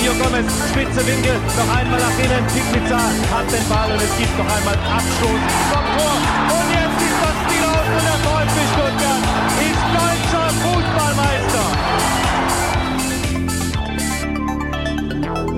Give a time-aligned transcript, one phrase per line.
[0.00, 2.46] Mario Gomez, spitze Winkel, noch einmal nach innen.
[2.72, 6.16] Pizza hat den Ball und es gibt noch einmal Abstoß vom Tor.
[6.56, 9.22] Und jetzt ist das Spiel aus und der VfB Stuttgart
[9.60, 11.66] ist deutscher Fußballmeister.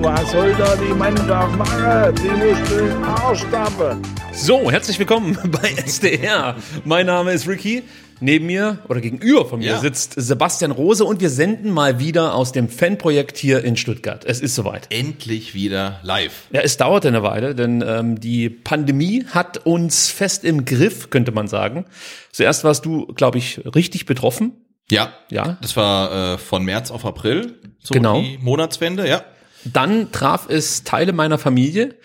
[0.01, 2.13] Was soll da die Mannschaft machen?
[2.15, 4.01] Die muss den Arsch tappen.
[4.33, 6.57] So, herzlich willkommen bei SDR.
[6.83, 7.83] Mein Name ist Ricky.
[8.19, 9.79] Neben mir oder gegenüber von mir Ja.
[9.79, 14.23] sitzt Sebastian Rose und wir senden mal wieder aus dem Fanprojekt hier in Stuttgart.
[14.25, 14.87] Es ist soweit.
[14.91, 16.43] Endlich wieder live.
[16.51, 21.31] Ja, es dauerte eine Weile, denn ähm, die Pandemie hat uns fest im Griff, könnte
[21.31, 21.85] man sagen.
[22.31, 24.53] Zuerst warst du, glaube ich, richtig betroffen.
[24.91, 25.13] Ja.
[25.29, 25.57] Ja.
[25.61, 27.59] Das war äh, von März auf April.
[27.81, 28.21] So Genau.
[28.21, 29.23] die Monatswende, ja.
[29.65, 31.95] Dann traf es Teile meiner Familie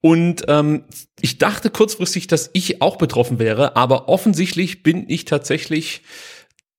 [0.00, 0.84] und ähm,
[1.20, 6.02] ich dachte kurzfristig, dass ich auch betroffen wäre, aber offensichtlich bin ich tatsächlich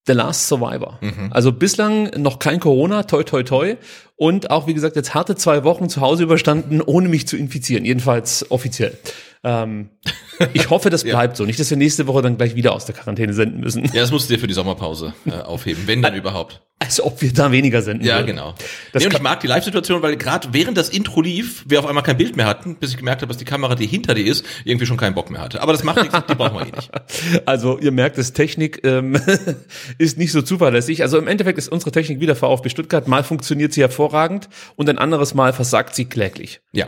[0.08, 1.00] the last survivor.
[1.32, 3.76] Also bislang noch kein Corona, toi toi toi
[4.16, 7.86] und auch wie gesagt jetzt harte zwei Wochen zu Hause überstanden, ohne mich zu infizieren,
[7.86, 8.98] jedenfalls offiziell.
[9.44, 9.90] Ähm,
[10.54, 12.95] ich hoffe, das bleibt so, nicht, dass wir nächste Woche dann gleich wieder aus der
[12.95, 13.86] Quarantäne senden müssen.
[13.86, 16.62] Ja, das musst du dir für die Sommerpause äh, aufheben, wenn dann überhaupt.
[16.82, 18.28] Als ob wir da weniger senden Ja, würden.
[18.28, 18.56] genau.
[18.94, 21.86] Das nee, und ich mag die Live-Situation, weil gerade während das Intro lief, wir auf
[21.86, 24.26] einmal kein Bild mehr hatten, bis ich gemerkt habe, dass die Kamera, die hinter dir
[24.26, 25.61] ist, irgendwie schon keinen Bock mehr hatte.
[25.61, 26.89] Aber das macht nichts, die brauchen wir eh nicht.
[27.45, 29.20] Also ihr merkt, das Technik ähm,
[29.98, 31.02] ist nicht so zuverlässig.
[31.02, 33.08] Also im Endeffekt ist unsere Technik wieder VfB Stuttgart.
[33.10, 36.61] Mal funktioniert sie hervorragend und ein anderes Mal versagt sie kläglich.
[36.71, 36.88] Ja.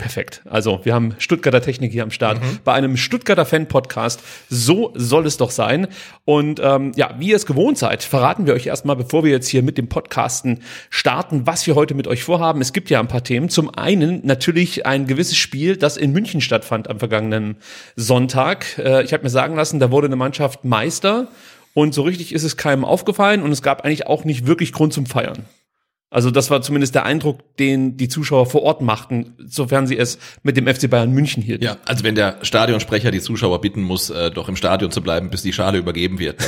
[0.00, 0.40] Perfekt.
[0.48, 4.22] Also wir haben Stuttgarter Technik hier am Start bei einem Stuttgarter Fan-Podcast.
[4.48, 5.88] So soll es doch sein.
[6.24, 9.48] Und ähm, ja, wie ihr es gewohnt seid, verraten wir euch erstmal, bevor wir jetzt
[9.48, 12.62] hier mit dem Podcasten starten, was wir heute mit euch vorhaben.
[12.62, 13.50] Es gibt ja ein paar Themen.
[13.50, 17.56] Zum einen natürlich ein gewisses Spiel, das in München stattfand am vergangenen
[17.94, 18.78] Sonntag.
[18.78, 21.28] Äh, ich habe mir sagen lassen, da wurde eine Mannschaft Meister
[21.74, 24.94] und so richtig ist es keinem aufgefallen und es gab eigentlich auch nicht wirklich Grund
[24.94, 25.44] zum Feiern.
[26.10, 30.18] Also das war zumindest der Eindruck, den die Zuschauer vor Ort machten, sofern sie es
[30.42, 31.64] mit dem FC Bayern München hielten.
[31.64, 35.30] Ja, also wenn der Stadionsprecher die Zuschauer bitten muss, äh, doch im Stadion zu bleiben,
[35.30, 36.40] bis die Schale übergeben wird,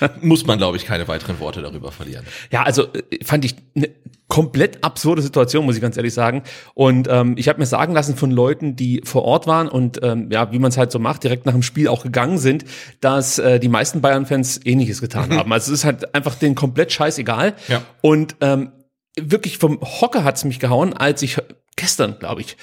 [0.00, 2.26] dann, äh, muss man, glaube ich, keine weiteren Worte darüber verlieren.
[2.50, 3.88] Ja, also äh, fand ich eine
[4.28, 6.42] komplett absurde Situation, muss ich ganz ehrlich sagen.
[6.74, 10.30] Und ähm, ich habe mir sagen lassen von Leuten, die vor Ort waren und ähm,
[10.30, 12.64] ja, wie man es halt so macht, direkt nach dem Spiel auch gegangen sind,
[13.00, 15.52] dass äh, die meisten Bayern-Fans Ähnliches getan haben.
[15.52, 17.54] Also es ist halt einfach denen komplett scheißegal.
[17.68, 17.82] Ja.
[18.00, 18.72] Und ähm,
[19.18, 21.38] wirklich vom Hocker hat's mich gehauen, als ich
[21.76, 22.56] gestern, glaube ich,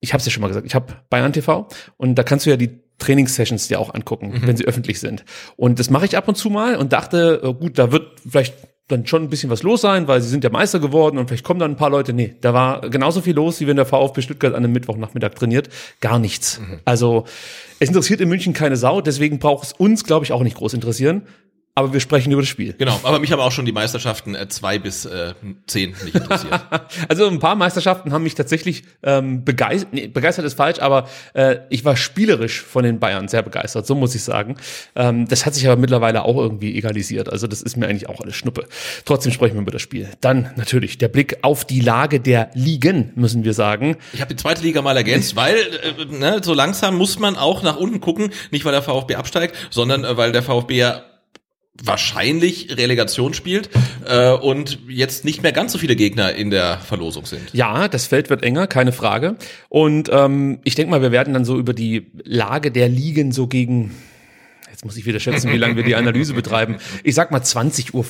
[0.00, 2.50] ich habe es ja schon mal gesagt, ich habe Bayern TV und da kannst du
[2.50, 5.24] ja die Trainingssessions dir auch angucken, wenn sie öffentlich sind.
[5.56, 8.54] Und das mache ich ab und zu mal und dachte, äh, gut, da wird vielleicht
[8.88, 11.44] dann schon ein bisschen was los sein, weil sie sind ja Meister geworden und vielleicht
[11.44, 12.12] kommen dann ein paar Leute.
[12.12, 15.68] Nee, da war genauso viel los, wie wenn der VfB Stuttgart an einem Mittwochnachmittag trainiert.
[16.00, 16.60] Gar nichts.
[16.84, 17.24] Also
[17.80, 20.74] es interessiert in München keine Sau, deswegen braucht es uns, glaube ich, auch nicht groß
[20.74, 21.22] interessieren.
[21.78, 22.72] Aber wir sprechen über das Spiel.
[22.72, 25.34] Genau, aber mich haben auch schon die Meisterschaften äh, zwei bis äh,
[25.66, 26.62] zehn nicht interessiert.
[27.08, 31.56] Also ein paar Meisterschaften haben mich tatsächlich ähm, begeistert, nee, begeistert ist falsch, aber äh,
[31.68, 34.56] ich war spielerisch von den Bayern sehr begeistert, so muss ich sagen.
[34.94, 38.20] Ähm, das hat sich aber mittlerweile auch irgendwie egalisiert, also das ist mir eigentlich auch
[38.22, 38.66] alles Schnuppe.
[39.04, 40.08] Trotzdem sprechen wir über das Spiel.
[40.22, 43.98] Dann natürlich der Blick auf die Lage der Ligen, müssen wir sagen.
[44.14, 47.62] Ich habe die zweite Liga mal ergänzt, weil äh, ne, so langsam muss man auch
[47.62, 51.02] nach unten gucken, nicht weil der VfB absteigt, sondern äh, weil der VfB ja
[51.82, 53.70] wahrscheinlich Relegation spielt
[54.06, 57.52] äh, und jetzt nicht mehr ganz so viele Gegner in der Verlosung sind.
[57.52, 59.36] Ja, das Feld wird enger, keine Frage.
[59.68, 63.46] Und ähm, ich denke mal, wir werden dann so über die Lage der Ligen so
[63.46, 63.94] gegen
[64.76, 66.76] Jetzt muss ich wieder schätzen, wie lange wir die Analyse betreiben.
[67.02, 68.04] Ich sag mal 20.15 Uhr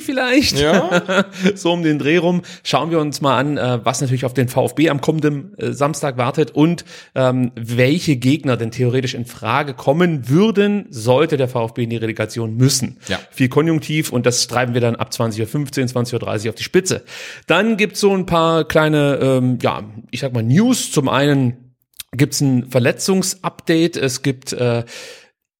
[0.00, 0.56] vielleicht.
[0.60, 1.24] Ja.
[1.56, 2.42] so um den Dreh rum.
[2.62, 6.18] Schauen wir uns mal an, äh, was natürlich auf den VfB am kommenden äh, Samstag
[6.18, 6.84] wartet und
[7.16, 12.56] ähm, welche Gegner denn theoretisch in Frage kommen würden, sollte der VfB in die Relegation
[12.56, 12.98] müssen.
[13.08, 13.18] Ja.
[13.32, 17.02] Viel Konjunktiv und das treiben wir dann ab 20.15 20.30 Uhr auf die Spitze.
[17.48, 19.82] Dann gibt's so ein paar kleine, ähm, ja,
[20.12, 20.92] ich sag mal News.
[20.92, 21.74] Zum einen
[22.12, 24.84] gibt's ein Verletzungsupdate, es gibt äh,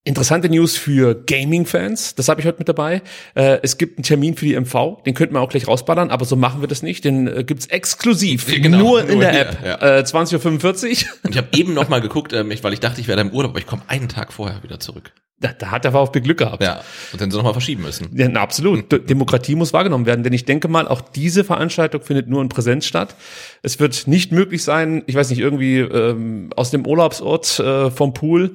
[0.04, 3.02] Interessante News für Gaming-Fans, das habe ich heute mit dabei.
[3.36, 6.24] Äh, es gibt einen Termin für die MV, den könnten wir auch gleich rausballern, aber
[6.24, 7.04] so machen wir das nicht.
[7.04, 9.58] Den äh, gibt's exklusiv, Genau, nur in nur der hier, App.
[9.64, 9.98] ja.
[9.98, 11.08] Äh, 20.45 Uhr.
[11.22, 13.30] Und ich habe eben noch mal geguckt, ähm, ich, weil ich dachte, ich wäre im
[13.30, 15.12] Urlaub, aber ich komme einen Tag vorher wieder zurück.
[15.38, 16.62] Da, da hat der VfB Glück gehabt.
[16.62, 16.82] Ja,
[17.12, 18.08] und dann sie noch mal verschieben müssen.
[18.16, 19.08] Ja, na, absolut.
[19.08, 22.86] Demokratie muss wahrgenommen werden, denn ich denke mal, auch diese Veranstaltung findet nur in Präsenz
[22.86, 23.16] statt.
[23.62, 28.12] Es wird nicht möglich sein, ich weiß nicht, irgendwie ähm, aus dem Urlaubsort äh, vom
[28.12, 28.54] Pool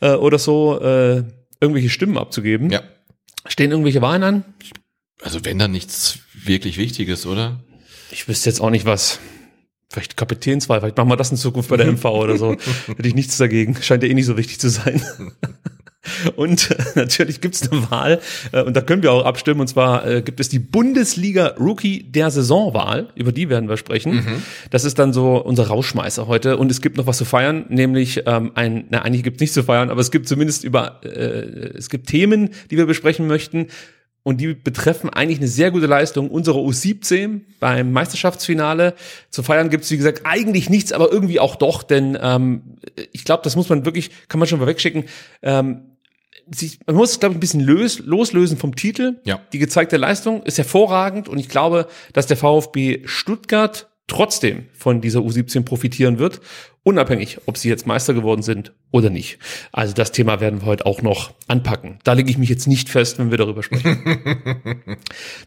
[0.00, 1.22] äh, oder so äh,
[1.60, 2.70] irgendwelche Stimmen abzugeben.
[2.70, 2.82] Ja.
[3.46, 4.44] Stehen irgendwelche Wahlen an?
[5.22, 7.60] Also wenn dann nichts wirklich Wichtiges, oder?
[8.10, 9.20] Ich wüsste jetzt auch nicht was.
[9.90, 12.56] Vielleicht Kapitänswahl, vielleicht machen wir das in Zukunft bei der MV oder so.
[12.86, 13.76] Hätte ich nichts dagegen.
[13.80, 15.02] Scheint ja eh nicht so wichtig zu sein.
[16.36, 18.20] Und äh, natürlich gibt's eine Wahl,
[18.52, 22.02] äh, und da können wir auch abstimmen, und zwar äh, gibt es die Bundesliga Rookie
[22.02, 24.42] der Saisonwahl, über die werden wir sprechen.
[24.70, 26.56] Das ist dann so unser Rauschmeißer heute.
[26.56, 29.62] Und es gibt noch was zu feiern, nämlich ähm, ein, na eigentlich gibt's nichts zu
[29.62, 31.08] feiern, aber es gibt zumindest über, äh,
[31.76, 33.66] es gibt Themen, die wir besprechen möchten.
[34.24, 38.94] Und die betreffen eigentlich eine sehr gute Leistung unserer U17 beim Meisterschaftsfinale.
[39.30, 42.76] Zu feiern gibt's wie gesagt, eigentlich nichts, aber irgendwie auch doch, denn ähm,
[43.12, 45.04] ich glaube, das muss man wirklich, kann man schon mal wegschicken.
[45.40, 45.82] Ähm,
[46.54, 49.20] sich, man muss, glaube ich, ein bisschen lös, loslösen vom Titel.
[49.24, 49.40] Ja.
[49.52, 55.20] Die gezeigte Leistung ist hervorragend und ich glaube, dass der VfB Stuttgart trotzdem von dieser
[55.20, 56.40] U17 profitieren wird,
[56.82, 59.38] unabhängig, ob sie jetzt Meister geworden sind oder nicht.
[59.70, 61.98] Also das Thema werden wir heute auch noch anpacken.
[62.04, 63.98] Da lege ich mich jetzt nicht fest, wenn wir darüber sprechen.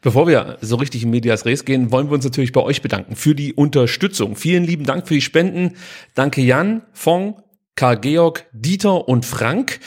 [0.02, 3.16] Bevor wir so richtig in Medias Res gehen, wollen wir uns natürlich bei euch bedanken
[3.16, 4.36] für die Unterstützung.
[4.36, 5.74] Vielen lieben Dank für die Spenden.
[6.14, 7.42] Danke Jan, Fong,
[7.76, 9.80] Karl Georg, Dieter und Frank.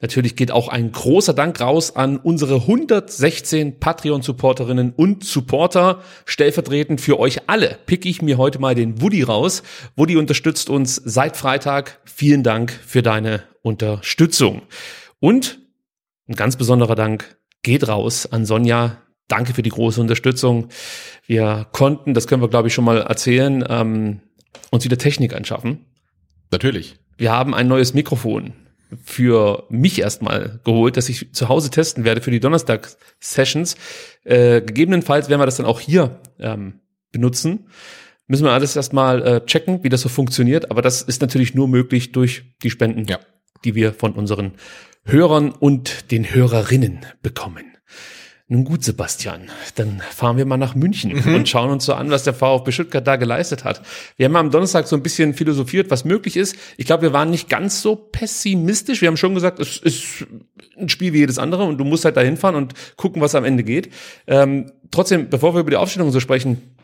[0.00, 6.00] Natürlich geht auch ein großer Dank raus an unsere 116 Patreon-Supporterinnen und Supporter.
[6.24, 9.62] Stellvertretend für euch alle pick ich mir heute mal den Woody raus.
[9.96, 12.00] Woody unterstützt uns seit Freitag.
[12.06, 14.62] Vielen Dank für deine Unterstützung.
[15.18, 15.60] Und
[16.28, 19.02] ein ganz besonderer Dank geht raus an Sonja.
[19.28, 20.68] Danke für die große Unterstützung.
[21.26, 24.20] Wir konnten, das können wir glaube ich schon mal erzählen, ähm,
[24.70, 25.84] uns wieder Technik anschaffen.
[26.50, 26.96] Natürlich.
[27.18, 28.54] Wir haben ein neues Mikrofon
[29.02, 33.76] für mich erstmal geholt, dass ich zu Hause testen werde für die Donnerstag-Sessions.
[34.24, 36.80] Äh, gegebenenfalls werden wir das dann auch hier ähm,
[37.12, 37.66] benutzen.
[38.26, 40.70] Müssen wir alles erstmal äh, checken, wie das so funktioniert.
[40.70, 43.18] Aber das ist natürlich nur möglich durch die Spenden, Ja.
[43.64, 44.52] die wir von unseren
[45.04, 47.64] Hörern und den Hörerinnen bekommen.
[48.52, 49.42] Nun gut, Sebastian,
[49.76, 53.06] dann fahren wir mal nach München und schauen uns so an, was der VfB Stuttgart
[53.06, 53.80] da geleistet hat.
[54.16, 56.56] Wir haben am Donnerstag so ein bisschen philosophiert, was möglich ist.
[56.76, 59.02] Ich glaube, wir waren nicht ganz so pessimistisch.
[59.02, 60.26] Wir haben schon gesagt, es ist
[60.76, 63.44] ein Spiel wie jedes andere und du musst halt da hinfahren und gucken, was am
[63.44, 63.90] Ende geht.
[64.26, 66.74] Ähm, trotzdem, bevor wir über die Aufstellung so sprechen,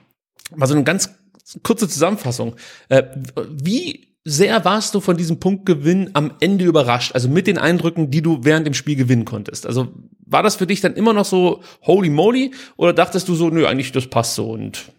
[0.55, 1.17] mal so eine ganz
[1.65, 2.55] kurze Zusammenfassung.
[2.91, 3.03] Äh,
[3.51, 7.13] wie sehr warst du von diesem Punktgewinn am Ende überrascht?
[7.15, 9.67] Also mit den Eindrücken, die du während dem Spiel gewinnen konntest.
[9.67, 9.95] Also
[10.27, 13.67] war das für dich dann immer noch so holy moly oder dachtest du so, nö,
[13.67, 14.91] eigentlich das passt so und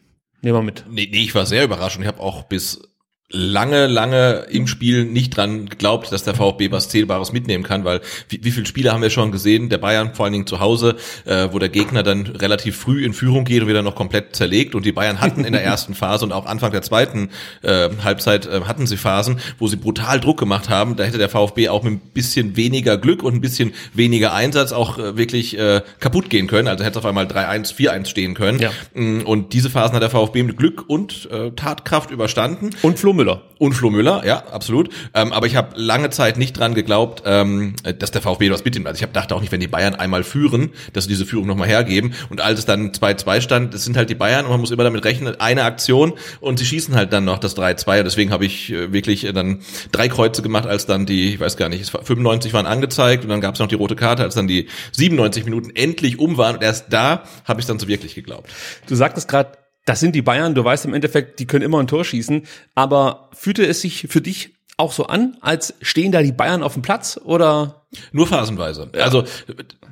[0.41, 0.85] nehmen wir mit?
[0.89, 2.81] Nee, nee, ich war sehr überrascht und ich habe auch bis
[3.29, 8.00] lange, lange im Spiel nicht dran geglaubt, dass der VfB was Zählbares mitnehmen kann, weil
[8.29, 10.95] wie, wie viele Spiele haben wir schon gesehen, der Bayern vor allen Dingen zu Hause,
[11.25, 14.75] äh, wo der Gegner dann relativ früh in Führung geht und wieder noch komplett zerlegt
[14.75, 17.29] und die Bayern hatten in der ersten Phase und auch Anfang der zweiten
[17.63, 21.29] äh, Halbzeit äh, hatten sie Phasen, wo sie brutal Druck gemacht haben, da hätte der
[21.29, 25.57] VfB auch mit ein bisschen weniger Glück und ein bisschen weniger Einsatz auch äh, wirklich
[25.60, 28.60] äh, kaputt gehen können, also hätte es auf einmal 3-1, 4-1 stehen können.
[28.60, 28.72] Ja.
[28.93, 32.69] Mm, und diese Phasen hat der VfB mit Glück und äh, Tatkraft überstanden.
[32.84, 33.41] Und Flo Müller.
[33.57, 34.89] und Flo Müller, ja, absolut.
[35.13, 38.88] Ähm, aber ich habe lange Zeit nicht dran geglaubt, ähm, dass der VfB was mitnimmt.
[38.88, 41.47] Also ich hab, dachte auch nicht, wenn die Bayern einmal führen, dass sie diese Führung
[41.47, 42.13] nochmal hergeben.
[42.29, 44.83] Und als es dann 2-2 stand, das sind halt die Bayern und man muss immer
[44.83, 48.00] damit rechnen, eine Aktion und sie schießen halt dann noch das 3-2.
[48.00, 51.39] Und deswegen habe ich äh, wirklich äh, dann drei Kreuze gemacht, als dann die, ich
[51.39, 53.95] weiß gar nicht, es war 95 waren angezeigt und dann gab es noch die rote
[53.95, 56.55] Karte, als dann die 97 Minuten endlich um waren.
[56.55, 58.50] Und erst da habe ich dann so wirklich geglaubt.
[58.88, 59.51] Du sagtest gerade,
[59.88, 62.44] das sind die Bayern, du weißt im Endeffekt, die können immer ein Tor schießen,
[62.75, 66.74] aber fühlte es sich für dich auch so an, als stehen da die Bayern auf
[66.74, 68.89] dem Platz oder Nur phasenweise.
[68.94, 69.24] Also,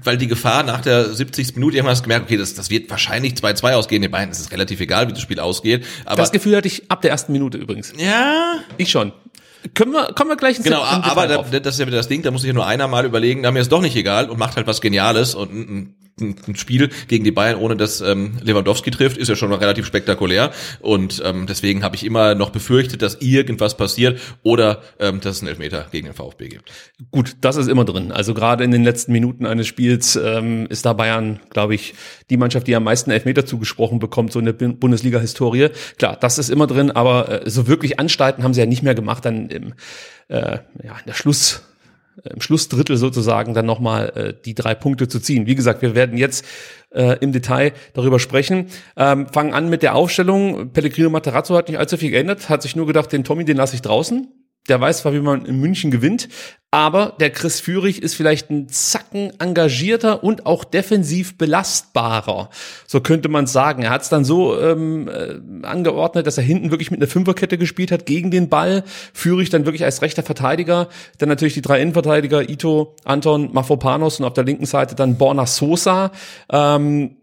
[0.03, 1.55] weil die Gefahr nach der 70.
[1.55, 4.01] Minute, irgendwann hast gemerkt, okay, das, das wird wahrscheinlich 2-2 ausgehen.
[4.01, 5.85] Den Bayern ist es relativ egal, wie das Spiel ausgeht.
[6.03, 7.93] Aber das Gefühl hatte ich ab der ersten Minute übrigens.
[7.97, 9.13] ja, Ich schon.
[9.73, 12.21] Können wir, kommen wir gleich ins genau, aber da, das ist ja wieder das Ding,
[12.21, 14.37] da muss sich ja nur einer mal überlegen, da mir ist doch nicht egal und
[14.37, 18.37] macht halt was Geniales und mm, mm, ein Spiel gegen die Bayern, ohne dass ähm,
[18.41, 20.51] Lewandowski trifft, ist ja schon relativ spektakulär.
[20.79, 25.41] Und ähm, deswegen habe ich immer noch befürchtet, dass irgendwas passiert oder ähm, dass es
[25.41, 26.71] einen Elfmeter gegen den VfB gibt.
[27.11, 28.11] Gut, das ist immer drin.
[28.11, 31.95] Also gerade in den letzten Minuten eines Spiels ähm, ist da Bayern, glaube ich,
[32.29, 35.69] die Mannschaft, die am meisten Elfmeter zugesprochen bekommt, so in der Bun- Bundesliga-Historie.
[35.97, 38.95] Klar, das ist immer drin, aber äh, so wirklich Anstalten haben sie ja nicht mehr
[38.95, 39.73] gemacht, dann im,
[40.29, 41.63] äh, ja, in der Schluss
[42.33, 45.45] im Schlussdrittel sozusagen dann nochmal äh, die drei Punkte zu ziehen.
[45.45, 46.45] Wie gesagt, wir werden jetzt
[46.91, 48.67] äh, im Detail darüber sprechen.
[48.97, 50.71] Ähm, fangen an mit der Aufstellung.
[50.71, 53.75] Pellegrino Materazzo hat nicht allzu viel geändert, hat sich nur gedacht, den Tommy, den lasse
[53.75, 54.27] ich draußen.
[54.67, 56.27] Der weiß zwar, wie man in München gewinnt,
[56.71, 62.49] aber der Chris Führig ist vielleicht ein Zacken engagierter und auch defensiv belastbarer.
[62.85, 63.83] So könnte man sagen.
[63.83, 67.57] Er hat es dann so ähm, äh, angeordnet, dass er hinten wirklich mit einer Fünferkette
[67.57, 68.83] gespielt hat gegen den Ball.
[69.13, 70.89] Führig dann wirklich als rechter Verteidiger.
[71.17, 75.45] Dann natürlich die drei Innenverteidiger, Ito, Anton, Mafropanos und auf der linken Seite dann Borna
[75.45, 76.11] Sosa.
[76.49, 77.17] Ähm,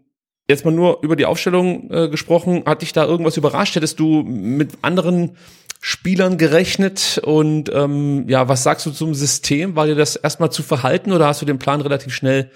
[0.49, 2.63] Jetzt mal nur über die Aufstellung äh, gesprochen.
[2.65, 3.75] Hat dich da irgendwas überrascht?
[3.75, 5.37] Hättest du mit anderen
[5.85, 7.19] Spielern gerechnet?
[7.25, 9.75] Und ähm, ja, was sagst du zum System?
[9.75, 12.49] War dir das erstmal zu verhalten oder hast du den Plan relativ schnell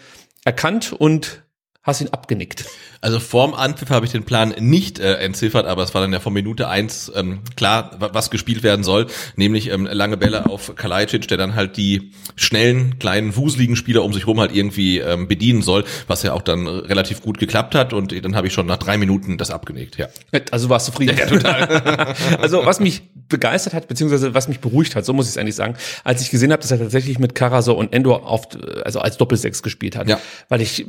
[0.45, 1.43] erkannt und
[1.83, 2.63] hast ihn abgenickt?
[3.01, 6.19] Also vorm Anpfiff habe ich den Plan nicht äh, entziffert, aber es war dann ja
[6.19, 10.75] von Minute eins ähm, klar, wa- was gespielt werden soll, nämlich ähm, lange Bälle auf
[10.75, 15.27] Kalajdzic, der dann halt die schnellen, kleinen, wuseligen Spieler um sich rum halt irgendwie ähm,
[15.27, 18.65] bedienen soll, was ja auch dann relativ gut geklappt hat und dann habe ich schon
[18.65, 20.07] nach drei Minuten das abgenickt, ja.
[20.51, 21.17] Also warst du zufrieden?
[21.17, 22.15] Ja, total.
[22.41, 25.55] also was mich begeistert hat, beziehungsweise was mich beruhigt hat, so muss ich es eigentlich
[25.55, 28.47] sagen, als ich gesehen habe, dass er tatsächlich mit Karasor und Endor auf,
[28.85, 30.07] also als Doppelsechs gespielt hat.
[30.07, 30.19] Ja.
[30.49, 30.85] Weil ich,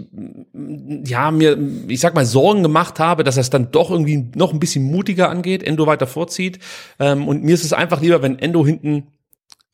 [1.05, 4.53] ja, mir, ich sag mal, Sorgen gemacht habe, dass er es dann doch irgendwie noch
[4.53, 6.59] ein bisschen mutiger angeht, Endo weiter vorzieht.
[6.99, 9.09] Ähm, und mir ist es einfach lieber, wenn Endo hinten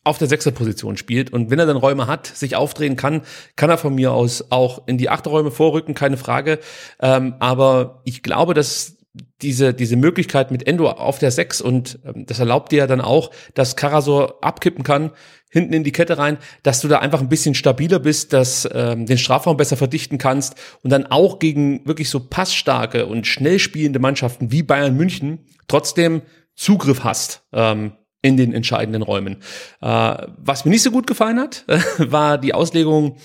[0.04, 3.22] auf der Sechserposition spielt und wenn er dann Räume hat, sich aufdrehen kann,
[3.56, 6.58] kann er von mir aus auch in die Achterräume vorrücken, keine Frage.
[7.00, 8.98] Ähm, aber ich glaube, dass
[9.42, 13.00] diese, diese Möglichkeit mit Endo auf der Sechs und ähm, das erlaubt dir ja dann
[13.00, 15.12] auch, dass Karasor abkippen kann,
[15.54, 19.06] hinten in die Kette rein, dass du da einfach ein bisschen stabiler bist, dass ähm,
[19.06, 24.00] den Strafraum besser verdichten kannst und dann auch gegen wirklich so passstarke und schnell spielende
[24.00, 26.23] Mannschaften wie Bayern München trotzdem
[26.56, 27.44] Zugriff hast.
[27.52, 29.37] Ähm, in den entscheidenden Räumen.
[29.82, 31.66] Äh, was mir nicht so gut gefallen hat,
[31.99, 33.18] war die Auslegung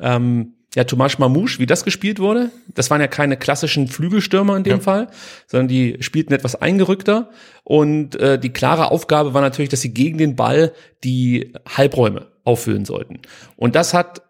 [0.00, 2.50] ähm, ja, Tomasz Mamouche, wie das gespielt wurde.
[2.74, 4.82] Das waren ja keine klassischen Flügelstürmer in dem Ja.
[4.82, 5.08] Fall,
[5.46, 7.30] sondern die spielten etwas eingerückter.
[7.64, 12.84] Und äh, die klare Aufgabe war natürlich, dass sie gegen den Ball die Halbräume auffüllen
[12.84, 13.20] sollten.
[13.56, 14.20] Und das hat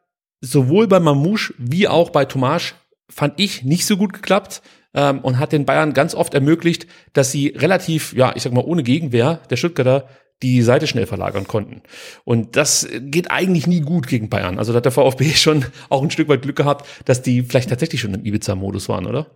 [0.41, 2.75] sowohl bei Mamouche wie auch bei Tomasz,
[3.11, 4.63] fand ich, nicht so gut geklappt
[4.95, 8.65] ähm, und hat den Bayern ganz oft ermöglicht, dass sie relativ, ja, ich sag mal,
[8.65, 10.09] ohne Gegenwehr der Stuttgarter
[10.43, 11.83] die Seite schnell verlagern konnten.
[12.25, 14.59] Und das geht eigentlich nie gut gegen Bayern.
[14.59, 17.71] Also da hat der VfB schon auch ein Stück weit Glück gehabt, dass die vielleicht
[17.71, 19.27] tatsächlich schon im Ibiza-Modus waren, oder?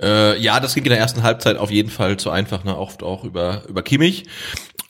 [0.00, 2.76] Äh, ja, das ging in der ersten Halbzeit auf jeden Fall zu einfach, ne?
[2.76, 4.26] oft auch über, über Kimmich.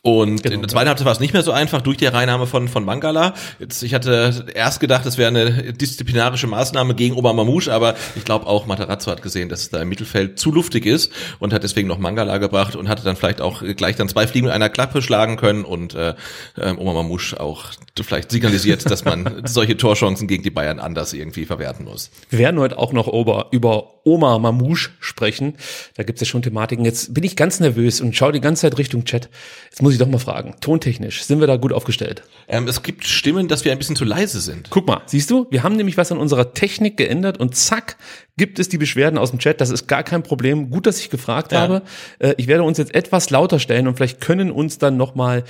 [0.03, 2.47] Und Genau, in der zweiten Halbzeit war es nicht mehr so einfach durch die Reinnahme
[2.47, 3.35] von, von Mangala.
[3.59, 8.25] Jetzt, ich hatte erst gedacht, es wäre eine disziplinarische Maßnahme gegen Ober Mamouche, aber ich
[8.25, 11.65] glaube auch Matarazzo hat gesehen, dass es da im Mittelfeld zu luftig ist und hat
[11.65, 14.69] deswegen noch Mangala gebracht und hatte dann vielleicht auch gleich dann zwei Fliegen mit einer
[14.69, 16.15] Klappe schlagen können und äh,
[16.61, 17.67] ähm, Ober Mamouche auch
[18.01, 22.11] vielleicht signalisiert, dass man solche Torchancen gegen die Bayern anders irgendwie verwerten muss.
[22.31, 25.55] Wir werden heute auch noch über, über Oma Mamouche sprechen.
[25.97, 26.85] Da gibt's ja schon Thematiken.
[26.85, 29.29] Jetzt bin ich ganz nervös und schaue die ganze Zeit Richtung Chat.
[29.71, 32.23] Jetzt muss ich doch mal fragen, tontechnisch, sind wir da gut aufgestellt?
[32.49, 34.69] Ähm, es gibt Stimmen, dass wir ein bisschen zu leise sind.
[34.71, 37.97] Guck mal, siehst du, wir haben nämlich was an unserer Technik geändert und zack,
[38.37, 39.61] gibt es die Beschwerden aus dem Chat.
[39.61, 40.71] Das ist gar kein Problem.
[40.71, 41.61] Gut, dass ich gefragt Ja.
[41.61, 41.83] habe.
[42.19, 45.45] Äh, ich werde uns jetzt etwas lauter stellen und vielleicht können uns dann nochmal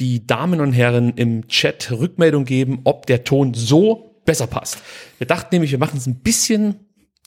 [0.00, 4.78] die Damen und Herren im Chat Rückmeldung geben, ob der Ton so besser passt.
[5.18, 6.76] Wir dachten nämlich, wir machen es ein bisschen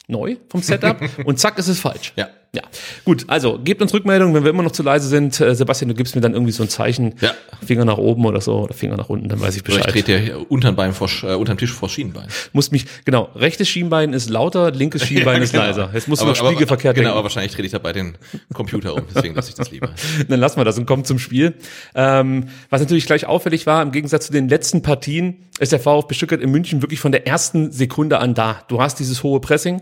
[0.08, 2.14] neu vom Setup und zack ist es falsch.
[2.16, 2.30] Ja.
[2.58, 2.64] Ja,
[3.06, 5.40] gut, also gebt uns Rückmeldung, wenn wir immer noch zu leise sind.
[5.40, 7.32] Äh, Sebastian, du gibst mir dann irgendwie so ein Zeichen, Ja.
[7.64, 9.94] Finger nach oben oder so, oder Finger nach unten, dann weiß ich Oder ich Bescheid.
[9.94, 12.28] trete hier unterm Bein vor, äh, unterm Tisch vor Schienenbein.
[12.54, 15.92] Muss mich, genau, rechtes Schienbein ist lauter, linkes Schienbein ist leiser.
[15.94, 17.24] Jetzt musst du noch spiegelverkehrt Genau, aber denken.
[17.26, 18.18] wahrscheinlich trete ich dabei den
[18.54, 19.90] Computer um, deswegen lasse ich das lieber.
[20.28, 21.54] Dann lassen wir das und kommen zum Spiel.
[21.94, 26.16] Ähm, was natürlich gleich auffällig war, im Gegensatz zu den letzten Partien, ist der VfB
[26.16, 28.64] Stuttgart in München wirklich von der ersten Sekunde an da.
[28.68, 29.82] Du hast dieses hohe Pressing,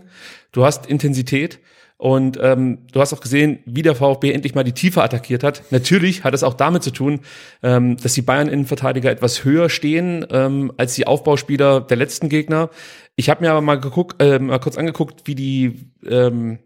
[0.52, 1.58] du hast Intensität
[1.98, 5.62] und ähm, du hast auch gesehen, wie der VfB endlich mal die Tiefe attackiert hat.
[5.70, 7.20] Natürlich hat es auch damit zu tun,
[7.62, 12.68] ähm, dass die Bayern-Innenverteidiger etwas höher stehen ähm, als die Aufbauspieler der letzten Gegner.
[13.16, 16.58] Ich habe mir aber mal geguckt, äh, mal kurz angeguckt, wie die ähm,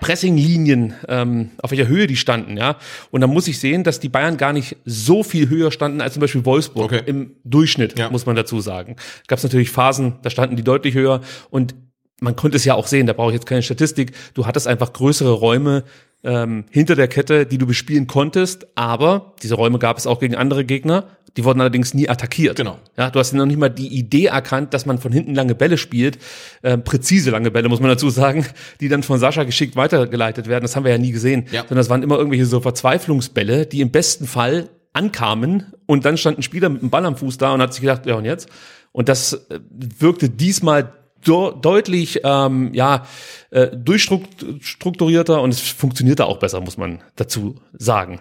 [0.00, 2.76] Pressinglinien, ähm, auf welcher Höhe die standen, ja.
[3.10, 6.14] Und da muss ich sehen, dass die Bayern gar nicht so viel höher standen als
[6.14, 7.02] zum Beispiel Wolfsburg Okay.
[7.06, 8.10] im Durchschnitt, Ja.
[8.10, 8.96] muss man dazu sagen.
[9.28, 11.20] Gab es natürlich Phasen, da standen die deutlich höher
[11.50, 11.74] und
[12.20, 14.92] man konnte es ja auch sehen, da brauche ich jetzt keine Statistik, du hattest einfach
[14.92, 15.84] größere Räume
[16.24, 20.34] ähm, hinter der Kette, die du bespielen konntest, aber diese Räume gab es auch gegen
[20.34, 21.04] andere Gegner,
[21.36, 22.56] die wurden allerdings nie attackiert.
[22.56, 22.78] Genau.
[22.96, 25.54] Ja, du hast ja noch nicht mal die Idee erkannt, dass man von hinten lange
[25.54, 26.18] Bälle spielt,
[26.62, 28.46] äh, präzise lange Bälle, muss man dazu sagen,
[28.80, 30.62] die dann von Sascha geschickt weitergeleitet werden.
[30.62, 31.46] Das haben wir ja nie gesehen.
[31.52, 31.60] Ja.
[31.60, 36.38] Sondern das waren immer irgendwelche so Verzweiflungsbälle, die im besten Fall ankamen und dann stand
[36.38, 38.48] ein Spieler mit dem Ball am Fuß da und hat sich gedacht, ja und jetzt?
[38.92, 39.60] Und das äh,
[39.98, 40.94] wirkte diesmal
[41.24, 43.06] do- deutlich ähm, ja
[43.50, 48.20] äh, durchstrukturierter und es funktionierte auch besser, muss man dazu sagen.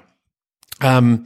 [0.82, 1.26] Ähm,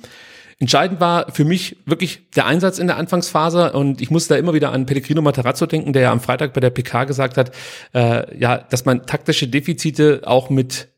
[0.60, 4.54] entscheidend war für mich wirklich der Einsatz in der Anfangsphase und ich muss da immer
[4.54, 7.52] wieder an Pellegrino Matarazzo denken, der ja am Freitag bei der PK gesagt hat,
[7.94, 10.90] äh, ja, dass man taktische Defizite auch mit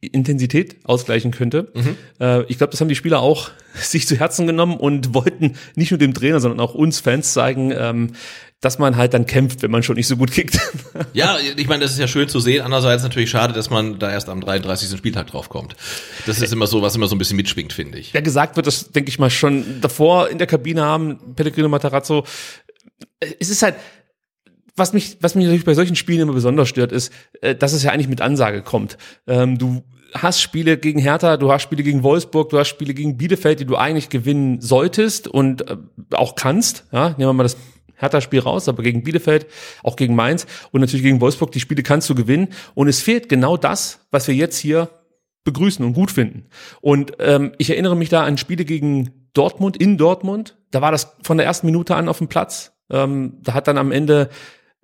[0.00, 1.72] Intensität ausgleichen könnte.
[2.20, 5.90] Äh, ich glaube, das haben die Spieler auch sich zu Herzen genommen und wollten nicht
[5.90, 8.12] nur dem Trainer, sondern auch uns Fans zeigen, ähm,
[8.60, 10.58] dass man halt dann kämpft, wenn man schon nicht so gut kickt.
[11.12, 12.62] Ja, ich meine, das ist ja schön zu sehen.
[12.62, 14.96] Andererseits natürlich schade, dass man da erst am 33.
[14.96, 15.76] Spieltag drauf kommt.
[16.24, 18.12] Das ist immer so, was immer so ein bisschen mitschwingt, finde ich.
[18.12, 22.24] ja gesagt wird, das denke ich mal schon davor in der Kabine haben, Pellegrino Matarazzo.
[23.38, 23.76] Es ist halt,
[24.74, 27.82] was mich, was mich natürlich bei solchen Spielen immer besonders stört, ist, äh, dass es
[27.82, 28.96] ja eigentlich mit Ansage kommt.
[29.26, 29.82] Ähm, du
[30.14, 33.66] hast Spiele gegen Hertha, du hast Spiele gegen Wolfsburg, du hast Spiele gegen Bielefeld, die
[33.66, 35.76] du eigentlich gewinnen solltest und äh,
[36.12, 36.84] auch kannst.
[36.92, 37.56] Ja, nehmen wir mal das
[37.96, 39.46] Hertha-Spiel raus, aber gegen Bielefeld,
[39.82, 42.48] auch gegen Mainz und natürlich gegen Wolfsburg, die Spiele kannst du gewinnen.
[42.74, 44.88] Und es fehlt genau das, was wir jetzt hier
[45.44, 46.46] begrüßen und gut finden.
[46.80, 50.56] Und ähm, ich erinnere mich da an Spiele gegen Dortmund, in Dortmund.
[50.70, 52.72] Da war das von der ersten Minute an auf dem Platz.
[52.90, 54.28] Ähm, da hat dann am Ende,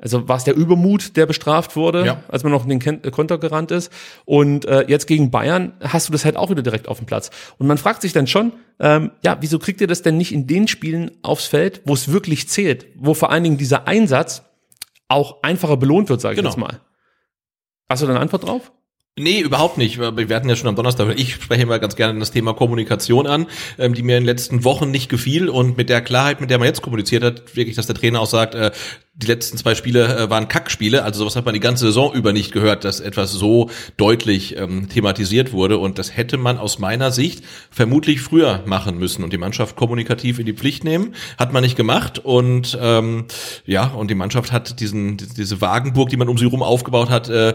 [0.03, 2.23] also war es der Übermut, der bestraft wurde, Ja.
[2.29, 3.91] als man noch in den Ken- Konter gerannt ist.
[4.27, 7.31] Und äh, jetzt gegen Bayern hast du das halt auch wieder direkt auf dem Platz.
[7.59, 10.47] Und man fragt sich dann schon, ähm, ja, wieso kriegt ihr das denn nicht in
[10.47, 14.43] den Spielen aufs Feld, wo es wirklich zählt, wo vor allen Dingen dieser Einsatz
[15.09, 16.51] auch einfacher belohnt wird, sage ich Genau.
[16.51, 16.81] jetzt mal.
[17.89, 18.73] Hast du da eine Antwort drauf?
[19.19, 20.01] Nee, überhaupt nicht.
[20.01, 23.27] Wir wir hatten ja schon am Donnerstag, ich spreche immer ganz gerne das Thema Kommunikation
[23.27, 23.47] an,
[23.79, 26.57] ähm, die mir in den letzten Wochen nicht gefiel und mit der Klarheit, mit der
[26.59, 28.71] man jetzt kommuniziert hat, wirklich, dass der Trainer auch sagt, äh,
[29.15, 32.33] die letzten zwei Spiele äh, waren Kackspiele, also sowas hat man die ganze Saison über
[32.33, 37.13] nicht gehört, dass etwas so deutlich ähm, thematisiert wurde und das hätte man aus meiner
[37.13, 41.63] Sicht vermutlich früher machen müssen und die Mannschaft kommunikativ in die Pflicht nehmen, hat man
[41.63, 43.27] nicht gemacht und ähm,
[43.67, 47.29] ja, und die Mannschaft hat diesen diese Wagenburg, die man um sie rum aufgebaut hat,
[47.29, 47.55] äh,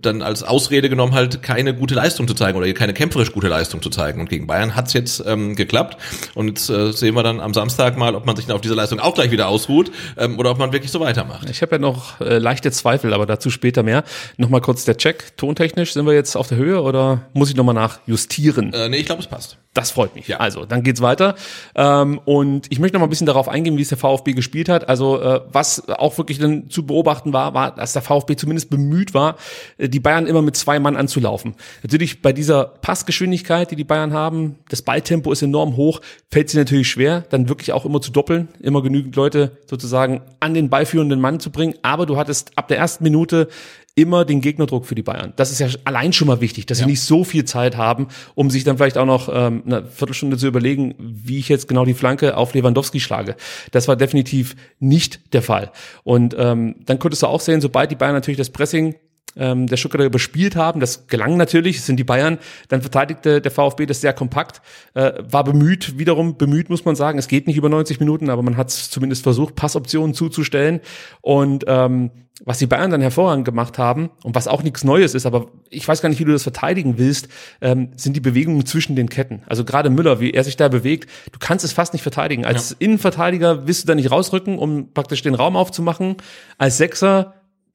[0.00, 3.82] dann als Ausrede genommen, halt keine gute Leistung zu zeigen oder keine kämpferisch gute Leistung
[3.82, 4.20] zu zeigen.
[4.20, 5.98] Und gegen Bayern hat's jetzt ähm, geklappt.
[6.34, 8.74] Und jetzt äh, sehen wir dann am Samstag mal, ob man sich dann auf diese
[8.74, 11.50] Leistung auch gleich wieder ausruht ähm, oder ob man wirklich so weitermacht.
[11.50, 14.04] Ich habe ja noch äh, leichte Zweifel, aber dazu später mehr.
[14.38, 15.36] Nochmal kurz der Check.
[15.36, 18.72] Tontechnisch sind wir jetzt auf der Höhe oder muss ich nochmal nachjustieren?
[18.72, 19.58] Äh, nee, ich glaube, es passt.
[19.74, 20.28] Das freut mich.
[20.28, 20.38] Ja.
[20.38, 21.34] Also, dann geht's weiter.
[21.74, 24.68] Ähm, und ich möchte noch mal ein bisschen darauf eingehen, wie es der VfB gespielt
[24.68, 24.88] hat.
[24.88, 29.14] Also, äh, was auch wirklich dann zu beobachten war, war, dass der VfB zumindest bemüht
[29.14, 29.36] war,
[29.76, 31.56] äh, die Bayern immer mit zwei Mann anzulaufen.
[31.82, 36.56] Natürlich bei dieser Passgeschwindigkeit, die die Bayern haben, das Balltempo ist enorm hoch, fällt sie
[36.56, 41.20] natürlich schwer, dann wirklich auch immer zu doppeln, immer genügend Leute sozusagen an den ballführenden
[41.20, 41.74] Mann zu bringen.
[41.82, 43.48] Aber du hattest ab der ersten Minute
[43.96, 45.32] immer den Gegnerdruck für die Bayern.
[45.36, 48.50] Das ist ja allein schon mal wichtig, dass sie nicht so viel Zeit haben, um
[48.50, 51.94] sich dann vielleicht auch noch ähm, eine Viertelstunde zu überlegen, wie ich jetzt genau die
[51.94, 53.36] Flanke auf Lewandowski schlage.
[53.70, 55.70] Das war definitiv nicht der Fall.
[56.02, 58.96] Und ähm, dann konntest du auch sehen, sobald die Bayern natürlich das Pressing
[59.36, 60.80] ähm, der Stuttgarter überspielt haben.
[60.80, 62.38] Das gelang natürlich, es sind die Bayern.
[62.68, 64.62] Dann verteidigte der VfB das sehr kompakt,
[64.94, 67.18] äh, war bemüht, wiederum bemüht, muss man sagen.
[67.18, 70.80] Es geht nicht über 90 Minuten, aber man hat es zumindest versucht, Passoptionen zuzustellen.
[71.20, 72.10] Und ähm,
[72.44, 75.86] was die Bayern dann hervorragend gemacht haben und was auch nichts Neues ist, aber ich
[75.86, 77.28] weiß gar nicht, wie du das verteidigen willst,
[77.60, 79.42] ähm, sind die Bewegungen zwischen den Ketten.
[79.46, 82.44] Also gerade Müller, wie er sich da bewegt, du kannst es fast nicht verteidigen.
[82.44, 86.16] Als Innenverteidiger willst du da nicht rausrücken, um praktisch den Raum aufzumachen.
[86.58, 87.34] Als Sechser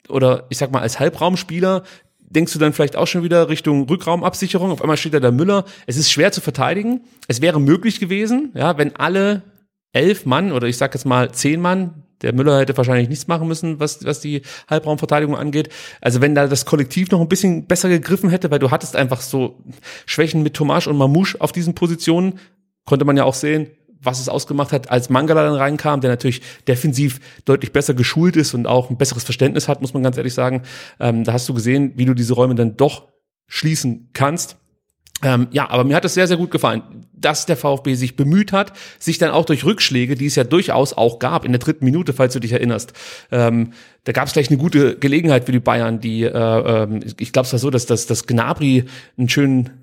[0.09, 1.83] oder ich sag mal als Halbraumspieler
[2.29, 4.71] denkst du dann vielleicht auch schon wieder Richtung Rückraumabsicherung.
[4.71, 5.65] Auf einmal steht da der Müller.
[5.87, 7.01] Es ist schwer zu verteidigen.
[7.27, 9.41] Es wäre möglich gewesen, ja, wenn alle
[9.93, 13.47] elf Mann oder ich sag jetzt mal zehn Mann, der Müller hätte wahrscheinlich nichts machen
[13.47, 15.69] müssen, was, was die Halbraumverteidigung angeht.
[16.01, 19.21] Also wenn da das Kollektiv noch ein bisschen besser gegriffen hätte, weil du hattest einfach
[19.21, 19.63] so
[20.05, 22.39] Schwächen mit Tomasch und Mamouche auf diesen Positionen,
[22.85, 23.67] konnte man ja auch sehen,
[24.01, 28.53] was es ausgemacht hat, als Mangala dann reinkam, der natürlich defensiv deutlich besser geschult ist
[28.53, 30.63] und auch ein besseres Verständnis hat, muss man ganz ehrlich sagen.
[30.99, 33.07] Ähm, da hast du gesehen, wie du diese Räume dann doch
[33.47, 34.57] schließen kannst.
[35.21, 36.81] Ähm, ja, aber mir hat es sehr, sehr gut gefallen,
[37.11, 40.93] dass der VfB sich bemüht hat, sich dann auch durch Rückschläge, die es ja durchaus
[40.93, 42.93] auch gab, in der dritten Minute, falls du dich erinnerst,
[43.31, 43.73] ähm,
[44.05, 47.47] da gab es gleich eine gute Gelegenheit für die Bayern, die, äh, ähm, ich glaube
[47.47, 48.85] es war so, dass, dass Gnabry
[49.17, 49.78] einen schönen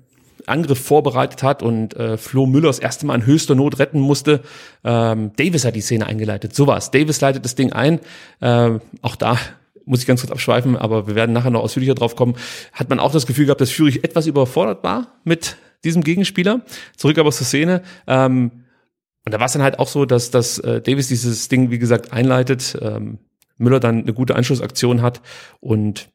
[0.47, 4.41] Angriff vorbereitet hat und äh, Flo Müller das erste Mal in höchster Not retten musste.
[4.83, 6.55] Ähm, Davis hat die Szene eingeleitet.
[6.55, 6.91] So war's.
[6.91, 7.99] Davis leitet das Ding ein.
[8.41, 9.37] Ähm, auch da
[9.85, 12.35] muss ich ganz kurz abschweifen, aber wir werden nachher noch ausführlicher drauf kommen,
[12.73, 16.61] hat man auch das Gefühl gehabt, dass Fürich etwas überfordert war mit diesem Gegenspieler.
[16.95, 17.81] Zurück aber zur Szene.
[18.07, 18.51] Ähm,
[19.25, 21.79] und da war es dann halt auch so, dass, dass äh, Davis dieses Ding, wie
[21.79, 23.19] gesagt, einleitet, ähm,
[23.57, 25.21] Müller dann eine gute Anschlussaktion hat
[25.59, 26.09] und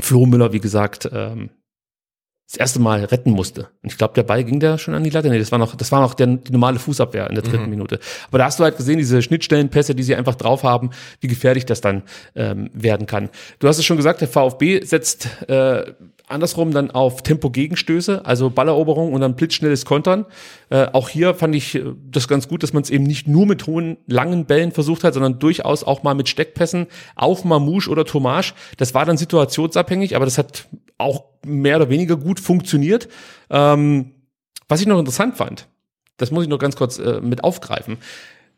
[0.00, 1.50] Flo Müller, wie gesagt, ähm,
[2.54, 3.68] das erste Mal retten musste.
[3.82, 5.28] Und ich glaube, der Ball ging da schon an die Latte.
[5.28, 7.70] Nee, das war noch, das war noch der, die normale Fußabwehr in der dritten mhm.
[7.70, 7.98] Minute.
[8.28, 10.90] Aber da hast du halt gesehen, diese Schnittstellenpässe, die sie einfach drauf haben,
[11.20, 12.02] wie gefährlich das dann
[12.36, 13.30] ähm, werden kann.
[13.58, 15.92] Du hast es schon gesagt, der VfB setzt äh,
[16.26, 20.24] andersrum dann auf Tempo-Gegenstöße, also Balleroberung und dann blitzschnelles Kontern.
[20.70, 23.46] Äh, auch hier fand ich äh, das ganz gut, dass man es eben nicht nur
[23.46, 28.04] mit hohen, langen Bällen versucht hat, sondern durchaus auch mal mit Steckpässen auf Mamouche oder
[28.04, 28.54] Tomasch.
[28.78, 30.66] Das war dann situationsabhängig, aber das hat
[30.98, 33.08] auch mehr oder weniger gut funktioniert.
[33.50, 34.12] Ähm,
[34.68, 35.68] was ich noch interessant fand,
[36.16, 37.98] das muss ich noch ganz kurz äh, mit aufgreifen.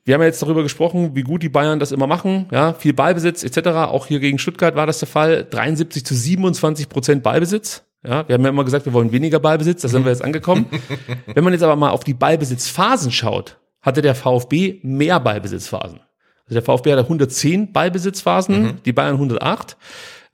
[0.05, 2.93] Wir haben ja jetzt darüber gesprochen, wie gut die Bayern das immer machen, ja, viel
[2.93, 3.69] Ballbesitz etc.
[3.69, 5.45] Auch hier gegen Stuttgart war das der Fall.
[5.45, 7.83] 73 zu 27 Prozent Ballbesitz.
[8.05, 10.67] Ja, wir haben ja immer gesagt, wir wollen weniger Ballbesitz, da sind wir jetzt angekommen.
[11.27, 15.99] Wenn man jetzt aber mal auf die Ballbesitzphasen schaut, hatte der VfB mehr Ballbesitzphasen.
[16.45, 18.83] Also der VfB hatte 110 Ballbesitzphasen, mhm.
[18.85, 19.77] die Bayern 108.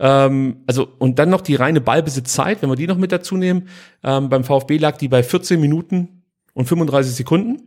[0.03, 3.69] Ähm, also und dann noch die reine Ballbesitzzeit, wenn wir die noch mit dazu nehmen.
[4.03, 7.63] Ähm, beim VfB lag die bei 14 Minuten und 35 Sekunden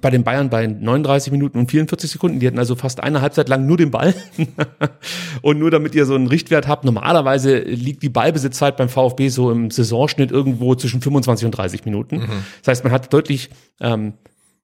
[0.00, 2.38] bei den Bayern bei 39 Minuten und 44 Sekunden.
[2.38, 4.14] Die hatten also fast eine Halbzeit lang nur den Ball.
[5.42, 9.50] und nur damit ihr so einen Richtwert habt, normalerweise liegt die Ballbesitzzeit beim VfB so
[9.50, 12.18] im Saisonschnitt irgendwo zwischen 25 und 30 Minuten.
[12.18, 12.44] Mhm.
[12.62, 14.14] Das heißt, man hat deutlich ähm,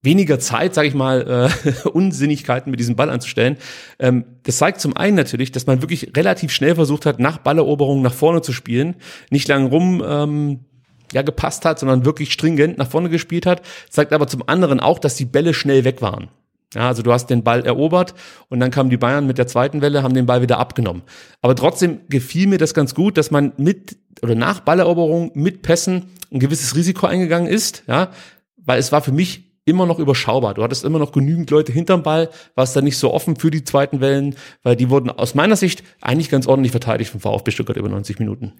[0.02, 3.56] weniger Zeit, sage ich mal, äh, Unsinnigkeiten mit diesem Ball anzustellen.
[3.98, 8.02] Ähm, das zeigt zum einen natürlich, dass man wirklich relativ schnell versucht hat, nach Balleroberung
[8.02, 8.96] nach vorne zu spielen,
[9.30, 10.60] nicht lang rum ähm,
[11.12, 13.62] ja gepasst hat, sondern wirklich stringent nach vorne gespielt hat.
[13.90, 16.28] Zeigt aber zum anderen auch, dass die Bälle schnell weg waren.
[16.74, 18.14] Ja, also du hast den Ball erobert
[18.48, 21.02] und dann kamen die Bayern mit der zweiten Welle, haben den Ball wieder abgenommen.
[21.40, 26.10] Aber trotzdem gefiel mir das ganz gut, dass man mit oder nach Balleroberung mit Pässen
[26.32, 28.10] ein gewisses Risiko eingegangen ist, ja,
[28.56, 30.54] weil es war für mich immer noch überschaubar.
[30.54, 33.64] Du hattest immer noch genügend Leute hinterm Ball, warst da nicht so offen für die
[33.64, 37.76] zweiten Wellen, weil die wurden aus meiner Sicht eigentlich ganz ordentlich verteidigt vom VfB Stuttgart
[37.76, 38.52] über 90 Minuten.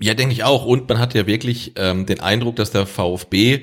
[0.00, 0.66] Ja, denke ich auch.
[0.66, 3.62] Und man hat ja wirklich ähm, den Eindruck, dass der VfB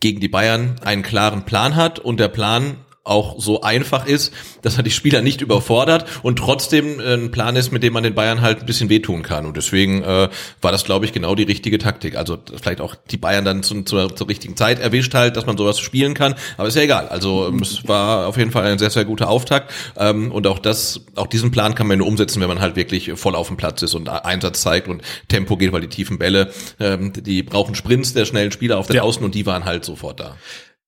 [0.00, 4.78] gegen die Bayern einen klaren Plan hat und der Plan auch so einfach ist, dass
[4.78, 8.14] er die Spieler nicht überfordert und trotzdem äh, ein Plan ist, mit dem man den
[8.14, 9.44] Bayern halt ein bisschen wehtun kann.
[9.44, 10.30] Und deswegen äh,
[10.62, 12.16] war das, glaube ich, genau die richtige Taktik.
[12.16, 15.58] Also vielleicht auch die Bayern dann zu, zur, zur richtigen Zeit erwischt halt, dass man
[15.58, 16.34] sowas spielen kann.
[16.56, 17.08] Aber ist ja egal.
[17.08, 19.70] Also ähm, es war auf jeden Fall ein sehr, sehr guter Auftakt.
[19.98, 23.12] Ähm, und auch das, auch diesen Plan kann man nur umsetzen, wenn man halt wirklich
[23.16, 26.50] voll auf dem Platz ist und Einsatz zeigt und Tempo geht, weil die tiefen Bälle,
[26.80, 29.02] ähm, die brauchen Sprints der schnellen Spieler auf den ja.
[29.02, 30.36] Außen und die waren halt sofort da.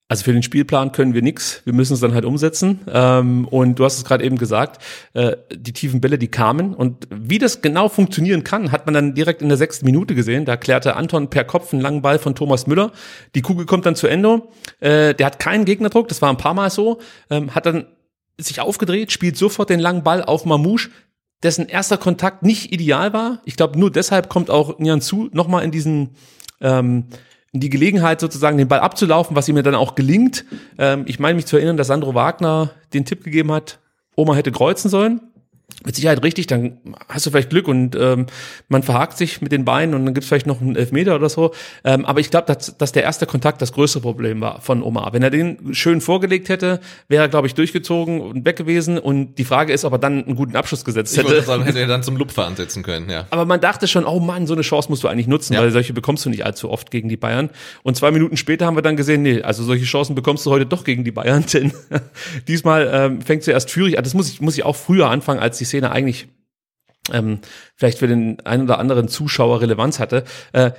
[0.08, 2.80] Also für den Spielplan können wir nichts, wir müssen es dann halt umsetzen.
[2.88, 4.80] Ähm, und du hast es gerade eben gesagt,
[5.14, 6.74] äh, die tiefen Bälle, die kamen.
[6.74, 10.44] Und wie das genau funktionieren kann, hat man dann direkt in der sechsten Minute gesehen.
[10.44, 12.92] Da klärte Anton per Kopf einen langen Ball von Thomas Müller.
[13.34, 14.52] Die Kugel kommt dann zu Endo.
[14.78, 17.00] Äh, der hat keinen Gegnerdruck, das war ein paar Mal so.
[17.28, 17.86] Ähm, hat dann
[18.38, 20.90] sich aufgedreht, spielt sofort den langen Ball auf Mamouche,
[21.42, 23.40] dessen erster Kontakt nicht ideal war.
[23.44, 26.10] Ich glaube, nur deshalb kommt auch Nian Zu nochmal in diesen
[26.60, 27.06] ähm,
[27.60, 30.44] die Gelegenheit sozusagen den Ball abzulaufen, was ihm dann auch gelingt.
[30.78, 33.78] Ähm, ich meine mich zu erinnern, dass Sandro Wagner den Tipp gegeben hat,
[34.16, 35.20] Oma hätte kreuzen sollen
[35.86, 38.26] mit Sicherheit richtig, dann hast du vielleicht Glück und ähm,
[38.68, 41.52] man verhakt sich mit den Beinen und dann gibt's vielleicht noch einen Elfmeter oder so.
[41.84, 45.12] Ähm, aber ich glaube, dass, dass der erste Kontakt das größte Problem war von Omar.
[45.12, 48.98] Wenn er den schön vorgelegt hätte, wäre er, glaube ich, durchgezogen und weg gewesen.
[48.98, 51.40] Und die Frage ist, ob er dann einen guten Abschluss gesetzt hätte.
[51.42, 53.26] Sagen, hätte er dann zum Lupfer ansetzen können, ja.
[53.30, 55.60] Aber man dachte schon, oh Mann, so eine Chance musst du eigentlich nutzen, ja.
[55.60, 57.50] weil solche bekommst du nicht allzu oft gegen die Bayern.
[57.84, 60.66] Und zwei Minuten später haben wir dann gesehen, nee, also solche Chancen bekommst du heute
[60.66, 61.72] doch gegen die Bayern, denn
[62.48, 64.04] diesmal ähm, fängt zuerst Führig an.
[64.04, 66.28] Das muss ich, muss ich auch früher anfangen, als die Szene eigentlich
[67.12, 67.40] ähm,
[67.76, 70.24] vielleicht für den einen oder anderen Zuschauer Relevanz hatte.
[70.52, 70.72] Äh,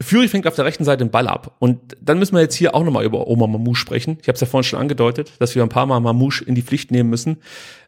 [0.00, 1.56] Fury fängt auf der rechten Seite den Ball ab.
[1.58, 4.18] Und dann müssen wir jetzt hier auch nochmal über Oma Mamouche sprechen.
[4.22, 6.62] Ich habe es ja vorhin schon angedeutet, dass wir ein paar Mal Mamouche in die
[6.62, 7.38] Pflicht nehmen müssen.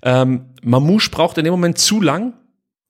[0.03, 2.35] Ähm, Mamouche braucht in dem Moment zu lang,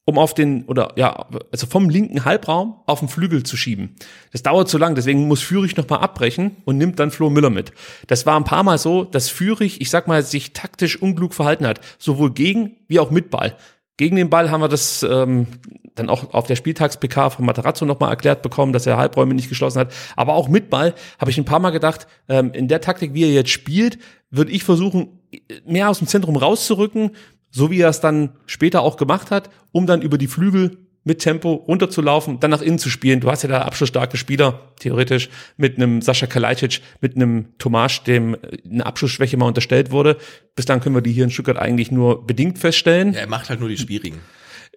[0.06, 3.96] um auf den, oder ja, also vom linken Halbraum auf den Flügel zu schieben.
[4.30, 7.72] Das dauert zu lang, deswegen muss Fürich nochmal abbrechen und nimmt dann Flo Müller mit.
[8.06, 11.66] Das war ein paar Mal so, dass Fürich, ich sag mal, sich taktisch unklug verhalten
[11.66, 13.56] hat, sowohl gegen wie auch mit Ball.
[13.96, 15.48] Gegen den Ball haben wir das ähm,
[15.96, 19.80] dann auch auf der Spieltags-PK von Materazzo nochmal erklärt bekommen, dass er Halbräume nicht geschlossen
[19.80, 19.92] hat.
[20.14, 23.24] Aber auch mit Ball habe ich ein paar Mal gedacht, ähm, in der Taktik, wie
[23.24, 23.98] er jetzt spielt,
[24.30, 25.20] würde ich versuchen,
[25.64, 27.12] mehr aus dem Zentrum rauszurücken,
[27.50, 31.20] so wie er es dann später auch gemacht hat, um dann über die Flügel mit
[31.20, 33.20] Tempo runterzulaufen, dann nach innen zu spielen.
[33.20, 38.36] Du hast ja da abschlussstarke Spieler, theoretisch, mit einem Sascha Kalajdzic, mit einem Tomasch, dem
[38.68, 40.16] eine Abschlussschwäche mal unterstellt wurde.
[40.56, 43.12] Bis dann können wir die hier in Stuttgart eigentlich nur bedingt feststellen.
[43.12, 44.18] Ja, er macht halt nur die schwierigen.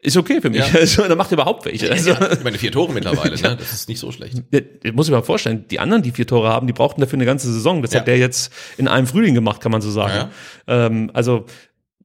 [0.02, 0.60] ist okay für mich.
[0.60, 0.68] Ja.
[0.80, 1.90] Also, da macht er überhaupt welche.
[1.92, 3.56] Also, Ja, ich meine, vier Tore mittlerweile, ne?
[3.58, 4.44] Das ist nicht so schlecht.
[4.52, 7.26] Ja, muss ich mir vorstellen, die anderen, die vier Tore haben, die brauchten dafür eine
[7.26, 7.82] ganze Saison.
[7.82, 8.02] Das Ja.
[8.02, 10.30] hat der jetzt in einem Frühling gemacht, kann man so sagen.
[10.68, 11.46] Ähm, also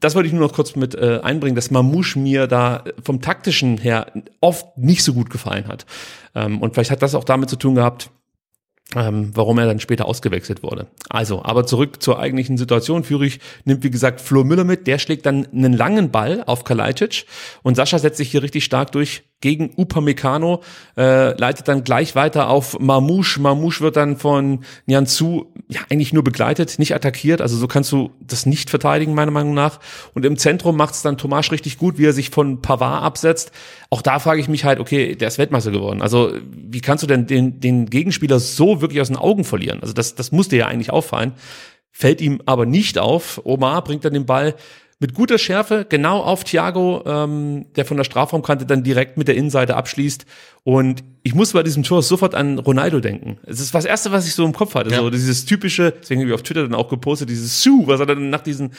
[0.04, 3.78] das wollte ich nur noch kurz mit äh, einbringen, dass Mamouche mir da vom taktischen
[3.78, 5.86] her oft nicht so gut gefallen hat.
[6.34, 8.10] Ähm, und vielleicht hat das auch damit zu tun gehabt,
[8.94, 10.88] ähm, warum er dann später ausgewechselt wurde.
[11.08, 13.02] Also, aber zurück zur eigentlichen Situation.
[13.02, 14.86] Führig nimmt, wie gesagt, Flo Müller mit.
[14.86, 17.24] Der schlägt dann einen langen Ball auf Kalajdzic
[17.62, 20.62] und Sascha setzt sich hier richtig stark durch gegen Upamecano,
[20.96, 23.42] äh, leitet dann gleich weiter auf Mamouche.
[23.42, 27.42] Mamouche wird dann von Nianzou ja eigentlich nur begleitet, nicht attackiert.
[27.42, 29.80] Also so kannst du das nicht verteidigen, meiner Meinung nach.
[30.14, 33.52] Und im Zentrum macht es dann Tomasch richtig gut, wie er sich von Pavard absetzt.
[33.90, 36.00] Auch da frage ich mich halt, okay, der ist Weltmeister geworden.
[36.00, 39.80] Also wie kannst du denn den, den Gegenspieler so wirklich aus den Augen verlieren?
[39.82, 41.32] Also das, das muss dir ja eigentlich auffallen.
[41.92, 43.42] Fällt ihm aber nicht auf.
[43.44, 44.54] Omar bringt dann den Ball
[45.00, 49.34] mit guter Schärfe genau auf Thiago, ähm, der von der Strafraumkante dann direkt mit der
[49.34, 50.24] Innenseite abschließt.
[50.62, 53.38] Und ich muss bei diesem Tor sofort an Ronaldo denken.
[53.44, 54.90] Es ist das Erste, was ich so im Kopf hatte.
[54.90, 54.98] Ja.
[54.98, 58.06] So dieses typische, deswegen habe ich auf Twitter dann auch gepostet, dieses Su, was er
[58.06, 58.72] dann nach diesen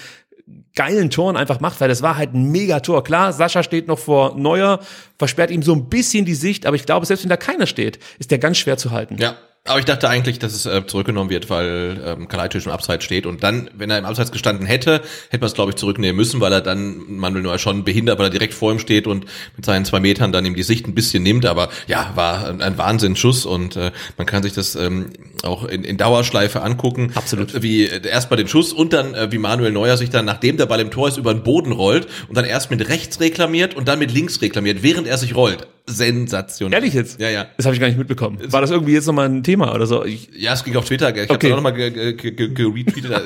[0.76, 3.04] geilen Toren einfach macht, weil das war halt ein Megator.
[3.04, 4.80] Klar, Sascha steht noch vor Neuer,
[5.18, 8.00] versperrt ihm so ein bisschen die Sicht, aber ich glaube, selbst wenn da keiner steht,
[8.20, 9.18] ist der ganz schwer zu halten.
[9.18, 9.38] Ja.
[9.68, 13.26] Aber ich dachte eigentlich, dass es äh, zurückgenommen wird, weil ähm, Kalajdzic im Abseits steht.
[13.26, 16.40] Und dann, wenn er im Abseits gestanden hätte, hätte man es, glaube ich, zurücknehmen müssen,
[16.40, 19.26] weil er dann Manuel Neuer schon behindert, weil er direkt vor ihm steht und
[19.56, 21.48] mit seinen zwei Metern dann ihm die Sicht ein bisschen nimmt.
[21.48, 25.84] Aber ja, war ein, ein Wahnsinnsschuss und äh, man kann sich das ähm, auch in,
[25.84, 27.12] in Dauerschleife angucken.
[27.16, 27.56] Absolut.
[27.56, 30.26] Äh, Wie äh, erst bei den Schuss und dann, äh, wie Manuel Neuer sich dann,
[30.26, 33.20] nachdem der Ball im Tor ist, über den Boden rollt und dann erst mit rechts
[33.20, 35.68] reklamiert und dann mit links reklamiert, während er sich rollt.
[35.88, 36.80] Sensationell.
[36.80, 37.20] Ehrlich jetzt?
[37.20, 37.46] Ja, ja.
[37.58, 38.40] Das habe ich gar nicht mitbekommen.
[38.52, 40.04] War das irgendwie jetzt nochmal ein Thema oder so?
[40.04, 41.10] Ich, Ja, es ging auf Twitter.
[41.16, 41.48] Ich habe Okay.
[41.50, 42.56] da auch nochmal geretweetet.
[42.56, 42.86] Ge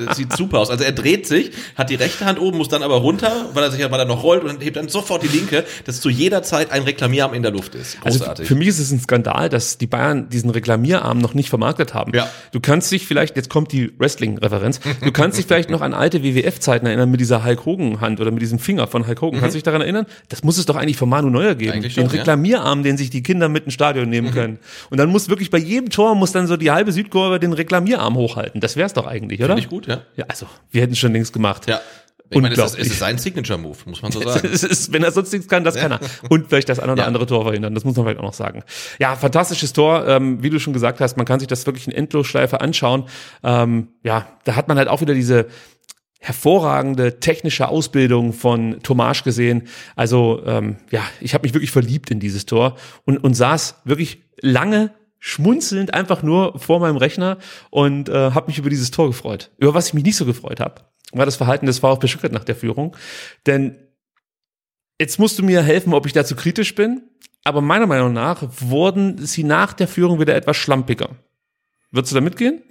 [0.15, 0.69] sieht super aus.
[0.69, 3.71] Also er dreht sich, hat die rechte Hand oben, muss dann aber runter, weil er
[3.71, 6.71] sich weil er noch rollt und hebt dann sofort die linke, dass zu jeder Zeit
[6.71, 7.97] ein Reklamierarm in der Luft ist.
[8.03, 8.47] Also Großartig.
[8.47, 12.13] für mich ist es ein Skandal, dass die Bayern diesen Reklamierarm noch nicht vermarktet haben.
[12.13, 12.29] Ja.
[12.51, 16.23] Du kannst dich vielleicht, jetzt kommt die Wrestling-Referenz, du kannst dich vielleicht noch an alte
[16.23, 19.39] WWF-Zeiten erinnern mit dieser Hulk Hogan-Hand oder mit diesem Finger von Hulk Hogan.
[19.39, 20.05] Kannst du dich daran erinnern?
[20.27, 21.71] Das muss es doch eigentlich von Manu Neuer geben.
[21.71, 22.23] Eigentlich schon, den ja.
[22.49, 22.53] Mhm.
[22.55, 24.59] Reklamierarm, den sich die Kinder mit ins Stadion nehmen können.
[24.89, 28.15] Und dann muss wirklich bei jedem Tor muss dann so die halbe Südkurve den Reklamierarm
[28.15, 28.59] hochhalten.
[28.61, 29.49] Das wär's doch eigentlich, oder?
[29.49, 30.01] Finde ich gut, ja.
[30.15, 31.67] Ja, also, wir hätten schon längst gemacht.
[31.69, 31.79] Ja.
[32.31, 34.47] Ich meine, es ist, es ist sein Signature-Move, muss man so sagen.
[34.53, 35.99] Es ist, wenn er sonst nichts kann, das kann er.
[36.29, 37.07] Und vielleicht das eine oder Ja.
[37.07, 37.73] andere Tor verhindern.
[37.73, 38.61] Das muss man vielleicht auch noch sagen.
[38.99, 40.07] Ja, fantastisches Tor.
[40.07, 43.05] Ähm, wie du schon gesagt hast, man kann sich das wirklich in Endlosschleife anschauen.
[43.43, 45.47] Ähm, ja, da hat man halt auch wieder diese
[46.19, 49.67] hervorragende technische Ausbildung von Tomasch gesehen.
[49.95, 54.21] Also ähm, ja, ich habe mich wirklich verliebt in dieses Tor und, und saß wirklich
[54.41, 57.37] lange schmunzelnd einfach nur vor meinem Rechner
[57.69, 59.51] und äh, habe mich über dieses Tor gefreut.
[59.57, 62.43] Über was ich mich nicht so gefreut habe, war das Verhalten des VfB Stuttgart nach
[62.43, 62.95] der Führung.
[63.45, 63.77] Denn
[64.99, 67.01] jetzt musst du mir helfen, ob ich dazu kritisch bin.
[67.43, 71.09] Aber meiner Meinung nach wurden sie nach der Führung wieder etwas schlampiger.
[71.91, 72.61] Würdest du da mitgehen?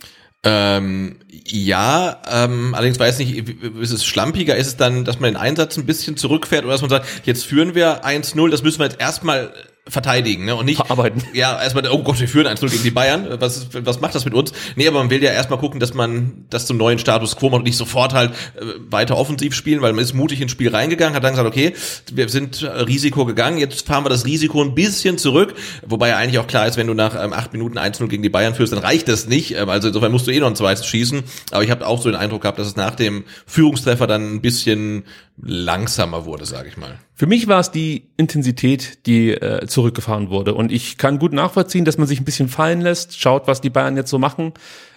[0.44, 5.33] Ähm, ja, ähm, allerdings weiß ich nicht, ist es schlampiger, ist es dann, dass man
[5.33, 8.79] den Einsatz ein bisschen zurückfährt oder dass man sagt, jetzt führen wir 1-0, das müssen
[8.79, 9.53] wir jetzt erstmal
[9.88, 10.55] verteidigen, ne?
[10.57, 11.22] Und nicht Verarbeiten.
[11.33, 13.27] Ja, erstmal, oh Gott, wir führen 1-0 gegen die Bayern.
[13.40, 14.53] Was, was macht das mit uns?
[14.77, 17.59] Nee, aber man will ja erstmal gucken, dass man das zum neuen Status quo macht
[17.59, 21.14] und nicht sofort halt äh, weiter offensiv spielen, weil man ist mutig ins Spiel reingegangen,
[21.14, 21.74] hat dann gesagt, okay,
[22.12, 25.55] wir sind äh, Risiko gegangen, jetzt fahren wir das Risiko ein bisschen zurück,
[25.87, 28.29] wobei ja eigentlich auch klar ist, wenn du nach ähm, acht Minuten 1-0 gegen die
[28.29, 29.55] Bayern führst, dann reicht das nicht.
[29.57, 31.22] Ähm, also insofern musst du eh noch ein zweites schießen.
[31.51, 34.40] Aber ich habe auch so den Eindruck gehabt, dass es nach dem Führungstreffer dann ein
[34.40, 35.05] bisschen
[35.40, 36.98] langsamer wurde, sage ich mal.
[37.18, 40.54] Für mich war es die Intensität, die äh, zurückgefahren wurde.
[40.54, 43.70] Und ich kann gut nachvollziehen, dass man sich ein bisschen fallen lässt, schaut, was die
[43.70, 44.52] Bayern jetzt so machen,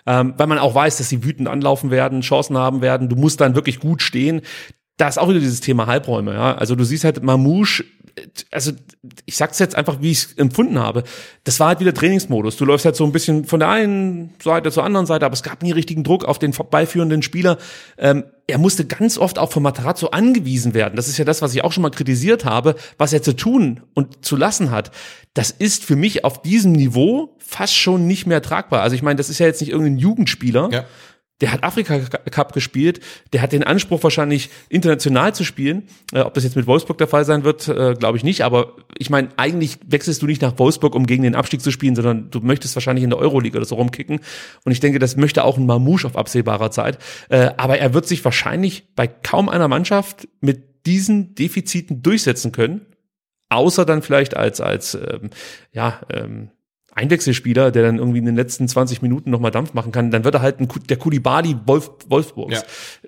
[0.05, 3.09] ähm, weil man auch weiß, dass sie wütend anlaufen werden, Chancen haben werden.
[3.09, 4.41] Du musst dann wirklich gut stehen.
[5.01, 6.35] Da ist auch wieder dieses Thema Halbräume.
[6.35, 6.53] Ja?
[6.53, 7.85] Also du siehst halt Mamouche,
[8.51, 8.71] also
[9.25, 11.01] ich sag's jetzt einfach, wie ich es empfunden habe.
[11.43, 12.55] Das war halt wieder Trainingsmodus.
[12.55, 15.41] Du läufst halt so ein bisschen von der einen Seite zur anderen Seite, aber es
[15.41, 17.57] gab nie richtigen Druck auf den beiführenden Spieler.
[17.97, 20.97] Ähm, er musste ganz oft auch von Matarazzo angewiesen werden.
[20.97, 23.81] Das ist ja das, was ich auch schon mal kritisiert habe, was er zu tun
[23.95, 24.91] und zu lassen hat.
[25.33, 28.83] Das ist für mich auf diesem Niveau fast schon nicht mehr tragbar.
[28.83, 30.69] Also ich meine, das ist ja jetzt nicht irgendein Jugendspieler.
[30.71, 30.85] Ja.
[31.41, 31.99] Der hat Afrika
[32.29, 33.01] Cup gespielt,
[33.33, 35.87] der hat den Anspruch wahrscheinlich international zu spielen.
[36.13, 38.43] Äh, ob das jetzt mit Wolfsburg der Fall sein wird, äh, glaube ich nicht.
[38.43, 41.95] Aber ich meine, eigentlich wechselst du nicht nach Wolfsburg, um gegen den Abstieg zu spielen,
[41.95, 44.19] sondern du möchtest wahrscheinlich in der Euroleague oder so rumkicken.
[44.63, 46.99] Und ich denke, das möchte auch ein Mamouche auf absehbarer Zeit.
[47.29, 52.85] Äh, aber er wird sich wahrscheinlich bei kaum einer Mannschaft mit diesen Defiziten durchsetzen können.
[53.49, 55.29] Außer dann vielleicht als, als ähm,
[55.73, 56.51] ja, ähm,
[56.93, 60.35] Einwechselspieler, der dann irgendwie in den letzten 20 Minuten nochmal Dampf machen kann, dann wird
[60.35, 62.55] er halt ein, der Kulibali Wolf, Wolfsburgs.
[62.55, 62.63] Ja.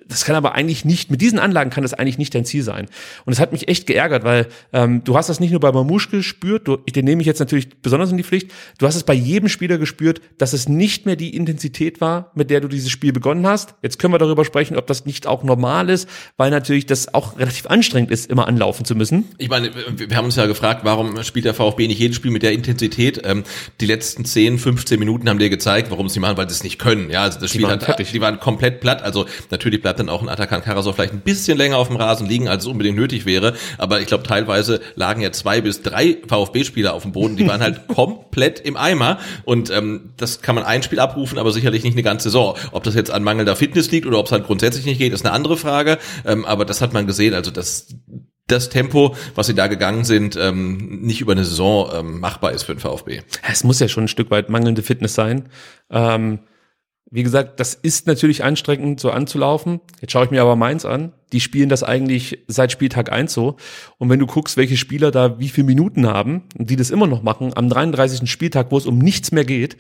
[0.08, 2.88] Das kann aber eigentlich nicht, mit diesen Anlagen kann das eigentlich nicht dein Ziel sein.
[3.26, 6.10] Und es hat mich echt geärgert, weil ähm, du hast das nicht nur bei Mamouche
[6.10, 9.14] gespürt, du, den nehme ich jetzt natürlich besonders in die Pflicht, du hast es bei
[9.14, 13.12] jedem Spieler gespürt, dass es nicht mehr die Intensität war, mit der du dieses Spiel
[13.12, 13.76] begonnen hast.
[13.82, 17.38] Jetzt können wir darüber sprechen, ob das nicht auch normal ist, weil natürlich das auch
[17.38, 19.26] relativ anstrengend ist, immer anlaufen zu müssen.
[19.38, 22.44] Ich meine, wir haben uns ja gefragt, warum spielt der VfB nicht jedes Spiel mit
[22.44, 23.22] der Intensität?
[23.26, 23.44] Ähm,
[23.82, 26.80] die letzten 10, 15 Minuten haben dir gezeigt, warum sie machen, weil sie es nicht
[26.80, 27.10] können.
[27.10, 28.12] Ja, also das Spiel hat, fertig.
[28.12, 29.02] die waren komplett platt.
[29.02, 32.28] Also natürlich bleibt dann auch ein Atakan Karasov vielleicht ein bisschen länger auf dem Rasen
[32.28, 33.54] liegen, als es unbedingt nötig wäre.
[33.78, 37.36] Aber ich glaube, teilweise lagen ja zwei bis drei VfB-Spieler auf dem Boden.
[37.36, 39.20] Die waren halt komplett im Eimer.
[39.44, 42.56] Und ähm, das kann man ein Spiel abrufen, aber sicherlich nicht eine ganze Saison.
[42.72, 45.26] Ob das jetzt an mangelnder Fitness liegt oder ob es halt grundsätzlich nicht geht, ist
[45.26, 45.98] eine andere Frage.
[46.26, 47.34] Ähm, aber das hat man gesehen.
[47.34, 47.88] Also das
[48.48, 52.64] das Tempo, was sie da gegangen sind, ähm, nicht über eine Saison ähm, machbar ist
[52.64, 53.22] für den VfB.
[53.50, 55.50] Es muss ja schon ein Stück weit mangelnde Fitness sein.
[55.90, 56.40] Ähm,
[57.10, 59.82] wie gesagt, das ist natürlich anstrengend, so anzulaufen.
[60.02, 61.14] Jetzt schaue ich mir aber Mainz an.
[61.32, 63.58] Die spielen das eigentlich seit Spieltag eins so.
[64.00, 67.22] Und wenn du guckst, welche Spieler da wie viele Minuten haben die das immer noch
[67.22, 68.30] machen, am 33.
[68.30, 69.78] Spieltag, wo es um nichts mehr geht,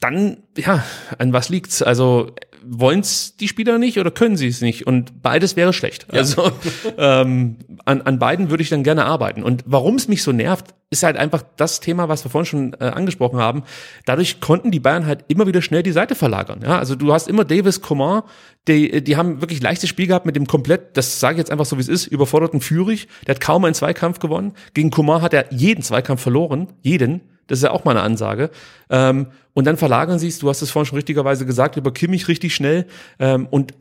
[0.00, 0.84] dann, ja,
[1.18, 1.82] an was liegt's?
[1.82, 2.32] Also
[2.70, 4.86] wollen es die Spieler nicht oder können sie es nicht?
[4.86, 6.06] Und beides wäre schlecht.
[6.12, 6.18] Ja.
[6.18, 6.50] Also
[6.98, 9.42] ähm, an, an beiden würde ich dann gerne arbeiten.
[9.42, 12.72] Und warum es mich so nervt, ist halt einfach das Thema, was wir vorhin schon
[12.80, 13.62] äh, angesprochen haben.
[14.06, 16.60] Dadurch konnten die Bayern halt immer wieder schnell die Seite verlagern.
[16.62, 18.22] Ja, also du hast immer Davis, Coman,
[18.68, 21.66] die, die haben wirklich leichtes Spiel gehabt mit dem komplett, das sage ich jetzt einfach
[21.66, 23.08] so wie es ist, überforderten Führig.
[23.26, 24.54] Der hat kaum einen Zweikampf gewonnen.
[24.74, 27.20] Gegen Coman hat er jeden Zweikampf verloren, jeden.
[27.48, 28.50] Das ist ja auch mal eine Ansage.
[28.90, 32.28] Ähm, und dann verlagern sie es, du hast es vorhin schon richtigerweise gesagt, über Kimmich
[32.28, 32.86] richtig schnell.
[33.18, 33.74] Ähm, und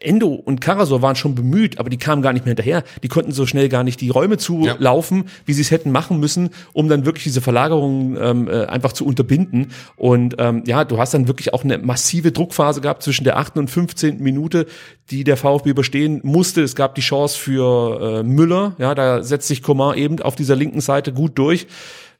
[0.00, 2.84] Endo und Karasor waren schon bemüht, aber die kamen gar nicht mehr hinterher.
[3.02, 5.24] Die konnten so schnell gar nicht die Räume zulaufen, ja.
[5.44, 9.04] wie sie es hätten machen müssen, um dann wirklich diese Verlagerung ähm, äh, einfach zu
[9.04, 9.72] unterbinden.
[9.96, 13.58] Und ähm, ja, du hast dann wirklich auch eine massive Druckphase gehabt zwischen der 8.
[13.58, 14.22] und 15.
[14.22, 14.66] Minute,
[15.10, 16.62] die der VfB überstehen musste.
[16.62, 20.56] Es gab die Chance für äh, Müller, ja, da setzt sich Coman eben auf dieser
[20.56, 21.66] linken Seite gut durch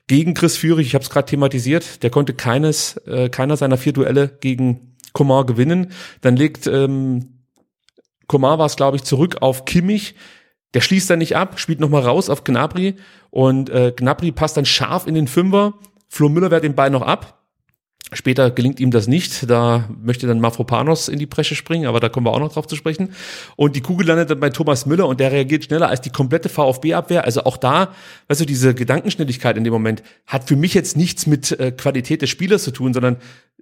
[0.07, 3.93] gegen Chris Führig, ich habe es gerade thematisiert, der konnte keines, äh, keiner seiner vier
[3.93, 5.93] Duelle gegen Komar gewinnen.
[6.21, 7.47] Dann legt ähm,
[8.27, 10.15] Komar war es, glaube ich, zurück auf Kimmich.
[10.75, 12.97] Der schließt dann nicht ab, spielt nochmal raus auf Gnabry
[13.31, 15.75] und äh, Gnabry passt dann scharf in den Fünfer.
[16.09, 17.44] Flo Müller wehrt den Ball noch ab.
[18.15, 19.51] Später gelingt ihm das nicht.
[19.51, 22.67] Da möchte dann Mafropanos in die Bresche springen, aber da kommen wir auch noch drauf
[22.67, 23.13] zu sprechen.
[23.57, 26.49] Und die Kugel landet dann bei Thomas Müller und der reagiert schneller als die komplette
[26.49, 27.25] VfB-Abwehr.
[27.25, 27.95] Also auch da,
[28.29, 32.23] weißt du, diese Gedankenschnelligkeit in dem Moment hat für mich jetzt nichts mit äh, Qualität
[32.23, 33.17] des Spielers zu tun, sondern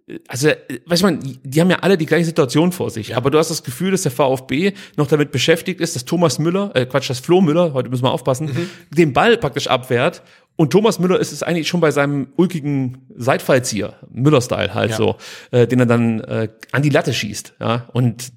[0.07, 3.09] äh, also, äh, weißt du, die haben ja alle die gleiche Situation vor sich.
[3.09, 3.17] Ja.
[3.17, 6.71] Aber du hast das Gefühl, dass der VfB noch damit beschäftigt ist, dass Thomas Müller,
[6.75, 8.71] äh, Quatsch, dass Flo Müller, heute müssen wir aufpassen, mhm.
[8.91, 10.23] den Ball praktisch abwehrt
[10.57, 14.97] und Thomas Müller ist es eigentlich schon bei seinem ulkigen Seitfallzieher, Müller-Style halt ja.
[14.97, 15.17] so,
[15.51, 17.55] äh, den er dann äh, an die Latte schießt.
[17.59, 17.89] Ja?
[17.93, 18.33] Und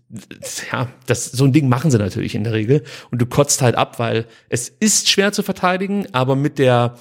[0.71, 2.83] ja, das so ein Ding machen sie natürlich in der Regel.
[3.11, 6.95] Und du kotzt halt ab, weil es ist schwer zu verteidigen, aber mit der,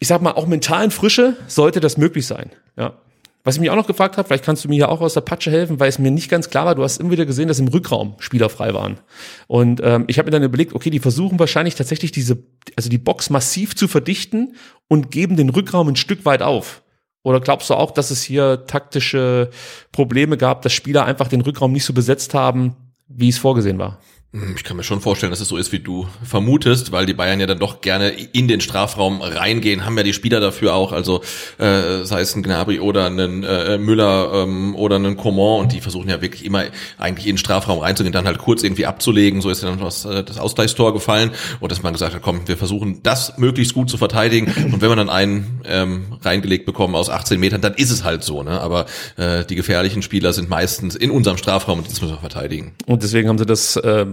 [0.00, 2.50] ich sag mal, auch mentalen Frische sollte das möglich sein.
[2.76, 3.00] Ja.
[3.42, 5.22] Was ich mich auch noch gefragt habe, vielleicht kannst du mir ja auch aus der
[5.22, 7.58] Patsche helfen, weil es mir nicht ganz klar war, du hast immer wieder gesehen, dass
[7.58, 8.98] im Rückraum Spieler frei waren.
[9.46, 12.42] Und ähm, ich habe mir dann überlegt, okay, die versuchen wahrscheinlich tatsächlich diese,
[12.76, 14.56] also die Box massiv zu verdichten
[14.88, 16.82] und geben den Rückraum ein Stück weit auf.
[17.22, 19.50] Oder glaubst du auch, dass es hier taktische
[19.92, 22.76] Probleme gab, dass Spieler einfach den Rückraum nicht so besetzt haben,
[23.08, 23.98] wie es vorgesehen war?
[24.32, 27.14] Hm, ich kann mir schon vorstellen, dass es so ist, wie du vermutest, weil die
[27.14, 30.92] Bayern ja dann doch gerne in den Strafraum reingehen, haben ja die Spieler dafür auch,
[30.92, 31.20] also
[31.58, 35.80] äh, sei es ein Gnabry oder ein äh, Müller ähm, oder ein Coman und die
[35.80, 36.62] versuchen ja wirklich immer
[36.96, 40.04] eigentlich in den Strafraum reinzugehen, dann halt kurz irgendwie abzulegen, so ist ja dann was,
[40.04, 43.90] äh, das Ausgleichstor gefallen und dass man gesagt hat, komm, wir versuchen das möglichst gut
[43.90, 47.90] zu verteidigen und wenn wir dann einen ähm, reingelegt bekommen aus 18 Metern, dann ist
[47.90, 48.60] es halt so, ne?
[48.60, 52.74] aber äh, die gefährlichen Spieler sind meistens in unserem Strafraum und das müssen wir verteidigen.
[52.86, 54.06] Und deswegen haben sie das äh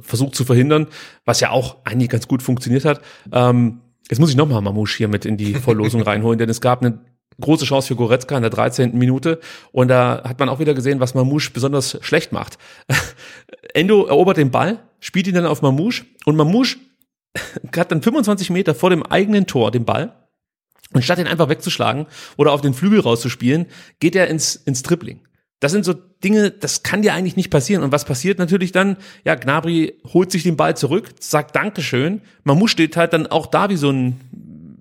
[0.00, 0.88] versucht zu verhindern,
[1.24, 3.00] was ja auch eigentlich ganz gut funktioniert hat.
[3.32, 6.82] Ähm, jetzt muss ich nochmal Mamouche hier mit in die Verlosung reinholen, denn es gab
[6.82, 7.00] eine
[7.40, 8.96] große Chance für Goretzka in der 13.
[8.96, 9.40] Minute
[9.72, 12.58] und da hat man auch wieder gesehen, was Mamouche besonders schlecht macht.
[13.74, 16.76] Endo erobert den Ball, spielt ihn dann auf Mamouche und Mamouche
[17.76, 20.12] hat dann 25 Meter vor dem eigenen Tor den Ball
[20.92, 23.66] und statt ihn einfach wegzuschlagen oder auf den Flügel rauszuspielen,
[24.00, 25.20] geht er ins, ins Tripling.
[25.62, 25.94] Das sind so
[26.24, 27.84] Dinge, das kann dir eigentlich nicht passieren.
[27.84, 28.96] Und was passiert natürlich dann?
[29.24, 32.20] Ja, Gnabry holt sich den Ball zurück, sagt Dankeschön.
[32.42, 34.20] Mamou steht halt dann auch da wie so ein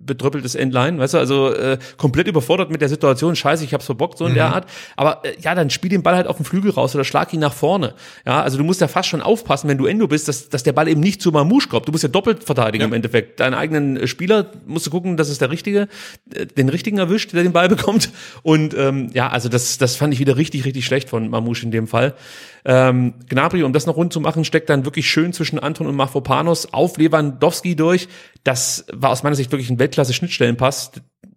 [0.06, 4.18] bedröppeltes Endline, weißt du, also äh, komplett überfordert mit der Situation, scheiße, ich hab's verbockt,
[4.18, 4.68] so in der Art.
[4.96, 7.40] Aber äh, ja, dann spiel den Ball halt auf den Flügel raus oder schlag ihn
[7.40, 7.94] nach vorne.
[8.26, 10.74] Ja, also du musst ja fast schon aufpassen, wenn du Endo bist, dass, dass der
[10.74, 11.88] Ball eben nicht zu Mamouche kommt.
[11.88, 12.88] Du musst ja doppelt verteidigen Ja.
[12.88, 13.40] im Endeffekt.
[13.40, 15.88] Deinen eigenen äh, Spieler musst du gucken, dass es der Richtige,
[16.34, 18.10] äh, den Richtigen erwischt, der den Ball bekommt.
[18.44, 21.72] Und ähm, ja, also das, das fand ich wieder richtig, richtig schlecht von Mamouche in
[21.72, 22.16] dem Fall.
[22.64, 25.96] Ähm, Gnabry, um das noch rund zu machen, steckt dann wirklich schön zwischen Anton und
[25.96, 28.08] Mafropanos auf Lewandowski durch.
[28.44, 30.92] Das war aus meiner Sicht wirklich ein Weltklasse-Schnittstellenpass.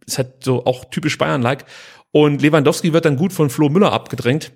[0.06, 1.64] Ist halt so auch typisch Bayern-like.
[2.10, 4.52] Und Lewandowski wird dann gut von Flo Müller abgedrängt.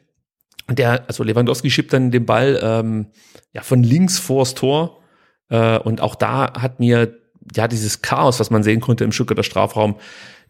[0.68, 3.06] Und der, also Lewandowski schiebt dann den Ball ähm,
[3.52, 5.00] ja von links vors Tor.
[5.48, 7.14] Äh, und auch da hat mir
[7.54, 9.96] ja dieses Chaos, was man sehen konnte im Stuttgarter Strafraum,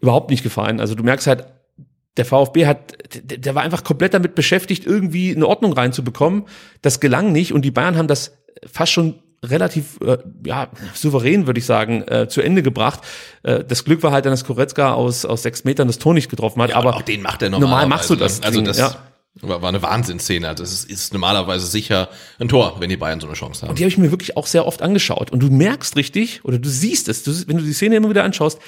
[0.00, 0.80] überhaupt nicht gefallen.
[0.80, 1.46] Also du merkst halt,
[2.16, 6.44] der VfB hat, der, der war einfach komplett damit beschäftigt, irgendwie eine Ordnung reinzubekommen.
[6.82, 8.36] Das gelang nicht und die Bayern haben das
[8.66, 13.00] fast schon relativ äh, ja, souverän, würde ich sagen, äh, zu Ende gebracht.
[13.42, 16.28] Äh, das Glück war halt, dann, dass Goretzka aus, aus sechs Metern das Tor nicht
[16.28, 16.70] getroffen hat.
[16.70, 17.88] Ja, aber auch den macht er normal normalerweise.
[17.88, 18.42] machst du das.
[18.42, 18.94] Also Ding, das ja.
[19.40, 20.48] war war eine Wahnsinnsszene.
[20.48, 22.08] Also es ist, normalerweise sicher
[22.40, 23.76] ein Tor, wenn die Bayern so eine Chance haben.
[23.76, 25.30] Die habe ich mir wirklich auch sehr oft angeschaut.
[25.30, 28.24] Und du merkst richtig, oder du siehst es, du, wenn du die Szene immer wieder
[28.24, 28.58] anschaust,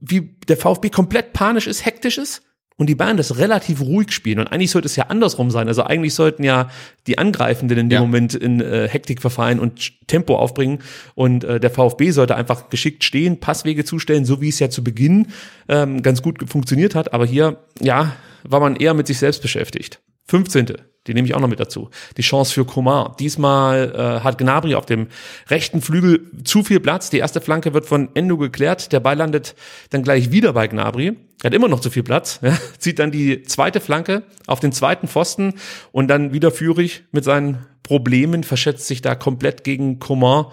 [0.00, 2.42] wie der VfB komplett panisch ist, hektisch ist
[2.76, 4.40] und die Bayern das relativ ruhig spielen.
[4.40, 5.68] Und eigentlich sollte es ja andersrum sein.
[5.68, 6.70] Also eigentlich sollten ja
[7.06, 8.00] die Angreifenden in dem Ja.
[8.00, 10.80] Moment in äh, Hektik verfallen und Tempo aufbringen.
[11.14, 14.82] Und äh, der VfB sollte einfach geschickt stehen, Passwege zustellen, so wie es ja zu
[14.82, 15.28] Beginn
[15.68, 17.12] ähm, ganz gut funktioniert hat.
[17.12, 20.00] Aber hier, ja, war man eher mit sich selbst beschäftigt.
[20.26, 20.74] 15.
[21.06, 21.90] Die nehme ich auch noch mit dazu.
[22.16, 23.14] Die Chance für Komar.
[23.20, 25.08] Diesmal äh, hat Gnabry auf dem
[25.48, 27.10] rechten Flügel zu viel Platz.
[27.10, 28.90] Die erste Flanke wird von Endo geklärt.
[28.92, 29.54] Der Ball landet
[29.90, 31.16] dann gleich wieder bei Gnabry.
[31.42, 32.40] Er hat immer noch zu viel Platz.
[32.44, 35.54] Ja, zieht dann die zweite Flanke auf den zweiten Pfosten
[35.92, 40.46] und dann wieder Führig mit seinen Problemen, verschätzt sich da komplett gegen Coman.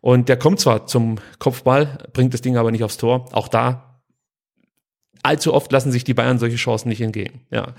[0.00, 3.26] Und der kommt zwar zum Kopfball, bringt das Ding aber nicht aufs Tor.
[3.32, 3.93] Auch da
[5.24, 7.40] allzu oft lassen sich die Bayern solche Chancen nicht entgehen.
[7.50, 7.74] Ja.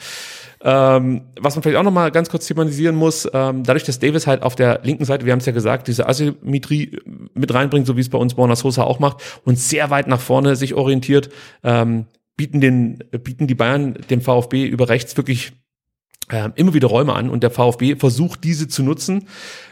[0.61, 4.25] Ähm, was man vielleicht auch noch mal ganz kurz thematisieren muss, ähm, dadurch, dass Davis
[4.25, 6.99] halt auf der linken Seite, wir haben es ja gesagt, diese Asymmetrie
[7.33, 10.21] mit reinbringt, so wie es bei uns Borna Sosa auch macht, und sehr weit nach
[10.21, 11.29] vorne sich orientiert,
[11.63, 15.53] ähm, bieten den bieten die Bayern dem VfB über rechts wirklich
[16.31, 19.27] ähm, immer wieder Räume an und der VfB versucht diese zu nutzen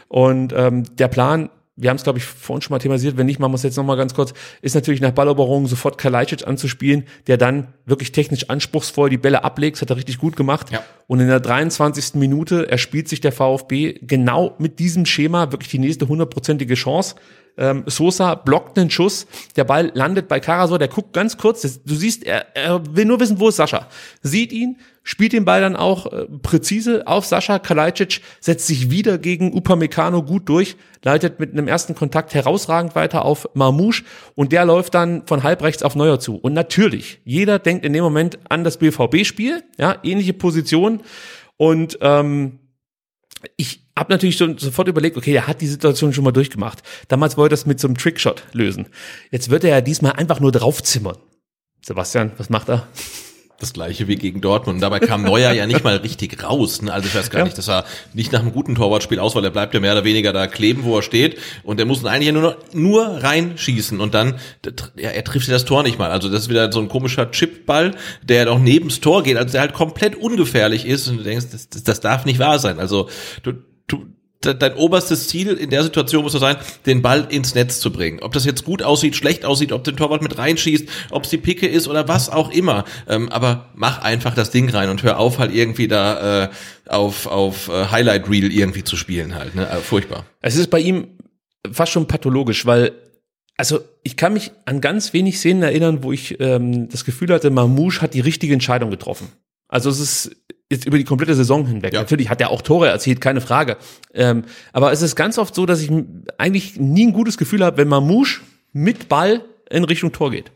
[0.08, 3.40] und ähm, der Plan wir haben es, glaube ich, vorhin schon mal thematisiert, wenn nicht,
[3.40, 7.36] machen wir es jetzt nochmal ganz kurz, ist natürlich nach Balleroberung sofort Kalajdzic anzuspielen, der
[7.36, 10.70] dann wirklich technisch anspruchsvoll die Bälle ablegt, das hat er richtig gut gemacht.
[10.70, 10.84] Ja.
[11.06, 12.14] Und in der 23.
[12.14, 17.16] Minute erspielt sich der VfB genau mit diesem Schema wirklich die nächste hundertprozentige Chance.
[17.56, 21.94] Ähm, Sosa blockt einen Schuss, der Ball landet bei Karasor, der guckt ganz kurz, du
[21.94, 23.86] siehst, er, er will nur wissen, wo ist Sascha.
[24.22, 29.18] Sieht ihn, spielt den Ball dann auch äh, präzise auf Sascha Kalajdzic, setzt sich wieder
[29.18, 34.02] gegen Upamecano gut durch, leitet mit einem ersten Kontakt herausragend weiter auf Marmouche
[34.34, 36.36] und der läuft dann von halb rechts auf Neuer zu.
[36.36, 40.93] Und natürlich, jeder denkt in dem Moment an das BVB-Spiel, ja, ähnliche Position
[41.56, 42.58] und ähm,
[43.56, 46.82] ich habe natürlich schon sofort überlegt, okay, er hat die Situation schon mal durchgemacht.
[47.08, 48.86] Damals wollte er das mit so einem Trickshot lösen.
[49.30, 51.18] Jetzt wird er ja diesmal einfach nur draufzimmern.
[51.82, 52.88] Sebastian, was macht er?
[53.60, 54.76] Das gleiche wie gegen Dortmund.
[54.76, 56.82] Und dabei kam Neuer ja nicht mal richtig raus.
[56.82, 56.92] Ne?
[56.92, 57.44] Also ich weiß gar Ja.
[57.44, 60.04] nicht, das sah nicht nach einem guten Torwartspiel aus, weil er bleibt ja mehr oder
[60.04, 61.38] weniger da kleben, wo er steht.
[61.62, 64.00] Und er muss eigentlich nur, noch, nur reinschießen.
[64.00, 64.34] Und dann,
[64.96, 66.10] ja, er trifft ja das Tor nicht mal.
[66.10, 67.92] Also das ist wieder so ein komischer Chipball,
[68.22, 71.06] der doch nebens Tor geht, also der halt komplett ungefährlich ist.
[71.08, 72.80] Und du denkst, das, das, das darf nicht wahr sein.
[72.80, 73.08] Also
[73.44, 73.52] du,
[73.86, 74.06] du,
[74.44, 78.20] dein oberstes Ziel in der Situation muss doch sein, den Ball ins Netz zu bringen.
[78.22, 81.38] Ob das jetzt gut aussieht, schlecht aussieht, ob der Torwart mit reinschießt, ob es die
[81.38, 82.84] Picke ist oder was auch immer.
[83.08, 86.48] Ähm, aber mach einfach das Ding rein und hör auf, halt irgendwie da äh,
[86.86, 89.54] auf, auf äh, Highlight Reel irgendwie zu spielen halt.
[89.54, 89.68] Ne?
[89.68, 90.26] Äh, furchtbar.
[90.40, 91.08] Es ist bei ihm
[91.70, 92.92] fast schon pathologisch, weil
[93.56, 97.50] also ich kann mich an ganz wenig Szenen erinnern, wo ich ähm, das Gefühl hatte,
[97.50, 99.28] Mamouche hat die richtige Entscheidung getroffen.
[99.68, 100.36] Also es ist
[100.70, 101.92] jetzt über die komplette Saison hinweg.
[101.92, 102.00] Ja.
[102.00, 103.76] Natürlich hat er auch Tore erzielt, keine Frage.
[104.12, 105.90] Ähm, aber es ist ganz oft so, dass ich
[106.38, 108.40] eigentlich nie ein gutes Gefühl habe, wenn Mamouche
[108.72, 110.52] mit Ball in Richtung Tor geht.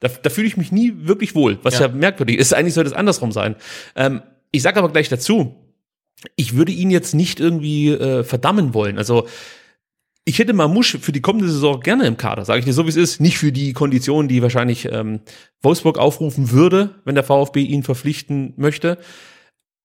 [0.00, 1.88] Da, da fühle ich mich nie wirklich wohl, was ja, Ja.
[1.88, 2.52] merkwürdig ist.
[2.52, 3.54] Eigentlich sollte es andersrum sein.
[3.94, 5.54] Ähm, ich sage aber gleich dazu,
[6.36, 8.98] ich würde ihn jetzt nicht irgendwie äh, verdammen wollen.
[8.98, 9.26] Also
[10.24, 12.90] ich hätte Mamouche für die kommende Saison gerne im Kader, sage ich dir so wie
[12.90, 13.20] es ist.
[13.20, 15.20] Nicht für die Konditionen, die wahrscheinlich ähm,
[15.62, 18.98] Wolfsburg aufrufen würde, wenn der VfB ihn verpflichten möchte.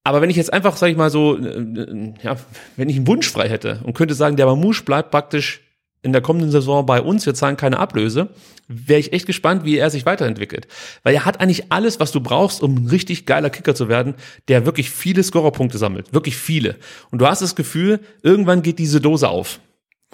[0.08, 2.38] Aber wenn ich jetzt einfach, sage ich mal so, äh, äh, ja,
[2.78, 5.60] wenn ich einen Wunsch frei hätte und könnte sagen, der Mamouche bleibt praktisch
[6.02, 8.30] in der kommenden Saison bei uns, wir zahlen keine Ablöse,
[8.70, 10.68] wäre ich echt gespannt, wie er sich weiterentwickelt.
[11.04, 14.16] Weil er hat eigentlich alles, was du brauchst, um ein richtig geiler Kicker zu werden,
[14.48, 16.14] der wirklich viele Scorerpunkte sammelt.
[16.14, 16.78] Wirklich viele.
[17.12, 19.60] Und du hast das Gefühl, irgendwann geht diese Dose auf.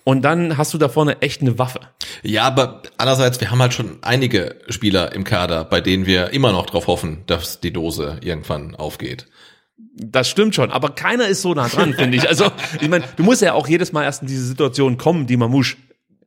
[0.06, 1.82] Und dann hast du da vorne echt eine Waffe.
[2.24, 6.52] Ja, aber andererseits, wir haben halt schon einige Spieler im Kader, bei denen wir immer
[6.52, 9.28] noch darauf hoffen, dass die Dose irgendwann aufgeht.
[9.78, 12.28] Das stimmt schon, aber keiner ist so nah dran, finde ich.
[12.28, 12.45] Also,
[12.82, 15.78] ich meine, du musst ja auch jedes Mal erst in diese Situation kommen, die Mamouche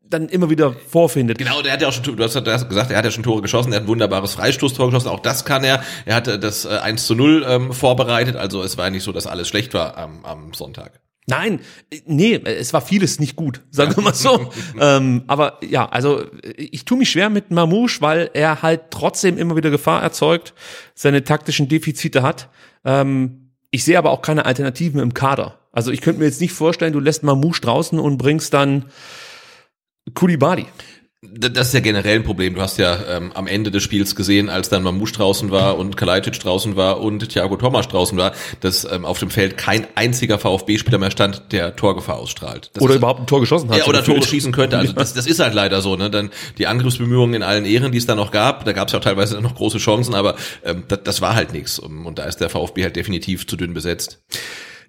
[0.09, 1.38] dann immer wieder vorfindet.
[1.38, 3.42] Genau, der hat ja auch schon, du hast ja gesagt, er hat ja schon Tore
[3.42, 5.82] geschossen, er hat ein wunderbares Freistoßtor geschossen, auch das kann er.
[6.05, 9.12] Er hatte das äh, 1 zu 0 ähm, vorbereitet, also es war ja nicht so,
[9.12, 11.01] dass alles schlecht war am, am Sonntag.
[11.29, 11.61] Nein,
[12.05, 14.53] nee, es war vieles nicht gut, sagen wir mal so.
[14.81, 16.24] ähm, aber ja, also
[16.57, 20.55] ich tue mich schwer mit Mamouche, weil er halt trotzdem immer wieder Gefahr erzeugt,
[20.95, 22.49] seine taktischen Defizite hat.
[22.85, 25.59] Ähm, ich sehe aber auch keine Alternativen im Kader.
[25.72, 28.87] Also ich könnte mir jetzt nicht vorstellen, du lässt Mamouche draußen und bringst dann
[30.14, 30.66] Kulibadi.
[31.39, 32.55] Das ist ja generell ein Problem.
[32.55, 35.97] Du hast ja ähm, am Ende des Spiels gesehen, als dann Mamouche draußen war und
[35.97, 40.39] Kalajdzic draußen war und Thiago Thomas draußen war, dass ähm, auf dem Feld kein einziger
[40.39, 42.70] VfB-Spieler mehr stand, der Torgefahr ausstrahlt.
[42.72, 43.78] Das oder ist, überhaupt ein Tor geschossen hat.
[43.78, 44.78] Ja, oder Tore schießen könnte.
[44.78, 45.97] Also das, das ist halt leider so.
[45.97, 46.11] Ne?
[46.11, 48.99] Dann die Angriffsbemühungen in allen Ehren, die es da noch gab, da gab es ja
[48.99, 51.78] auch teilweise noch große Chancen, aber ähm, das, das war halt nichts.
[51.78, 54.22] Und da ist der VfB halt definitiv zu dünn besetzt.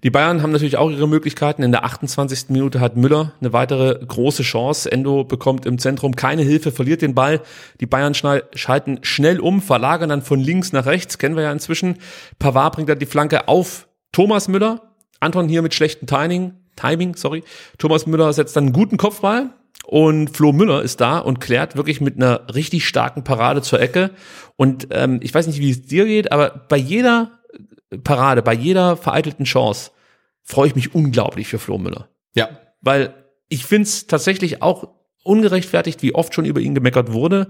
[0.03, 1.63] Die Bayern haben natürlich auch ihre Möglichkeiten.
[1.63, 2.49] In der 28.
[2.49, 4.91] Minute hat Müller eine weitere große Chance.
[4.91, 7.41] Endo bekommt im Zentrum keine Hilfe, verliert den Ball.
[7.79, 11.97] Die Bayern schalten schnell um, verlagern dann von links nach rechts, kennen wir ja inzwischen.
[12.39, 14.81] Pavard bringt dann die Flanke auf Thomas Müller.
[15.19, 17.43] Anton hier mit schlechtem Timing, Timing, sorry.
[17.79, 19.49] Thomas Müller setzt dann einen guten Kopfball
[19.87, 24.11] und Flo Müller ist da und klärt wirklich mit einer richtig starken Parade zur Ecke.
[24.57, 27.36] Und ähm, ich weiß nicht, wie es dir geht, aber bei jeder
[28.03, 29.91] Parade, bei jeder vereitelten Chance
[30.43, 32.09] freue ich mich unglaublich für Flo Müller.
[32.33, 32.49] Ja.
[32.81, 33.13] Weil
[33.49, 34.89] ich finde es tatsächlich auch
[35.23, 37.47] ungerechtfertigt, wie oft schon über ihn gemeckert wurde.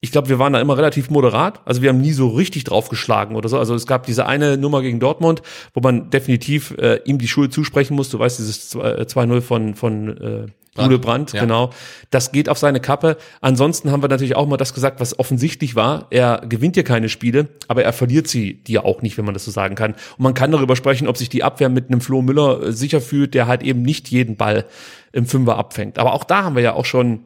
[0.00, 1.60] Ich glaube, wir waren da immer relativ moderat.
[1.64, 3.58] Also wir haben nie so richtig draufgeschlagen oder so.
[3.58, 5.42] Also es gab diese eine Nummer gegen Dortmund,
[5.72, 8.10] wo man definitiv äh, ihm die Schule zusprechen muss.
[8.10, 10.46] Du weißt, dieses 2-0 von, von äh,
[10.78, 11.40] Ude Brandt, ja.
[11.40, 11.70] genau.
[12.10, 13.16] Das geht auf seine Kappe.
[13.40, 16.06] Ansonsten haben wir natürlich auch mal das gesagt, was offensichtlich war.
[16.10, 19.44] Er gewinnt ja keine Spiele, aber er verliert sie dir auch nicht, wenn man das
[19.44, 19.92] so sagen kann.
[19.92, 23.00] Und man kann darüber sprechen, ob sich die Abwehr mit einem Flo Müller äh, sicher
[23.00, 24.66] fühlt, der halt eben nicht jeden Ball
[25.12, 25.98] im Fünfer abfängt.
[25.98, 27.24] Aber auch da haben wir ja auch schon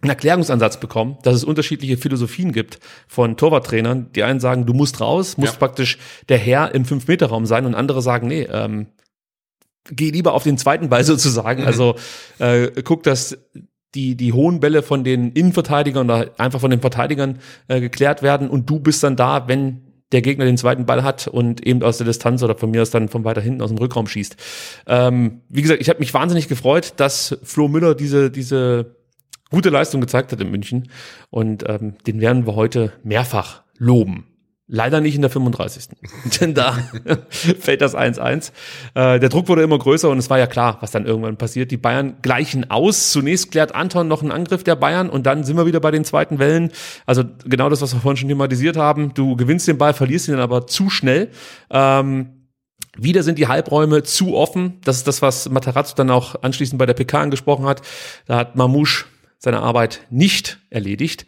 [0.00, 2.78] einen Erklärungsansatz bekommen, dass es unterschiedliche Philosophien gibt
[3.08, 4.12] von Torwarttrainern.
[4.14, 5.58] Die einen sagen, du musst raus, musst ja.
[5.58, 8.86] praktisch der Herr im Fünf-Meter-Raum sein und andere sagen, nee, ähm,
[9.90, 11.64] geh lieber auf den zweiten Ball sozusagen.
[11.64, 11.96] Also
[12.38, 13.38] äh, guck, dass
[13.94, 18.50] die, die hohen Bälle von den Innenverteidigern oder einfach von den Verteidigern äh, geklärt werden
[18.50, 21.98] und du bist dann da, wenn der Gegner den zweiten Ball hat und eben aus
[21.98, 24.36] der Distanz oder von mir aus dann von weiter hinten aus dem Rückraum schießt.
[24.86, 28.96] Ähm, wie gesagt, ich habe mich wahnsinnig gefreut, dass Flo Müller diese, diese
[29.50, 30.90] gute Leistung gezeigt hat in München
[31.30, 34.26] und ähm, den werden wir heute mehrfach loben.
[34.70, 35.88] Leider nicht in der 35.
[36.40, 36.78] Denn da
[37.30, 38.52] fällt das 1-1.
[38.94, 41.70] Äh, der Druck wurde immer größer und es war ja klar, was dann irgendwann passiert.
[41.70, 43.10] Die Bayern gleichen aus.
[43.10, 46.04] Zunächst klärt Anton noch einen Angriff der Bayern und dann sind wir wieder bei den
[46.04, 46.70] zweiten Wellen.
[47.06, 49.14] Also genau das, was wir vorhin schon thematisiert haben.
[49.14, 51.30] Du gewinnst den Ball, verlierst ihn dann aber zu schnell.
[51.70, 52.38] Ähm,
[52.98, 54.80] wieder sind die Halbräume zu offen.
[54.84, 57.80] Das ist das, was Matarazzo dann auch anschließend bei der PK angesprochen hat.
[58.26, 59.06] Da hat Mamouche
[59.38, 61.24] seine Arbeit nicht erledigt.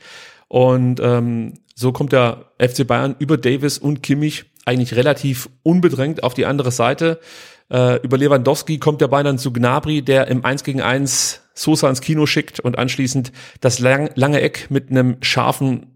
[0.48, 6.34] Und ähm, so kommt der FC Bayern über Davis und Kimmich eigentlich relativ unbedrängt auf
[6.34, 7.20] die andere Seite.
[7.72, 11.88] Äh, über Lewandowski kommt der Ball dann zu Gnabry, der im 1 gegen 1 Sosa
[11.88, 15.86] ins Kino schickt und anschließend das lang, lange Eck mit einem scharfen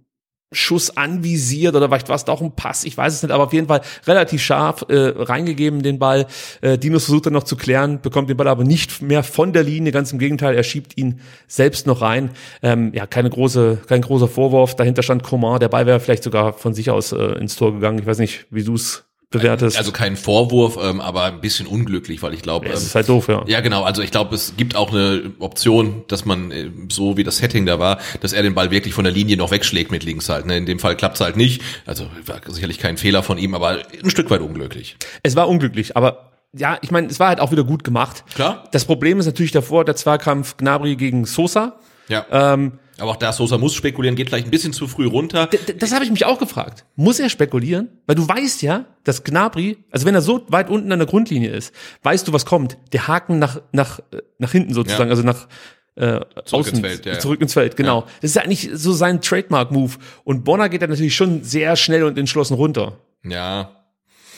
[0.53, 3.53] Schuss anvisiert oder vielleicht war es doch ein Pass, ich weiß es nicht, aber auf
[3.53, 6.27] jeden Fall relativ scharf äh, reingegeben den Ball.
[6.61, 9.63] Äh, Dinos versucht dann noch zu klären, bekommt den Ball aber nicht mehr von der
[9.63, 12.31] Linie, ganz im Gegenteil, er schiebt ihn selbst noch rein.
[12.63, 14.77] Ähm, ja, keine große, kein großer Vorwurf.
[14.77, 17.99] Dahinter stand Coman, der Ball wäre vielleicht sogar von sich aus äh, ins Tor gegangen.
[17.99, 19.77] Ich weiß nicht, wie du es bewertest.
[19.77, 22.67] Also kein Vorwurf, ähm, aber ein bisschen unglücklich, weil ich glaube.
[22.67, 23.45] Ja, es ähm, ist halt doof, ja.
[23.47, 23.83] Ja, genau.
[23.83, 27.67] Also ich glaube, es gibt auch eine Option, dass man äh, so wie das Setting
[27.67, 30.47] da war, dass er den Ball wirklich von der Linie noch wegschlägt mit links halt.
[30.47, 30.57] Ne?
[30.57, 31.63] In dem Fall klappt es halt nicht.
[31.87, 34.97] Also war sicherlich kein Fehler von ihm, aber ein Stück weit unglücklich.
[35.23, 38.25] Es war unglücklich, aber ja, ich meine, es war halt auch wieder gut gemacht.
[38.35, 38.65] Klar.
[38.73, 41.77] Das Problem ist natürlich davor der Zweikampf Gnabry gegen Sosa.
[42.09, 42.27] Ja.
[42.31, 45.49] Ähm, aber auch da Sosa muss spekulieren, geht vielleicht ein bisschen zu früh runter.
[45.49, 46.85] D das habe ich mich auch gefragt.
[46.95, 47.89] Muss er spekulieren?
[48.07, 51.51] Weil du weißt ja, dass Gnabry, also wenn er so weit unten an der Grundlinie
[51.51, 52.79] ist, weißt du, was kommt.
[52.93, 54.01] Der Haken nach nach
[54.39, 55.11] nach hinten sozusagen, ja.
[55.11, 55.49] also nach
[55.97, 58.01] äh, zurück außen, ins Feld, ja, zurück ins Feld, genau.
[58.01, 58.07] Ja.
[58.21, 59.95] Das ist ja eigentlich so sein Trademark-Move.
[60.25, 62.99] Und Bonner geht dann natürlich schon sehr schnell und entschlossen runter.
[63.25, 63.84] Ja,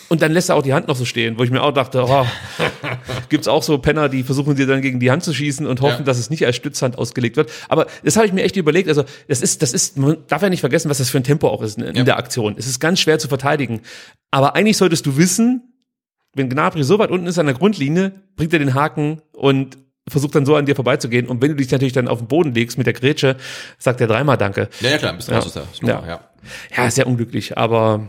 [0.09, 2.05] und dann lässt er auch die Hand noch so stehen, wo ich mir auch dachte,
[2.07, 2.27] oh,
[3.29, 6.01] gibt's auch so Penner, die versuchen dir dann gegen die Hand zu schießen und hoffen,
[6.01, 6.05] ja.
[6.05, 7.51] dass es nicht als Stützhand ausgelegt wird.
[7.69, 8.89] Aber das habe ich mir echt überlegt.
[8.89, 11.49] Also das ist, das ist, man darf ja nicht vergessen, was das für ein Tempo
[11.49, 12.05] auch ist in, in ja.
[12.05, 12.55] der Aktion.
[12.59, 13.81] Es ist ganz schwer zu verteidigen.
[14.31, 15.73] Aber eigentlich solltest du wissen,
[16.35, 19.79] wenn Gnabry so weit unten ist an der Grundlinie, bringt er den Haken und
[20.09, 21.27] versucht dann so an dir vorbeizugehen.
[21.27, 23.37] Und wenn du dich natürlich dann auf den Boden legst mit der Grätsche,
[23.79, 24.69] sagt er dreimal Danke.
[24.81, 25.39] Ja, ja klar, Ja.
[25.39, 26.07] raus Nummer, Ja.
[26.07, 26.21] ja.
[26.77, 28.09] Ja, sehr unglücklich, aber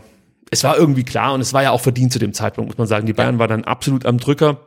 [0.50, 2.86] es war irgendwie klar und es war ja auch verdient zu dem Zeitpunkt, muss man
[2.86, 3.06] sagen.
[3.06, 4.58] Die Bayern waren dann absolut am Drücker.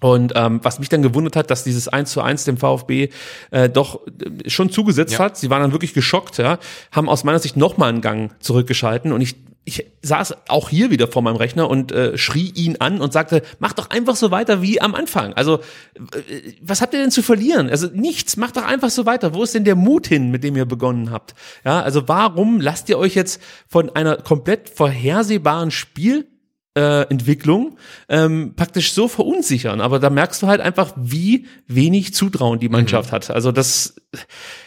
[0.00, 3.10] Und ähm, was mich dann gewundert hat, dass dieses 1 zu 1 dem VfB
[3.52, 5.20] äh, doch äh, schon zugesetzt Ja.
[5.20, 5.36] hat.
[5.36, 6.58] Sie waren dann wirklich geschockt, ja,
[6.90, 11.06] haben aus meiner Sicht nochmal einen Gang zurückgeschalten und ich ich saß auch hier wieder
[11.06, 14.60] vor meinem Rechner und äh, schrie ihn an und sagte, mach doch einfach so weiter
[14.60, 15.34] wie am Anfang.
[15.34, 17.70] Also, äh, was habt ihr denn zu verlieren?
[17.70, 19.34] Also nichts, macht doch einfach so weiter.
[19.34, 21.34] Wo ist denn der Mut hin, mit dem ihr begonnen habt?
[21.64, 26.26] Ja, also warum lasst ihr euch jetzt von einer komplett vorhersehbaren Spiel
[26.74, 27.76] äh, Entwicklung
[28.08, 29.80] ähm, praktisch so verunsichern.
[29.80, 33.30] Aber da merkst du halt einfach, wie wenig Zutrauen die Mannschaft hat.
[33.30, 33.96] Also das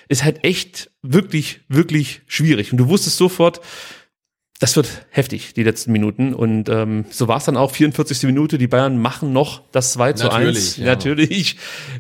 [0.08, 2.72] ist halt echt wirklich, wirklich schwierig.
[2.72, 3.62] Und du wusstest sofort,
[4.60, 6.34] das wird heftig, die letzten Minuten.
[6.34, 8.24] Und ähm, so war es dann auch, 44.
[8.24, 10.34] Minute, die Bayern machen noch das 2 zu 1.
[10.34, 10.86] Natürlich, ja.
[10.86, 11.58] Natürlich.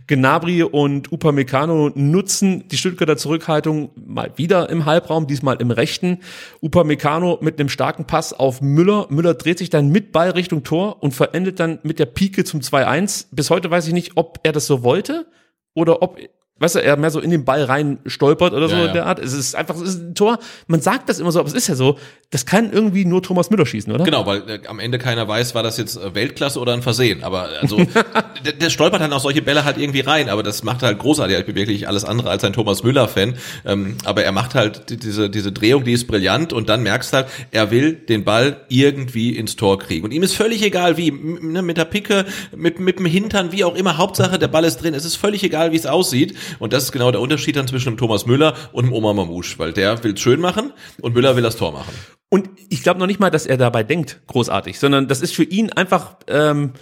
[0.07, 6.19] Gnabry und Upamecano nutzen die Stuttgarter Zurückhaltung mal wieder im Halbraum, diesmal im rechten.
[6.61, 9.07] Upamecano mit einem starken Pass auf Müller.
[9.09, 12.61] Müller dreht sich dann mit Ball Richtung Tor und verendet dann mit der Pike zum
[12.61, 13.25] 2-1.
[13.31, 15.27] Bis heute weiß ich nicht, ob er das so wollte
[15.73, 16.19] oder ob
[16.57, 18.87] Weißt du, er mehr so in den Ball rein stolpert oder so Ja, ja.
[18.87, 19.19] in der Art.
[19.19, 20.39] Es ist einfach, es ist ein Tor.
[20.67, 21.97] Man sagt das immer so, aber es ist ja so.
[22.31, 24.05] Das kann irgendwie nur Thomas Müller schießen, oder?
[24.05, 27.23] Genau, weil äh, am Ende keiner weiß, war das jetzt äh, Weltklasse oder ein Versehen.
[27.25, 27.77] Aber also
[28.45, 31.37] der, der stolpert dann auch solche Bälle halt irgendwie rein, aber das macht halt großartig.
[31.39, 33.35] Ich bin wirklich alles andere als ein Thomas Müller-Fan.
[33.65, 37.11] Ähm, aber er macht halt die- diese, diese Drehung, die ist brillant und dann merkst
[37.11, 40.05] du halt, er will den Ball irgendwie ins Tor kriegen.
[40.05, 42.25] Und ihm ist völlig egal wie, ne, mit der Picke,
[42.55, 43.97] mit, mit dem Hintern, wie auch immer.
[43.97, 44.93] Hauptsache, der Ball ist drin.
[44.93, 46.33] Es ist völlig egal, wie es aussieht.
[46.59, 49.57] Und das ist genau der Unterschied dann zwischen dem Thomas Müller und dem Oma Mamouche,
[49.59, 51.93] weil der will es schön machen und Müller will das Tor machen.
[52.29, 55.43] Und ich glaube noch nicht mal, dass er dabei denkt, großartig, sondern das ist für
[55.43, 56.73] ihn einfach ähm,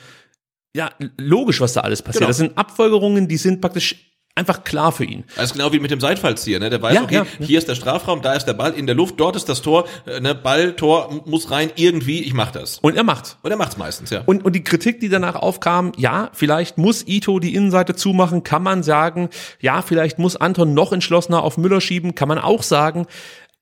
[0.76, 2.22] ja logisch, was da alles passiert.
[2.22, 2.30] Genau.
[2.30, 5.26] Das sind Abfolgerungen, die sind praktisch einfach klar für ihn.
[5.36, 6.70] Das ist genau wie mit dem Seitfallzieher, ne?
[6.70, 7.46] Der weiß, Ja, okay, ja, ja.
[7.46, 9.86] hier ist der Strafraum, da ist der Ball in der Luft, dort ist das Tor,
[10.08, 10.34] äh, ne?
[10.34, 12.80] Ball, Tor muss rein, irgendwie, ich mach das.
[12.80, 13.38] Und er macht's.
[13.44, 14.24] Und er macht's meistens, ja.
[14.26, 18.64] Und, und die Kritik, die danach aufkam, ja, vielleicht muss Ito die Innenseite zumachen, kann
[18.64, 19.30] man sagen.
[19.62, 23.06] Ja, vielleicht muss Anton noch entschlossener auf Müller schieben, kann man auch sagen.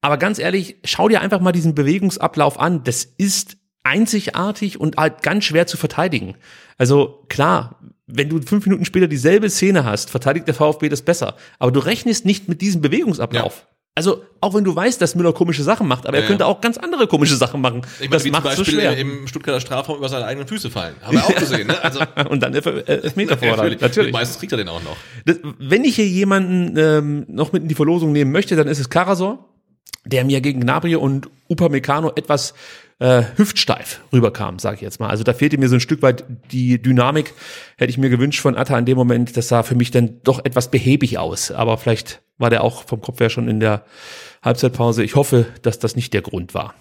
[0.02, 2.84] Aber ganz ehrlich, schau dir einfach mal diesen Bewegungsablauf an.
[2.84, 6.36] Das ist einzigartig und halt ganz schwer zu verteidigen.
[6.78, 7.80] Also klar,
[8.14, 11.36] wenn du fünf Minuten später dieselbe Szene hast, verteidigt der VfB das besser.
[11.60, 13.68] Aber du rechnest nicht mit diesem Bewegungsablauf.
[13.94, 16.48] Also auch wenn du weißt, dass Müller komische Sachen macht, aber Ja, er könnte ja.
[16.48, 17.82] auch ganz andere komische Sachen machen.
[17.96, 18.98] ich meine, das wie zum macht so Beispiel schwer.
[18.98, 20.96] im Stuttgarter Strafraum über seine eigenen Füße fallen.
[21.02, 21.84] Haben wir auch gesehen, ne?
[21.84, 22.00] Also,
[22.30, 23.58] und dann Elf- äh, Elfmeter fordern.
[23.58, 23.82] natürlich.
[23.82, 24.14] Natürlich.
[24.14, 24.96] Meistens kriegt er den auch noch.
[25.26, 28.80] Das, wenn ich hier jemanden ähm, noch mit in die Verlosung nehmen möchte, dann ist
[28.80, 29.50] es Karasor,
[30.06, 32.54] der mir gegen Gnabry und Upamecano etwas
[33.02, 35.10] äh, hüftsteif rüberkam, sage ich jetzt mal.
[35.10, 37.34] Also da fehlte mir so ein Stück weit die Dynamik.
[37.78, 39.36] Hätte ich mir gewünscht von Atta in dem Moment.
[39.36, 41.50] Das sah für mich dann doch etwas behäbig aus.
[41.50, 43.86] Aber vielleicht war der auch vom Kopf her schon in der
[44.44, 45.04] Halbzeitpause.
[45.04, 46.76] Ich hoffe, dass das nicht der Grund war.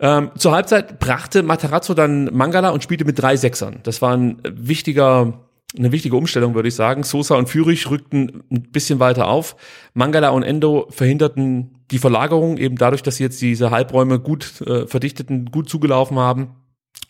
[0.00, 3.78] Ähm, zur Halbzeit brachte Matarazzo dann Mangala und spielte mit drei Sechsern.
[3.84, 5.34] Das war ein wichtiger,
[5.76, 7.02] eine wichtige Umstellung, würde ich sagen.
[7.02, 9.56] Sosa und Fürich rückten ein bisschen weiter auf.
[9.94, 14.86] Mangala und Endo verhinderten die Verlagerung, eben dadurch, dass sie jetzt diese Halbräume gut äh,
[14.86, 16.56] verdichteten, gut zugelaufen haben.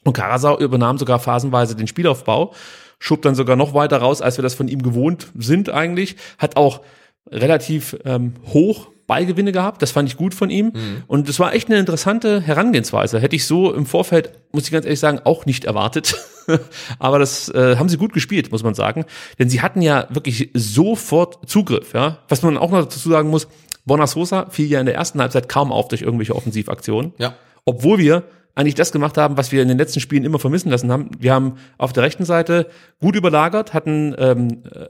[0.05, 2.55] Und Karasau übernahm sogar phasenweise den Spielaufbau,
[2.99, 6.57] schob dann sogar noch weiter raus, als wir das von ihm gewohnt sind eigentlich, hat
[6.57, 6.83] auch
[7.31, 10.73] relativ ähm, hoch Ballgewinne gehabt, das fand ich gut von ihm
[11.07, 13.21] und es war echt eine interessante Herangehensweise.
[13.21, 16.15] Hätte ich so im Vorfeld, muss ich ganz ehrlich sagen, auch nicht erwartet.
[16.99, 19.05] Aber das äh, haben sie gut gespielt, muss man sagen,
[19.39, 22.19] denn sie hatten ja wirklich sofort Zugriff, ja.
[22.29, 23.49] Was man auch noch dazu sagen muss,
[23.85, 27.35] Bonasosa fiel ja in der ersten Halbzeit kaum auf durch irgendwelche Offensivaktionen Ja.
[27.65, 28.23] obwohl wir
[28.55, 31.11] eigentlich das gemacht haben, was wir in den letzten Spielen immer vermissen lassen haben.
[31.19, 32.67] Wir haben auf der rechten Seite
[33.01, 34.87] gut überlagert, hatten ähm, äh,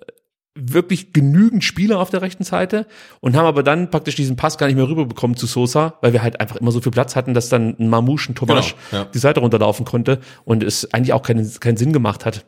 [0.54, 2.86] wirklich genügend Spieler auf der rechten Seite
[3.20, 6.22] und haben aber dann praktisch diesen Pass gar nicht mehr rüberbekommen zu Sosa, weil wir
[6.22, 9.08] halt einfach immer so viel Platz hatten, dass dann ein Mamouche, ein Tomasch Genau, ja.
[9.12, 12.44] die Seite runterlaufen konnte und es eigentlich auch keinen, keinen Sinn gemacht hat,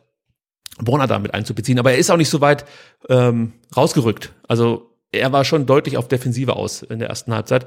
[0.77, 1.79] Brunner damit einzubeziehen.
[1.79, 2.65] Aber er ist auch nicht so weit
[3.09, 4.33] ähm, rausgerückt.
[4.47, 7.65] Also er war schon deutlich auf Defensive aus in der ersten Halbzeit.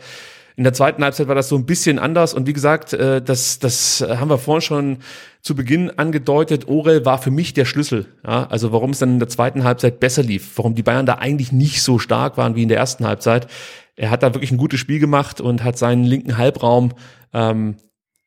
[0.58, 3.60] In der zweiten Halbzeit war das so ein bisschen anders und wie gesagt, äh, das,
[3.60, 4.98] das haben wir vorhin schon
[5.40, 6.66] zu Beginn angedeutet.
[6.66, 8.06] Orel war für mich der Schlüssel.
[8.26, 8.48] Ja?
[8.48, 11.52] Also warum es dann in der zweiten Halbzeit besser lief, warum die Bayern da eigentlich
[11.52, 13.46] nicht so stark waren wie in der ersten Halbzeit.
[13.94, 16.90] Er hat da wirklich ein gutes Spiel gemacht und hat seinen linken Halbraum
[17.32, 17.76] ähm,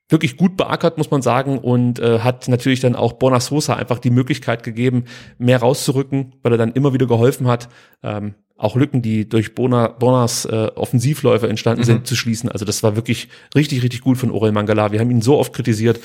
[0.08, 4.10] wirklich gut beackert, muss man sagen, und äh, hat natürlich dann auch Bonasosa einfach die
[4.10, 5.04] Möglichkeit gegeben,
[5.38, 7.68] mehr rauszurücken, weil er dann immer wieder geholfen hat,
[8.04, 12.49] ähm, auch Lücken, die durch Bona, Bonas äh, Offensivläufe entstanden sind, zu schließen.
[12.49, 14.91] Also das war wirklich richtig, richtig gut von Orel Mangala.
[14.91, 15.99] Wir haben ihn so oft kritisiert.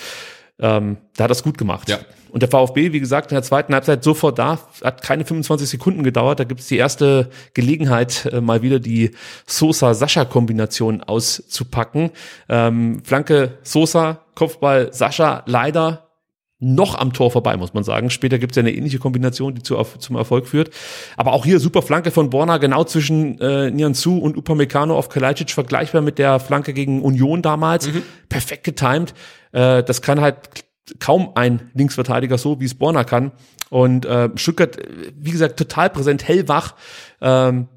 [0.58, 1.88] ähm, da hat er es gut gemacht.
[1.90, 1.98] Ja.
[2.30, 6.02] Und der VfB, wie gesagt, in der zweiten Halbzeit sofort da, hat keine 25 Sekunden
[6.02, 6.40] gedauert.
[6.40, 9.10] Da gibt es die erste Gelegenheit, äh, mal wieder die
[9.46, 12.10] Sosa-Sascha-Kombination auszupacken.
[12.48, 16.05] Ähm, Flanke Sosa, Kopfball Sascha, leider
[16.58, 18.08] noch am Tor vorbei, muss man sagen.
[18.08, 20.70] Später gibt es ja eine ähnliche Kombination, die zu, zum Erfolg führt.
[21.16, 25.50] Aber auch hier super Flanke von Borna, genau zwischen äh, Nianzu und Upamecano auf Kalajdzic,
[25.50, 27.90] vergleichbar mit der Flanke gegen Union damals.
[28.28, 29.12] Perfekt getimed.
[29.52, 30.36] Äh, das kann halt
[30.98, 33.32] kaum ein Linksverteidiger so, wie es Borna kann.
[33.68, 36.74] Und äh, Stuttgart, äh, wie gesagt, total präsent, hellwach.
[37.20, 37.68] Ähm,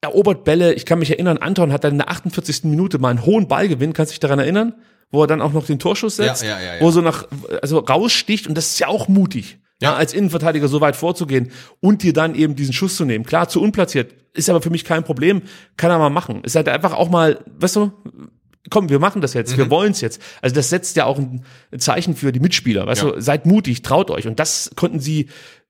[0.00, 0.72] erobert Bälle.
[0.74, 2.64] Ich kann mich erinnern, Anton hat dann in der 48.
[2.64, 3.92] Minute mal einen hohen Ballgewinn.
[3.92, 4.74] Kannst du dich daran erinnern?
[5.12, 7.28] Wo er dann auch noch den Torschuss setzt, Ja, ja, ja, wo er so nach,
[7.62, 9.58] also raussticht und das ist ja auch mutig.
[9.80, 11.50] Ja, als Innenverteidiger so weit vorzugehen
[11.80, 13.24] und dir dann eben diesen Schuss zu nehmen.
[13.24, 15.42] Klar, zu unplatziert, ist aber für mich kein Problem,
[15.76, 16.44] kann er mal machen.
[16.44, 17.92] Ist halt einfach auch mal, weißt du,
[18.70, 20.22] komm, wir machen das jetzt, wir wollen's jetzt.
[20.40, 21.42] Also das setzt ja auch ein
[21.78, 23.10] Zeichen für die Mitspieler, weißt Ja.
[23.10, 24.28] du, seid mutig, traut euch.
[24.28, 25.28] Und das konnten sie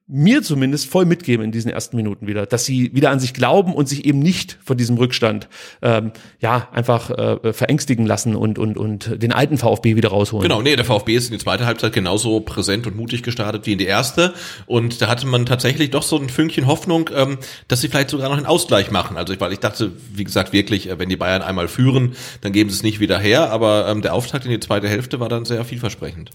[0.08, 3.72] mir zumindest voll mitgeben in diesen ersten Minuten wieder, dass sie wieder an sich glauben
[3.74, 5.48] und sich eben nicht von diesem Rückstand
[5.80, 10.42] ähm, ja einfach äh, verängstigen lassen und und und den alten VfB wieder rausholen.
[10.42, 13.72] Genau, nee, der VfB ist in die zweite Halbzeit genauso präsent und mutig gestartet wie
[13.72, 14.34] in die erste.
[14.66, 17.38] Und da hatte man tatsächlich doch so ein Fünkchen Hoffnung, ähm,
[17.68, 19.16] dass sie vielleicht sogar noch einen Ausgleich machen.
[19.16, 22.52] Also, ich- weil ich dachte, wie gesagt, wirklich, äh, wenn die Bayern einmal führen, dann
[22.52, 23.50] geben sie es nicht wieder her.
[23.50, 26.30] Aber ähm, der Auftakt in die zweite Hälfte war dann sehr vielversprechend.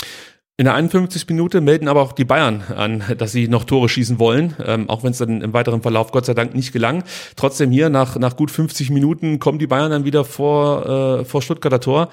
[0.60, 1.28] In der 51.
[1.30, 5.04] Minute melden aber auch die Bayern an, dass sie noch Tore schießen wollen, ähm, auch
[5.04, 7.04] wenn es dann im weiteren Verlauf Gott sei Dank nicht gelang.
[7.36, 11.44] Trotzdem hier nach, nach gut 50 Minuten kommen die Bayern dann wieder vor, äh, vor
[11.44, 12.10] Stuttgarter Tor.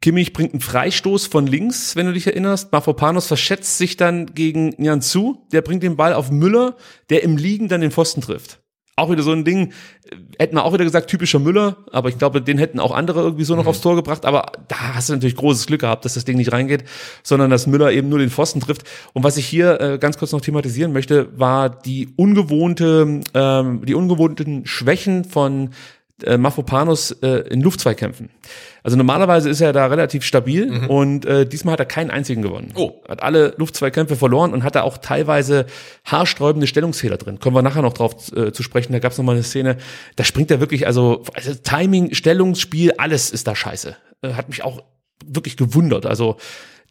[0.00, 2.70] Kimmich bringt einen Freistoß von links, wenn du dich erinnerst.
[2.70, 6.76] Mafropanos verschätzt sich dann gegen Nianzu, der bringt den Ball auf Müller,
[7.10, 8.60] der im Liegen dann den Pfosten trifft.
[8.98, 9.72] Auch wieder so ein Ding,
[10.10, 13.20] äh, hätten wir auch wieder gesagt, typischer Müller, aber ich glaube, den hätten auch andere
[13.20, 16.14] irgendwie so noch aufs Tor gebracht, aber da hast du natürlich großes Glück gehabt, dass
[16.14, 16.84] das Ding nicht reingeht,
[17.22, 18.84] sondern dass Müller eben nur den Pfosten trifft.
[19.12, 23.94] Und was ich hier äh, ganz kurz noch thematisieren möchte, war die ungewohnte, ähm, die
[23.94, 25.70] ungewohnten Schwächen von
[26.24, 28.30] äh, Mafropanos äh, in Luftzweikämpfen.
[28.82, 32.72] Also normalerweise ist er da relativ stabil und äh, diesmal hat er keinen einzigen gewonnen.
[32.74, 33.02] Oh.
[33.08, 35.66] Hat alle Luftzweikämpfe verloren und hatte auch teilweise
[36.04, 37.38] haarsträubende Stellungsfehler drin.
[37.38, 38.92] Kommen wir nachher noch drauf äh, zu sprechen.
[38.92, 39.76] Da gab es noch mal eine Szene,
[40.16, 43.96] da springt er wirklich, also, also Timing, Stellungsspiel, alles ist da scheiße.
[44.22, 44.82] Äh, hat mich auch
[45.26, 46.06] wirklich gewundert.
[46.06, 46.36] Also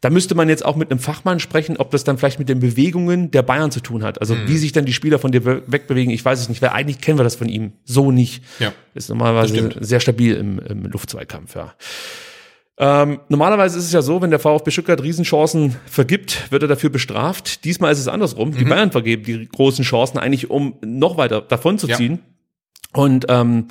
[0.00, 2.60] da müsste man jetzt auch mit einem Fachmann sprechen, ob das dann vielleicht mit den
[2.60, 4.20] Bewegungen der Bayern zu tun hat.
[4.20, 6.70] Also wie sich dann die Spieler von dir we- wegbewegen, ich weiß es nicht, weil
[6.70, 8.44] eigentlich kennen wir das von ihm so nicht.
[8.60, 8.72] Ja.
[8.94, 11.74] Ist normalerweise sehr stabil im, im Luftzweikampf, ja.
[12.80, 16.90] Ähm, normalerweise ist es ja so, wenn der VfB Stuttgart Riesenchancen vergibt, wird er dafür
[16.90, 17.64] bestraft.
[17.64, 18.50] Diesmal ist es andersrum.
[18.50, 18.56] Mhm.
[18.58, 21.96] Die Bayern vergeben die großen Chancen eigentlich, um noch weiter davon zu Ja.
[21.96, 22.20] ziehen.
[22.92, 23.66] Und ähm,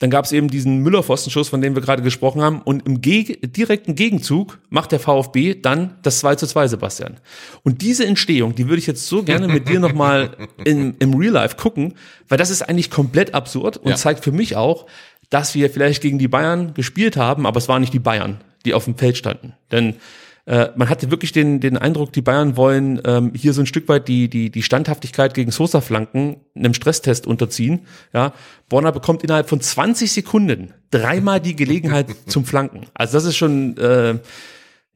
[0.00, 2.62] dann gab es eben diesen Müller-Pfostenschuss, von dem wir gerade gesprochen haben.
[2.62, 7.18] Und im Geg direkten Gegenzug macht der VfB dann das 2 zu 2, Sebastian.
[7.62, 11.34] Und diese Entstehung, die würde ich jetzt so gerne mit dir nochmal im, im Real
[11.34, 11.94] Life gucken,
[12.28, 13.96] weil das ist eigentlich komplett absurd und Ja.
[13.96, 14.86] zeigt für mich auch,
[15.28, 18.72] dass wir vielleicht gegen die Bayern gespielt haben, aber es waren nicht die Bayern, die
[18.74, 19.52] auf dem Feld standen.
[19.70, 19.96] Denn
[20.50, 23.88] äh, man hatte wirklich den, den Eindruck, die Bayern wollen ähm, hier so ein Stück
[23.88, 27.86] weit die, die, die Standhaftigkeit gegen Sosa-Flanken einem Stresstest unterziehen.
[28.12, 28.32] Ja,
[28.68, 32.86] Borna bekommt innerhalb von 20 Sekunden dreimal die Gelegenheit zum Flanken.
[32.94, 34.18] Also das ist schon, äh,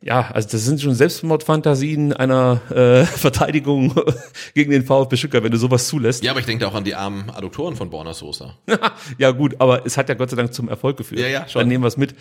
[0.04, 3.94] ja, also das sind schon Selbstmordfantasien einer äh, Verteidigung
[4.54, 6.22] gegen den VfB Stuttgart, wenn du sowas zulässt.
[6.22, 8.54] Ja, aber ich denke auch an die armen Adduktoren von Borna Sosa.
[9.18, 11.22] ja gut, aber es hat ja Gott sei Dank zum Erfolg geführt.
[11.22, 11.60] Ja, ja, schon.
[11.60, 12.14] Dann nehmen wir es mit.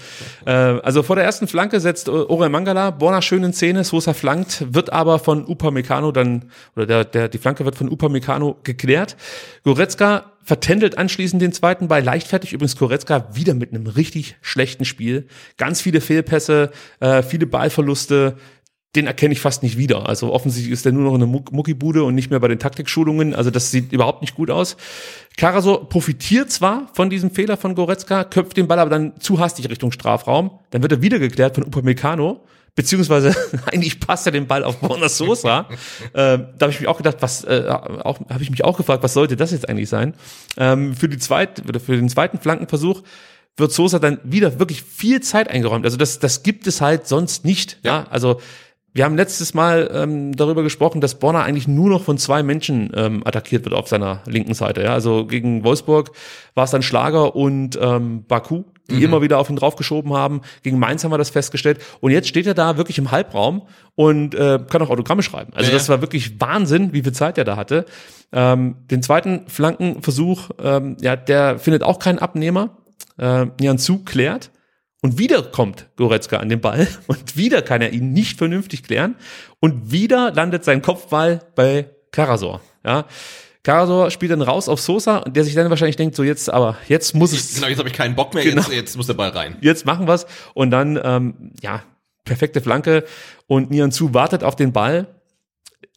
[0.46, 4.74] Äh, also vor der ersten Flanke setzt Orel Mangala, Borna schön in Szene, Sosa flankt,
[4.74, 6.46] wird aber von Upamecano dann,
[6.78, 9.18] oder der, der, die Flanke wird von Upamecano geklärt.
[9.66, 12.54] Goretzka vertändelt anschließend den zweiten Ball leichtfertig.
[12.54, 15.28] Übrigens Goretzka wieder mit einem richtig schlechten Spiel.
[15.58, 18.38] Ganz viele Fehlpässe, äh, viele Ballverluste.
[18.96, 20.08] Den erkenne ich fast nicht wieder.
[20.08, 22.60] Also offensichtlich ist er nur noch in der Muck Muckibude und nicht mehr bei den
[22.60, 23.34] Taktikschulungen.
[23.34, 24.78] Also das sieht überhaupt nicht gut aus.
[25.36, 29.70] Karasor profitiert zwar von diesem Fehler von Goretzka, köpft den Ball aber dann zu hastig
[29.70, 30.60] Richtung Strafraum.
[30.70, 32.42] Dann wird er wieder geklärt von Upamecano.
[32.76, 33.36] Beziehungsweise
[33.72, 35.68] eigentlich passt er den Ball auf Borna Sosa.
[36.14, 39.04] äh, da habe ich mich auch gedacht, was äh, auch habe ich mich auch gefragt,
[39.04, 40.14] was sollte das jetzt eigentlich sein?
[40.58, 43.04] Ähm, für die zweit, oder für den zweiten Flankenversuch
[43.58, 45.86] wird Sosa dann wieder wirklich viel Zeit eingeräumt.
[45.86, 47.78] Also das, das gibt es halt sonst nicht.
[47.84, 48.40] Ja, also
[48.94, 52.92] wir haben letztes Mal ähm, darüber gesprochen, dass Borna eigentlich nur noch von zwei Menschen
[52.96, 54.84] ähm, attackiert wird auf seiner linken Seite.
[54.84, 54.94] Ja?
[54.94, 56.12] Also gegen Wolfsburg
[56.54, 60.42] war es dann Schlager und ähm, Baku, die immer wieder auf ihn draufgeschoben haben.
[60.62, 61.80] Gegen Mainz haben wir das festgestellt.
[62.02, 63.64] Und jetzt steht er da wirklich im Halbraum
[63.96, 65.54] und äh, kann auch Autogramme schreiben.
[65.54, 67.86] Also Ja, das war wirklich Wahnsinn, wie viel Zeit er da hatte.
[68.32, 72.78] Ähm, den zweiten Flankenversuch, ähm, ja, der findet auch keinen Abnehmer.
[73.18, 74.52] Äh, Nianzu klärt.
[75.02, 79.16] Und wieder kommt Goretzka an den Ball und wieder kann er ihn nicht vernünftig klären
[79.60, 82.62] und wieder landet sein Kopfball bei Karasor.
[82.86, 83.06] Ja.
[83.64, 87.16] Karasor spielt dann raus auf Sosa der sich dann wahrscheinlich denkt, so jetzt, aber jetzt
[87.16, 87.56] muss es.
[87.56, 88.62] Genau, jetzt habe ich keinen Bock mehr, Genau.
[88.62, 89.56] jetzt, jetzt muss der Ball rein.
[89.62, 90.26] Jetzt machen wir's.
[90.54, 91.84] Und dann, ähm, ja,
[92.26, 93.06] perfekte Flanke
[93.48, 95.08] und Nianzu wartet auf den Ball.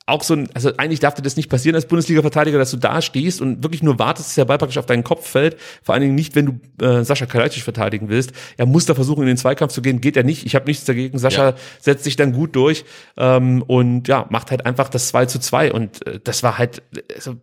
[0.08, 3.02] Auch so ein, also eigentlich darf dir das nicht passieren als Bundesliga-Verteidiger, dass du da
[3.02, 5.56] stehst und wirklich nur wartest, dass der Ball praktisch auf deinen Kopf fällt.
[5.82, 8.30] Vor allen Dingen nicht, wenn du äh, Sascha Kalajdzic verteidigen willst.
[8.56, 10.00] Er muss da versuchen, in den Zweikampf zu gehen.
[10.00, 10.46] Geht er nicht.
[10.46, 11.18] Ich habe nichts dagegen.
[11.18, 11.54] Sascha Ja.
[11.80, 12.84] setzt sich dann gut durch
[13.16, 15.72] ähm, und ja, macht halt einfach das 2 zu 2.
[15.72, 16.82] Und äh, das war halt
[17.14, 17.34] also,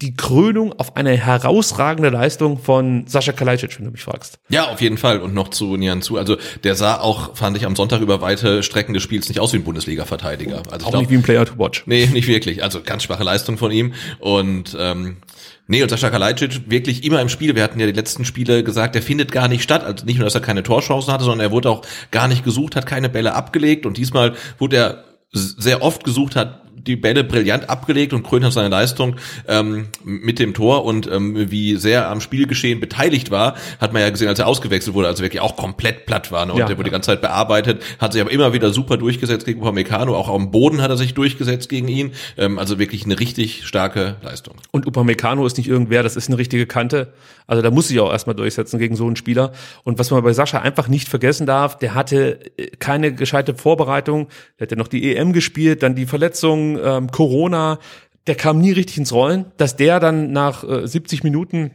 [0.00, 4.38] die Krönung auf eine herausragende Leistung von Sascha Kalajdzic, wenn du mich fragst.
[4.48, 5.20] Ja, auf jeden Fall.
[5.20, 6.16] Und noch zu Nian zu.
[6.16, 9.52] Also der sah auch, fand ich, am Sonntag über weite Strecken des Spiels nicht aus
[9.52, 10.62] wie ein Bundesliga-Verteidiger.
[10.70, 11.82] Also ich Auch glaub, nicht wie ein Player to watch.
[11.86, 12.62] Nee, nicht wirklich.
[12.62, 13.94] Also ganz schwache Leistung von ihm.
[14.18, 15.18] Und ähm,
[15.66, 17.54] nee, und Sascha Kalajdzic wirklich immer im Spiel.
[17.54, 19.84] Wir hatten ja die letzten Spiele gesagt, der findet gar nicht statt.
[19.84, 22.76] Also nicht nur, dass er keine Torchancen hatte, sondern er wurde auch gar nicht gesucht,
[22.76, 23.86] hat keine Bälle abgelegt.
[23.86, 28.52] Und diesmal wurde er sehr oft gesucht, hat die Bälle brillant abgelegt und krönt hat
[28.52, 29.16] seine Leistung
[29.48, 34.02] ähm, mit dem Tor und ähm, wie sehr er am Spielgeschehen beteiligt war, hat man
[34.02, 36.46] ja gesehen, als er ausgewechselt wurde, also wirklich auch komplett platt war.
[36.46, 36.52] Ne?
[36.52, 36.90] Und Ja, der wurde ja.
[36.90, 40.50] die ganze Zeit bearbeitet, hat sich aber immer wieder super durchgesetzt gegen Upamecano, auch am
[40.50, 42.12] Boden hat er sich durchgesetzt gegen ihn.
[42.36, 44.56] Ähm, also wirklich eine richtig starke Leistung.
[44.70, 47.12] Und Upamecano ist nicht irgendwer, das ist eine richtige Kante.
[47.46, 49.52] Also da muss sich auch erstmal durchsetzen gegen so einen Spieler.
[49.84, 54.28] Und was man bei Sascha einfach nicht vergessen darf, der hatte äh, keine gescheite Vorbereitung.
[54.58, 57.78] Der hat ja noch die EM gespielt, dann die Verletzung, ähm, Corona.
[58.26, 59.46] Der kam nie richtig ins Rollen.
[59.56, 61.72] Dass der dann nach äh, 70 Minuten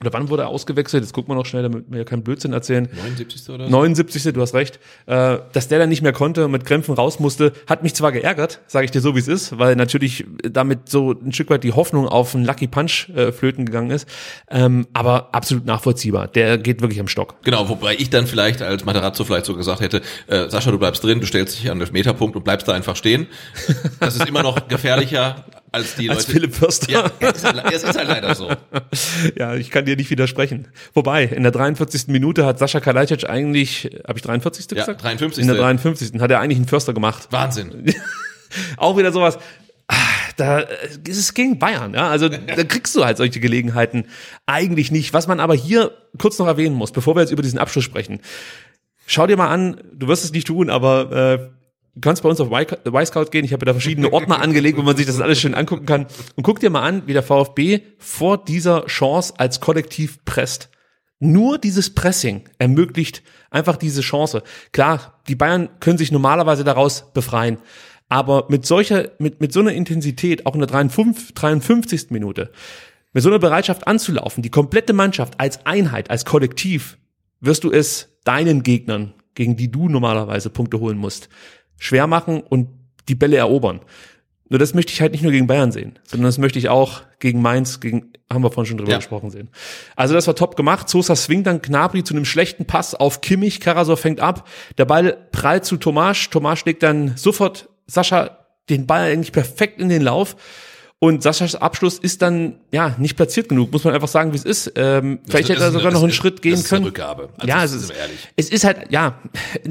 [0.00, 1.02] oder wann wurde er ausgewechselt?
[1.02, 2.88] Jetzt gucken wir noch schnell, damit wir ja keinen Blödsinn erzählen.
[2.90, 3.50] 79.
[3.50, 3.70] oder so?
[3.70, 4.32] 79.
[4.32, 4.80] Du hast recht.
[5.04, 8.10] Äh, dass der dann nicht mehr konnte und mit Krämpfen raus musste, hat mich zwar
[8.10, 11.64] geärgert, sage ich dir so, wie es ist, weil natürlich damit so ein Stück weit
[11.64, 14.08] die Hoffnung auf einen Lucky Punch äh, flöten gegangen ist.
[14.50, 16.28] Ähm, aber absolut nachvollziehbar.
[16.28, 17.34] Der geht wirklich am Stock.
[17.42, 21.04] Genau, wobei ich dann vielleicht als Materazzo vielleicht so gesagt hätte, äh, Sascha, du bleibst
[21.04, 23.26] drin, du stellst dich an den Meterpunkt und bleibst da einfach stehen.
[24.00, 26.32] Das ist immer noch gefährlicher als die Als Leute.
[26.32, 26.90] Philipp Förster.
[26.90, 28.50] Ja, es ist, halt- es ist halt leider so.
[29.36, 30.68] Ja, ich kann dir nicht widersprechen.
[30.94, 32.08] Wobei, in der 43.
[32.08, 34.66] Minute hat Sascha Kalajdzic eigentlich, habe ich 53.
[34.72, 35.02] Ja, gesagt?
[35.02, 35.42] 53..
[35.42, 36.20] In der 53.
[36.20, 37.28] hat er eigentlich einen Förster gemacht.
[37.30, 37.94] Wahnsinn.
[38.76, 39.38] auch wieder sowas.
[40.36, 42.08] Da ist es gegen Bayern, ja.
[42.08, 44.06] Also da kriegst du halt solche Gelegenheiten
[44.46, 45.12] eigentlich nicht.
[45.12, 48.20] Was man aber hier kurz noch erwähnen muss, bevor wir jetzt über diesen Abschluss sprechen.
[49.06, 51.50] Schau dir mal an, du wirst es nicht tun, aber äh,
[51.94, 53.44] du kannst bei uns auf Y-Scout gehen.
[53.44, 56.06] Ich habe da verschiedene Ordner angelegt, wo man sich das alles schön angucken kann.
[56.36, 60.70] Und guck dir mal an, wie der VfB vor dieser Chance als Kollektiv presst.
[61.18, 64.42] Nur dieses Pressing ermöglicht einfach diese Chance.
[64.72, 67.58] Klar, die Bayern können sich normalerweise daraus befreien.
[68.08, 72.10] Aber mit solcher, mit, mit so einer Intensität, auch in der 53, 53.
[72.10, 72.50] Minute,
[73.12, 76.98] mit so einer Bereitschaft anzulaufen, die komplette Mannschaft als Einheit, als Kollektiv,
[77.40, 81.28] wirst du es deinen Gegnern, gegen die du normalerweise Punkte holen musst,
[81.80, 82.68] schwer machen und
[83.08, 83.80] die Bälle erobern.
[84.48, 87.02] Nur das möchte ich halt nicht nur gegen Bayern sehen, sondern das möchte ich auch
[87.20, 88.96] gegen Mainz, gegen, haben wir vorhin schon drüber Ja.
[88.98, 89.48] gesprochen sehen.
[89.94, 90.88] Also das war top gemacht.
[90.88, 93.60] Sosa swingt dann Knabri zu einem schlechten Pass auf Kimmich.
[93.60, 94.48] Karasor fängt ab.
[94.76, 96.30] Der Ball prallt zu Tomasch.
[96.30, 100.36] Tomasch legt dann sofort Sascha den Ball eigentlich perfekt in den Lauf.
[101.02, 104.44] Und Saschas Abschluss ist dann, ja, nicht platziert genug, muss man einfach sagen, wie es
[104.44, 104.70] ist.
[104.76, 106.84] Ähm, vielleicht Das hätte er ist sogar eine- noch einen ist- Schritt gehen ist können.
[106.84, 107.30] Rückgabe.
[107.38, 107.94] Also ja, es ist ist,
[108.36, 109.18] es ist halt, ja,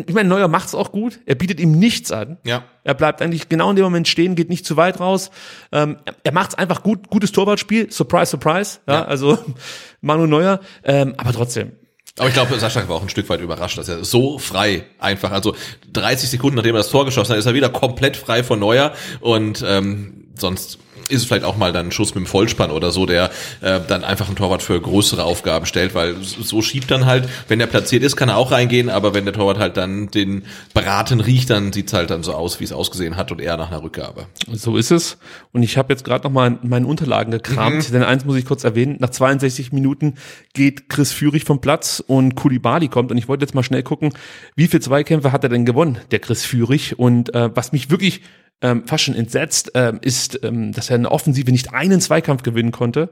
[0.08, 1.20] ich meine, Neuer macht's auch gut.
[1.28, 2.38] Er bietet ihm nichts an.
[2.46, 2.64] Ja.
[2.84, 5.30] Er bleibt eigentlich genau in dem Moment stehen, geht nicht zu weit raus.
[5.72, 7.92] Ähm, er macht's einfach gut, gutes Torwartspiel.
[7.92, 8.80] Surprise, surprise.
[8.88, 9.06] Ja, Ja.
[9.06, 9.38] also
[10.02, 10.60] Manu Neuer.
[10.84, 11.74] Ähm, aber trotzdem,
[12.18, 15.30] Aber ich glaube, Sascha war auch ein Stück weit überrascht, dass er so frei einfach,
[15.32, 15.56] also
[15.94, 18.94] 30 Sekunden nachdem er das Tor geschossen hat, ist er wieder komplett frei von Neuer
[19.22, 22.92] und ähm, sonst ist es vielleicht auch mal dann ein Schuss mit dem Vollspann oder
[22.92, 23.32] so, der
[23.62, 27.60] äh, dann einfach ein Torwart für größere Aufgaben stellt, weil so schiebt dann halt, wenn
[27.60, 30.44] er platziert ist, kann er auch reingehen, aber wenn der Torwart halt dann den
[30.74, 33.70] Braten riecht, dann sieht's halt dann so aus, wie es ausgesehen hat und eher nach
[33.72, 34.28] einer Rückgabe.
[34.52, 35.18] So ist es.
[35.52, 38.46] Und ich habe jetzt gerade noch mal in meinen Unterlagen gekramt, denn eins muss ich
[38.46, 38.98] kurz erwähnen.
[39.00, 40.16] Nach 62 Minuten
[40.54, 43.12] geht Chris Führig vom Platz und Kulibali kommt.
[43.12, 44.14] Und ich wollte jetzt mal schnell gucken,
[44.56, 46.98] wie viele Zweikämpfe hat er denn gewonnen, der Chris Führig.
[46.98, 48.22] Und äh, was mich wirklich
[48.62, 52.44] ähm, fast schon entsetzt, ähm, ist, ähm, dass er in der Offensive nicht einen Zweikampf
[52.44, 53.10] gewinnen konnte.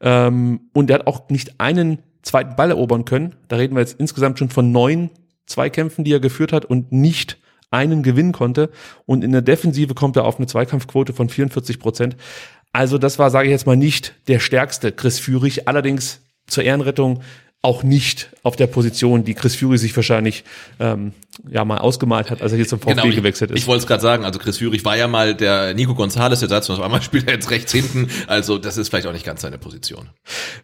[0.00, 3.34] Ähm, und er hat auch nicht einen zweiten Ball erobern können.
[3.48, 5.10] Da reden wir jetzt insgesamt schon von neun
[5.46, 7.38] Zweikämpfen, die er geführt hat und nicht
[7.70, 8.70] einen gewinnen konnte.
[9.06, 12.16] Und in der Defensive kommt er auf eine Zweikampfquote von 44 Prozent.
[12.72, 15.68] Also das war, sage ich jetzt mal, nicht der stärkste Chris Führig.
[15.68, 17.22] Allerdings zur Ehrenrettung
[17.62, 20.44] auch nicht auf der Position, die Chris Führig sich wahrscheinlich
[20.78, 21.12] ähm,
[21.48, 23.58] ja mal ausgemalt hat, als er hier zum VfB ich, gewechselt ist.
[23.58, 26.70] Ich wollte es gerade sagen, also Chris Führig war ja mal der Nico González Ersatz
[26.70, 29.42] und auf einmal spielt er jetzt rechts hinten, also das ist vielleicht auch nicht ganz
[29.42, 30.08] seine Position.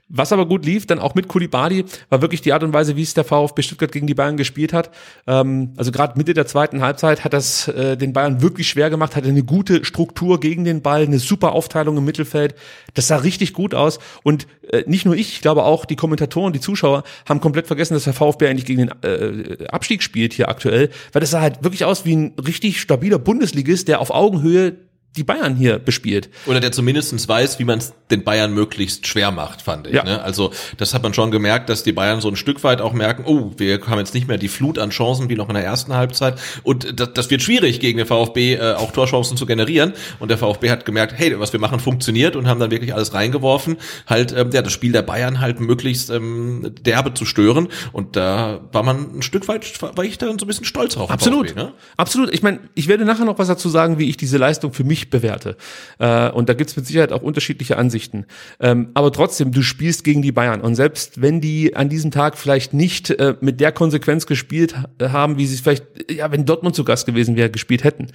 [0.09, 3.03] Was aber gut lief, dann auch mit Kulibali, war wirklich die Art und Weise, wie
[3.03, 4.91] es der VfB Stuttgart gegen die Bayern gespielt hat.
[5.27, 9.17] Ähm, also gerade Mitte der zweiten Halbzeit hat das äh, den Bayern wirklich schwer gemacht,
[9.17, 12.55] hatte eine gute Struktur gegen den Ball, eine super Aufteilung im Mittelfeld.
[12.95, 13.99] Das sah richtig gut aus.
[14.23, 14.47] Und
[14.87, 18.13] nicht nur ich, ich glaube auch die Kommentatoren, die Zuschauer haben komplett vergessen, dass der
[18.13, 22.05] VfB eigentlich gegen den äh, Abstieg spielt hier aktuell, weil das sah halt wirklich aus
[22.05, 24.77] wie ein richtig stabiler Bundesligist, der auf Augenhöhe
[25.17, 26.29] die Bayern hier bespielt.
[26.47, 29.95] Oder der zumindestens weiß, wie man es den Bayern möglichst schwer macht, fand ich.
[29.95, 30.05] Ja.
[30.05, 30.23] Ne?
[30.23, 33.25] Also das hat man schon gemerkt, dass die Bayern so ein Stück weit auch merken,
[33.27, 35.95] oh, wir haben jetzt nicht mehr die Flut an Chancen wie noch in der ersten
[35.95, 36.39] Halbzeit.
[36.63, 39.93] Und das, das wird schwierig, gegen den VfB äh, auch Torchancen zu generieren.
[40.21, 43.15] Und der VfB hat gemerkt, hey, was wir machen, funktioniert und haben dann wirklich alles
[43.15, 47.69] reingeworfen, halt ähm, ja, das Spiel der Bayern halt möglichst ähm, derbe zu stören.
[47.93, 51.11] Und da war man ein Stück weit, war ich da so ein bisschen stolz drauf.
[51.11, 51.49] Absolut.
[51.51, 51.73] VfB, ne?
[51.97, 52.33] Absolut.
[52.33, 55.06] Ich meine, ich werde nachher noch was dazu sagen, wie ich diese Leistung für mich
[55.11, 55.57] bewerte.
[55.99, 58.27] Äh, und da gibt's mit Sicherheit auch unterschiedliche Ansichten.
[58.61, 60.61] Ähm, aber trotzdem, du spielst gegen die Bayern.
[60.61, 65.13] Und selbst wenn die an diesem Tag vielleicht nicht äh, mit der Konsequenz gespielt ha-
[65.13, 68.09] haben, wie sie es vielleicht, ja, wenn Dortmund zu Gast gewesen wäre, gespielt hätten.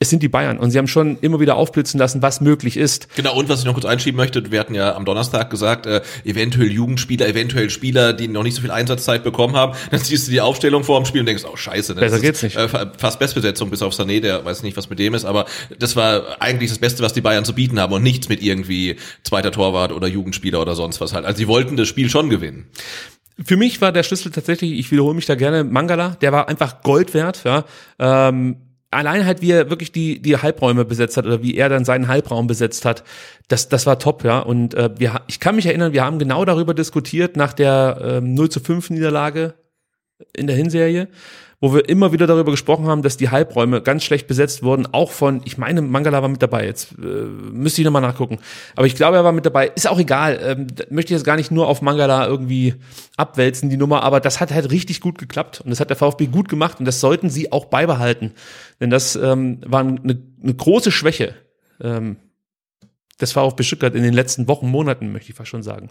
[0.00, 3.08] Es sind die Bayern und sie haben schon immer wieder aufblitzen lassen, was möglich ist.
[3.16, 6.02] Genau, und was ich noch kurz einschieben möchte, wir hatten ja am Donnerstag gesagt, äh,
[6.24, 9.72] eventuell Jugendspieler, eventuell Spieler, die noch nicht so viel Einsatzzeit bekommen haben.
[9.90, 11.94] Dann siehst du die Aufstellung vor dem Spiel und denkst, oh scheiße.
[11.94, 12.00] Ne?
[12.02, 12.56] Besser Das geht's ist, nicht.
[12.56, 15.46] Äh, fa- fast Bestbesetzung bis auf Sané, der weiß nicht, was mit dem ist, aber
[15.78, 18.96] das war eigentlich das Beste, was die Bayern zu bieten haben und nichts mit irgendwie
[19.24, 21.24] zweiter Torwart oder Jugendspieler oder sonst was halt.
[21.24, 22.66] Also sie wollten das Spiel schon gewinnen.
[23.44, 26.82] Für mich war der Schlüssel tatsächlich, ich wiederhole mich da gerne, Mangala, der war einfach
[26.82, 27.64] Gold wert, ja.
[27.98, 28.56] Ähm,
[28.90, 32.08] allein halt, wie er wirklich die, die Halbräume besetzt hat oder wie er dann seinen
[32.08, 33.04] Halbraum besetzt hat,
[33.48, 34.38] das, das war top, ja.
[34.38, 38.34] Und äh, wir, ich kann mich erinnern, wir haben genau darüber diskutiert nach der ähm,
[38.34, 39.54] 0 zu 5 Niederlage
[40.34, 41.08] in der Hinserie,
[41.60, 45.10] wo wir immer wieder darüber gesprochen haben, dass die Halbräume ganz schlecht besetzt wurden, auch
[45.10, 48.38] von, ich meine, Mangala war mit dabei, jetzt äh, müsste ich nochmal nachgucken.
[48.76, 49.72] Aber ich glaube, er war mit dabei.
[49.74, 52.74] Ist auch egal, ähm, möchte ich jetzt gar nicht nur auf Mangala irgendwie
[53.16, 56.26] abwälzen, die Nummer, aber das hat halt richtig gut geklappt und das hat der VfB
[56.26, 58.32] gut gemacht und das sollten sie auch beibehalten.
[58.80, 61.34] Denn das ähm, war eine, eine große Schwäche
[61.80, 62.16] ähm,
[63.20, 65.90] des VfB Stuttgart in den letzten Wochen, Monaten, möchte ich fast schon sagen.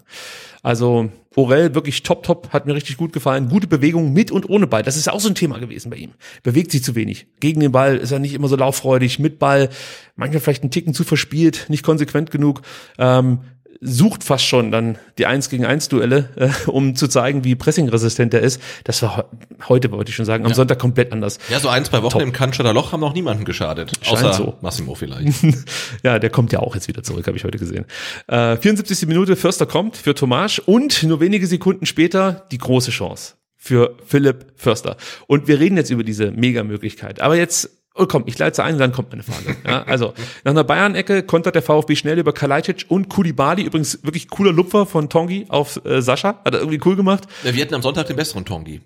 [0.64, 3.50] Also Orel wirklich top, top, hat mir richtig gut gefallen.
[3.50, 4.84] Gute Bewegung mit und ohne Ball.
[4.84, 6.12] Das ist auch so ein Thema gewesen bei ihm.
[6.44, 7.28] Bewegt sich zu wenig.
[7.40, 9.20] Gegen den Ball ist er nicht immer so lauffreudig.
[9.20, 9.70] Mit Ball
[10.16, 12.62] manchmal vielleicht einen Ticken zu verspielt, nicht konsequent genug.
[12.98, 13.40] Ähm,
[13.82, 18.34] sucht fast schon dann die 1 gegen 1 Duelle, äh, um zu zeigen, wie pressingresistent
[18.34, 18.62] er ist.
[18.84, 21.38] Das war he- heute, wollte ich schon sagen, am Sonntag komplett anders.
[21.50, 22.22] Ja, so ein, zwei Wochen Top.
[22.22, 23.92] im Cannstatter Loch haben noch niemanden geschadet.
[24.02, 24.56] Scheint außer so.
[24.62, 25.34] Massimo vielleicht.
[26.04, 27.86] ja, der kommt ja auch jetzt wieder zurück, habe ich heute gesehen.
[28.28, 29.08] Äh, 74.
[29.08, 34.54] Minute, Förster kommt für Tomasch und nur wenige Sekunden später die große Chance für Philipp
[34.56, 34.98] Förster.
[35.28, 37.20] Und wir reden jetzt über diese Mega-Möglichkeit.
[37.22, 39.56] Aber jetzt, oh komm, ich leite ein und dann kommt meine Frage.
[39.66, 43.64] Ja, also, nach einer Bayern-Ecke kontert der VfB schnell über Kalajdzic und Kulibali.
[43.64, 46.42] Übrigens wirklich cooler Lupfer von Tongi auf äh, Sascha.
[46.46, 47.24] Hat er irgendwie cool gemacht.
[47.44, 48.82] Ja, Wir hatten am Sonntag den besseren Tongi.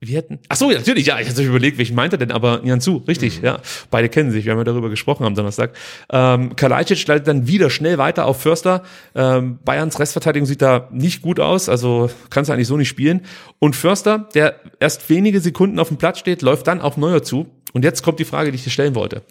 [0.00, 0.38] Wir hätten.
[0.48, 1.18] Ach so, ja, natürlich, ja.
[1.20, 3.60] Ich hatte überlegt, welchen meint er denn, aber Nianzu, richtig, ja.
[3.90, 5.74] Beide kennen sich, wir haben ja darüber gesprochen am Donnerstag.
[6.10, 8.82] Ähm, Kalajdzic leitet dann wieder schnell weiter auf Förster.
[9.14, 13.22] Ähm, Bayerns Restverteidigung sieht da nicht gut aus, also kannst du eigentlich so nicht spielen.
[13.58, 17.46] Und Förster, der erst wenige Sekunden auf dem Platz steht, läuft dann auf Neuer zu.
[17.74, 19.22] Und jetzt kommt die Frage, die ich dir stellen wollte.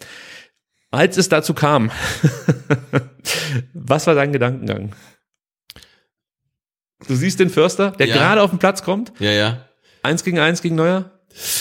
[0.92, 1.90] Als es dazu kam,
[3.74, 4.94] was war dein Gedankengang?
[7.08, 8.14] Du siehst den Förster, der Ja.
[8.14, 9.68] gerade auf den Platz kommt, Ja, ja.
[10.02, 11.13] eins gegen eins gegen Neuer.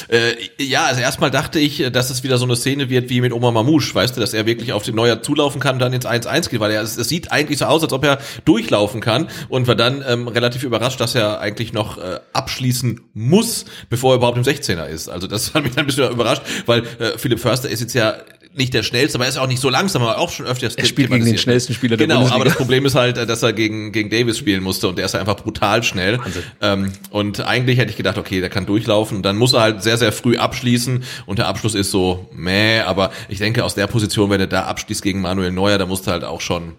[0.07, 3.33] Äh, ja, also erstmal dachte ich, dass es wieder so eine Szene wird wie mit
[3.33, 6.05] Oma Mamouche, weißt du, dass er wirklich auf den Neuer zulaufen kann und dann ins
[6.05, 9.29] 1-1 geht, weil er, es, es sieht eigentlich so aus, als ob er durchlaufen kann
[9.49, 14.17] und war dann ähm, relativ überrascht, dass er eigentlich noch äh, abschließen muss, bevor er
[14.17, 15.09] überhaupt im 16er ist.
[15.09, 18.15] Also das hat mich dann ein bisschen überrascht, weil äh, Philipp Förster ist jetzt ja
[18.55, 20.85] nicht der schnellste, aber er ist auch nicht so langsam, aber auch schon öfters Er
[20.85, 21.39] spielt gegen den thematisiert.
[21.41, 22.49] schnellsten Spieler der Genau, aber Bundesliga.
[22.49, 25.15] das Problem ist halt, äh, dass er gegen, gegen Davis spielen musste und der ist
[25.15, 26.19] einfach brutal schnell.
[26.61, 29.83] Ähm, und eigentlich hätte ich gedacht, okay, der kann durchlaufen und dann muss er halt
[29.83, 33.87] sehr, sehr früh abschließen und der Abschluss ist so, meh, aber ich denke, aus der
[33.87, 36.73] Position, wenn er da abschließt gegen Manuel Neuer, da musste halt auch schon,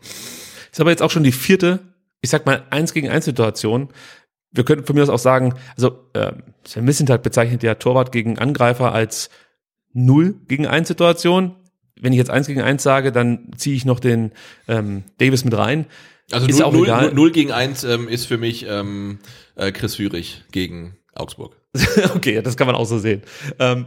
[0.72, 1.80] Ist aber jetzt auch schon die vierte,
[2.20, 3.88] ich sag mal, eins gegen eins Situation.
[4.52, 6.32] Wir könnten von mir aus auch sagen, also äh,
[6.64, 9.28] Sven Missentat bezeichnet ja Torwart gegen Angreifer als
[9.92, 11.56] null gegen eins Situation.
[12.00, 14.32] Wenn ich jetzt eins gegen eins sage, dann ziehe ich noch den
[14.68, 15.86] ähm, Davis mit rein.
[16.32, 17.14] also Ist 0, auch 0, egal.
[17.14, 19.18] 0 gegen 1 ähm, ist für mich ähm,
[19.56, 21.56] äh, Chris Führig gegen Augsburg.
[22.14, 23.22] okay, das kann man auch so sehen.
[23.58, 23.86] Ähm,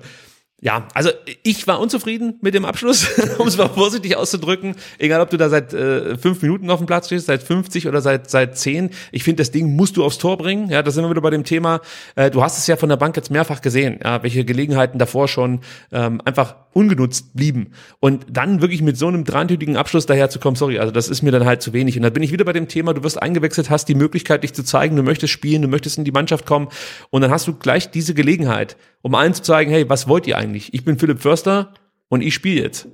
[0.59, 1.11] Ja, also
[1.43, 4.75] ich war unzufrieden mit dem Abschluss, um es mal vorsichtig auszudrücken.
[4.97, 8.01] Egal, ob du da seit äh, fünf Minuten auf dem Platz stehst, seit 50 oder
[8.01, 8.89] seit seit zehn.
[9.11, 10.71] Ich finde, das Ding musst du aufs Tor bringen.
[10.71, 11.81] Ja, da sind wir wieder bei dem Thema.
[12.15, 15.27] Äh, du hast es ja von der Bank jetzt mehrfach gesehen, ja, welche Gelegenheiten davor
[15.27, 15.59] schon
[15.91, 17.71] ähm, einfach ungenutzt blieben.
[17.99, 21.45] Und dann wirklich mit so einem dreintütigen Abschluss daherzukommen, sorry, also das ist mir dann
[21.45, 21.97] halt zu wenig.
[21.97, 24.53] Und da bin ich wieder bei dem Thema, du wirst eingewechselt, hast die Möglichkeit, dich
[24.53, 26.67] zu zeigen, du möchtest spielen, du möchtest in die Mannschaft kommen.
[27.09, 30.37] Und dann hast du gleich diese Gelegenheit, um allen zu zeigen, hey, was wollt ihr
[30.37, 30.46] eigentlich?
[30.55, 31.73] Ich bin Philipp Förster
[32.09, 32.87] und ich spiele jetzt.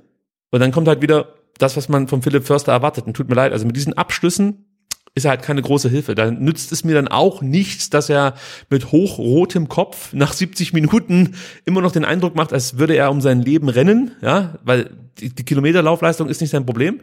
[0.50, 3.06] Und dann kommt halt wieder das, was man von Philipp Förster erwartet.
[3.06, 4.66] Und tut mir leid, also mit diesen Abschlüssen
[5.14, 6.14] ist er halt keine große Hilfe.
[6.14, 8.34] Da nützt es mir dann auch nichts, dass er
[8.68, 13.20] mit hochrotem Kopf nach 70 Minuten immer noch den Eindruck macht, als würde er um
[13.20, 14.90] sein Leben rennen, ja, weil
[15.20, 17.00] die, die Kilometerlaufleistung ist nicht sein Problem.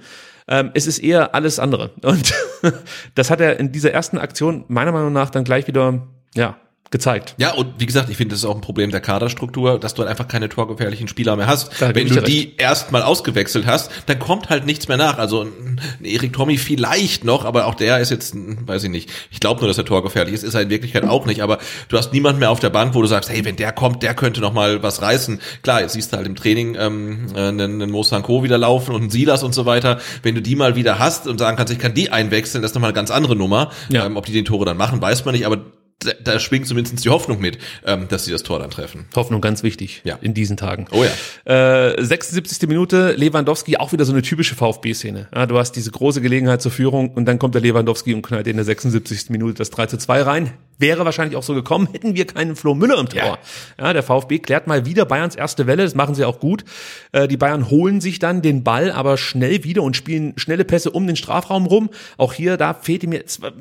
[0.47, 1.91] Ähm, es ist eher alles andere.
[2.01, 2.33] Und
[3.15, 6.57] das hat er in dieser ersten Aktion meiner Meinung nach dann gleich wieder, ja,
[6.91, 7.35] gezeigt.
[7.37, 10.01] Ja, und wie gesagt, ich finde, das ist auch ein Problem der Kaderstruktur, dass du
[10.01, 11.79] halt einfach keine torgefährlichen Spieler mehr hast.
[11.79, 15.17] Wenn du die erstmal ausgewechselt hast, dann kommt halt nichts mehr nach.
[15.17, 19.09] Also ein Erik Tommy vielleicht noch, aber auch der ist jetzt, weiß ich nicht.
[19.31, 21.41] Ich glaube nur, dass er torgefährlich ist, ist er in Wirklichkeit auch nicht.
[21.41, 24.03] Aber du hast niemanden mehr auf der Bank, wo du sagst, hey, wenn der kommt,
[24.03, 25.39] der könnte noch mal was reißen.
[25.61, 28.93] Klar, jetzt siehst du halt im Training ähm, äh, einen, einen Mo Sanko wieder laufen
[28.93, 30.01] und einen Silas und so weiter.
[30.23, 32.75] Wenn du die mal wieder hast und sagen kannst, ich kann die einwechseln, das ist
[32.75, 33.71] nochmal eine ganz andere Nummer.
[33.87, 34.05] Ja.
[34.05, 35.59] Ähm, ob die den Tore dann machen, weiß man nicht, aber
[36.05, 39.05] da, da schwingt zumindest die Hoffnung mit, ähm, dass sie das Tor dann treffen.
[39.15, 40.17] Hoffnung ganz wichtig Ja.
[40.21, 40.87] in diesen Tagen.
[40.91, 41.91] Oh ja.
[41.91, 42.67] Äh, 76.
[42.67, 45.27] Minute, Lewandowski, auch wieder so eine typische VfB-Szene.
[45.33, 48.47] Ja, du hast diese große Gelegenheit zur Führung und dann kommt der Lewandowski und knallt
[48.47, 49.29] in der 76.
[49.29, 50.51] Minute das 3 zu 2 rein.
[50.81, 53.39] Wäre wahrscheinlich auch so gekommen, hätten wir keinen Flo Müller im Tor.
[53.79, 53.93] Ja.
[53.93, 56.65] der VfB klärt mal wieder Bayerns erste Welle, das machen sie auch gut.
[57.11, 60.91] Äh, die Bayern holen sich dann den Ball aber schnell wieder und spielen schnelle Pässe
[60.91, 61.89] um den Strafraum rum.
[62.17, 63.51] Auch hier, da fehlte mir war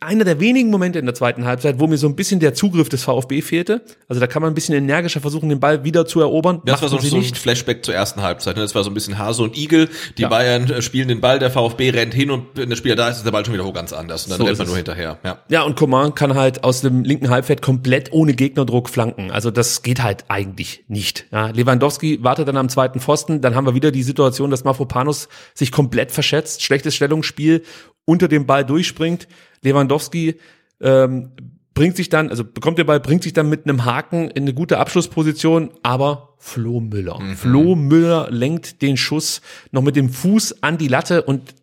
[0.00, 2.88] einer der wenigen Momente in der zweiten Halbzeit, wo mir so ein bisschen der Zugriff
[2.88, 3.82] des VfB fehlte.
[4.08, 6.60] Also da kann man ein bisschen energischer versuchen, den Ball wieder zu erobern.
[6.64, 7.36] Das war so, Machten sie so ein nicht.
[7.38, 8.56] Flashback zur ersten Halbzeit.
[8.56, 8.62] Ne?
[8.62, 9.88] Das war so ein bisschen Hase und Igel.
[10.18, 10.28] Die Ja.
[10.28, 13.18] Bayern äh, spielen den Ball, der VfB rennt hin und wenn der Spieler da ist,
[13.18, 14.24] ist der Ball schon wieder wo ganz anders.
[14.24, 15.18] Und dann So rennt man nur hinterher.
[15.24, 15.38] Ja.
[15.48, 19.30] Ja, und Coman kann halt aus dem linken Halbfeld komplett ohne Gegnerdruck flanken.
[19.30, 21.26] Also das geht halt eigentlich nicht.
[21.32, 23.40] Ja, Lewandowski wartet dann am zweiten Pfosten.
[23.40, 27.62] Dann haben wir wieder die Situation, dass Mafropanos sich komplett verschätzt, schlechtes Stellungsspiel,
[28.04, 29.28] unter dem Ball durchspringt.
[29.62, 30.36] Lewandowski
[30.80, 31.32] ähm,
[31.74, 34.54] bringt sich dann, also bekommt den Ball, bringt sich dann mit einem Haken in eine
[34.54, 37.18] gute Abschlussposition, aber Flo Müller.
[37.36, 39.40] Flo Müller lenkt den Schuss
[39.72, 41.54] noch mit dem Fuß an die Latte und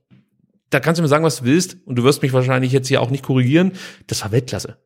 [0.71, 3.01] da kannst du mir sagen, was du willst, und du wirst mich wahrscheinlich jetzt hier
[3.01, 3.73] auch nicht korrigieren.
[4.07, 4.77] Das war Weltklasse.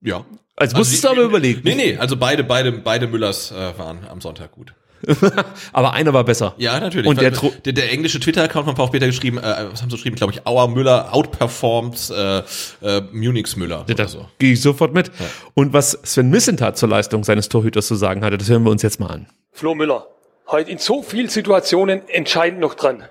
[0.00, 0.24] ja.
[0.60, 1.60] Also musstest die- du aber überlegen.
[1.62, 4.74] Nee, nee, also beide, beide, beide Müllers äh, waren am Sonntag gut.
[5.72, 6.54] Aber einer war besser.
[6.58, 7.06] Ja, natürlich.
[7.08, 10.16] Und der, der, der englische Twitter-Account von VfB hat geschrieben, äh, was haben sie geschrieben?
[10.16, 12.42] Glaube ich, Auer Müller outperforms äh,
[12.82, 13.84] äh, Munichs Müller.
[13.86, 14.28] da oder so.
[14.40, 15.12] gehe ich sofort mit.
[15.54, 18.82] Und was Sven Missentat zur Leistung seines Torhüters zu sagen hatte, das hören wir uns
[18.82, 19.28] jetzt mal an.
[19.52, 20.08] Flo Müller.
[20.48, 23.04] Heute in so vielen Situationen entscheidend noch dran.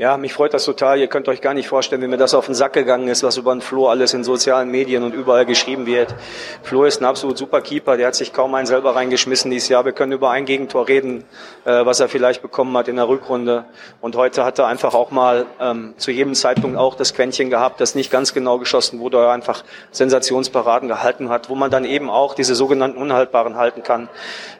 [0.00, 0.98] Ja, mich freut das total.
[0.98, 3.36] Ihr könnt euch gar nicht vorstellen, wie mir das auf den Sack gegangen ist, was
[3.36, 6.14] über den Flo alles in sozialen Medien und überall geschrieben wird.
[6.62, 7.98] Flo ist ein absolut super Keeper.
[7.98, 9.84] Der hat sich kaum einen selber reingeschmissen dieses Jahr.
[9.84, 11.24] Wir können über ein Gegentor reden,
[11.66, 13.66] äh, was er vielleicht bekommen hat in der Rückrunde.
[14.00, 17.78] Und heute hat er einfach auch mal ähm, zu jedem Zeitpunkt auch das Quäntchen gehabt,
[17.78, 22.08] das nicht ganz genau geschossen wurde, er einfach Sensationsparaden gehalten hat, wo man dann eben
[22.08, 24.08] auch diese sogenannten Unhaltbaren halten kann.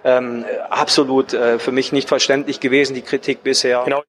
[0.05, 3.85] Ähm, absolut äh, für mich nicht verständlich gewesen, die Kritik bisher.
[3.87, 4.03] Genau.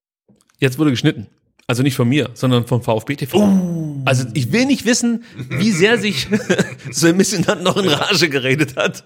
[0.61, 1.27] Jetzt wurde geschnitten.
[1.67, 4.01] Also nicht von mir, sondern vom VfB TV.
[4.05, 6.27] Also ich will nicht wissen, wie sehr sich
[6.91, 9.05] Sven Missentat noch in Rage geredet hat,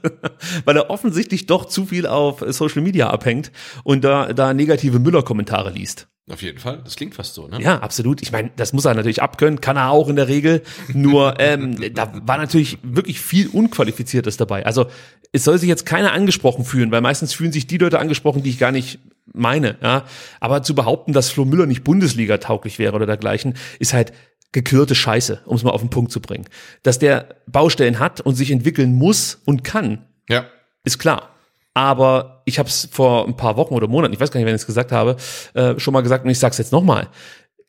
[0.66, 3.52] weil er offensichtlich doch zu viel auf Social Media abhängt
[3.84, 6.08] und da, da negative Müller-Kommentare liest.
[6.28, 6.82] Auf jeden Fall.
[6.84, 7.62] Das klingt fast so, ne?
[7.62, 8.24] Ja, absolut.
[8.24, 10.64] Ich meine, das muss er natürlich abkönnen, kann er auch in der Regel.
[10.92, 14.66] Nur ähm, da war natürlich wirklich viel Unqualifiziertes dabei.
[14.66, 14.88] Also
[15.32, 18.50] es soll sich jetzt keiner angesprochen fühlen, weil meistens fühlen sich die Leute angesprochen, die
[18.50, 18.98] ich gar nicht
[19.34, 19.78] meine.
[19.82, 20.06] Ja,
[20.40, 24.14] aber zu behaupten, dass Flo Müller nicht Bundesliga tauglich wäre oder dergleichen, ist halt
[24.52, 26.46] gekürte Scheiße, um es mal auf den Punkt zu bringen.
[26.84, 30.46] Dass der Baustellen hat und sich entwickeln muss und kann, Ja.
[30.84, 31.32] ist klar.
[31.74, 34.56] Aber ich habe es vor ein paar Wochen oder Monaten, ich weiß gar nicht, wann
[34.56, 35.18] ich es gesagt habe,
[35.56, 37.10] äh, schon mal gesagt und ich sage es jetzt nochmal.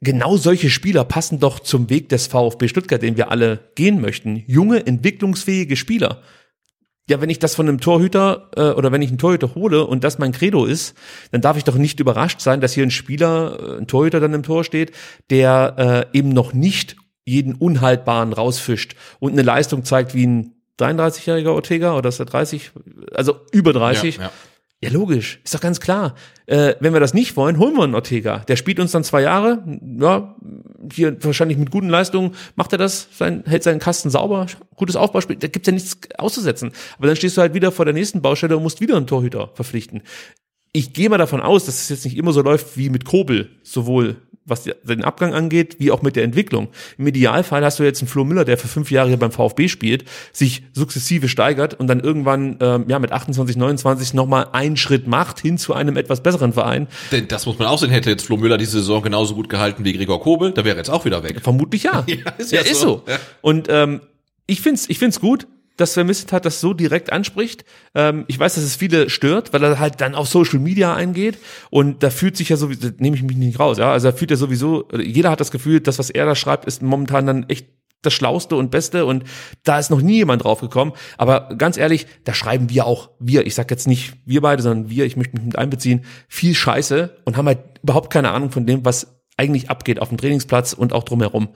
[0.01, 4.45] Genau solche Spieler passen doch zum Weg des VfB Stuttgart, den wir alle gehen möchten.
[4.47, 6.23] Junge, entwicklungsfähige Spieler.
[7.09, 10.03] Ja, wenn ich das von einem Torhüter äh, oder wenn ich einen Torhüter hole und
[10.03, 10.97] das mein Credo ist,
[11.31, 14.35] dann darf ich doch nicht überrascht sein, dass hier ein Spieler, äh, ein Torhüter dann
[14.35, 14.93] im Tor steht,
[15.31, 21.53] der äh, eben noch nicht jeden Unhaltbaren rausfischt und eine Leistung zeigt wie ein 33-jähriger
[21.53, 22.73] Ortega oder ist er 30,
[23.15, 24.17] also über 30.
[24.17, 24.31] Ja, ja.
[24.83, 25.41] Ja, logisch.
[25.43, 26.15] Ist doch ganz klar.
[26.45, 28.41] Äh, wenn wir das nicht wollen, holen wir einen Ortega.
[28.41, 29.65] Der spielt uns dann zwei Jahre.
[29.99, 30.37] Ja,
[30.93, 35.37] hier wahrscheinlich mit guten Leistungen macht er das, sein, hält seinen Kasten sauber, gutes Aufbauspiel.
[35.37, 36.73] Da gibt's ja nichts auszusetzen.
[36.99, 39.51] Aber dann stehst du halt wieder vor der nächsten Baustelle und musst wieder einen Torhüter
[39.55, 40.03] verpflichten.
[40.73, 43.49] Ich gehe mal davon aus, dass es jetzt nicht immer so läuft wie mit Kobel,
[43.63, 44.17] sowohl
[44.47, 46.69] was den Abgang angeht, wie auch mit der Entwicklung.
[46.99, 49.69] Im Idealfall hast du jetzt einen Flo Müller, der für fünf Jahre hier beim VfB
[49.69, 55.07] spielt, sich sukzessive steigert und dann irgendwann ähm, ja mit 28, 29 nochmal einen Schritt
[55.07, 56.87] macht hin zu einem etwas besseren Verein.
[57.13, 59.85] Denn das muss man auch sehen, hätte jetzt Flo Müller diese Saison genauso gut gehalten
[59.85, 61.41] wie Gregor Kobel, da wäre jetzt auch wieder weg.
[61.43, 62.05] Vermutlich ja.
[62.07, 63.03] ja, ist ja, ja ist so.
[63.07, 63.11] so.
[63.11, 63.19] Ja.
[63.41, 64.01] Und ähm,
[64.47, 65.47] ich find's, ich find's gut,
[65.77, 67.65] dass Sven Missentat das so direkt anspricht.
[67.95, 71.39] Ähm, ich weiß, dass es viele stört, weil er halt dann auf Social Media eingeht
[71.71, 74.31] und da fühlt sich ja sowieso, nehme ich mich nicht raus, ja, also da fühlt
[74.31, 77.69] er sowieso, jeder hat das Gefühl, das, was er da schreibt, ist momentan dann echt
[78.03, 79.25] das Schlauste und Beste und
[79.65, 80.93] da ist noch nie jemand drauf gekommen.
[81.19, 84.91] Aber ganz ehrlich, da schreiben wir auch, wir, ich sag jetzt nicht wir beide, sondern
[84.91, 88.67] wir, ich möchte mich mit einbeziehen, viel Scheiße und haben halt überhaupt keine Ahnung von
[88.67, 91.49] dem, was eigentlich abgeht auf dem Trainingsplatz und auch drumherum.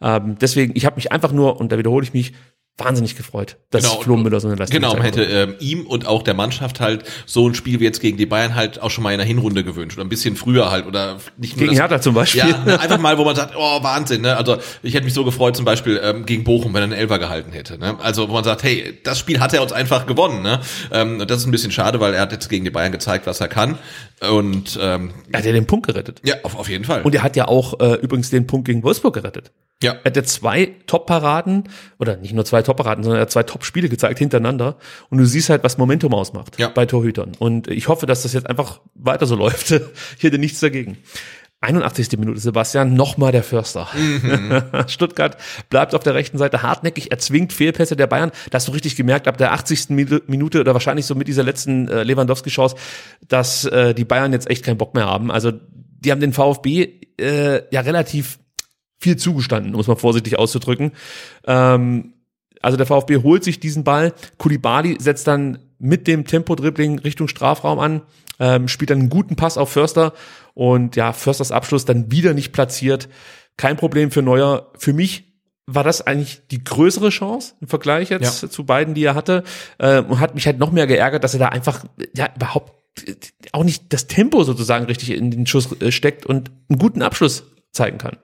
[0.00, 2.32] Ähm, deswegen, ich habe mich einfach nur, und da wiederhole ich mich,
[2.78, 6.06] wahnsinnig gefreut, dass Genau, Flo Müller so eine Leistung Genau, man hätte ähm, ihm und
[6.06, 9.02] auch der Mannschaft halt so ein Spiel wie jetzt gegen die Bayern halt auch schon
[9.04, 11.80] mal in der Hinrunde gewünscht oder ein bisschen früher halt oder nicht nur Gegen das-
[11.82, 12.40] Hertha zum Beispiel.
[12.40, 14.36] Ja, einfach mal, wo man sagt, oh Wahnsinn, ne?
[14.36, 17.18] Also ich hätte mich so gefreut zum Beispiel ähm, gegen Bochum, wenn er einen Elfer
[17.18, 17.78] gehalten hätte.
[17.78, 17.96] Ne?
[18.00, 20.42] Also wo man sagt, hey, das Spiel hat er uns einfach gewonnen.
[20.42, 20.60] Ne?
[20.92, 23.26] Ähm, und das ist ein bisschen schade, weil er hat jetzt gegen die Bayern gezeigt,
[23.26, 23.78] was er kann.
[24.30, 26.20] Und ähm, Er hat ja den Punkt gerettet.
[26.24, 27.02] ja, auf, auf jeden Fall.
[27.02, 29.50] Und er hat ja auch äh, übrigens den Punkt gegen Wolfsburg gerettet.
[29.82, 29.92] Ja.
[29.92, 31.64] Er hat ja zwei Top-Paraden,
[31.98, 34.76] oder nicht nur zwei Top-Paraden, sondern er hat zwei Top-Spiele gezeigt hintereinander.
[35.10, 36.68] Und du siehst halt, was Momentum ausmacht Ja.
[36.68, 37.32] bei Torhütern.
[37.38, 39.70] Und ich hoffe, dass das jetzt einfach weiter so läuft.
[39.70, 40.98] Ich hätte nichts dagegen.
[41.60, 42.16] 81.
[42.18, 43.88] Minute, Sebastian, nochmal der Förster.
[43.96, 44.62] Mhm.
[44.86, 45.36] Stuttgart
[45.70, 48.30] bleibt auf der rechten Seite hartnäckig, erzwingt Fehlpässe der Bayern.
[48.50, 49.86] Da hast du richtig gemerkt, ab der 80.
[49.90, 52.76] Minu- Minute oder wahrscheinlich so mit dieser letzten äh, Lewandowski-Chance,
[53.26, 55.32] dass äh, die Bayern jetzt echt keinen Bock mehr haben.
[55.32, 55.50] Also
[56.00, 58.38] die haben den VfB äh, ja relativ
[58.98, 60.92] viel zugestanden, um es mal vorsichtig auszudrücken.
[61.46, 62.14] Ähm,
[62.60, 64.12] also der VfB holt sich diesen Ball.
[64.36, 68.02] Kulibali setzt dann mit dem Tempo-Dribbling Richtung Strafraum an,
[68.40, 70.12] ähm, spielt dann einen guten Pass auf Förster
[70.54, 73.08] und ja, Försters Abschluss dann wieder nicht platziert.
[73.56, 74.72] Kein Problem für Neuer.
[74.76, 75.24] Für mich
[75.66, 79.44] war das eigentlich die größere Chance im Vergleich jetzt zu beiden, die er hatte.
[79.78, 81.84] Ähm, und hat mich halt noch mehr geärgert, dass er da einfach
[82.16, 82.72] ja überhaupt
[83.06, 83.14] äh,
[83.52, 87.44] auch nicht das Tempo sozusagen richtig in den Schuss äh, steckt und einen guten Abschluss
[87.70, 88.16] zeigen kann.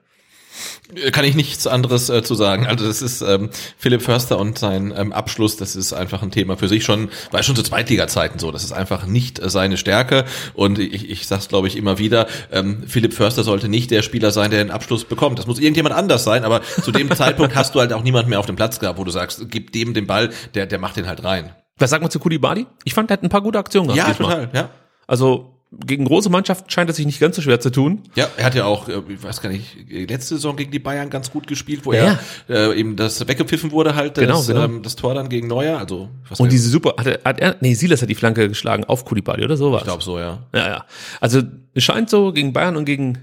[1.11, 2.67] Kann ich nichts anderes äh, zu sagen.
[2.67, 6.57] Also das ist ähm, Philipp Förster und sein ähm, Abschluss, das ist einfach ein Thema
[6.57, 8.51] für sich schon, war schon zu Zweitliga-Zeiten so.
[8.51, 10.25] Das ist einfach nicht äh, seine Stärke.
[10.53, 14.31] Und ich, ich sag's glaube ich immer wieder, ähm, Philipp Förster sollte nicht der Spieler
[14.31, 15.39] sein, der den Abschluss bekommt.
[15.39, 18.39] Das muss irgendjemand anders sein, aber zu dem Zeitpunkt hast du halt auch niemand mehr
[18.39, 21.07] auf dem Platz gehabt, wo du sagst, gib dem den Ball, der, der macht den
[21.07, 21.55] halt rein.
[21.77, 22.67] Was sagt man zu Kulibali?
[22.83, 24.07] Ich fand, er hat ein paar gute Aktionen gehabt.
[24.07, 24.69] Ja, total, ja.
[25.07, 25.54] Also
[25.85, 28.01] gegen große Mannschaften scheint es sich nicht ganz so schwer zu tun.
[28.15, 31.09] Ja, er hat ja auch, äh, ich weiß gar nicht, letzte Saison gegen die Bayern
[31.09, 34.63] ganz gut gespielt, wo Ja, er äh, eben das weggepfiffen wurde halt, das, Genau, genau.
[34.63, 37.55] Ähm, das Tor dann gegen Neuer, also was Und diese super, hat er, hat er,
[37.61, 39.81] nee, Silas hat die Flanke geschlagen auf Kulibali oder sowas.
[39.81, 40.43] ich glaube so, ja.
[40.53, 40.85] Ja, ja.
[41.19, 41.41] Also
[41.73, 43.17] es scheint so gegen Bayern und gegen,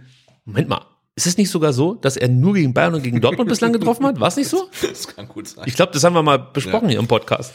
[0.44, 0.82] Moment mal,
[1.14, 4.06] ist es nicht sogar so, dass er nur gegen Bayern und gegen Dortmund bislang getroffen
[4.06, 4.18] hat?
[4.18, 4.68] War es nicht so?
[4.80, 5.64] Das kann gut sein.
[5.66, 7.52] Ich glaube, das haben wir mal besprochen hier im Podcast.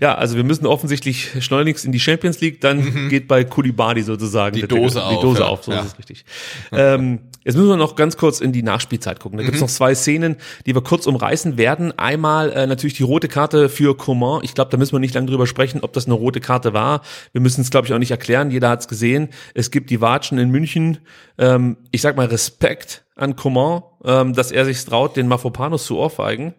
[0.00, 4.56] Ja, also wir müssen offensichtlich schleunigst in die Champions League, dann geht bei Kulibali sozusagen
[4.56, 4.60] Mhm.
[4.60, 5.46] Die Dose die auf, Dose ja.
[5.46, 5.80] auf, so Ja.
[5.80, 6.24] ist es richtig.
[6.70, 9.38] ähm, jetzt müssen wir noch ganz kurz in die Nachspielzeit gucken.
[9.38, 9.46] Da Mhm.
[9.46, 11.92] gibt's noch zwei Szenen, die wir kurz umreißen werden.
[11.98, 14.44] Einmal äh, natürlich die rote Karte für Coman.
[14.44, 17.02] Ich glaube, da müssen wir nicht lange drüber sprechen, ob das eine rote Karte war.
[17.32, 18.52] Wir müssen es, glaube ich, auch nicht erklären.
[18.52, 19.30] Jeder hat's gesehen.
[19.54, 20.98] Es gibt die Watschen in München.
[21.40, 25.96] Ähm, ich sag mal Respekt an Coman, ähm, dass er sich traut, den Mafopanos zu
[25.96, 26.54] ohrfeigen.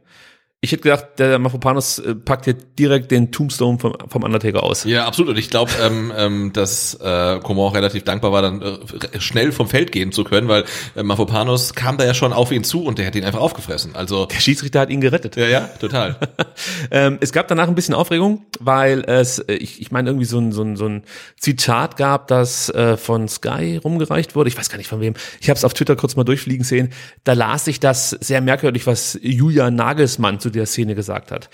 [0.63, 4.83] Ich hätte gedacht, der Mafopanos äh, packt hier direkt den Tombstone vom, vom Undertaker aus.
[4.83, 5.31] Ja, absolut.
[5.31, 9.67] Und ich glaube, ähm, ähm, dass äh, Coman relativ dankbar war, dann äh, schnell vom
[9.67, 10.65] Feld gehen zu können, weil
[10.95, 13.95] äh, Mafopanos kam da ja schon auf ihn zu und der hat ihn einfach aufgefressen.
[13.95, 15.35] Also Der Schiedsrichter hat ihn gerettet.
[15.35, 16.15] ja, ja, total.
[16.91, 20.37] ähm, es gab danach ein bisschen Aufregung, weil es, äh, ich, ich meine, irgendwie so
[20.37, 21.01] ein, so, ein, so ein
[21.39, 24.49] Zitat gab, das äh, von Sky rumgereicht wurde.
[24.49, 25.15] Ich weiß gar nicht von wem.
[25.39, 26.93] Ich habe es auf Twitter kurz mal durchfliegen sehen.
[27.23, 31.49] Da las ich das sehr merkwürdig, was Julian Nagelsmann zu der Szene gesagt hat.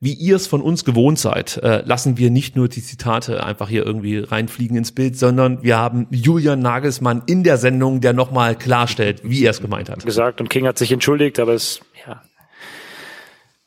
[0.00, 3.68] Wie ihr es von uns gewohnt seid, äh, lassen wir nicht nur die Zitate einfach
[3.68, 8.56] hier irgendwie reinfliegen ins Bild, sondern wir haben Julian Nagelsmann in der Sendung, der nochmal
[8.56, 10.04] klarstellt, wie er es gemeint hat.
[10.04, 12.22] gesagt und King hat sich entschuldigt, aber es, ja,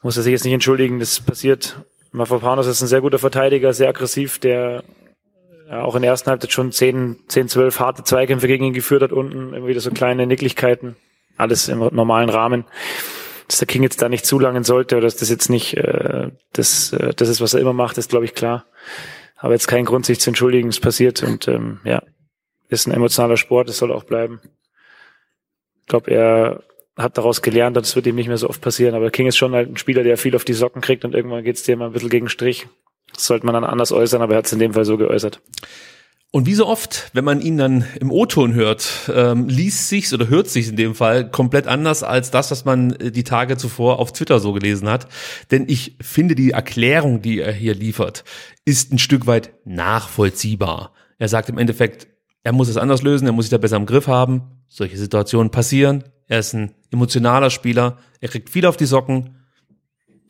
[0.01, 1.79] muss er sich jetzt nicht entschuldigen, das passiert.
[2.11, 4.83] Mafropanos ist ein sehr guter Verteidiger, sehr aggressiv, der
[5.69, 9.01] ja, auch in der ersten Halbzeit schon 10, 10, 12 harte Zweikämpfe gegen ihn geführt
[9.01, 10.95] hat unten, immer wieder so kleine Nicklichkeiten,
[11.37, 12.65] alles im normalen Rahmen.
[13.47, 16.93] Dass der King jetzt da nicht zulangen sollte oder dass das jetzt nicht äh, das,
[16.93, 18.65] äh, das ist, was er immer macht, ist glaube ich klar.
[19.37, 20.69] aber jetzt kein Grund, sich zu entschuldigen.
[20.69, 22.01] Es passiert und ähm, ja,
[22.69, 24.41] ist ein emotionaler Sport, es soll auch bleiben.
[25.81, 26.63] Ich glaube, er
[26.97, 28.95] hat daraus gelernt und es wird ihm nicht mehr so oft passieren.
[28.95, 31.43] Aber King ist schon halt ein Spieler, der viel auf die Socken kriegt und irgendwann
[31.43, 32.67] geht's dir mal ein bisschen gegen Strich.
[33.13, 35.41] Das sollte man dann anders äußern, aber er hat es in dem Fall so geäußert.
[36.35, 40.27] Und wie so oft, wenn man ihn dann im O-Ton hört, ähm, liest sich's oder
[40.27, 43.99] hört sich's in dem Fall komplett anders als das, was man äh, die Tage zuvor
[43.99, 45.07] auf Twitter so gelesen hat.
[45.51, 48.25] Denn ich finde, die Erklärung, die er hier liefert,
[48.65, 50.91] ist ein Stück weit nachvollziehbar.
[51.19, 52.09] Er sagt im Endeffekt,
[52.43, 54.41] er muss es anders lösen, er muss sich da besser im Griff haben.
[54.67, 56.03] Solche Situationen passieren.
[56.27, 57.99] Er ist ein emotionaler Spieler.
[58.19, 59.34] Er kriegt viel auf die Socken.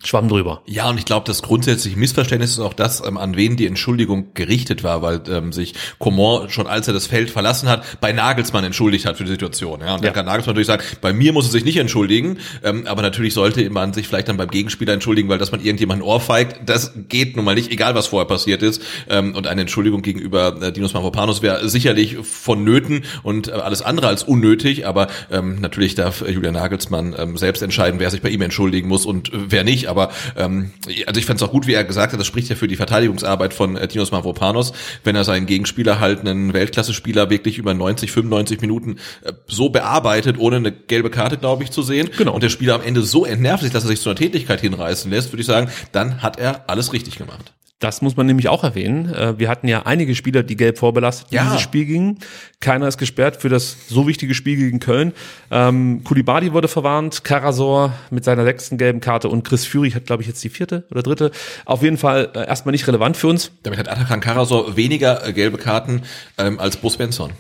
[0.03, 0.61] Schwamm drüber.
[0.65, 4.33] Ja, und ich glaube, das grundsätzliche Missverständnis ist auch das, ähm, an wen die Entschuldigung
[4.33, 8.63] gerichtet war, weil ähm, sich Coman schon als er das Feld verlassen hat, bei Nagelsmann
[8.63, 9.81] entschuldigt hat für die Situation.
[9.81, 10.07] Ja, und ja.
[10.07, 13.33] dann kann Nagelsmann natürlich sagen, bei mir muss er sich nicht entschuldigen, ähm, aber natürlich
[13.33, 17.35] sollte man sich vielleicht dann beim Gegenspieler entschuldigen, weil dass man irgendjemanden ohrfeigt, das geht
[17.35, 18.81] nun mal nicht, egal was vorher passiert ist.
[19.09, 24.07] Ähm, und eine Entschuldigung gegenüber äh, Dinos Mavropanos wäre sicherlich vonnöten und äh, alles andere
[24.07, 28.29] als unnötig, aber ähm, natürlich darf äh, Julian Nagelsmann ähm, selbst entscheiden, wer sich bei
[28.29, 30.71] ihm entschuldigen muss und äh, wer nicht aber ähm,
[31.05, 32.75] also ich fand es auch gut, wie er gesagt hat, das spricht ja für die
[32.75, 38.11] Verteidigungsarbeit von äh, Tinos Mavropanos, wenn er seinen Gegenspieler halt einen Weltklasse-Spieler wirklich über 90,
[38.11, 42.09] 95 Minuten äh, so bearbeitet, ohne eine gelbe Karte, glaube ich, zu sehen.
[42.17, 42.33] Genau.
[42.33, 45.09] Und der Spieler am Ende so entnervt sich, dass er sich zu einer Tätigkeit hinreißen
[45.11, 47.53] lässt, würde ich sagen, dann hat er alles richtig gemacht.
[47.79, 49.13] Das muss man nämlich auch erwähnen.
[49.13, 51.43] Äh, wir hatten ja einige Spieler, die gelb vorbelastet in ja.
[51.43, 52.19] dieses Spiel gingen.
[52.61, 55.11] Keiner ist gesperrt für das so wichtige Spiel gegen Köln.
[55.51, 60.23] Ähm, Kulibadi wurde verwarnt, Karasor mit seiner sechsten gelben Karte und Chris Führig hat, glaube
[60.23, 61.31] ich, jetzt die vierte oder dritte.
[61.65, 63.51] Auf jeden Fall äh, erstmal nicht relevant für uns.
[63.63, 66.03] Damit hat Atakan Karasor weniger äh, gelbe Karten
[66.37, 67.31] ähm, als Bo Svensson.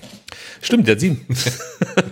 [0.65, 1.25] Stimmt, der sieben.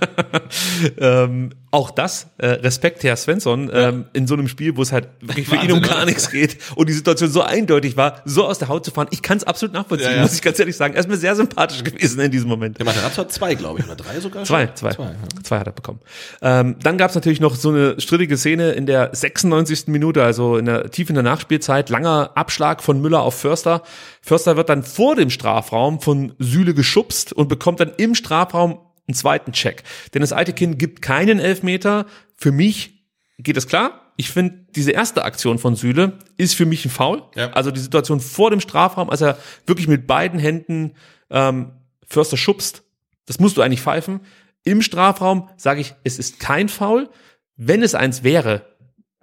[0.99, 5.07] ähm, auch das, äh, Respekt, Herr Svensson, ähm, in so einem Spiel, wo es halt
[5.21, 8.59] wirklich für ihn um gar nichts geht und die Situation so eindeutig war, so aus
[8.59, 9.07] der Haut zu fahren.
[9.09, 10.21] Ich kann es absolut nachvollziehen, ja, ja.
[10.21, 10.93] muss ich ganz ehrlich sagen.
[10.93, 12.77] Er ist mir sehr sympathisch gewesen in diesem Moment.
[12.77, 14.43] Der Materazzo hat zwei, glaube ich, oder drei sogar?
[14.43, 14.91] Zwei, zwei.
[14.91, 15.15] Zwei, ja.
[15.41, 15.99] zwei hat er bekommen.
[16.43, 19.87] Ähm, dann gab es natürlich noch so eine strittige Szene in der 96.
[19.87, 23.81] Minute, also in der tief in der Nachspielzeit, langer Abschlag von Müller auf Förster.
[24.23, 29.15] Förster wird dann vor dem Strafraum von Süle geschubst und bekommt dann im Strafraum einen
[29.15, 29.83] zweiten Check.
[30.13, 32.05] Denn das alte Kind gibt keinen Elfmeter.
[32.37, 33.05] Für mich
[33.37, 34.13] geht es klar.
[34.15, 37.23] Ich finde, diese erste Aktion von Süle ist für mich ein Foul.
[37.35, 37.51] Ja.
[37.51, 40.93] Also die Situation vor dem Strafraum, als er wirklich mit beiden Händen
[41.29, 41.73] ähm,
[42.07, 42.83] Förster schubst,
[43.25, 44.21] das musst du eigentlich pfeifen.
[44.63, 47.09] Im Strafraum sage ich, es ist kein Foul.
[47.57, 48.65] Wenn es eins wäre,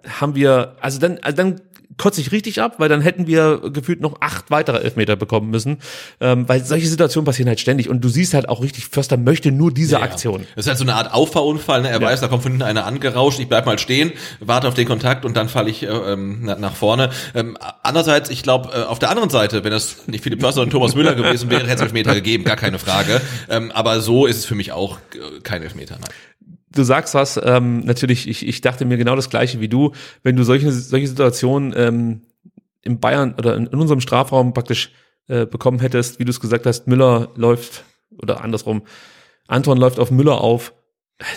[0.07, 1.61] haben wir, also dann, also dann
[1.97, 5.77] kotze ich richtig ab, weil dann hätten wir gefühlt noch acht weitere Elfmeter bekommen müssen,
[6.19, 9.51] ähm, weil solche Situationen passieren halt ständig und du siehst halt auch richtig, Förster möchte
[9.51, 10.45] nur diese ja, Aktion.
[10.55, 11.89] Das ist halt so eine Art Auffahrunfall, ne?
[11.89, 12.07] er ja.
[12.07, 15.25] weiß, da kommt von hinten einer angerauscht, ich bleib mal stehen, warte auf den Kontakt
[15.25, 17.09] und dann falle ich äh, ähm, nach vorne.
[17.35, 20.69] Ähm, andererseits, ich glaube, äh, auf der anderen Seite, wenn das nicht Philipp Förster und
[20.69, 23.21] Thomas Müller gewesen wäre, hätte es Elfmeter gegeben, gar keine Frage.
[23.49, 25.97] Ähm, aber so ist es für mich auch äh, kein Elfmeter.
[25.99, 26.11] Nein
[26.73, 29.91] du sagst was, ähm, natürlich, ich, ich dachte mir genau das gleiche wie du,
[30.23, 32.21] wenn du solche, solche Situationen ähm,
[32.81, 34.91] in Bayern oder in, in unserem Strafraum praktisch
[35.27, 37.83] äh, bekommen hättest, wie du es gesagt hast, Müller läuft
[38.17, 38.83] oder andersrum,
[39.47, 40.73] Anton läuft auf Müller auf,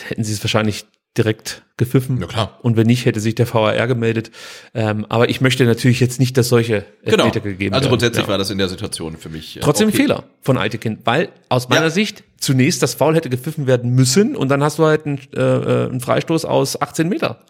[0.08, 0.86] hätten sie es wahrscheinlich
[1.16, 2.20] direkt gepfiffen.
[2.20, 2.58] Ja, klar.
[2.62, 4.30] Und wenn nicht, hätte sich der VAR gemeldet.
[4.74, 7.24] Ähm, aber ich möchte natürlich jetzt nicht, dass solche genau.
[7.24, 7.74] Elfmeter gegeben werden.
[7.74, 8.28] Also grundsätzlich ja.
[8.28, 9.56] war das in der Situation für mich.
[9.56, 9.96] Äh, Trotzdem okay.
[9.96, 11.90] ein Fehler von Eitekin, weil aus meiner ja.
[11.90, 15.40] Sicht zunächst das Foul hätte gepfiffen werden müssen und dann hast du halt einen, äh,
[15.40, 17.40] äh einen Freistoß aus 18 Meter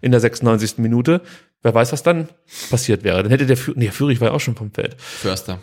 [0.00, 0.78] in der 96.
[0.78, 1.20] Minute.
[1.62, 2.28] Wer weiß, was dann
[2.68, 3.22] passiert wäre.
[3.22, 4.96] Dann hätte der, Führig, nee, Führig war ja auch schon vom Feld.
[4.98, 5.60] Förster.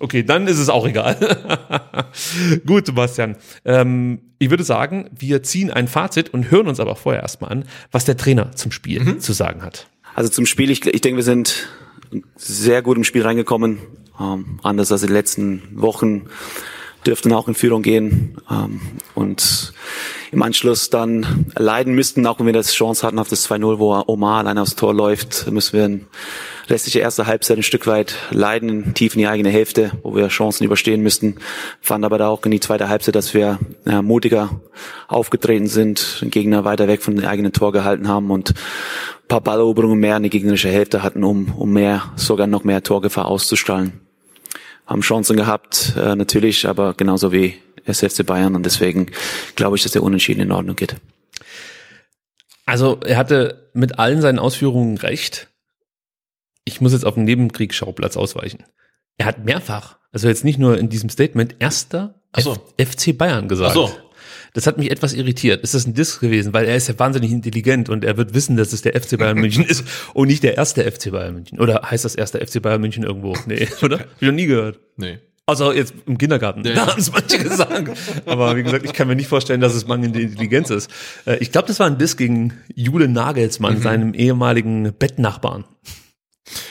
[0.00, 1.16] Okay, dann ist es auch egal.
[2.66, 3.36] Gut, Sebastian.
[3.64, 7.64] Ähm, ich würde sagen, wir ziehen ein Fazit und hören uns aber vorher erstmal an,
[7.90, 9.20] was der Trainer zum Spiel mhm.
[9.20, 9.88] zu sagen hat.
[10.14, 11.68] Also zum Spiel, ich, ich denke, wir sind
[12.36, 13.78] sehr gut im Spiel reingekommen.
[14.20, 16.26] Ähm, anders als in den letzten Wochen
[17.06, 18.80] dürften auch in Führung gehen ähm,
[19.14, 19.72] und
[20.30, 24.02] im Anschluss dann leiden müssten, auch wenn wir das Chance hatten auf das 2-0, wo
[24.06, 26.06] Omar allein aufs Tor läuft, müssen wir in
[26.68, 30.64] restliche erste Halbzeit ein Stück weit leiden, tief in die eigene Hälfte, wo wir Chancen
[30.64, 31.36] überstehen müssten.
[31.80, 34.60] Fand aber da auch in die zweite Halbzeit, dass wir ja, mutiger
[35.06, 38.52] aufgetreten sind, den Gegner weiter weg von dem eigenen Tor gehalten haben und
[39.28, 43.26] paar Balleroberungen mehr in die gegnerische Hälfte hatten, um, um mehr, sogar noch mehr Torgefahr
[43.26, 44.07] auszustrahlen
[44.88, 47.54] haben Chancen gehabt, äh, natürlich, aber genauso wie
[47.84, 49.10] SFC Bayern und deswegen
[49.54, 50.96] glaube ich, dass der Unentschieden in Ordnung geht.
[52.66, 55.48] Also er hatte mit allen seinen Ausführungen recht.
[56.64, 58.64] Ich muss jetzt auf den Nebenkriegsschauplatz ausweichen.
[59.16, 62.56] Er hat mehrfach, also jetzt nicht nur in diesem Statement, erster so.
[62.78, 63.70] FC Bayern gesagt.
[63.70, 64.07] Ach so.
[64.58, 65.62] Das hat mich etwas irritiert.
[65.62, 66.52] Ist das ein Diss gewesen?
[66.52, 69.38] Weil er ist ja wahnsinnig intelligent und er wird wissen, dass es der FC Bayern
[69.38, 71.60] München ist und nicht der erste FC Bayern München.
[71.60, 73.36] Oder heißt das erste FC Bayern München irgendwo?
[73.46, 74.00] Nee, oder?
[74.00, 74.80] Hab ich noch nie gehört.
[74.96, 75.18] Nee.
[75.46, 76.64] Also jetzt im Kindergarten.
[76.64, 76.74] Ja.
[76.74, 77.88] Da haben es manche gesagt.
[78.26, 80.90] Aber wie gesagt, ich kann mir nicht vorstellen, dass es mangelnde Intelligenz ist.
[81.24, 85.66] Äh, Ich glaube, das war ein Diss gegen Jule Nagelsmann, seinem ehemaligen Bettnachbarn.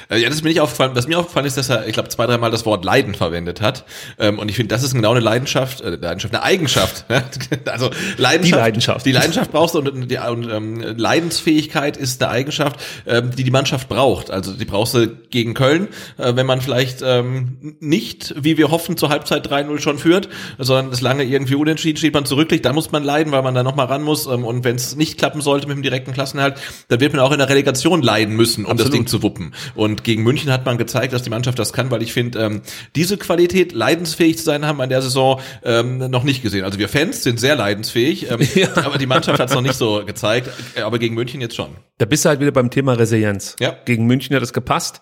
[0.09, 0.91] Äh, Ja, das ist mir nicht aufgefallen.
[0.93, 3.85] Was mir aufgefallen ist, dass er, ich glaube, zwei, dreimal das Wort Leiden verwendet hat.
[4.19, 7.05] Ähm, Und ich finde, das ist genau eine Leidenschaft, äh, Leidenschaft, eine Eigenschaft.
[7.65, 8.53] also Leidenschaft.
[8.53, 9.05] Die Leidenschaft.
[9.05, 10.81] Die Leidenschaft brauchst du und, die, und ähm,
[11.27, 14.31] Leidensfähigkeit ist eine Eigenschaft, ähm, die die Mannschaft braucht.
[14.31, 15.87] Also die brauchst du gegen Köln,
[16.17, 20.91] äh, wenn man vielleicht ähm, nicht, wie wir hoffen, zur Halbzeit 3-0 schon führt, sondern
[20.93, 23.87] es lange irgendwie unentschieden steht man zurückliegt, dann muss man leiden, weil man da nochmal
[23.87, 24.25] ran muss.
[24.27, 26.55] Ähm, und wenn es nicht klappen sollte mit dem direkten Klassenerhalt,
[26.87, 28.93] dann wird man auch in der Relegation leiden müssen, um das Absolut.
[28.93, 29.53] Ding zu wuppen.
[29.75, 32.61] Und gegen München hat man gezeigt, dass die Mannschaft das kann, weil ich finde, ähm,
[32.95, 36.63] diese Qualität, leidensfähig zu sein, haben wir in der Saison ähm, noch nicht gesehen.
[36.63, 38.39] Also wir Fans sind sehr leidensfähig, ähm,
[38.75, 40.49] aber die Mannschaft hat es noch nicht so gezeigt.
[40.81, 41.69] Aber gegen München jetzt schon.
[41.97, 43.55] Da bist du halt wieder beim Thema Resilienz.
[43.59, 43.75] Ja.
[43.85, 45.01] Gegen München hat es gepasst.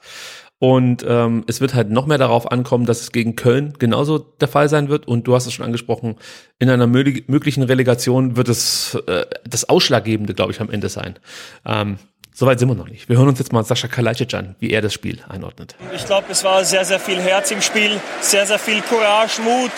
[0.57, 4.47] Und ähm, es wird halt noch mehr darauf ankommen, dass es gegen Köln genauso der
[4.47, 5.05] Fall sein wird.
[5.05, 6.15] Und du hast es schon angesprochen,
[6.59, 11.19] in einer möglich- möglichen Relegation wird es äh, das Ausschlaggebende, glaube ich, am Ende sein.
[11.65, 11.97] Ähm,
[12.37, 13.07] Soweit sind wir noch nicht.
[13.07, 15.77] Wir hören uns jetzt mal Sascha Kalajdzic an, wie er das Spiel einordnet.
[15.95, 19.71] Ich glaube, es war sehr, sehr viel Herz im Spiel, sehr, sehr viel Courage, Mut.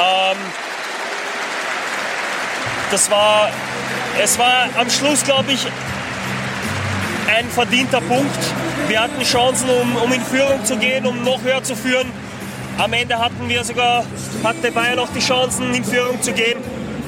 [0.00, 0.38] Ähm,
[2.90, 3.50] das war,
[4.18, 5.66] es war am Schluss, glaube ich,
[7.36, 8.38] ein verdienter Punkt.
[8.88, 12.10] Wir hatten Chancen, um, um in Führung zu gehen, um noch höher zu führen.
[12.78, 14.06] Am Ende hatten wir sogar,
[14.42, 16.60] hatte Bayern auch die Chancen, in Führung zu gehen.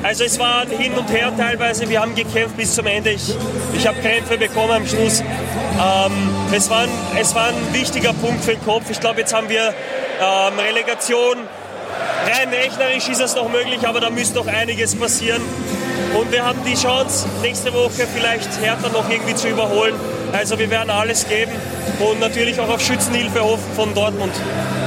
[0.02, 1.88] Also es war hin und her teilweise.
[1.88, 3.10] Wir haben gekämpft bis zum Ende.
[3.10, 3.34] Ich,
[3.76, 5.20] ich habe Krämpfe bekommen am Schluss.
[5.20, 6.12] Ähm,
[6.52, 8.90] es, war ein, es war ein wichtiger Punkt für den Kopf.
[8.90, 9.72] Ich glaube, jetzt haben wir
[10.20, 11.36] ähm, Relegation.
[12.24, 15.42] Rein rechnerisch ist es noch möglich, aber da müsste noch einiges passieren.
[16.14, 19.94] Und wir haben die Chance, nächste Woche vielleicht Hertha noch irgendwie zu überholen.
[20.32, 21.52] Also wir werden alles geben
[22.00, 24.32] und natürlich auch auf Schützenhilfe hoffen von Dortmund.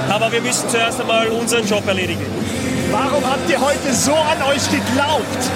[0.10, 2.26] Aber wir müssen zuerst einmal unseren Job erledigen.
[2.91, 5.49] Warum habt ihr heute so an euch geglaubt?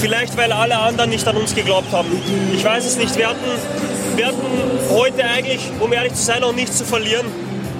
[0.00, 2.10] Vielleicht, weil alle anderen nicht an uns geglaubt haben.
[2.54, 3.16] Ich weiß es nicht.
[3.16, 3.50] Wir hatten,
[4.16, 4.46] wir hatten
[4.90, 7.26] heute eigentlich, um ehrlich zu sein, auch nichts zu verlieren.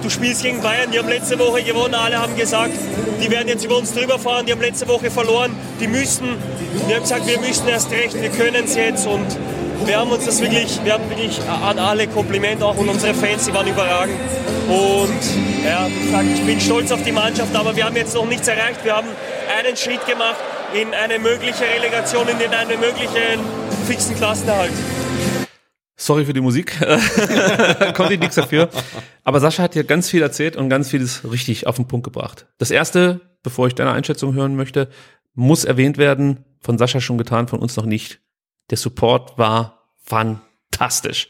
[0.01, 1.93] Du spielst gegen Bayern, die haben letzte Woche gewonnen.
[1.93, 2.73] Alle haben gesagt,
[3.21, 4.45] die werden jetzt über uns drüber fahren.
[4.45, 5.53] Die haben letzte Woche verloren.
[5.79, 6.37] Die müssen,
[6.87, 9.05] wir haben gesagt, wir müssen erst recht, wir können es jetzt.
[9.05, 9.27] Und
[9.85, 13.45] wir haben uns das wirklich, wir haben wirklich an alle Kompliment, auch an unsere Fans,
[13.45, 14.15] die waren überragend.
[14.69, 18.25] Und ja, wie gesagt, ich bin stolz auf die Mannschaft, aber wir haben jetzt noch
[18.25, 18.83] nichts erreicht.
[18.83, 19.07] Wir haben
[19.57, 20.37] einen Schritt gemacht
[20.73, 23.39] in eine mögliche Relegation, in einen möglichen
[23.87, 24.71] fixen Klassenerhalt.
[26.09, 26.75] Sorry für die Musik,
[27.93, 28.69] konnte ich nichts dafür.
[29.23, 32.47] Aber Sascha hat hier ganz viel erzählt und ganz vieles richtig auf den Punkt gebracht.
[32.57, 34.89] Das erste, bevor ich deine Einschätzung hören möchte,
[35.35, 38.21] muss erwähnt werden, von Sascha schon getan, von uns noch nicht.
[38.71, 40.48] Der Support war fantastisch.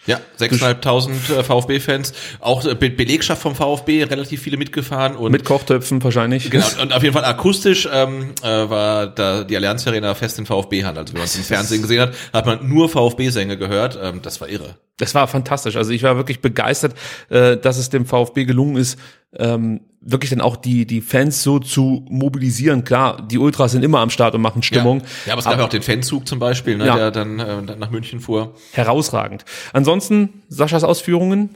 [0.06, 6.04] Ja, 6.500 VfB-Fans, auch äh, Be Belegschaft vom VfB, relativ viele mitgefahren und Mit Kochtöpfen
[6.04, 6.50] wahrscheinlich.
[6.50, 10.46] Genau, und auf jeden Fall akustisch ähm, äh, war da die Allianz Arena fest in
[10.46, 10.98] VfB-Hand.
[10.98, 13.98] Also wenn man es im Fernsehen gesehen hat, hat man nur VfB-Sänger gehört.
[14.02, 14.76] Ähm, das war irre.
[15.00, 15.76] Das war fantastisch.
[15.76, 16.94] Also ich war wirklich begeistert,
[17.30, 19.00] äh, dass es dem VfB gelungen ist,
[19.36, 22.84] ähm, wirklich dann auch die die Fans so zu mobilisieren.
[22.84, 25.00] Klar, die Ultras sind immer am Start und machen Stimmung.
[25.00, 26.96] Ja, ja aber es gab ja auch den Fanzug zum Beispiel, ne, Ja.
[26.96, 28.54] der dann, äh, dann nach München fuhr.
[28.74, 29.46] Herausragend.
[29.74, 31.50] Ansonsten Saschas Ausführungen,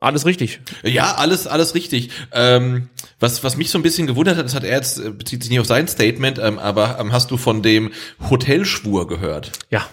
[0.00, 0.60] alles richtig.
[0.82, 2.08] Ja, alles, alles richtig.
[2.32, 5.42] Ähm, was, was mich so ein bisschen gewundert hat, das hat er jetzt, äh, bezieht
[5.42, 7.90] sich nicht auf sein Statement, ähm, aber ähm, hast du von dem
[8.30, 9.52] Hotelschwur gehört?
[9.68, 9.86] Ja.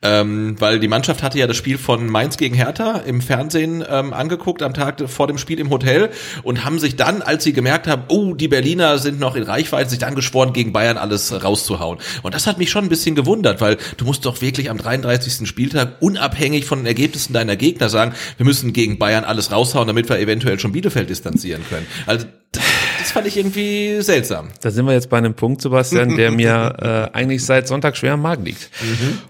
[0.00, 4.12] Ähm, weil die Mannschaft hatte ja das Spiel von Mainz gegen Hertha im Fernsehen ähm,
[4.12, 6.10] angeguckt am Tag vor dem Spiel im Hotel
[6.44, 9.90] und haben sich dann, als sie gemerkt haben, oh, die Berliner sind noch in Reichweite,
[9.90, 11.98] sich dann geschworen, gegen Bayern alles rauszuhauen.
[12.22, 15.48] Und das hat mich schon ein bisschen gewundert, weil du musst doch wirklich am 33.
[15.48, 20.08] Spieltag unabhängig von den Ergebnissen deiner Gegner sagen, wir müssen gegen Bayern alles raushauen, damit
[20.08, 21.86] wir eventuell schon Bielefeld distanzieren können.
[22.06, 22.62] Also das,
[22.98, 24.48] das fand ich irgendwie seltsam.
[24.60, 28.14] Da sind wir jetzt bei einem Punkt, Sebastian, der mir äh, eigentlich seit Sonntag schwer
[28.14, 28.70] am Magen liegt.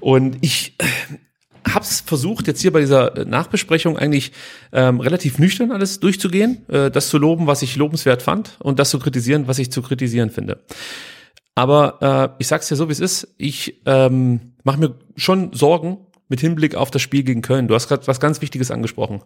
[0.01, 0.85] Und ich äh,
[1.74, 4.32] hab's versucht, jetzt hier bei dieser Nachbesprechung eigentlich
[4.73, 8.90] ähm, relativ nüchtern alles durchzugehen, äh, das zu loben, was ich lobenswert fand und das
[8.90, 10.61] zu kritisieren, was ich zu kritisieren finde.
[11.55, 13.35] Aber äh, ich sag's dir so, wie es ist.
[13.36, 17.69] Ich ähm, mache mir schon Sorgen mit Hinblick auf das Spiel gegen Köln.
[17.69, 19.23] Du hast gerade was ganz Wichtiges angesprochen.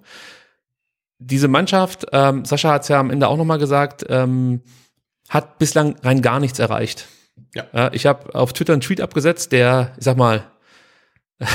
[1.24, 4.62] Diese Mannschaft, ähm, Sascha hat's ja am Ende auch nochmal gesagt, ähm,
[5.28, 7.06] hat bislang rein gar nichts erreicht.
[7.54, 7.64] Ja.
[7.72, 10.44] Äh, ich habe auf Twitter einen Tweet abgesetzt, der, ich sag mal,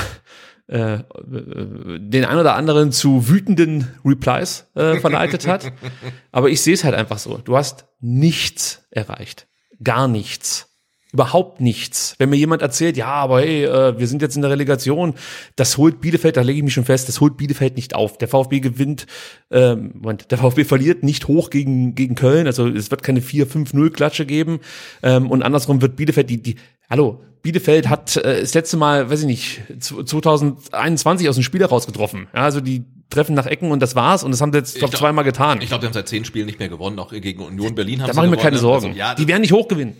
[0.66, 5.72] äh, den ein oder anderen zu wütenden Replies äh, verleitet hat.
[6.32, 7.38] Aber ich sehe es halt einfach so.
[7.38, 9.48] Du hast nichts erreicht.
[9.82, 10.67] Gar nichts.
[11.10, 12.14] Überhaupt nichts.
[12.18, 15.14] Wenn mir jemand erzählt, ja, aber hey, äh, wir sind jetzt in der Relegation,
[15.56, 18.18] das holt Bielefeld, da lege ich mich schon fest, das holt Bielefeld nicht auf.
[18.18, 19.06] Der VfB gewinnt,
[19.50, 24.26] ähm, Moment, der VfB verliert nicht hoch gegen, gegen Köln, also es wird keine 4-5-0-Klatsche
[24.26, 24.60] geben.
[25.02, 26.56] Ähm, und andersrum wird Bielefeld, die, die,
[26.90, 32.28] hallo, Bielefeld hat äh, das letzte Mal, weiß ich nicht, 2021 aus dem Spiel herausgetroffen.
[32.34, 34.94] Ja, also die treffen nach Ecken und das war's und das haben sie jetzt, glaub,
[34.94, 35.60] zweimal getan.
[35.62, 38.08] Ich glaube, die haben seit zehn Spielen nicht mehr gewonnen, auch gegen Union Berlin haben
[38.08, 38.42] da sie machen wir gewonnen.
[38.42, 38.86] keine Sorgen.
[38.88, 39.96] Also, ja, die werden nicht hochgewinnen.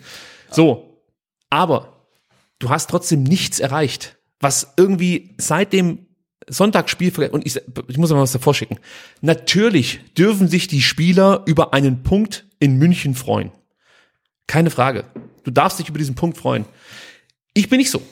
[0.51, 0.88] So,
[1.51, 2.07] aber
[2.59, 6.07] du hast trotzdem nichts erreicht, was irgendwie seit dem
[6.49, 8.79] Sonntagsspiel, und ich, ich muss mal was davor schicken.
[9.21, 13.53] Natürlich dürfen sich die Spieler über einen Punkt in München freuen.
[14.47, 15.05] Keine Frage.
[15.45, 16.65] Du darfst dich über diesen Punkt freuen.
[17.55, 18.03] Ich bin nicht so.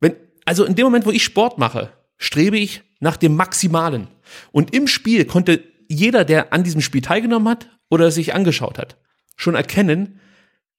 [0.00, 4.08] Wenn, also in dem Moment, wo ich Sport mache, strebe ich nach dem Maximalen.
[4.52, 8.96] Und im Spiel konnte jeder, der an diesem Spiel teilgenommen hat oder sich angeschaut hat,
[9.36, 10.20] schon erkennen,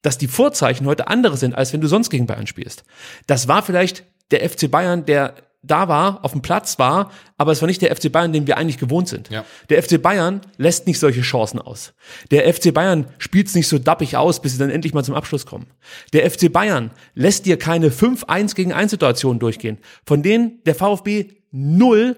[0.04, 2.84] dass die Vorzeichen heute andere sind, als wenn du sonst gegen Bayern spielst.
[3.26, 7.62] Das war vielleicht der FC Bayern, der da war, auf dem Platz war, aber es
[7.62, 9.30] war nicht der FC Bayern, den wir eigentlich gewohnt sind.
[9.30, 9.46] Ja.
[9.70, 11.94] Der FC Bayern lässt nicht solche Chancen aus.
[12.32, 15.16] Der FC Bayern spielt es nicht so dappig aus, bis sie dann endlich mal zum
[15.16, 15.68] Abschluss kommen.
[16.12, 21.30] Der FC Bayern lässt dir keine 5-1 gegen 1 Situationen durchgehen, von denen der VfB
[21.52, 22.18] null,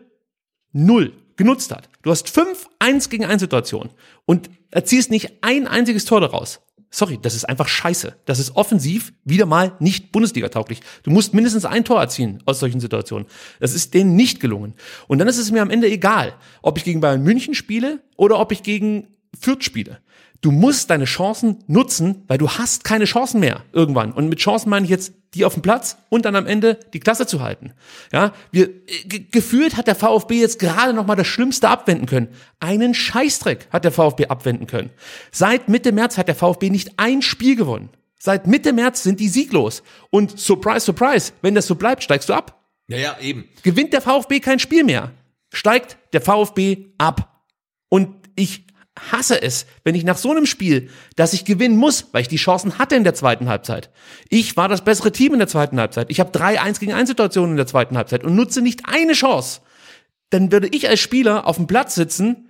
[0.71, 1.89] null genutzt hat.
[2.01, 3.91] Du hast 5-1 gegen 1 Situationen
[4.25, 6.61] und erzielst nicht ein einziges Tor daraus.
[6.95, 8.15] Sorry, das ist einfach scheiße.
[8.23, 10.79] Das ist offensiv wieder mal nicht Bundesliga-tauglich.
[11.03, 13.27] Du musst mindestens ein Tor erzielen aus solchen Situationen.
[13.59, 14.75] Das ist denen nicht gelungen.
[15.09, 18.39] Und dann ist es mir am Ende egal, ob ich gegen Bayern München spiele oder
[18.39, 19.07] ob ich gegen
[19.37, 19.99] Fürth spiele.
[20.45, 24.11] Du musst deine Chancen nutzen, weil du hast keine Chancen mehr irgendwann.
[24.11, 26.99] Und mit Chancen meine ich jetzt die auf dem Platz und dann am Ende die
[26.99, 27.73] Klasse zu halten.
[28.13, 28.69] Ja, wir
[29.31, 32.27] gefühlt hat der VfB jetzt gerade noch mal das Schlimmste abwenden können.
[32.59, 34.91] Einen Scheißdreck hat der VfB abwenden können.
[35.31, 37.89] Seit Mitte März hat der VfB nicht ein Spiel gewonnen.
[38.19, 39.81] Seit Mitte März sind die sieglos.
[40.11, 42.63] Und surprise, surprise, wenn das so bleibt, steigst du ab.
[42.87, 43.45] Ja, ja, eben.
[43.63, 45.11] Gewinnt der VfB kein Spiel mehr,
[45.51, 47.41] steigt der VfB ab.
[47.89, 48.65] Und ich
[49.11, 52.37] hasse es, wenn ich nach so einem Spiel, dass ich gewinnen muss, weil ich die
[52.37, 53.89] Chancen hatte in der zweiten Halbzeit.
[54.29, 56.09] Ich war das bessere Team in der zweiten Halbzeit.
[56.09, 59.13] Ich habe drei 1 gegen 1 Situationen in der zweiten Halbzeit und nutze nicht eine
[59.13, 59.61] Chance.
[60.29, 62.49] Dann würde ich als Spieler auf dem Platz sitzen,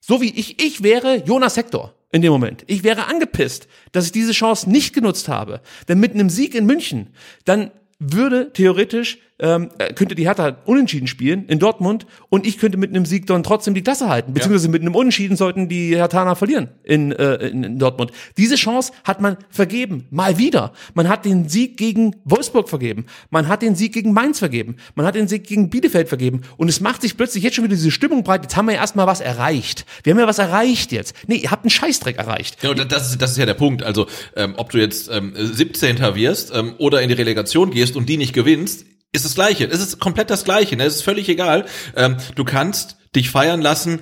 [0.00, 2.64] so wie ich ich wäre Jonas Hector in dem Moment.
[2.66, 5.60] Ich wäre angepisst, dass ich diese Chance nicht genutzt habe.
[5.88, 11.46] Denn mit einem Sieg in München, dann würde theoretisch ähm, könnte die Hertha unentschieden spielen
[11.46, 14.32] in Dortmund und ich könnte mit einem Sieg dann trotzdem die Klasse halten.
[14.32, 18.12] Beziehungsweise mit einem Unentschieden sollten die Herthaner verlieren in, äh, in, in Dortmund.
[18.36, 20.06] Diese Chance hat man vergeben.
[20.10, 20.72] Mal wieder.
[20.94, 23.06] Man hat den Sieg gegen Wolfsburg vergeben.
[23.30, 24.76] Man hat den Sieg gegen Mainz vergeben.
[24.94, 26.42] Man hat den Sieg gegen Bielefeld vergeben.
[26.56, 28.42] Und es macht sich plötzlich jetzt schon wieder diese Stimmung breit.
[28.42, 29.86] Jetzt haben wir ja erstmal was erreicht.
[30.02, 31.14] Wir haben ja was erreicht jetzt.
[31.26, 32.62] Nee, ihr habt einen Scheißdreck erreicht.
[32.62, 33.82] Ja, und das ist, das ist ja der Punkt.
[33.82, 34.06] Also,
[34.36, 35.98] ähm, ob du jetzt ähm, 17.
[36.14, 39.64] wirst ähm, oder in die Relegation gehst und die nicht gewinnst, ist das Gleiche.
[39.66, 40.76] Es ist komplett das Gleiche.
[40.76, 40.84] Ne?
[40.84, 41.66] Es ist völlig egal.
[41.96, 44.00] Ähm, du kannst dich feiern lassen,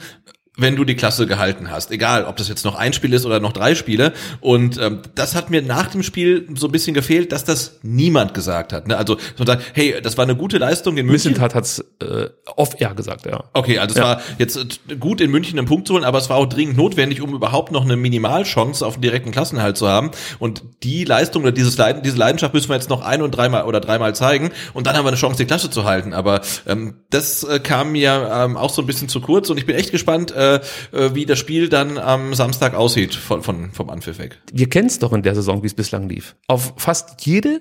[0.56, 1.90] wenn du die Klasse gehalten hast.
[1.90, 4.12] Egal, ob das jetzt noch ein Spiel ist oder noch drei Spiele.
[4.40, 8.32] Und ähm, das hat mir nach dem Spiel so ein bisschen gefehlt, dass das niemand
[8.32, 8.88] gesagt hat.
[8.88, 8.96] Ne?
[8.96, 11.32] Also man sagt, hey, das war eine gute Leistung in München.
[11.32, 13.44] Missentat hat's äh, off-air gesagt, ja.
[13.52, 14.04] Okay, also es Ja.
[14.04, 16.76] war jetzt äh, gut in München einen Punkt zu holen, aber es war auch dringend
[16.78, 20.10] notwendig, um überhaupt noch eine Minimalchance auf den direkten Klassenhalt zu haben.
[20.38, 23.64] Und die Leistung oder dieses Leiden, diese Leidenschaft müssen wir jetzt noch ein und dreimal
[23.64, 26.14] oder dreimal zeigen und dann haben wir eine Chance, die Klasse zu halten.
[26.14, 29.66] Aber ähm, das äh, kam mir ähm, auch so ein bisschen zu kurz und ich
[29.66, 33.90] bin echt gespannt, äh, äh, wie das Spiel dann am Samstag aussieht von, von vom
[33.90, 34.40] Anpfiff weg.
[34.52, 36.36] Wir kennen es doch in der Saison, wie es bislang lief.
[36.48, 37.60] Auf fast jede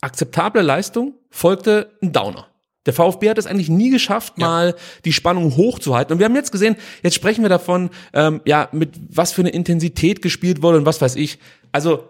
[0.00, 2.48] akzeptable Leistung folgte ein Downer.
[2.86, 4.74] Der VfB hat es eigentlich nie geschafft, mal
[5.04, 6.14] die Spannung hochzuhalten.
[6.14, 9.50] Und wir haben jetzt gesehen, jetzt sprechen wir davon, ähm, ja, mit was für eine
[9.50, 11.38] Intensität gespielt wurde und was weiß ich.
[11.70, 12.08] Also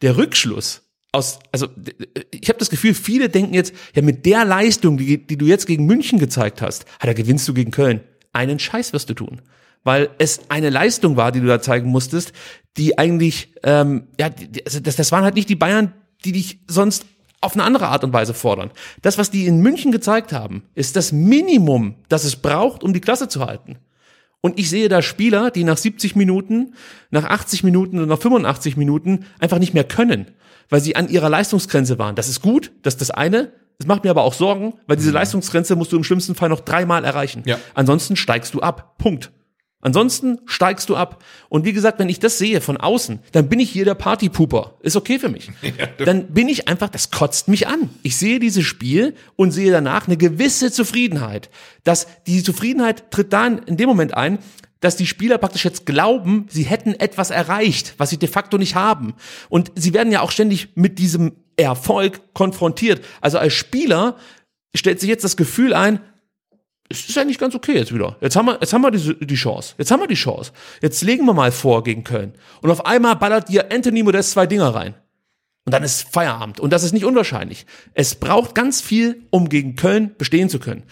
[0.00, 0.82] der Rückschluss
[1.12, 1.68] aus, also
[2.30, 5.66] ich habe das Gefühl, viele denken jetzt, ja, mit der Leistung, die, die du jetzt
[5.66, 8.00] gegen München gezeigt hast, ah, da gewinnst du gegen Köln.
[8.36, 9.40] Einen Scheiß wirst du tun.
[9.82, 12.32] Weil es eine Leistung war, die du da zeigen musstest,
[12.76, 14.30] die eigentlich, ähm, ja,
[14.64, 15.92] also das, das waren halt nicht die Bayern,
[16.24, 17.06] die dich sonst
[17.40, 18.70] auf eine andere Art und Weise fordern.
[19.02, 23.00] Das, was die in München gezeigt haben, ist das Minimum, das es braucht, um die
[23.00, 23.78] Klasse zu halten.
[24.40, 26.74] Und ich sehe da Spieler, die nach 70 Minuten,
[27.10, 30.26] nach 80 Minuten oder nach 85 Minuten einfach nicht mehr können,
[30.68, 32.16] weil sie an ihrer Leistungsgrenze waren.
[32.16, 33.52] Das ist gut, das ist das eine.
[33.78, 36.60] Es macht mir aber auch Sorgen, weil diese Leistungsgrenze musst du im schlimmsten Fall noch
[36.60, 37.42] dreimal erreichen.
[37.44, 37.58] Ja.
[37.74, 38.96] Ansonsten steigst du ab.
[38.98, 39.30] Punkt.
[39.86, 41.22] Ansonsten steigst du ab.
[41.48, 44.74] Und wie gesagt, wenn ich das sehe von außen, dann bin ich hier der Partypooper.
[44.80, 45.50] Ist okay für mich.
[46.04, 47.90] Dann bin ich einfach, das kotzt mich an.
[48.02, 51.50] Ich sehe dieses Spiel und sehe danach eine gewisse Zufriedenheit.
[51.84, 54.38] Dass die Zufriedenheit tritt dann in dem Moment ein,
[54.80, 58.74] dass die Spieler praktisch jetzt glauben, sie hätten etwas erreicht, was sie de facto nicht
[58.74, 59.14] haben.
[59.48, 63.04] Und sie werden ja auch ständig mit diesem Erfolg konfrontiert.
[63.20, 64.16] Also als Spieler
[64.74, 66.00] stellt sich jetzt das Gefühl ein,
[66.88, 68.16] es ist eigentlich ganz okay jetzt wieder.
[68.20, 69.74] Jetzt haben wir, jetzt haben wir die, die Chance.
[69.76, 70.52] Jetzt haben wir die Chance.
[70.80, 72.34] Jetzt legen wir mal vor gegen Köln.
[72.62, 74.94] Und auf einmal ballert dir Anthony Modest zwei Dinger rein.
[75.64, 76.60] Und dann ist Feierabend.
[76.60, 77.66] Und das ist nicht unwahrscheinlich.
[77.94, 80.84] Es braucht ganz viel, um gegen Köln bestehen zu können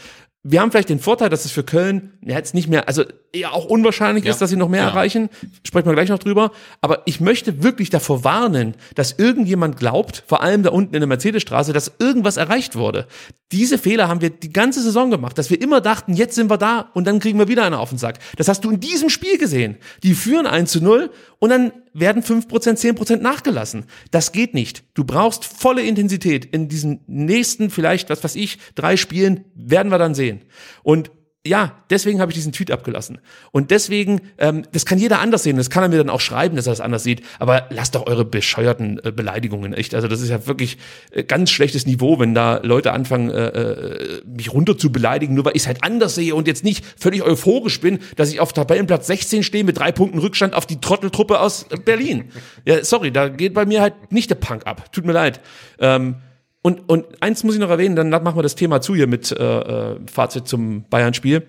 [0.44, 3.04] wir haben vielleicht den Vorteil, dass es für Köln jetzt nicht mehr, also
[3.34, 4.30] eher auch unwahrscheinlich Ja.
[4.30, 4.88] ist, dass sie noch mehr Ja.
[4.88, 5.28] erreichen.
[5.66, 6.52] Sprechen wir gleich noch drüber.
[6.80, 11.08] Aber ich möchte wirklich davor warnen, dass irgendjemand glaubt, vor allem da unten in der
[11.08, 13.06] Mercedesstraße, dass irgendwas erreicht wurde.
[13.52, 16.56] Diese Fehler haben wir die ganze Saison gemacht, dass wir immer dachten, jetzt sind wir
[16.58, 18.18] da und dann kriegen wir wieder einen auf den Sack.
[18.36, 19.76] Das hast du in diesem Spiel gesehen.
[20.02, 23.84] Die führen 1 zu 0 und dann werden 5%, 10% nachgelassen.
[24.10, 24.82] Das geht nicht.
[24.94, 26.44] Du brauchst volle Intensität.
[26.46, 30.40] In diesen nächsten, vielleicht, was weiß ich, drei Spielen werden wir dann sehen.
[30.82, 31.10] Und
[31.46, 33.18] ja, deswegen habe ich diesen Tweet abgelassen.
[33.52, 35.58] Und deswegen, ähm, das kann jeder anders sehen.
[35.58, 37.22] Das kann er mir dann auch schreiben, dass er das anders sieht.
[37.38, 39.94] Aber lasst doch eure bescheuerten äh, Beleidigungen echt.
[39.94, 40.78] Also das ist ja wirklich
[41.10, 45.44] äh, ganz schlechtes Niveau, wenn da Leute anfangen, äh, äh, mich runter zu beleidigen, nur
[45.44, 48.54] weil ich es halt anders sehe und jetzt nicht völlig euphorisch bin, dass ich auf
[48.54, 52.30] Tabellenplatz 16 stehe mit drei Punkten Rückstand auf die Trotteltruppe aus äh, Berlin.
[52.64, 54.90] Ja, sorry, da geht bei mir halt nicht der Punk ab.
[54.92, 55.40] Tut mir leid.
[55.78, 56.16] Ähm,
[56.64, 59.30] und, und eins muss ich noch erwähnen, dann machen wir das Thema zu hier mit
[59.30, 61.46] äh, äh, Fazit zum Bayern-Spiel.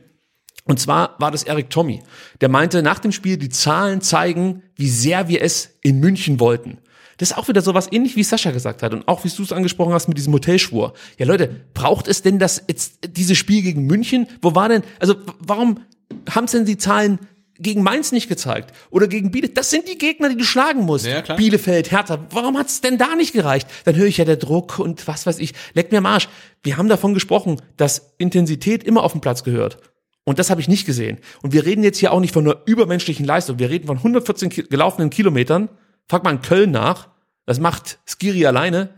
[0.65, 2.03] Und zwar war das Eric Tommy.
[2.41, 6.79] Der meinte nach dem Spiel, die Zahlen zeigen, wie sehr wir es in München wollten.
[7.15, 9.53] Das ist auch wieder sowas ähnlich wie Sascha gesagt hat und auch wie du es
[9.53, 10.93] angesprochen hast mit diesem Hotelschwur.
[11.17, 14.27] Ja Leute, braucht es denn das jetzt dieses Spiel gegen München?
[14.41, 15.79] Wo war denn, also warum
[16.29, 17.19] haben es denn die Zahlen
[17.57, 19.57] gegen Mainz nicht gezeigt oder gegen Bielefeld?
[19.57, 21.05] Das sind die Gegner, die du schlagen musst.
[21.05, 21.37] Ja, klar.
[21.37, 22.25] Bielefeld, Hertha.
[22.31, 23.67] Warum hat es denn da nicht gereicht?
[23.85, 25.53] Dann höre ich ja der Druck und was weiß ich.
[25.73, 26.29] Leck mir am Arsch.
[26.63, 29.77] Wir haben davon gesprochen, dass Intensität immer auf den Platz gehört.
[30.23, 31.19] Und das habe ich nicht gesehen.
[31.43, 33.59] Und wir reden jetzt hier auch nicht von einer übermenschlichen Leistung.
[33.59, 35.69] Wir reden von 114 Ki gelaufenen Kilometern.
[36.09, 37.09] Frag mal in Köln nach.
[37.45, 38.89] Das macht Skiri alleine.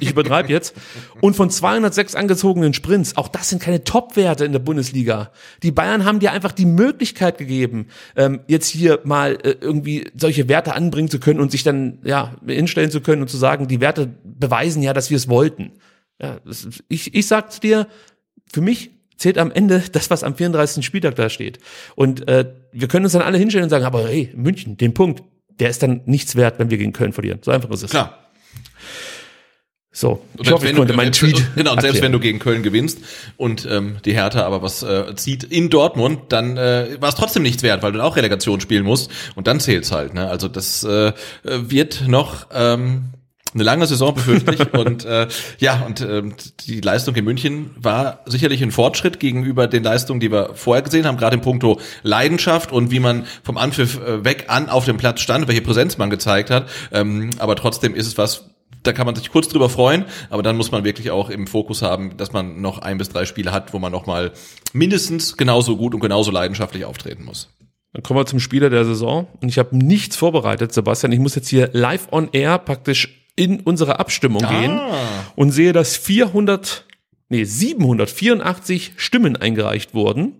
[0.00, 0.74] Ich übertreibe jetzt.
[1.20, 3.16] Und von 206 angezogenen Sprints.
[3.16, 5.32] Auch das sind keine Top-Werte in der Bundesliga.
[5.62, 10.48] Die Bayern haben dir einfach die Möglichkeit gegeben, ähm, jetzt hier mal äh, irgendwie solche
[10.48, 13.80] Werte anbringen zu können und sich dann ja hinstellen zu können und zu sagen, die
[13.80, 15.72] Werte beweisen ja, dass wir es wollten.
[16.20, 17.86] Ja, das, ich, ich sag's dir,
[18.50, 20.84] für mich zählt am Ende das, was am 34.
[20.84, 21.58] Spieltag da steht.
[21.94, 25.22] Und äh, wir können uns dann alle hinstellen und sagen, aber hey, München, den Punkt,
[25.60, 27.40] der ist dann nichts wert, wenn wir gegen Köln verlieren.
[27.42, 27.90] So einfach ist es.
[27.90, 28.16] Klar.
[29.92, 32.62] So, Und ich hoffe, ich konnte meinen Tweet Genau, und selbst wenn du gegen Köln
[32.62, 33.00] gewinnst
[33.36, 37.42] und ähm, die Hertha aber was äh, zieht in Dortmund, dann äh, war es trotzdem
[37.42, 40.14] nichts wert, weil du dann auch Relegation spielen musst und dann zählt's halt.
[40.14, 40.28] Ne?
[40.28, 41.12] Also das äh,
[41.42, 43.10] wird noch ähm,
[43.54, 45.28] eine lange Saison befürchtlich und äh,
[45.58, 46.34] ja und ähm,
[46.66, 51.06] die Leistung in München war sicherlich ein Fortschritt gegenüber den Leistungen, die wir vorher gesehen
[51.06, 54.96] haben, gerade in puncto Leidenschaft und wie man vom Anpfiff äh, weg an auf dem
[54.96, 56.68] Platz stand, welche Präsenz man gezeigt hat.
[56.92, 58.50] Ähm, aber trotzdem ist es was,
[58.82, 61.82] da kann man sich kurz drüber freuen, aber dann muss man wirklich auch im Fokus
[61.82, 64.32] haben, dass man noch ein bis drei Spiele hat, wo man noch mal
[64.72, 67.48] mindestens genauso gut und genauso leidenschaftlich auftreten muss.
[67.92, 69.26] Dann kommen wir zum Spieler der Saison.
[69.40, 71.10] Und ich habe nichts vorbereitet, Sebastian.
[71.10, 74.78] Ich muss jetzt hier live on air praktisch in unsere Abstimmung gehen
[75.34, 76.84] und sehe, dass 400,
[77.30, 80.34] nee, 784 Stimmen eingereicht wurden.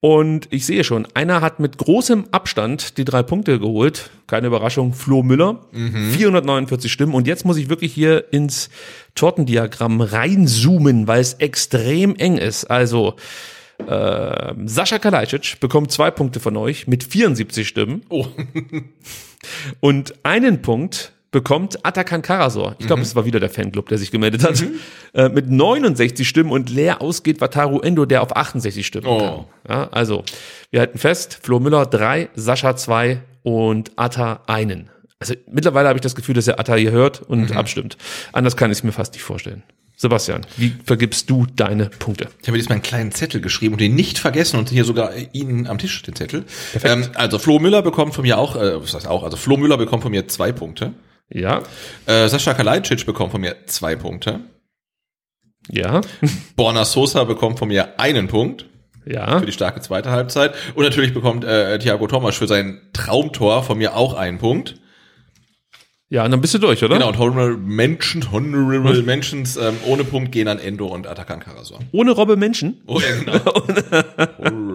[0.00, 4.10] Und ich sehe schon, einer hat mit großem Abstand die drei Punkte geholt.
[4.26, 5.64] Keine Überraschung, Flo Müller.
[5.72, 7.14] 449 Stimmen.
[7.14, 8.68] Und jetzt muss ich wirklich hier ins
[9.14, 12.66] Tortendiagramm reinzoomen, weil es extrem eng ist.
[12.66, 13.16] Also,
[13.86, 18.02] äh, Sascha Kalajdzic bekommt zwei Punkte von euch mit 74 Stimmen.
[18.10, 18.26] Oh.
[19.80, 22.74] Und einen Punkt bekommt Atakan Karasor.
[22.78, 23.06] Ich glaube, Mhm.
[23.06, 24.62] es war wieder der Fanclub, der sich gemeldet hat.
[25.14, 29.18] Äh, mit 69 Stimmen und leer ausgeht Wataru Endo, der auf 68 Stimmen Oh.
[29.18, 29.44] kam.
[29.68, 30.24] Ja, also,
[30.70, 34.90] wir halten fest, Flo Müller drei, Sascha zwei und Atta einen.
[35.20, 37.56] Also mittlerweile habe ich das Gefühl, dass er Atta hier hört und Mhm.
[37.56, 37.96] abstimmt.
[38.32, 39.62] Anders kann ich es mir fast nicht vorstellen.
[39.96, 42.28] Sebastian, wie vergibst du deine Punkte?
[42.40, 45.10] Ich habe mir diesmal einen kleinen Zettel geschrieben und den nicht vergessen und hier sogar
[45.32, 46.44] Ihnen am Tisch den Zettel.
[46.84, 49.76] Ähm, also Flo Müller bekommt von mir auch, äh, was heißt auch, also Flo Müller
[49.76, 50.92] bekommt von mir zwei Punkte.
[51.30, 51.62] Ja.
[52.06, 54.40] Äh, Sascha Kalajdzic bekommt von mir zwei Punkte.
[55.70, 56.00] Ja.
[56.56, 58.66] Borna Sosa bekommt von mir einen Punkt.
[59.04, 59.38] Ja.
[59.38, 60.54] Für die starke zweite Halbzeit.
[60.74, 64.76] Und natürlich bekommt äh, Thiago Thomas für sein Traumtor von mir auch einen Punkt.
[66.10, 66.94] Ja, und dann bist du durch, oder?
[66.94, 71.80] Genau, und Honorable Mentions, Honorable Mentions ähm, ohne Punkt gehen an Endo und Atakan Karasor.
[71.92, 72.80] Ohne Robbe Menschen?
[72.86, 73.40] Oh, ja, genau.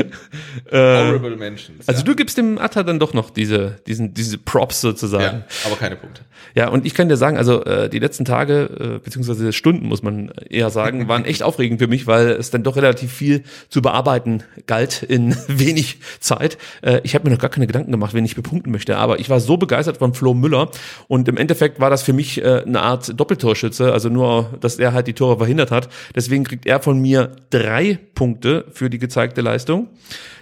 [0.72, 1.88] Horrible Mentions.
[1.88, 5.38] Also du gibst dem Atta dann doch noch diese, diesen, diese Props sozusagen.
[5.38, 6.22] Ja, aber keine Punkte.
[6.54, 10.02] Ja, und ich kann dir sagen, also äh, die letzten Tage, äh, beziehungsweise Stunden, muss
[10.02, 13.82] man eher sagen, waren echt aufregend für mich, weil es dann doch relativ viel zu
[13.82, 16.58] bearbeiten galt in wenig Zeit.
[16.82, 19.30] Äh, ich habe mir noch gar keine Gedanken gemacht, wen ich bepunkten möchte, aber ich
[19.30, 20.70] war so begeistert von Flo Müller
[21.06, 24.92] und im Endeffekt war das für mich äh, eine Art Doppeltorschütze, also nur, dass er
[24.92, 25.88] halt die Tore verhindert hat.
[26.14, 29.87] Deswegen kriegt er von mir drei Punkte für die gezeigte Leistung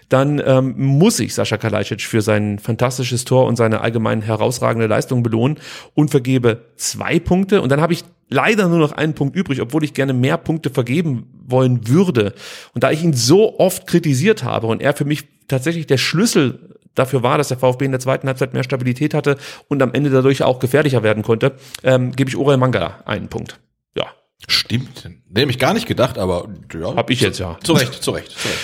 [0.09, 5.23] dann ähm, muss ich Sascha Kalajdzic für sein fantastisches Tor und seine allgemein herausragende Leistung
[5.23, 5.59] belohnen
[5.95, 7.61] und vergebe zwei Punkte.
[7.61, 10.71] Und dann habe ich leider nur noch einen Punkt übrig, obwohl ich gerne mehr Punkte
[10.71, 12.35] vergeben wollen würde.
[12.75, 16.77] Und da ich ihn so oft kritisiert habe und er für mich tatsächlich der Schlüssel
[16.95, 19.37] dafür war, dass der VfB in der zweiten Halbzeit mehr Stabilität hatte
[19.69, 23.61] und am Ende dadurch auch gefährlicher werden konnte, ähm, gebe ich Orel Mangala einen Punkt.
[23.95, 24.07] Ja.
[24.49, 25.11] Stimmt.
[25.29, 26.95] Nämlich gar nicht gedacht, aber ja.
[26.95, 27.59] Hab ich jetzt ja.
[27.63, 28.61] Zu Recht, zu Recht, zu Recht.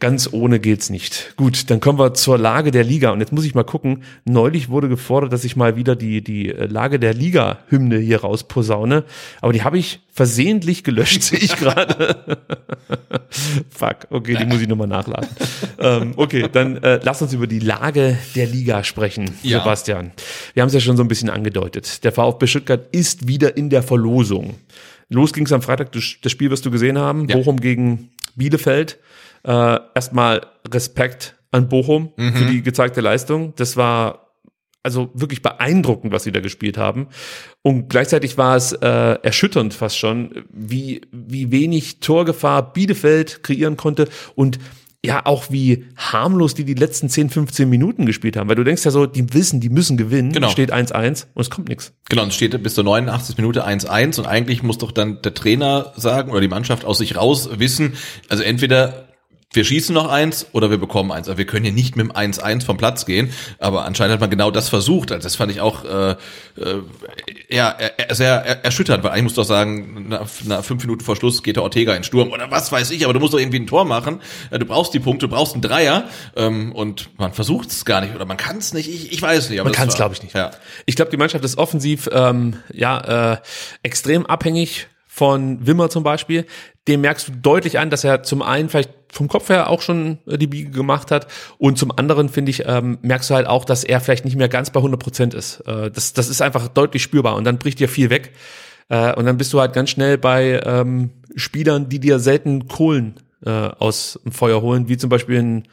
[0.00, 1.34] Ganz ohne geht's nicht.
[1.36, 3.10] Gut, dann kommen wir zur Lage der Liga.
[3.10, 4.02] Und jetzt muss ich mal gucken.
[4.24, 9.04] Neulich wurde gefordert, dass ich mal wieder die, die Lage der Liga-Hymne hier rausposaune.
[9.40, 12.36] Aber die habe ich versehentlich gelöscht, sehe ich gerade.
[13.70, 15.28] Fuck, okay, die muss ich nochmal nachladen.
[15.78, 19.58] ähm, okay, dann äh, lass uns über die Lage der Liga sprechen, Ja.
[19.60, 20.12] Sebastian.
[20.54, 22.04] Wir haben es ja schon so ein bisschen angedeutet.
[22.04, 24.54] Der VfB Stuttgart ist wieder in der Verlosung.
[25.08, 28.98] Los ging's am Freitag, das das Spiel wirst du gesehen haben, Bochum gegen Bielefeld.
[29.44, 32.32] Äh, erstmal Respekt an Bochum Mhm.
[32.34, 33.54] für die gezeigte Leistung.
[33.56, 34.26] Das war
[34.82, 37.08] also wirklich beeindruckend, was sie da gespielt haben.
[37.62, 38.86] Und gleichzeitig war es äh,
[39.22, 44.58] erschütternd fast schon, wie, wie wenig Torgefahr Bielefeld kreieren konnte und
[45.04, 48.48] ja auch wie harmlos die die letzten 10, 15 Minuten gespielt haben.
[48.48, 50.32] Weil du denkst ja so, die wissen, die müssen gewinnen.
[50.32, 50.48] Genau.
[50.48, 51.92] Steht 1-1 und es kommt nichts.
[52.08, 53.36] Genau, und es steht bis zur 89.
[53.36, 57.16] Minute 1-1 und eigentlich muss doch dann der Trainer sagen oder die Mannschaft aus sich
[57.16, 57.94] raus wissen,
[58.28, 59.07] also entweder
[59.54, 61.26] wir schießen noch eins oder wir bekommen eins.
[61.26, 63.32] Aber wir können hier nicht mit dem 1-1 vom Platz gehen.
[63.58, 65.10] Aber anscheinend hat man genau das versucht.
[65.10, 66.16] Also das fand ich auch äh, äh,
[67.48, 71.16] ja, äh, sehr er- erschütternd, weil eigentlich muss doch sagen, nach, nach fünf Minuten vor
[71.16, 73.58] Schluss geht der Ortega in Sturm oder was weiß ich, aber du musst doch irgendwie
[73.60, 74.20] ein Tor machen.
[74.50, 76.04] Äh, Du brauchst die Punkte, du brauchst einen Dreier
[76.36, 78.88] ähm, und man versucht es gar nicht oder man kann es nicht.
[78.88, 79.60] Ich, ich weiß nicht.
[79.60, 80.34] Aber Man kann es, glaube ich, nicht.
[80.34, 80.50] Ja.
[80.84, 83.36] Ich glaube, die Mannschaft ist offensiv ähm, ja äh,
[83.82, 86.44] extrem abhängig von Wimmer zum Beispiel.
[86.86, 90.18] Dem merkst du deutlich an, dass er zum einen vielleicht vom Kopf her auch schon
[90.26, 91.26] äh, die Biege gemacht hat
[91.58, 94.48] und zum anderen finde ich ähm, merkst du halt auch, dass er vielleicht nicht mehr
[94.48, 95.60] ganz bei 100 Prozent ist.
[95.60, 98.32] Äh, das, das ist einfach deutlich spürbar und dann bricht dir viel weg
[98.88, 103.14] äh, und dann bist du halt ganz schnell bei ähm, Spielern, die dir selten Kohlen
[103.44, 105.68] äh, aus dem Feuer holen, wie zum Beispiel ein,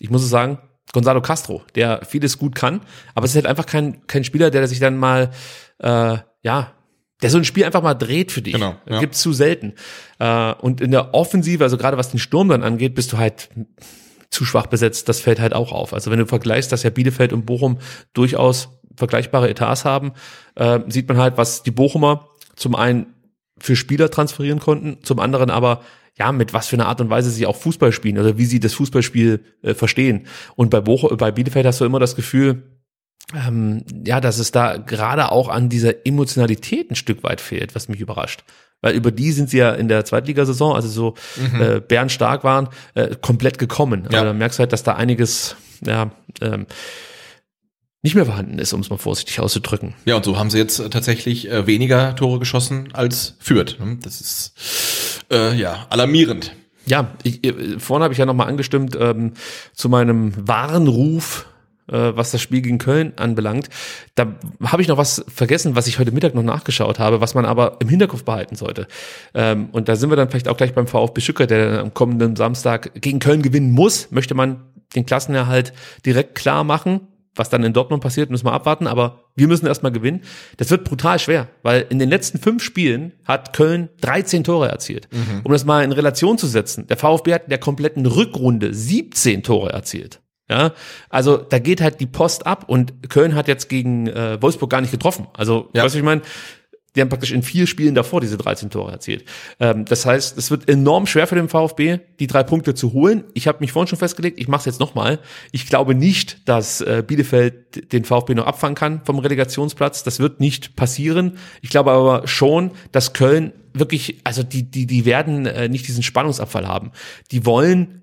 [0.00, 0.58] ich muss es sagen,
[0.92, 2.80] Gonzalo Castro, der vieles gut kann,
[3.14, 5.30] aber es ist halt einfach kein, kein Spieler, der sich dann mal,
[5.78, 6.72] äh, ja,
[7.22, 8.54] der so ein Spiel einfach mal dreht für dich.
[8.54, 9.00] Genau, ja.
[9.00, 9.74] Gibt's zu selten.
[10.18, 13.50] Äh, und in der Offensive, also gerade was den Sturm dann angeht, bist du halt
[14.30, 15.08] zu schwach besetzt.
[15.08, 15.94] Das fällt halt auch auf.
[15.94, 17.78] Also wenn du vergleichst, dass ja Bielefeld und Bochum
[18.12, 20.12] durchaus vergleichbare Etats haben,
[20.54, 23.14] äh, sieht man halt, was die Bochumer zum einen
[23.58, 25.82] für Spieler transferieren konnten, zum anderen aber
[26.16, 28.58] ja, mit was für einer Art und Weise sie auch Fußball spielen oder wie sie
[28.58, 30.26] das Fußballspiel äh, verstehen.
[30.56, 32.77] Und bei Bochum, bei Bielefeld hast du immer das Gefühl,
[33.34, 37.88] ähm, ja, dass es da gerade auch an dieser Emotionalität ein Stück weit fehlt, was
[37.88, 38.44] mich überrascht.
[38.80, 41.60] Weil über die sind sie ja in der Zweitligasaison, also so Mhm.
[41.60, 44.06] äh, bärenstark waren, äh, komplett gekommen.
[44.10, 44.18] Ja.
[44.20, 46.66] Aber da merkst du halt, dass da einiges ja, ähm,
[48.02, 49.94] nicht mehr vorhanden ist, um es mal vorsichtig auszudrücken.
[50.04, 53.78] Ja, und so haben sie jetzt tatsächlich äh, weniger Tore geschossen als Fürth.
[53.80, 53.98] ne?
[54.00, 56.54] Das ist äh, ja alarmierend.
[56.86, 59.32] Ja, ich, äh, vorhin habe ich ja nochmal angestimmt ähm,
[59.74, 61.46] zu meinem Warnruf,
[61.88, 63.68] was das Spiel gegen Köln anbelangt.
[64.14, 67.44] Da habe ich noch was vergessen, was ich heute Mittag noch nachgeschaut habe, was man
[67.44, 68.86] aber im Hinterkopf behalten sollte.
[69.34, 71.94] Ähm, und da sind wir dann vielleicht auch gleich beim VfB Stuttgart, der dann am
[71.94, 74.10] kommenden Samstag gegen Köln gewinnen muss.
[74.10, 75.72] Möchte man den Klassenerhalt
[76.04, 77.00] direkt klar machen.
[77.34, 80.22] Was dann in Dortmund passiert, müssen wir abwarten, aber wir müssen erstmal gewinnen.
[80.56, 85.08] Das wird brutal schwer, weil in den letzten fünf Spielen hat Köln 13 Tore erzielt.
[85.12, 85.42] Mhm.
[85.44, 89.44] Um das mal in Relation zu setzen, der VfB hat in der kompletten Rückrunde 17
[89.44, 90.20] Tore erzielt.
[90.50, 90.72] Ja,
[91.10, 94.80] also da geht halt die Post ab und Köln hat jetzt gegen äh, Wolfsburg gar
[94.80, 95.26] nicht getroffen.
[95.34, 96.22] Also, weißt du, ich meine,
[96.98, 99.24] die haben praktisch in vier Spielen davor diese 13 Tore erzielt.
[99.60, 103.24] Ähm, das heißt, es wird enorm schwer für den VfB, die drei Punkte zu holen.
[103.34, 105.20] Ich habe mich vorhin schon festgelegt, ich mache es jetzt nochmal.
[105.52, 110.02] Ich glaube nicht, dass äh, Bielefeld den VfB noch abfangen kann vom Relegationsplatz.
[110.02, 111.38] Das wird nicht passieren.
[111.62, 116.02] Ich glaube aber schon, dass Köln wirklich, also die, die, die werden äh, nicht diesen
[116.02, 116.90] Spannungsabfall haben.
[117.30, 118.02] Die wollen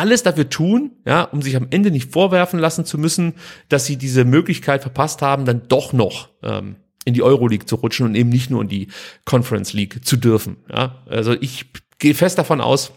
[0.00, 3.34] alles dafür tun, ja, um sich am Ende nicht vorwerfen lassen zu müssen,
[3.68, 8.06] dass sie diese Möglichkeit verpasst haben, dann doch noch ähm, in die Euroleague zu rutschen
[8.06, 8.88] und eben nicht nur in die
[9.26, 10.56] Conference League zu dürfen.
[10.74, 11.66] Ja, also ich
[11.98, 12.92] gehe fest davon aus,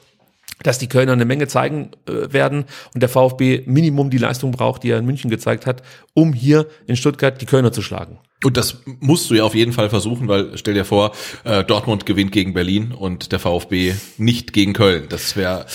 [0.62, 2.64] dass die Kölner eine Menge zeigen äh, werden
[2.94, 6.68] und der VfB Minimum die Leistung braucht, die er in München gezeigt hat, um hier
[6.88, 8.18] in Stuttgart die Kölner zu schlagen.
[8.46, 11.12] Und das musst du ja auf jeden Fall versuchen, weil stell dir vor,
[11.44, 15.08] äh, Dortmund gewinnt gegen Berlin und der VfB nicht gegen Köln.
[15.10, 15.66] Das wäre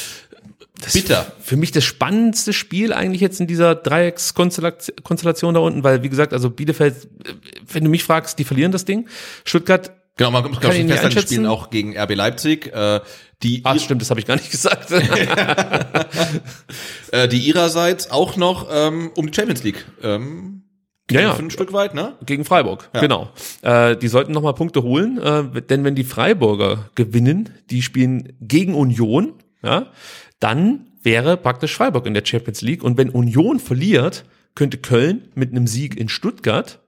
[0.93, 1.33] bitter.
[1.41, 6.33] Für mich das spannendste Spiel eigentlich jetzt in dieser Dreieckskonstellation da unten, weil wie gesagt,
[6.33, 7.33] also Bielefeld, äh,
[7.73, 9.09] wenn du mich fragst, die verlieren das Ding.
[9.45, 12.75] Stuttgart Genau, man kann, kann schon festhalten, die spielen auch gegen RB Leipzig.
[12.75, 13.01] Äh,
[13.45, 14.91] die ah, stimmt, das habe ich gar nicht gesagt.
[17.13, 20.65] äh, die ihrerseits auch noch ähm, um die Champions League ähm,
[21.11, 21.35] ja, ja.
[21.35, 22.17] ein Stück weit, ne?
[22.27, 23.01] Gegen Freiburg, ja.
[23.01, 23.29] genau.
[23.63, 28.75] Äh, die sollten nochmal Punkte holen, äh, denn wenn die Freiburger gewinnen, die spielen gegen
[28.75, 29.33] Union,
[29.63, 29.93] ja,
[30.41, 32.83] dann wäre praktisch Freiburg in der Champions League.
[32.83, 34.25] Und wenn Union verliert,
[34.55, 36.81] könnte Köln mit einem Sieg in Stuttgart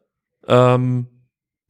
[0.46, 1.06] ähm,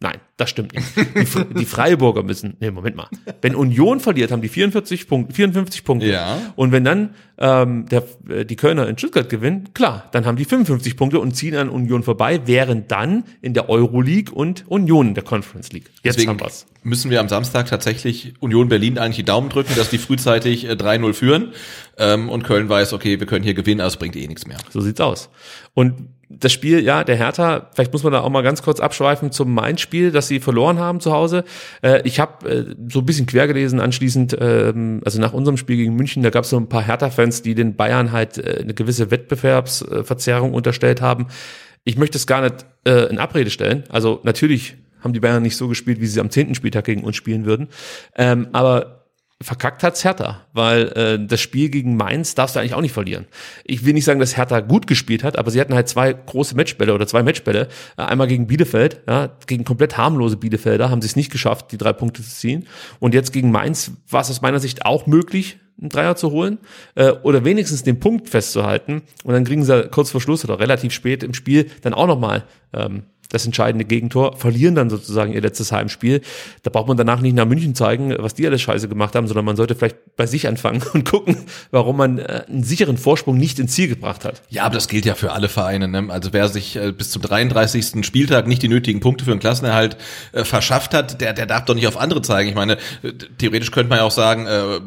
[0.01, 0.87] Nein, das stimmt nicht.
[0.97, 3.09] Die, die, Freiburger müssen, nee, Moment mal.
[3.43, 6.07] Wenn Union verliert, haben die 44 Punkte, 54 Punkte.
[6.07, 6.39] Ja.
[6.57, 10.47] Und wenn dann ähm, der, äh, die Kölner in Stuttgart gewinnen, klar, dann haben die
[10.47, 15.15] 55 Punkte und ziehen an Union vorbei, wären dann in der Euroleague und Union in
[15.15, 15.91] der Conference League.
[16.03, 16.67] Jetzt Deswegen haben wir's.
[16.83, 20.73] müssen wir am Samstag tatsächlich Union Berlin eigentlich die Daumen drücken, dass die frühzeitig äh,
[20.73, 21.53] 3-0 führen
[21.99, 24.57] ähm, und Köln weiß, okay, wir können hier gewinnen, aber es bringt eh nichts mehr.
[24.71, 25.29] So sieht's aus.
[25.75, 29.33] Und das Spiel, ja, der Hertha, vielleicht muss man da auch mal ganz kurz abschweifen
[29.33, 31.45] zum Mainz-Spiel, dass sie verloren haben zu Hause.
[31.83, 35.77] Äh, ich habe äh, so ein bisschen quer gelesen anschließend, ähm, also nach unserem Spiel
[35.77, 38.73] gegen München, da gab es so ein paar Hertha-Fans, die den Bayern halt äh, eine
[38.73, 41.27] gewisse Wettbewerbsverzerrung unterstellt haben.
[41.85, 43.85] Ich möchte es gar nicht äh, in Abrede stellen.
[43.91, 47.17] Also natürlich haben die Bayern nicht so gespielt, wie sie am zehnten Spieltag gegen uns
[47.17, 47.69] spielen würden.
[48.17, 49.00] Ähm, aber
[49.43, 53.27] verkackt hat's Hertha, weil äh, das Spiel gegen Mainz darfst du eigentlich auch nicht verlieren.
[53.65, 56.55] Ich will nicht sagen, dass Hertha gut gespielt hat, aber sie hatten halt zwei große
[56.55, 57.69] Matchbälle oder zwei Matchbälle.
[57.97, 61.79] Äh, einmal gegen Bielefeld, ja, gegen komplett harmlose Bielefelder haben sie es nicht geschafft, die
[61.79, 62.67] drei Punkte zu ziehen.
[62.99, 66.59] Und jetzt gegen Mainz war es aus meiner Sicht auch möglich, einen Dreier zu holen
[66.95, 69.03] äh, oder wenigstens den Punkt festzuhalten.
[69.25, 72.45] Und dann kriegen sie kurz vor Schluss oder relativ spät im Spiel dann auch nochmal
[72.73, 76.21] ähm, das entscheidende Gegentor, verlieren dann sozusagen ihr letztes Heimspiel.
[76.63, 79.45] Da braucht man danach nicht nach München zeigen, was die alles scheiße gemacht haben, sondern
[79.45, 81.37] man sollte vielleicht bei sich anfangen und gucken,
[81.71, 84.43] warum man äh, einen sicheren Vorsprung nicht ins Ziel gebracht hat.
[84.49, 85.89] Ja, aber das gilt ja für alle Vereine.
[85.89, 86.07] Ne?
[86.09, 88.05] Also wer sich äh, bis zum 33.
[88.05, 89.97] Spieltag nicht die nötigen Punkte für einen Klassenerhalt
[90.33, 92.49] äh, verschafft hat, der, der darf doch nicht auf andere zeigen.
[92.49, 92.79] Ich meine,
[93.39, 94.81] theoretisch könnte man ja auch sagen, äh,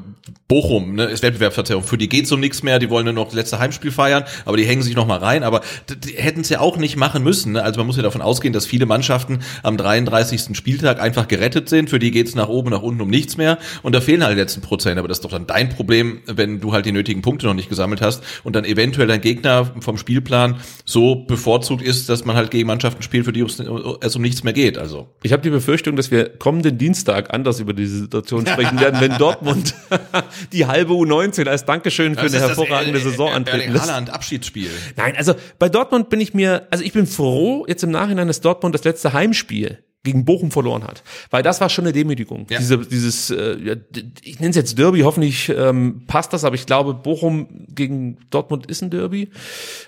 [0.83, 1.83] Bochum ne, ist Wettbewerbsverzerrung.
[1.83, 4.57] Für die geht's um nichts mehr, die wollen nur noch das letzte Heimspiel feiern, aber
[4.57, 5.43] die hängen sich noch mal rein.
[5.43, 5.61] Aber
[6.03, 7.53] die hätten es ja auch nicht machen müssen.
[7.53, 7.63] Ne?
[7.63, 10.55] Also man muss ja davon ausgehen, dass viele Mannschaften am 33.
[10.55, 11.89] Spieltag einfach gerettet sind.
[11.89, 13.57] Für die geht's nach oben, nach unten um nichts mehr.
[13.81, 14.99] Und da fehlen halt jetzt ein Prozent.
[14.99, 17.69] Aber das ist doch dann dein Problem, wenn du halt die nötigen Punkte noch nicht
[17.69, 22.51] gesammelt hast und dann eventuell dein Gegner vom Spielplan so bevorzugt ist, dass man halt
[22.51, 24.77] gegen Mannschaften spielt, für die es um nichts mehr geht.
[24.77, 28.99] Also ich habe die Befürchtung, dass wir kommenden Dienstag anders über diese Situation sprechen werden,
[28.99, 29.75] wenn Dortmund
[30.51, 33.87] die halbe U19 als Dankeschön für das eine hervorragende das, Saison antreten lässt.
[33.87, 34.69] Haaland Abschiedsspiel.
[34.95, 38.41] Nein, also bei Dortmund bin ich mir, also ich bin froh jetzt im Nachhinein, dass
[38.41, 41.01] Dortmund das letzte Heimspiel gegen Bochum verloren hat.
[41.31, 42.45] Weil das war schon eine Demütigung.
[42.49, 42.59] Ja.
[42.59, 43.77] Diese, dieses, äh,
[44.21, 48.65] ich nenne es jetzt Derby, hoffentlich ähm, passt das, aber ich glaube, Bochum gegen Dortmund
[48.65, 49.29] ist ein Derby.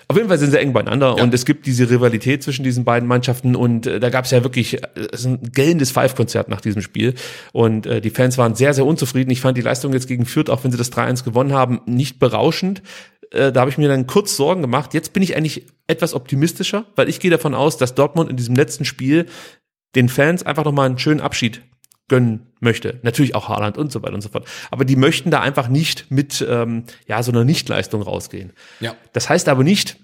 [0.08, 1.22] Auf jeden Fall sind sie eng beieinander ja.
[1.22, 4.42] und es gibt diese Rivalität zwischen diesen beiden Mannschaften und äh, da gab es ja
[4.42, 4.88] wirklich äh,
[5.24, 7.14] ein gellendes Five-Konzert nach diesem Spiel
[7.52, 9.30] und äh, die Fans waren sehr, sehr unzufrieden.
[9.30, 12.18] Ich fand die Leistung jetzt gegen Fürth, auch wenn sie das 3-1 gewonnen haben, nicht
[12.18, 12.82] berauschend
[13.32, 14.94] äh, da habe ich mir dann kurz Sorgen gemacht.
[14.94, 18.54] Jetzt bin ich eigentlich etwas optimistischer, weil ich gehe davon aus, dass Dortmund in diesem
[18.54, 19.26] letzten Spiel
[19.96, 21.62] den Fans einfach nochmal einen schönen Abschied
[22.08, 23.00] gönnen möchte.
[23.02, 24.46] Natürlich auch Haaland und so weiter und so fort.
[24.70, 28.52] Aber die möchten da einfach nicht mit ähm, ja so einer Nichtleistung rausgehen.
[28.78, 28.94] Ja.
[29.12, 29.96] Das heißt aber nicht,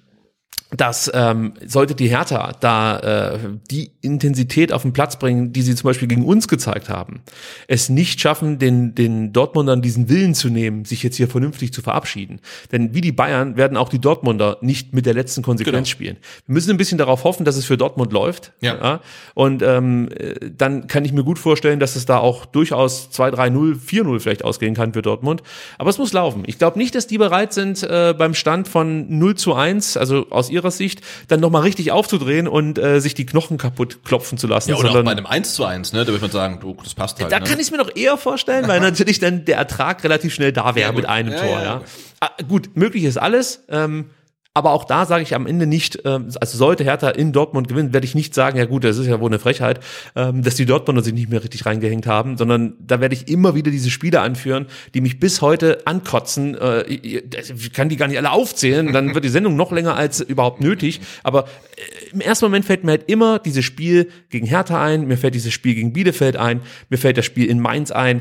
[0.77, 3.39] dass ähm, sollte die Hertha da äh,
[3.70, 7.20] die Intensität auf den Platz bringen, die sie zum Beispiel gegen uns gezeigt haben,
[7.69, 11.82] es nicht schaffen, den, den Dortmundern diesen Willen zu nehmen, sich jetzt hier vernünftig zu
[11.82, 12.40] verabschieden.
[12.73, 15.93] Denn wie die Bayern werden auch die Dortmunder nicht mit der letzten Konsequenz genau.
[15.93, 16.16] spielen.
[16.47, 18.53] Wir müssen ein bisschen darauf hoffen, dass es für Dortmund läuft.
[18.61, 18.74] Ja.
[18.77, 19.01] ja?
[19.35, 20.09] Und ähm,
[20.57, 24.74] dann kann ich mir gut vorstellen, dass es da auch durchaus 2-3-0, 4-0 vielleicht ausgehen
[24.74, 25.43] kann für Dortmund.
[25.77, 26.44] Aber es muss laufen.
[26.47, 30.27] Ich glaube nicht, dass die bereit sind, äh, beim Stand von 0 zu 1, also
[30.31, 34.39] aus ihrer ihrer Sicht, dann nochmal richtig aufzudrehen und äh, sich die Knochen kaputt klopfen
[34.39, 34.70] zu lassen.
[34.70, 36.05] Ja, oder sondern, auch bei einem 1 zu 1, ne?
[36.05, 37.32] Da würde man sagen, du, das passt halt.
[37.32, 37.47] Da ne?
[37.47, 40.74] kann ich es mir noch eher vorstellen, weil natürlich dann der Ertrag relativ schnell da
[40.74, 41.64] wäre ja, mit einem ja, Tor, ja.
[41.64, 41.82] ja.
[42.20, 43.64] Ah, gut, möglich ist alles.
[43.68, 44.10] Ähm,
[44.55, 47.95] aber auch da sage ich am Ende nicht, ähm, also sollte Hertha in Dortmund gewinnen,
[47.95, 49.81] werde ich nicht sagen, ja gut, das ist ja wohl eine Frechheit,
[50.15, 53.55] ähm, dass die Dortmunder sich nicht mehr richtig reingehängt haben, sondern da werde ich immer
[53.55, 56.55] wieder diese Spiele anführen, die mich bis heute ankotzen.
[56.55, 60.20] Äh, ich kann die gar nicht alle aufzählen, dann wird die Sendung noch länger als
[60.20, 61.01] überhaupt nötig.
[61.23, 65.16] Aber äh, im ersten Moment fällt mir halt immer dieses Spiel gegen Hertha ein, mir
[65.16, 66.61] fällt dieses Spiel gegen Bielefeld ein,
[66.91, 68.20] mir fällt das Spiel in Mainz ein,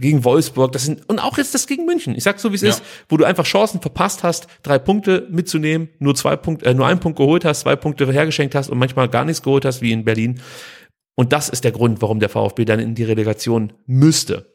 [0.00, 2.14] gegen Wolfsburg, das sind, und auch jetzt das gegen München.
[2.16, 2.70] Ich sag so, wie es Ja.
[2.70, 6.86] ist, wo du einfach Chancen verpasst hast, drei Punkte mitzunehmen, nur zwei Punkte, äh, nur
[6.86, 9.92] einen Punkt geholt hast, zwei Punkte hergeschenkt hast und manchmal gar nichts geholt hast, wie
[9.92, 10.40] in Berlin.
[11.14, 14.46] Und das ist der Grund, warum der VfB dann in die Relegation müsste.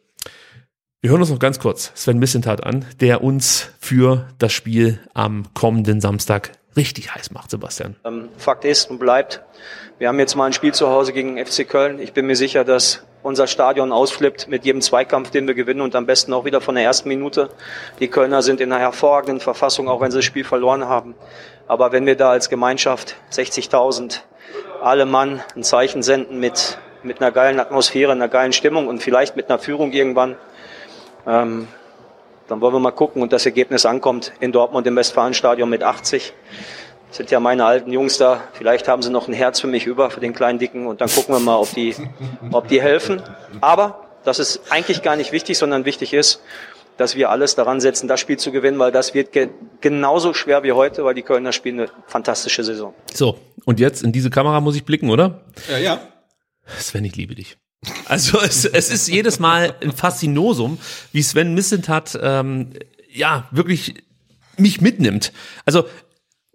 [1.02, 5.46] Wir hören uns noch ganz kurz Sven Missentat an, der uns für das Spiel am
[5.54, 7.96] kommenden Samstag richtig heiß macht, Sebastian.
[8.04, 9.42] Ähm, Fakt ist und bleibt,
[10.00, 12.00] wir haben jetzt mal ein Spiel zu Hause gegen FC Köln.
[12.00, 15.96] Ich bin mir sicher, dass unser Stadion ausflippt mit jedem Zweikampf, den wir gewinnen und
[15.96, 17.50] am besten auch wieder von der ersten Minute.
[18.00, 21.14] Die Kölner sind in einer hervorragenden Verfassung, auch wenn sie das Spiel verloren haben.
[21.68, 24.22] Aber wenn wir da als Gemeinschaft 60.000
[24.82, 29.36] alle Mann ein Zeichen senden mit, mit einer geilen Atmosphäre, einer geilen Stimmung und vielleicht
[29.36, 30.38] mit einer Führung irgendwann,
[31.28, 31.68] ähm,
[32.48, 36.34] dann wollen wir mal gucken und das Ergebnis ankommt in Dortmund im Westfalenstadion mit 80.
[37.08, 38.44] Das sind ja meine alten Jungs da.
[38.54, 40.88] Vielleicht haben sie noch ein Herz für mich über, für den kleinen Dicken.
[40.88, 41.96] Und dann gucken wir mal, ob die,
[42.52, 43.22] ob die helfen.
[43.62, 46.42] Aber das ist eigentlich gar nicht wichtig, sondern wichtig ist,
[46.98, 49.50] dass wir alles daran setzen, das Spiel zu gewinnen, weil das wird ge
[49.82, 52.94] genauso schwer wie heute, weil die Kölner spielen eine fantastische Saison.
[53.14, 55.44] So, und jetzt in diese Kamera muss ich blicken, oder?
[55.70, 56.00] Ja, ja.
[56.80, 57.58] Sven, ich liebe dich.
[58.06, 60.80] Also es, es ist jedes Mal ein Faszinosum,
[61.14, 62.72] wie Sven Missentat ähm,
[63.12, 64.04] ja wirklich
[64.58, 65.32] mich mitnimmt.
[65.66, 65.86] Also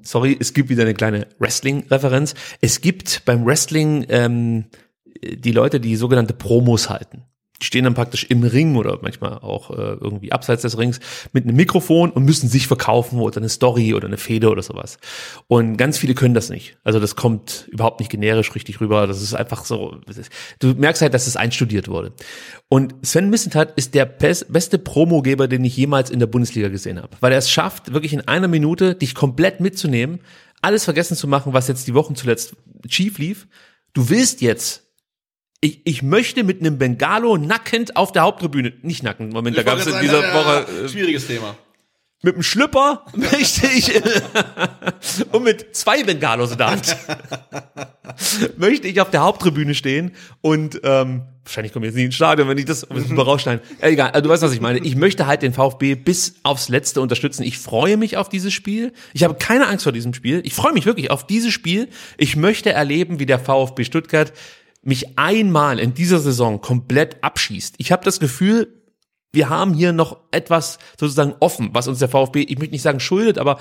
[0.02, 2.34] sorry, es gibt wieder eine kleine Wrestling-Referenz.
[2.60, 4.66] Es gibt beim Wrestling ähm,
[5.22, 7.24] die Leute, die sogenannte Promos halten.
[7.62, 10.98] Die stehen dann praktisch im Ring oder manchmal auch äh, irgendwie abseits des Rings
[11.32, 14.98] mit einem Mikrofon und müssen sich verkaufen oder eine Story oder eine Fehde oder sowas.
[15.46, 16.76] Und ganz viele können das nicht.
[16.82, 19.06] Also das kommt überhaupt nicht generisch richtig rüber.
[19.06, 19.96] Das ist einfach so.
[20.58, 22.12] Du merkst halt, dass es einstudiert wurde.
[22.68, 27.00] Und Sven Missentat ist der bes- beste Promogeber, den ich jemals in der Bundesliga gesehen
[27.00, 27.16] habe.
[27.20, 30.18] Weil er es schafft, wirklich in einer Minute dich komplett mitzunehmen,
[30.62, 32.56] alles vergessen zu machen, was jetzt die Wochen zuletzt
[32.88, 33.46] schief lief.
[33.92, 34.81] Du willst jetzt
[35.64, 39.78] ich, ich möchte mit einem Bengalo nackend auf der Haupttribüne, nicht nackend, Moment, da gab
[39.78, 41.56] es in dieser Woche äh, schwieriges Thema.
[42.22, 43.92] mit dem Schlüpper möchte ich
[45.32, 46.96] und mit zwei Bengalos in der Hand
[48.56, 52.48] möchte ich auf der Haupttribüne stehen und ähm, wahrscheinlich komme ich jetzt nicht ins Stadion,
[52.48, 53.64] wenn ich das super rausschneiden.
[53.80, 54.80] Äh, Egal, also du weißt, was ich meine.
[54.80, 57.44] Ich möchte halt den VfB bis aufs Letzte unterstützen.
[57.44, 58.92] Ich freue mich auf dieses Spiel.
[59.12, 60.40] Ich habe keine Angst vor diesem Spiel.
[60.44, 61.88] Ich freue mich wirklich auf dieses Spiel.
[62.16, 64.32] Ich möchte erleben, wie der VfB Stuttgart
[64.82, 67.76] mich einmal in dieser Saison komplett abschießt.
[67.78, 68.82] Ich habe das Gefühl,
[69.32, 73.00] wir haben hier noch etwas sozusagen offen, was uns der VfB, ich möchte nicht sagen
[73.00, 73.58] schuldet, aber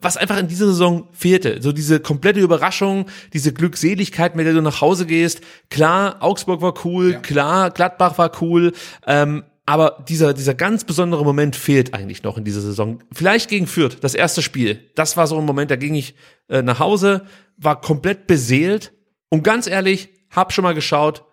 [0.00, 1.60] was einfach in dieser Saison fehlte.
[1.60, 5.42] So diese komplette Überraschung, diese Glückseligkeit, mit der du nach Hause gehst.
[5.68, 8.72] Klar, Augsburg war cool, klar, Gladbach war cool,
[9.06, 13.02] ähm, aber dieser, dieser ganz besondere Moment fehlt eigentlich noch in dieser Saison.
[13.12, 14.90] Vielleicht gegen Fürth, das erste Spiel.
[14.96, 16.14] Das war so ein Moment, da ging ich
[16.48, 17.26] äh, nach Hause,
[17.58, 18.92] war komplett beseelt
[19.28, 21.24] und ganz ehrlich, hab schon mal geschaut,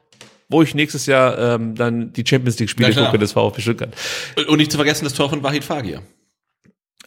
[0.50, 3.94] wo ich nächstes Jahr ähm, dann die Champions League Spiele gucke des VfB Stuttgart.
[4.48, 6.02] Und nicht zu vergessen das Tor von Wahid Fagir.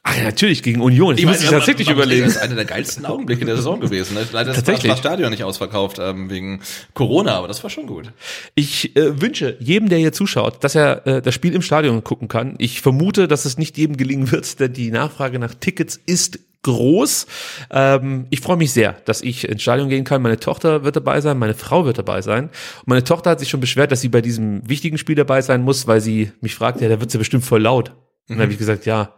[0.04, 1.16] Ach ja, natürlich, gegen Union.
[1.16, 2.24] Ich muss meine, ich tatsächlich man- man- überlegen.
[2.26, 4.14] Das ist einer der geilsten Augenblicke der Saison gewesen.
[4.14, 4.26] ne?
[4.32, 6.60] Leider ist das Stadion nicht ausverkauft ähm, wegen
[6.94, 8.10] Corona, aber das war schon gut.
[8.56, 12.26] Ich äh, wünsche jedem, der hier zuschaut, dass er äh, das Spiel im Stadion gucken
[12.26, 12.56] kann.
[12.58, 17.26] Ich vermute, dass es nicht jedem gelingen wird, denn die Nachfrage nach Tickets ist groß.
[17.70, 20.22] Ähm, ich freue mich sehr, dass ich ins Stadion gehen kann.
[20.22, 22.44] Meine Tochter wird dabei sein, meine Frau wird dabei sein.
[22.44, 25.62] Und meine Tochter hat sich schon beschwert, dass sie bei diesem wichtigen Spiel dabei sein
[25.62, 27.90] muss, weil sie mich fragt, ja, da wird sie bestimmt voll laut.
[28.28, 29.14] Und dann habe ich gesagt, ja,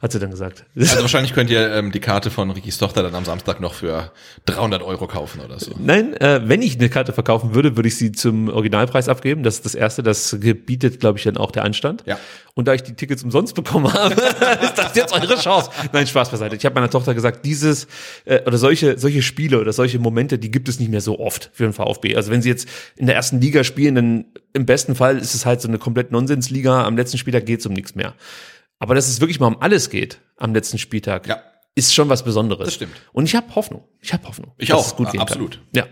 [0.00, 0.64] hat sie dann gesagt.
[0.74, 4.12] Also wahrscheinlich könnt ihr ähm, die Karte von Rikis Tochter dann am Samstag noch für
[4.46, 5.72] 300 Euro kaufen oder so.
[5.78, 9.42] Nein, äh, wenn ich eine Karte verkaufen würde, würde ich sie zum Originalpreis abgeben.
[9.42, 10.02] Das ist das Erste.
[10.02, 12.02] Das gebietet, glaube ich, dann auch der Anstand.
[12.06, 12.18] Ja.
[12.54, 14.14] Und da ich die Tickets umsonst bekommen habe,
[14.62, 15.70] ist das jetzt eure Chance.
[15.92, 16.56] Nein, Spaß beiseite.
[16.56, 17.86] Ich habe meiner Tochter gesagt, dieses
[18.24, 21.50] äh, oder solche solche Spiele oder solche Momente, die gibt es nicht mehr so oft
[21.52, 22.16] für den VfB.
[22.16, 22.66] Also wenn sie jetzt
[22.96, 24.24] in der ersten Liga spielen, dann
[24.54, 26.84] im besten Fall ist es halt so eine komplett Nonsensliga.
[26.84, 28.14] Am letzten Spieltag geht es um nichts mehr.
[28.80, 31.40] Aber dass es wirklich mal um alles geht am letzten Spieltag, Ja.
[31.76, 32.64] ist schon was Besonderes.
[32.66, 32.96] Das stimmt.
[33.12, 33.84] Und ich habe Hoffnung.
[34.00, 34.52] Ich habe Hoffnung.
[34.58, 35.52] Ich dass auch, es gut ja, gehen absolut.
[35.52, 35.66] Kann.
[35.74, 35.86] Ja.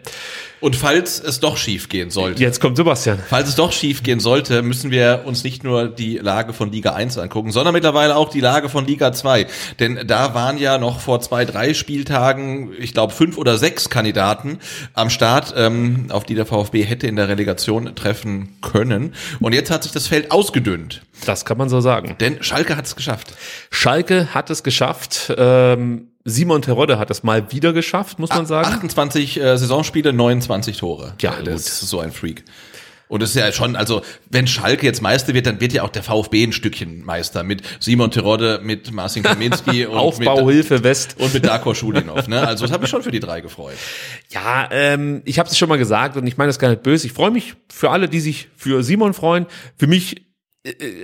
[0.60, 3.18] Und falls es doch schief gehen sollte, Jetzt kommt Sebastian.
[3.28, 6.94] falls es doch schief gehen sollte, müssen wir uns nicht nur die Lage von Liga
[6.94, 9.46] 1 angucken, sondern mittlerweile auch die Lage von Liga 2.
[9.78, 14.58] Denn da waren ja noch vor zwei, drei Spieltagen, ich glaube fünf oder sechs Kandidaten
[14.94, 19.14] am Start, ähm, auf die der VfB hätte in der Relegation treffen können.
[19.40, 21.02] Und jetzt hat sich das Feld ausgedünnt.
[21.26, 22.16] Das kann man so sagen.
[22.20, 23.34] Denn Schalke hat es geschafft.
[23.70, 25.32] Schalke hat es geschafft.
[25.36, 28.68] Ähm, Simon Terodde hat es mal wieder geschafft, muss man sagen.
[28.68, 31.14] 28 äh, Saisonspiele, 29 Tore.
[31.20, 31.46] Ja, gut.
[31.46, 32.44] das ist so ein Freak.
[33.08, 35.88] Und es ist ja schon, also wenn Schalke jetzt Meister wird, dann wird ja auch
[35.88, 41.32] der VfB ein Stückchen Meister mit Simon Terodde, mit Marcin Kaminski und Aufbauhilfe West und
[41.32, 42.28] mit Darko Schulinov.
[42.28, 42.46] Ne?
[42.46, 43.76] Also das habe ich schon für die drei gefreut.
[44.30, 47.06] Ja, ähm, ich habe es schon mal gesagt und ich meine das gar nicht böse.
[47.06, 49.46] Ich freue mich für alle, die sich für Simon freuen.
[49.78, 50.27] Für mich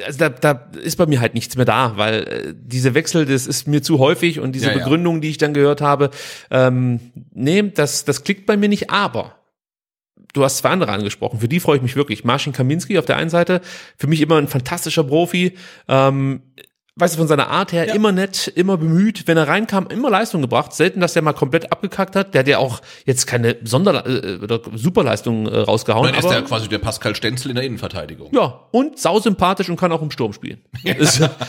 [0.04, 3.46] also da, da ist bei mir halt nichts mehr da, weil äh, diese Wechsel, das
[3.46, 4.78] ist mir zu häufig und diese Ja, ja.
[4.78, 6.10] Begründung, die ich dann gehört habe,
[6.50, 7.00] ähm,
[7.32, 9.36] nee, das, das klickt bei mir nicht, aber
[10.32, 12.24] du hast zwei andere angesprochen, für die freue ich mich wirklich.
[12.24, 13.60] Marcin Kaminski auf der einen Seite,
[13.96, 15.56] für mich immer ein fantastischer Profi,
[15.88, 16.42] ähm,
[16.96, 20.42] weißt du, von seiner Art her immer nett, immer bemüht, wenn er reinkam, immer Leistung
[20.42, 24.06] gebracht, selten, dass der mal komplett abgekackt hat, der hat ja auch jetzt keine Sonder-
[24.06, 27.64] äh, oder Superleistung äh, rausgehauen, Dann ist aber der quasi der Pascal Stenzel in der
[27.64, 28.30] Innenverteidigung.
[28.32, 30.60] ja, und sausympathisch und kann auch im Sturm spielen.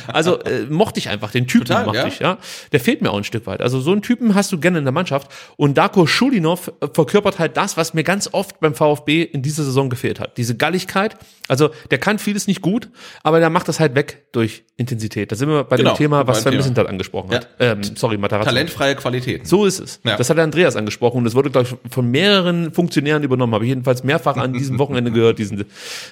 [0.07, 2.07] Also äh, mochte ich einfach, den Typen Total, mochte ja.
[2.07, 2.37] ich, ja.
[2.71, 3.61] Der fehlt mir auch ein Stück weit.
[3.61, 5.31] Also so einen Typen hast du gerne in der Mannschaft.
[5.57, 9.63] Und Darko Schulinov äh, verkörpert halt das, was mir ganz oft beim VfB in dieser
[9.63, 10.37] Saison gefehlt hat.
[10.37, 11.17] Diese Galligkeit.
[11.47, 12.89] Also der kann vieles nicht gut,
[13.23, 15.31] aber der macht das halt weg durch Intensität.
[15.35, 16.55] Da sind wir bei Genau, dem Thema, was Sven.
[16.55, 17.49] Missentat angesprochen hat.
[17.59, 18.49] Ähm, sorry, Matarazzo.
[18.49, 19.45] Talentfreie Qualitäten.
[19.45, 19.99] So ist es.
[20.05, 20.15] Ja.
[20.15, 23.53] Das hat Andreas angesprochen und das wurde, glaube ich, von mehreren Funktionären übernommen.
[23.53, 25.65] Habe ich jedenfalls mehrfach an diesem Wochenende gehört, diesen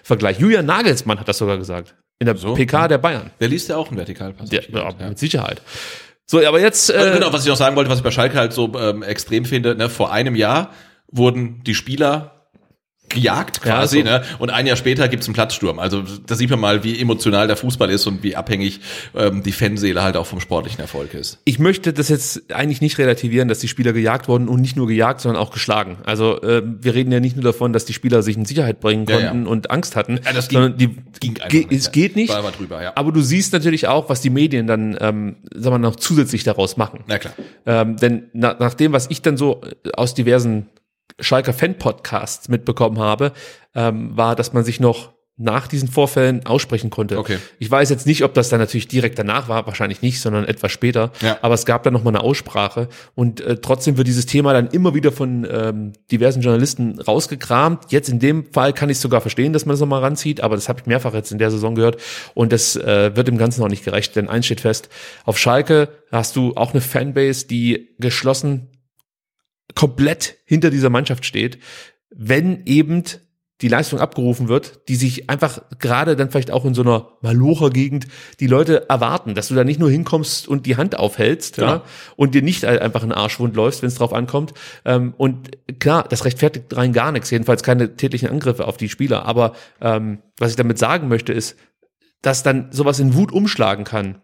[0.04, 0.40] Vergleich.
[0.40, 1.96] Julian Nagelsmann hat das sogar gesagt.
[2.20, 3.32] In der PK der Bayern.
[3.40, 4.50] Der liest ja auch einen Vertikalpass.
[4.50, 5.62] Der, ja, mit Sicherheit.
[6.26, 6.90] So, aber jetzt.
[6.90, 9.04] Äh, Äh, genau, was ich noch sagen wollte, was ich bei Schalke halt so ähm,
[9.04, 10.72] extrem finde, ne, vor einem Jahr
[11.12, 12.33] wurden die Spieler
[13.14, 14.24] gejagt quasi, Ja, ne?
[14.40, 15.80] Und ein Jahr später gibt's einen Platzsturm.
[15.80, 18.82] Also da sieht man mal, wie emotional der Fußball ist und wie abhängig
[19.16, 21.40] ähm, die Fanseele halt auch vom sportlichen Erfolg ist.
[21.46, 24.88] Ich möchte das jetzt eigentlich nicht relativieren, dass die Spieler gejagt wurden und nicht nur
[24.88, 25.98] gejagt, sondern auch geschlagen.
[26.04, 29.06] Also äh, wir reden ja nicht nur davon, dass die Spieler sich in Sicherheit bringen
[29.08, 29.28] Ja, ja.
[29.30, 31.92] konnten und Angst hatten, Ja, das ging- die ging ge nicht, es ja.
[31.92, 32.34] geht nicht.
[32.58, 32.92] Drüber, ja.
[32.96, 36.78] Aber du siehst natürlich auch, was die Medien dann, ähm, sagen wir noch zusätzlich daraus
[36.78, 37.00] machen.
[37.08, 37.34] Na klar.
[37.66, 39.62] Ähm, denn na, nach dem, was ich dann so
[39.96, 40.68] aus diversen
[41.20, 43.32] Schalker Fan-Podcasts mitbekommen habe,
[43.76, 47.18] ähm, war, dass man sich noch nach diesen Vorfällen aussprechen konnte.
[47.18, 47.40] Okay.
[47.58, 50.72] Ich weiß jetzt nicht, ob das dann natürlich direkt danach war, wahrscheinlich nicht, sondern etwas
[50.72, 51.12] später.
[51.22, 51.40] Ja.
[51.42, 54.68] Aber es gab dann noch mal eine Aussprache und äh, trotzdem wird dieses Thema dann
[54.68, 57.92] immer wieder von ähm, diversen Journalisten rausgekramt.
[57.92, 60.54] Jetzt in dem Fall kann ich sogar verstehen, dass man das noch mal ranzieht, aber
[60.54, 61.98] das habe ich mehrfach jetzt in der Saison gehört
[62.36, 64.90] und das äh, wird dem Ganzen noch nicht gerecht, denn eins steht fest,
[65.26, 68.70] auf Schalke hast du auch eine Fanbase, die geschlossen
[69.76, 71.60] komplett hinter dieser Mannschaft steht,
[72.10, 73.04] wenn eben
[73.62, 78.08] die Leistung abgerufen wird, die sich einfach gerade dann vielleicht auch in so einer Malocher-Gegend
[78.42, 81.68] die Leute erwarten, dass du da nicht nur hinkommst und die Hand aufhältst Genau.
[81.68, 81.84] ja,
[82.18, 84.54] und dir nicht einfach einen Arschwund läufst, wenn es drauf ankommt.
[84.84, 89.26] Ähm, und klar, das rechtfertigt rein gar nichts, jedenfalls keine tätlichen Angriffe auf die Spieler.
[89.26, 91.56] Aber ähm, was ich damit sagen möchte, ist,
[92.22, 94.22] dass dann sowas in Wut umschlagen kann.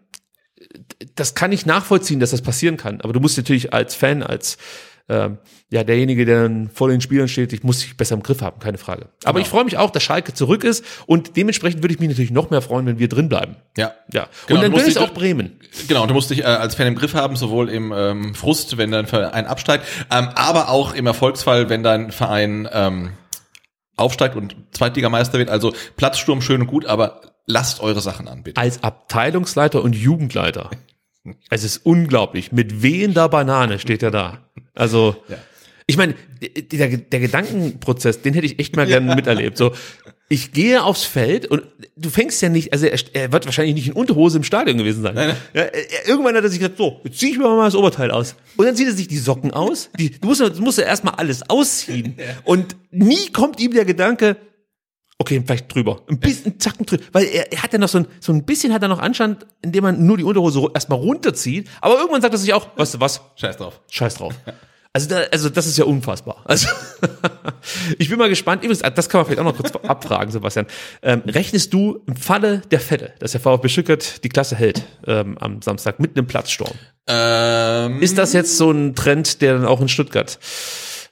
[1.14, 3.00] Das kann ich nachvollziehen, dass das passieren kann.
[3.00, 4.58] Aber du musst natürlich als Fan, als
[5.10, 5.38] ähm,
[5.70, 8.58] ja derjenige, der dann vor den Spielern steht, ich muss dich besser im Griff haben,
[8.60, 9.08] keine Frage.
[9.24, 9.42] Aber Genau.
[9.42, 12.50] ich freue mich auch, dass Schalke zurück ist und dementsprechend würde ich mich natürlich noch
[12.50, 13.56] mehr freuen, wenn wir drin bleiben.
[13.76, 13.92] Ja.
[14.12, 14.28] Ja.
[14.46, 15.58] Genau, und dann es dich- auch Bremen.
[15.88, 18.90] Genau, du musst dich äh, als Fan im Griff haben, sowohl im ähm, Frust, wenn
[18.92, 23.10] dein Verein absteigt, ähm, aber auch im Erfolgsfall, wenn dein Verein ähm,
[23.96, 25.50] aufsteigt und Zweitligameister wird.
[25.50, 28.60] Also Platzsturm schön und gut, aber lasst eure Sachen an, bitte.
[28.60, 30.70] Als Abteilungsleiter und Jugendleiter.
[31.50, 32.50] Es ist unglaublich.
[32.50, 34.38] Mit wehender Banane steht er da.
[34.80, 35.36] Also, Ja.
[35.86, 39.56] ich meine, der, der Gedankenprozess, den hätte ich echt mal gerne miterlebt.
[39.56, 39.72] So,
[40.28, 41.62] ich gehe aufs Feld und
[41.96, 45.02] du fängst ja nicht, also er, er wird wahrscheinlich nicht in Unterhose im Stadion gewesen
[45.02, 45.14] sein.
[45.16, 47.74] Nein, Ja, er, irgendwann hat er sich gesagt, so, jetzt zieh ich mir mal das
[47.74, 48.36] Oberteil aus.
[48.56, 49.90] Und dann zieht er sich die Socken aus.
[49.98, 52.16] Die, du musst, du musst ja erstmal alles ausziehen.
[52.44, 54.36] Und nie kommt ihm der Gedanke,
[55.22, 56.00] Okay, vielleicht drüber.
[56.08, 57.02] Ein bisschen, einen Zacken drüber.
[57.12, 59.44] Weil er, er hat ja noch so ein, so ein bisschen hat er noch Anstand,
[59.60, 61.68] indem man nur die Unterhose erstmal runterzieht.
[61.82, 63.20] Aber irgendwann sagt er sich auch, weißt du was?
[63.36, 63.80] Scheiß drauf.
[63.90, 64.34] Scheiß drauf.
[64.92, 66.42] Also, da, also das ist ja unfassbar.
[66.44, 66.68] Also
[67.98, 68.64] ich bin mal gespannt.
[68.64, 70.66] Übrigens, das kann man vielleicht auch noch kurz abfragen, Sebastian.
[71.02, 75.38] Ähm, rechnest du im Falle der Fälle, dass der VfB Stuttgart die Klasse hält ähm,
[75.38, 76.74] am Samstag mit einem Platzsturm?
[77.06, 80.38] Ähm, Ist das jetzt so ein Trend, der dann auch in Stuttgart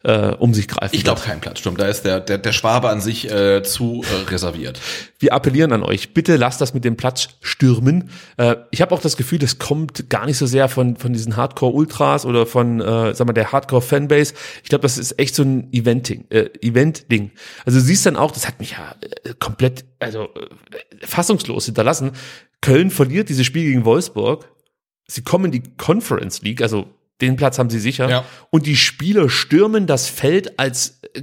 [0.09, 0.95] äh, um sich greift?
[0.95, 1.77] ich glaube kein Platzsturm.
[1.77, 4.81] Da ist der, der, der Schwabe an sich äh, zu äh, reserviert.
[5.19, 8.11] Wir appellieren an euch, bitte lasst das mit dem Platz stürmen.
[8.39, 11.37] Äh, ich habe auch das Gefühl, das kommt gar nicht so sehr von, von diesen
[11.37, 14.33] Hardcore-Ultras oder von, äh, sag mal, der Hardcore-Fanbase.
[14.63, 17.33] Ich glaube, das ist echt so ein Eventing, äh, Event-Ding.
[17.67, 18.95] Also du siehst dann auch, das hat mich ja
[19.25, 22.13] äh, komplett, also äh, fassungslos hinterlassen.
[22.63, 24.49] Köln verliert dieses Spiel gegen Wolfsburg.
[25.07, 26.87] Sie kommen in die Conference League, also
[27.21, 28.09] den Platz haben sie sicher.
[28.09, 28.25] Ja.
[28.51, 31.23] Und die Spieler stürmen das Feld als äh,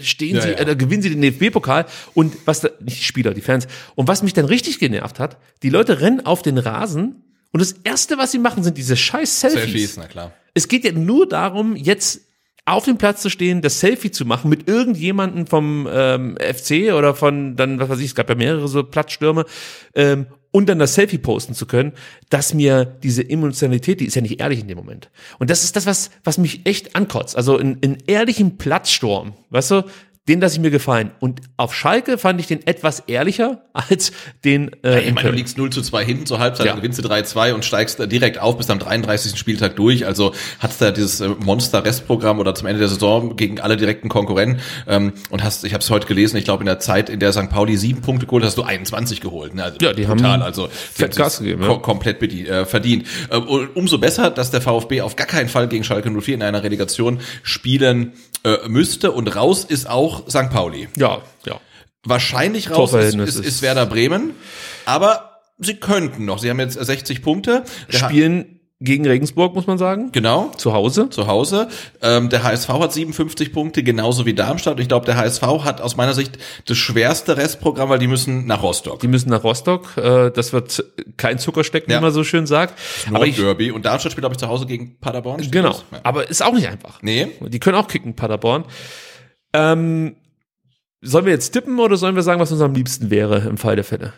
[0.00, 0.48] stehen Ja, sie.
[0.50, 3.66] Äh, gewinnen sie den DFB-Pokal und was da, nicht die Spieler, die Fans.
[3.94, 7.72] Und was mich dann richtig genervt hat, die Leute rennen auf den Rasen und das
[7.84, 9.60] erste, was sie machen, sind diese scheiß Selfies.
[9.60, 10.32] Selfies, na klar.
[10.54, 12.22] Es geht ja nur darum, jetzt
[12.66, 17.14] auf dem Platz zu stehen, das Selfie zu machen mit irgendjemanden vom ähm, FC oder
[17.14, 19.44] von dann, was weiß ich, es gab ja mehrere so Platzstürme,
[19.94, 21.94] ähm, und dann das Selfie posten zu können,
[22.30, 25.10] dass mir diese Emotionalität, die ist ja nicht ehrlich in dem Moment.
[25.40, 27.36] Und das ist das, was, was mich echt ankotzt.
[27.36, 29.82] Also in, in ehrlichen Platzsturm, weißt du,
[30.26, 31.10] den lasse ich mir gefallen.
[31.20, 34.12] Und auf Schalke fand ich den etwas ehrlicher als
[34.44, 36.74] den äh, Ja, ich in meine, du liegst 0 zu 2 hinten zur Halbzeit, Ja.
[36.76, 39.38] gewinnst du 3-2 und steigst direkt auf bis am 33.
[39.38, 40.06] Spieltag durch.
[40.06, 44.60] Also hast da dieses äh, Monster-Restprogramm oder zum Ende der Saison gegen alle direkten Konkurrenten
[44.86, 47.32] ähm, und hast, ich habe es heute gelesen, ich glaube in der Zeit, in der
[47.32, 47.50] St.
[47.50, 49.54] Pauli sieben Punkte geholt, hast du 21 geholt.
[49.54, 49.64] Ne?
[49.64, 50.42] Also Ja, die haben brutal.
[50.42, 50.68] also
[50.98, 51.68] die Gas gegeben, ja.
[51.68, 53.06] ko komplett bedient, äh, verdient.
[53.30, 56.42] Äh, und umso besser, dass der VfB auf gar keinen Fall gegen Schalke 04 in
[56.42, 58.12] einer Relegation spielen
[58.44, 60.50] äh, müsste und raus ist auch St.
[60.50, 60.88] Pauli.
[60.96, 61.60] Ja, ja.
[62.04, 64.32] Wahrscheinlich raus ist, ist, ist- Werder Bremen,
[64.84, 66.38] aber sie könnten noch.
[66.38, 67.64] Sie haben jetzt 60 Punkte.
[67.92, 70.10] Der Spielen gegen Regensburg, muss man sagen.
[70.12, 70.50] Genau.
[70.58, 71.08] Zu Hause.
[71.08, 71.68] Zu Hause.
[72.02, 74.78] Ähm, der HSV hat 57 Punkte, genauso wie Darmstadt.
[74.80, 76.36] Ich glaube, der HSV hat aus meiner Sicht
[76.66, 79.00] das schwerste Restprogramm, weil die müssen nach Rostock.
[79.00, 79.96] Die müssen nach Rostock.
[79.96, 80.84] Äh, das wird
[81.16, 81.98] kein Zuckerstecken, Ja.
[81.98, 82.78] wie man so schön sagt.
[83.10, 83.70] Aber ich, Nordderby.
[83.70, 85.40] Und Darmstadt spielt, glaube ich, zu Hause gegen Paderborn.
[85.50, 85.70] Genau.
[85.90, 86.00] Ja.
[86.02, 87.00] Aber ist auch nicht einfach.
[87.00, 87.28] Nee.
[87.40, 88.64] Die können auch kicken, Paderborn.
[89.54, 90.16] Ähm,
[91.00, 93.76] sollen wir jetzt tippen oder sollen wir sagen, was uns am liebsten wäre im Fall
[93.76, 94.12] der Fälle?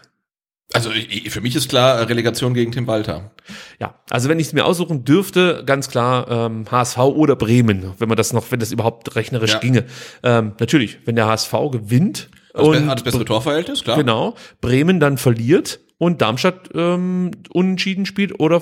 [0.73, 0.91] Also
[1.29, 3.31] für mich ist klar Relegation gegen Tim Walter.
[3.79, 8.09] Ja, also wenn ich es mir aussuchen dürfte, ganz klar ähm, HSV oder Bremen, wenn
[8.09, 9.59] man das noch, wenn das überhaupt rechnerisch Ja.
[9.61, 9.85] ginge.
[10.25, 13.97] Ähm, natürlich, wenn der HSV gewinnt Das und hat das bessere Torverhältnis, klar.
[13.97, 18.61] genau, Bremen dann verliert und Darmstadt ähm, unentschieden spielt oder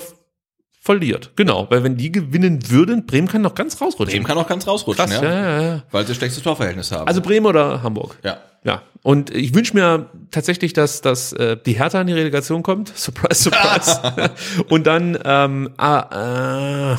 [0.85, 1.31] verliert.
[1.35, 4.21] Genau, weil wenn die gewinnen würden, Bremen kann noch ganz rausrutschen.
[4.21, 5.23] Bremen kann auch ganz rausrutschen, Krass, ja.
[5.23, 5.83] ja, ja, ja.
[5.91, 7.07] Weil sie das schlechteste Torverhältnis haben.
[7.07, 8.17] Also Bremen oder Hamburg?
[8.23, 8.37] ja.
[8.63, 12.87] Ja, und ich wünsche mir tatsächlich, dass, dass äh, die Hertha in die Relegation kommt.
[12.97, 14.01] Surprise, surprise.
[14.69, 16.97] und dann, ähm, ah, äh,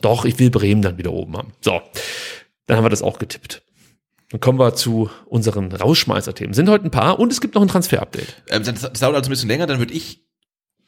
[0.00, 1.52] doch, ich will Bremen dann wieder oben haben.
[1.60, 1.80] So,
[2.66, 3.62] dann haben wir das auch getippt.
[4.30, 6.54] Dann kommen wir zu unseren Rausschmeißer-Themen.
[6.54, 8.42] Sind heute ein paar und es gibt noch ein Transfer-Update.
[8.50, 10.27] Ähm, das, das dauert also ein bisschen länger, dann würde ich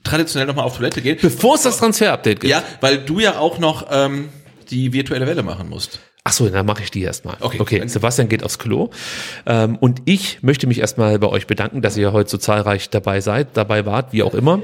[0.05, 1.19] traditionell nochmal auf Toilette gehen.
[1.21, 2.51] Bevor es das Transfer-Update gibt.
[2.51, 4.29] Ja, weil du ja auch noch ähm,
[4.71, 6.01] die virtuelle Welle machen musst.
[6.23, 7.37] Ach so, dann mache ich die erstmal.
[7.41, 7.61] Okay.
[7.61, 7.83] okay.
[7.87, 8.91] Sebastian geht aufs Klo.
[9.47, 13.21] Ähm, und ich möchte mich erstmal bei euch bedanken, dass ihr heute so zahlreich dabei
[13.21, 14.61] seid, dabei wart, wie auch immer.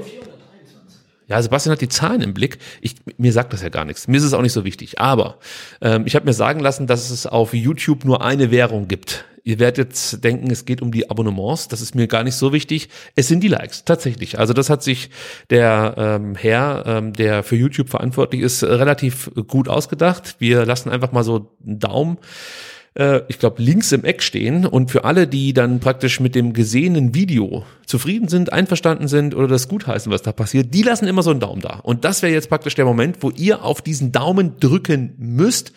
[1.27, 2.59] Ja, Sebastian hat die Zahlen im Blick.
[2.79, 4.07] Ich, mir sagt das ja gar nichts.
[4.07, 4.99] Mir ist es auch nicht so wichtig.
[4.99, 5.39] Aber
[5.81, 9.25] ähm, ich habe mir sagen lassen, dass es auf YouTube nur eine Währung gibt.
[9.47, 11.69] Ihr werdet jetzt denken, es geht um die Abonnements.
[11.69, 12.89] Das ist mir gar nicht so wichtig.
[13.15, 14.37] Es sind die Likes, tatsächlich.
[14.39, 15.09] Also das hat sich
[15.49, 20.35] der ähm, Herr, ähm, der für YouTube verantwortlich ist, relativ gut ausgedacht.
[20.39, 22.17] Wir lassen einfach mal so einen Daumen
[22.95, 26.51] äh, ich glaube, links im Eck stehen und für alle, die dann praktisch mit dem
[26.51, 31.23] gesehenen Video zufrieden sind, einverstanden sind oder das gutheißen, was da passiert, die lassen immer
[31.23, 31.79] so einen Daumen da.
[31.83, 35.71] Und das wäre jetzt praktisch der Moment, wo ihr auf diesen Daumen drücken müsst.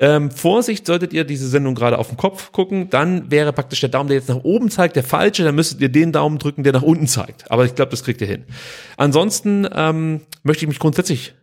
[0.00, 3.90] Ähm, Vorsicht, solltet ihr diese Sendung gerade auf den Kopf gucken, dann wäre praktisch der
[3.90, 6.72] Daumen, der jetzt nach oben zeigt, der falsche, dann müsstet ihr den Daumen drücken, der
[6.72, 7.50] nach unten zeigt.
[7.50, 8.44] Aber ich glaube, das kriegt ihr hin.
[8.96, 11.34] Ansonsten ähm, möchte ich mich grundsätzlich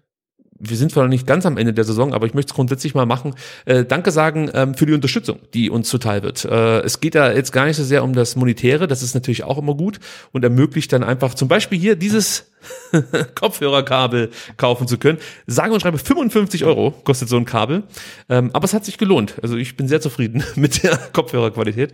[0.59, 2.95] wir sind zwar noch nicht ganz am Ende der Saison, aber ich möchte es grundsätzlich
[2.95, 3.35] mal machen.
[3.65, 6.45] Äh, danke sagen ähm, für die Unterstützung, die uns zuteil wird.
[6.45, 9.43] Äh, es geht da jetzt gar nicht so sehr um das Monetäre, das ist natürlich
[9.43, 9.99] auch immer gut
[10.31, 12.51] und ermöglicht dann einfach zum Beispiel hier dieses
[13.35, 15.17] Kopfhörerkabel kaufen zu können.
[15.45, 17.83] Sage und schreibe 55 Euro kostet so ein Kabel,
[18.29, 19.35] ähm, aber es hat sich gelohnt.
[19.41, 21.93] Also ich bin sehr zufrieden mit der Kopfhörerqualität.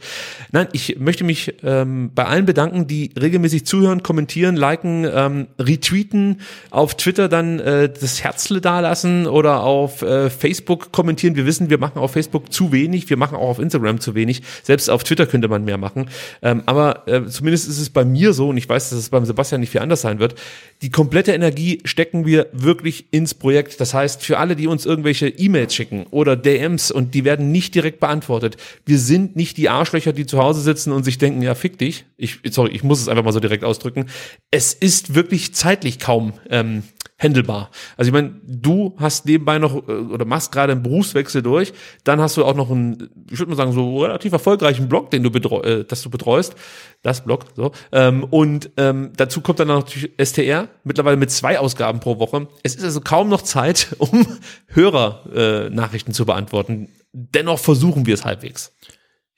[0.51, 6.41] Nein, ich möchte mich ähm, bei allen bedanken, die regelmäßig zuhören, kommentieren, liken, ähm, retweeten,
[6.69, 11.35] auf Twitter dann äh, das Herzle dalassen oder auf äh, Facebook kommentieren.
[11.35, 14.41] Wir wissen, wir machen auf Facebook zu wenig, wir machen auch auf Instagram zu wenig.
[14.63, 16.09] Selbst auf Twitter könnte man mehr machen.
[16.41, 19.25] Ähm, aber äh, zumindest ist es bei mir so, und ich weiß, dass es beim
[19.25, 20.35] Sebastian nicht viel anders sein wird,
[20.81, 23.79] die komplette Energie stecken wir wirklich ins Projekt.
[23.79, 27.75] Das heißt, für alle, die uns irgendwelche E-Mails schicken oder DMs und die werden nicht
[27.75, 31.55] direkt beantwortet, wir sind nicht die Arschlöcher, die zu Hause sitzen und sich denken, ja,
[31.55, 32.05] fick dich.
[32.17, 34.07] Ich, sorry, ich muss es einfach mal so direkt ausdrücken.
[34.51, 36.83] Es ist wirklich zeitlich kaum ähm,
[37.23, 37.69] handelbar.
[37.97, 41.73] Also ich meine, du hast nebenbei noch äh, oder machst gerade einen Berufswechsel durch,
[42.03, 45.23] dann hast du auch noch einen, ich würde mal sagen, so relativ erfolgreichen Blog, den
[45.23, 46.55] du betreu, äh, das du betreust,
[47.01, 47.71] das Blog, so.
[47.91, 52.47] Ähm, und ähm, dazu kommt dann natürlich STR, mittlerweile mit zwei Ausgaben pro Woche.
[52.63, 54.27] Es ist also kaum noch Zeit, um
[54.67, 56.89] Hörer äh, Nachrichten zu beantworten.
[57.13, 58.73] Dennoch versuchen wir es halbwegs.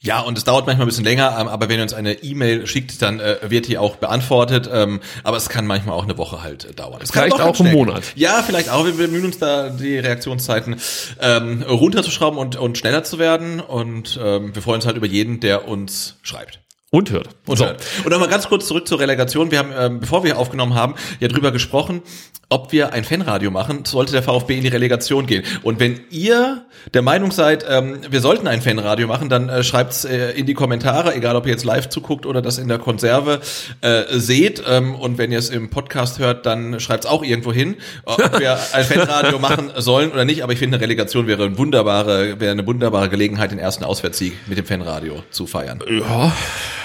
[0.05, 2.67] Ja, und es dauert manchmal ein bisschen länger, ähm, aber wenn ihr uns eine E-Mail
[2.67, 4.69] schickt, dann äh, wird die auch beantwortet.
[4.71, 6.99] Ähm, aber es kann manchmal auch eine Woche halt äh, dauern.
[7.01, 8.03] Es kann Vielleicht auch einen Monat.
[8.15, 8.85] Ja, vielleicht auch.
[8.85, 10.75] Wir bemühen uns da, die Reaktionszeiten
[11.19, 13.59] ähm, runterzuschrauben und, und schneller zu werden.
[13.59, 16.59] Und ähm, wir freuen uns halt über jeden, der uns schreibt.
[16.95, 17.27] Und hört.
[17.45, 17.65] Und, So.
[17.65, 17.83] hört.
[18.05, 19.51] und nochmal ganz kurz zurück zur Relegation.
[19.51, 22.01] Wir haben, ähm, bevor wir aufgenommen haben, ja drüber gesprochen,
[22.47, 25.43] ob wir ein Fanradio machen, sollte der VfB in die Relegation gehen.
[25.63, 30.05] Und wenn ihr der Meinung seid, ähm, wir sollten ein Fanradio machen, dann äh, schreibt's
[30.05, 33.41] äh, in die Kommentare, egal ob ihr jetzt live zuguckt oder das in der Konserve
[33.81, 34.63] äh, seht.
[34.65, 38.57] Ähm, und wenn ihr es im Podcast hört, dann schreibt's auch irgendwo hin, ob wir
[38.71, 40.43] ein Fanradio machen sollen oder nicht.
[40.43, 44.33] Aber ich finde, eine Relegation wäre, ein wunderbare, wäre eine wunderbare Gelegenheit, den ersten Auswärtssieg
[44.47, 45.83] mit dem Fanradio zu feiern.
[45.89, 46.31] Ja,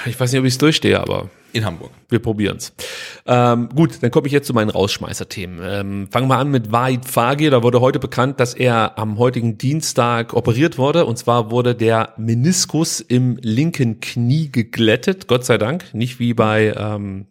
[0.07, 1.91] ich weiß nicht, ob ich es durchstehe, aber In Hamburg.
[2.09, 2.73] wir probieren's.
[3.27, 5.61] Ähm, gut, dann komme ich jetzt zu meinen Rausschmeißer-Themen.
[5.63, 7.51] Ähm, fangen wir an mit Wahid Fagir.
[7.51, 11.07] Da wurde heute bekannt, dass er am heutigen Dienstag operiert wurde.
[11.07, 15.27] Und zwar wurde der Meniskus im linken Knie geglättet.
[15.29, 15.93] Gott sei Dank.
[15.95, 16.75] Nicht wie bei...
[16.77, 17.27] Ähm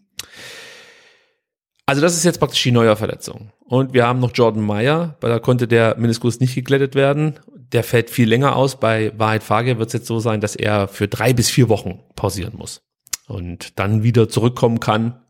[1.85, 3.51] also das ist jetzt praktisch die neue Verletzung.
[3.65, 7.39] Und wir haben noch Jordan Meyer, weil da konnte der Meniskus nicht geglättet werden.
[7.71, 8.79] Der fällt viel länger aus.
[8.79, 11.99] Bei Wahrheit Fagir wird es jetzt so sein, dass er für drei bis vier Wochen
[12.15, 12.81] pausieren muss
[13.27, 15.21] und dann wieder zurückkommen kann,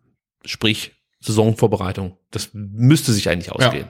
[0.45, 2.17] sprich Saisonvorbereitung.
[2.31, 3.87] Das müsste sich eigentlich ausgehen.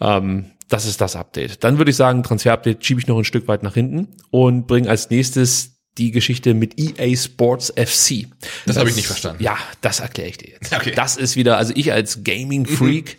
[0.00, 1.64] Ähm, das ist das Update.
[1.64, 4.88] Dann würde ich sagen, Transfer-Update schiebe ich noch ein Stück weit nach hinten und bringe
[4.88, 8.28] als nächstes die Geschichte mit EA Sports FC.
[8.66, 9.42] Das habe ich nicht verstanden.
[9.42, 10.72] Ja, das erkläre ich dir jetzt.
[10.72, 10.92] Okay.
[10.94, 13.18] Das ist wieder, also ich als Gaming-Freak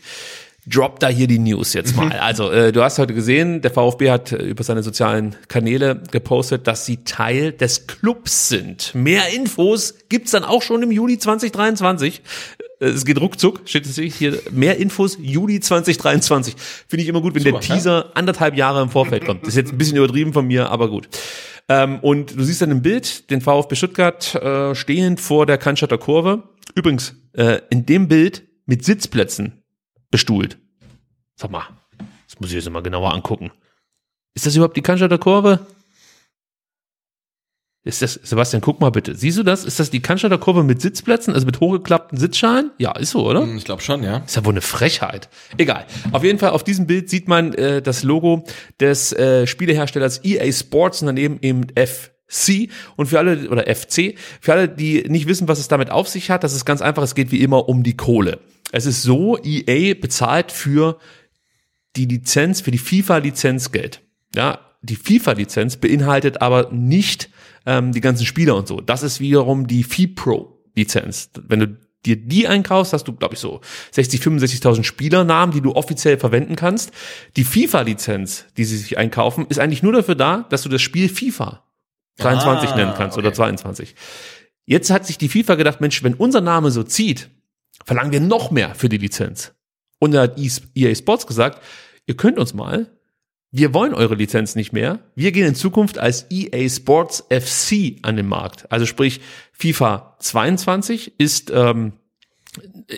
[0.68, 2.12] drop da hier die News jetzt mal.
[2.12, 6.68] Also äh, du hast heute gesehen, der VfB hat äh, über seine sozialen Kanäle gepostet,
[6.68, 8.94] dass sie Teil des Clubs sind.
[8.94, 12.22] Mehr Infos gibt's dann auch schon im Juli 2023.
[12.80, 16.56] Äh, Es geht ruckzuck, steht es hier, mehr Infos Juli 2023.
[16.88, 19.44] Finde ich immer gut, wenn Super, der Teaser anderthalb Jahre im Vorfeld kommt.
[19.44, 21.08] Das ist jetzt ein bisschen übertrieben von mir, aber gut.
[21.68, 25.98] Ähm, und du siehst dann im Bild den VfB Stuttgart äh, stehend vor der Cannstatter
[26.00, 26.44] Kurve.
[26.76, 29.59] Übrigens, äh, in dem Bild mit Sitzplätzen
[30.12, 30.58] bestuhlt.
[31.36, 31.68] Sag mal,
[32.28, 33.52] das muss ich jetzt mal genauer angucken.
[34.34, 35.66] Ist das überhaupt die Cannstatter Kurve?
[37.86, 39.16] Ist das, Sebastian, guck mal bitte.
[39.16, 39.64] Siehst du das?
[39.64, 42.72] Ist das die Cannstatter Kurve mit Sitzplätzen, also mit hochgeklappten Sitzschalen?
[42.78, 43.48] Ja, ist so, oder?
[43.56, 44.18] Ich glaube schon, ja.
[44.18, 45.30] Ist ja wohl eine Frechheit.
[45.58, 45.86] Egal.
[46.12, 48.44] Auf jeden Fall auf diesem Bild sieht man äh, das Logo
[48.82, 51.68] des äh, Spieleherstellers EA Sports und daneben eben
[52.30, 56.08] FC und für alle oder FC, für alle, die nicht wissen, was es damit auf
[56.08, 58.40] sich hat, das ist ganz einfach, es geht wie immer um die Kohle.
[58.72, 61.00] Es ist so, EA bezahlt für
[61.96, 64.02] die Lizenz, für die FIFA-Lizenz Geld.
[64.36, 67.30] Ja, die FIFA-Lizenz beinhaltet aber nicht
[67.66, 68.80] ähm, die ganzen Spieler und so.
[68.80, 71.32] Das ist wiederum die FIPRO-Lizenz.
[71.48, 73.60] Wenn du dir die einkaufst, hast du, glaube ich, so
[73.92, 76.92] 60, 65.000 Spielernamen, die du offiziell verwenden kannst.
[77.36, 81.10] Die FIFA-Lizenz, die sie sich einkaufen, ist eigentlich nur dafür da, dass du das Spiel
[81.10, 81.64] FIFA
[82.20, 83.38] 23 Ah, nennen kannst oder okay.
[83.38, 83.96] 22.
[84.66, 87.30] Jetzt hat sich die FIFA gedacht, Mensch, wenn unser Name so zieht,
[87.86, 89.54] verlangen wir noch mehr für die Lizenz.
[90.00, 90.40] Und da hat
[90.76, 91.62] EA Sports gesagt,
[92.06, 92.88] ihr könnt uns mal,
[93.52, 95.00] wir wollen eure Lizenz nicht mehr.
[95.16, 98.72] Wir gehen in Zukunft als EA Sports FC an den Markt.
[98.72, 99.22] Also sprich,
[99.54, 101.94] FIFA 22 ist ähm,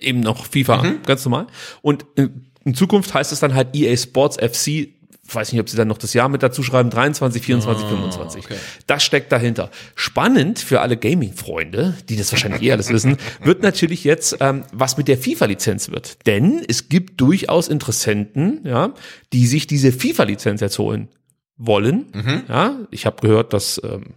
[0.01, 1.47] eben noch FIFA ganz normal.
[1.81, 4.89] Und in, in Zukunft heißt es dann halt EA Sports FC.
[5.31, 8.45] Ich weiß nicht, ob sie dann noch das Jahr mit dazu schreiben, 23, 24, 25.
[8.85, 9.71] Das steckt dahinter.
[9.95, 14.97] Spannend für alle Gaming-Freunde, die das wahrscheinlich eh alles wissen, wird natürlich jetzt, ähm, was
[14.97, 16.27] mit der FIFA-Lizenz wird.
[16.27, 18.93] Denn es gibt durchaus Interessenten, ja,
[19.31, 21.07] die sich diese FIFA-Lizenz jetzt holen
[21.55, 22.07] wollen.
[22.49, 24.15] Ja, ich habe gehört, dass ähm,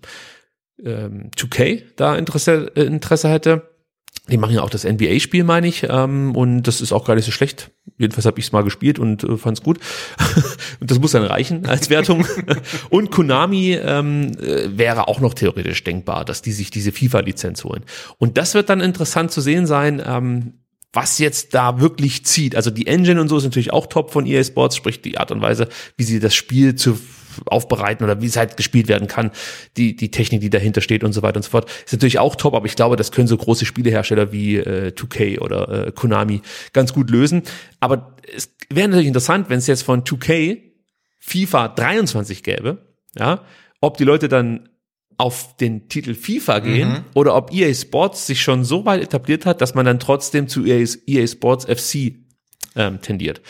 [0.84, 3.70] ähm, 2K da Interesse, äh, Interesse hätte.
[4.30, 7.26] Die machen ja auch das NBA-Spiel, meine ich, ähm, und das ist auch gar nicht
[7.26, 7.72] so schlecht.
[7.98, 9.78] Jedenfalls habe ich es mal gespielt und äh, fand es gut.
[10.80, 12.26] und das muss dann reichen als Wertung.
[12.90, 17.84] und Konami ähm, äh, wäre auch noch theoretisch denkbar, dass die sich diese FIFA-Lizenz holen.
[18.16, 20.54] Und das wird dann interessant zu sehen sein, ähm,
[20.94, 22.56] was jetzt da wirklich zieht.
[22.56, 25.32] Also die Engine und so ist natürlich auch top von EA Sports, sprich die Art
[25.32, 26.98] und Weise, wie sie das Spiel zu
[27.46, 29.30] aufbereiten oder wie es halt gespielt werden kann,
[29.76, 32.36] die, die Technik, die dahinter steht und so weiter und so fort, ist natürlich auch
[32.36, 36.42] top, aber ich glaube, das können so große Spielehersteller wie äh, 2K oder äh, Konami
[36.72, 37.42] ganz gut lösen.
[37.80, 40.58] Aber es wäre natürlich interessant, wenn es jetzt von 2K
[41.18, 42.78] FIFA 23 gäbe,
[43.16, 43.42] ja,
[43.80, 44.68] ob die Leute dann
[45.16, 47.04] auf den Titel FIFA gehen Mhm.
[47.14, 50.64] oder ob EA Sports sich schon so weit etabliert hat, dass man dann trotzdem zu
[50.64, 52.14] EA, EA Sports FC
[52.76, 53.40] ähm, tendiert.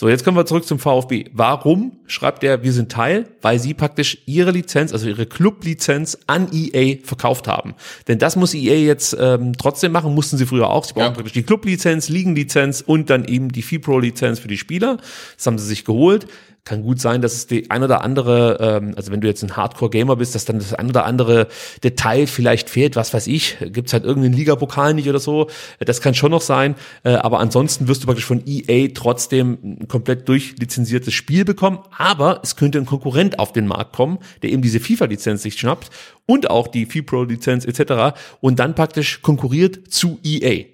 [0.00, 1.24] So, jetzt kommen wir zurück zum VfB.
[1.32, 3.26] Warum schreibt er, wir sind Teil?
[3.42, 7.74] Weil sie praktisch ihre Lizenz, also ihre Club-Lizenz an EA verkauft haben.
[8.06, 10.84] Denn das muss EA jetzt ähm, trotzdem machen, mussten sie früher auch.
[10.84, 14.98] Sie brauchen praktisch die Club-Lizenz, Ligen-Lizenz und dann eben die FIPRO-Lizenz für die Spieler.
[15.36, 16.28] Das haben sie sich geholt.
[16.68, 19.56] Kann gut sein, dass es die ein oder andere, ähm, also wenn du jetzt ein
[19.56, 21.48] Hardcore-Gamer bist, dass dann das ein oder andere
[21.82, 25.48] Detail vielleicht fehlt, was weiß ich, gibt's halt irgendeinen Ligapokal nicht oder so.
[25.80, 26.74] Das kann schon noch sein,
[27.04, 32.40] äh, aber ansonsten wirst du praktisch von EA trotzdem ein komplett durchlizenziertes Spiel bekommen, aber
[32.42, 35.88] es könnte ein Konkurrent auf den Markt kommen, der eben diese FIFA-Lizenz sich schnappt
[36.26, 38.18] und auch die FIPRO-Lizenz etc.
[38.42, 40.66] und dann praktisch konkurriert zu EA.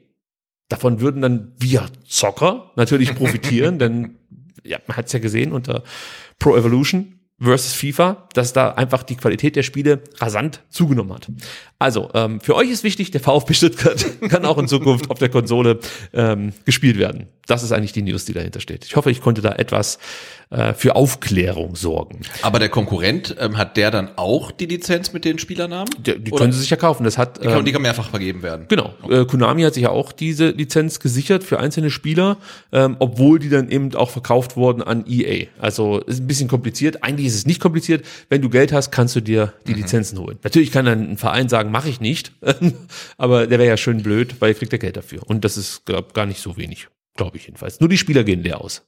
[0.68, 4.16] Davon würden dann wir Zocker natürlich profitieren, denn
[4.64, 5.84] ja, man hat es ja gesehen unter
[6.38, 11.28] Pro Evolution versus FIFA, dass da einfach die Qualität der Spiele rasant zugenommen hat.
[11.78, 15.28] Also, ähm, für euch ist wichtig, der VfB Stuttgart kann auch in Zukunft auf der
[15.28, 15.80] Konsole
[16.12, 17.26] ähm, gespielt werden.
[17.46, 18.84] Das ist eigentlich die News, die dahinter steht.
[18.84, 19.98] Ich hoffe, ich konnte da etwas
[20.50, 22.20] äh, für Aufklärung sorgen.
[22.42, 25.90] Aber der Konkurrent, ähm, hat der dann auch die Lizenz mit den Spielernamen?
[25.98, 27.04] Die, die können sie sich ja kaufen.
[27.04, 28.66] Das hat, die, kann, ähm, die kann mehrfach vergeben werden.
[28.68, 28.94] Genau.
[29.08, 32.38] Äh, Konami hat sich ja auch diese Lizenz gesichert für einzelne Spieler,
[32.72, 35.46] ähm, obwohl die dann eben auch verkauft wurden an EA.
[35.58, 37.02] Also ist ein bisschen kompliziert.
[37.02, 38.04] Eigentlich ist es nicht kompliziert.
[38.28, 39.78] Wenn du Geld hast, kannst du dir die Mhm.
[39.78, 40.38] Lizenzen holen.
[40.42, 42.32] Natürlich kann dann ein Verein sagen, mache ich nicht,
[43.18, 45.22] aber der wäre ja schön blöd, weil er kriegt ja Geld dafür.
[45.26, 47.80] Und das ist glaub, gar nicht so wenig, glaube ich jedenfalls.
[47.80, 48.86] Nur die Spieler gehen leer aus.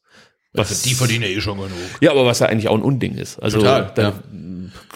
[0.57, 1.73] Was, die verdienen ja eh schon genug.
[2.01, 3.39] ja, aber was ja eigentlich auch ein Unding ist.
[3.39, 4.12] Also Total, da, ja.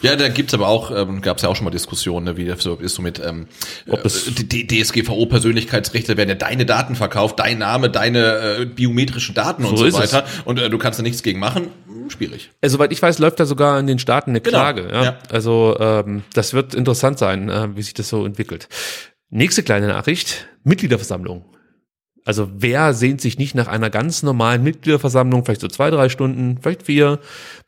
[0.03, 2.47] Ja, da gibt's aber auch, ähm, gab es ja auch schon mal Diskussionen, ne, wie
[2.47, 3.47] das so ist so mit ähm,
[3.89, 9.35] Ob das- äh, die DSGVO-Persönlichkeitsrechte werden ja deine Daten verkauft, dein Name, deine äh, biometrischen
[9.35, 10.13] Daten und So so, ist es.
[10.15, 10.25] weiter.
[10.45, 11.69] Und äh, du kannst da nichts gegen machen.
[11.87, 12.51] Hm, Schwierig.
[12.61, 14.89] Äh, soweit ich weiß, läuft da sogar in den Staaten eine Genau, Klage.
[14.91, 15.05] Ja?
[15.05, 15.19] ja.
[15.31, 18.69] Also ähm, das wird interessant sein, äh, wie sich das so entwickelt.
[19.29, 21.45] Nächste kleine Nachricht, Mitgliederversammlung.
[22.25, 26.59] Also wer sehnt sich nicht nach einer ganz normalen Mitgliederversammlung, vielleicht so zwei, drei Stunden,
[26.61, 27.19] vielleicht vier.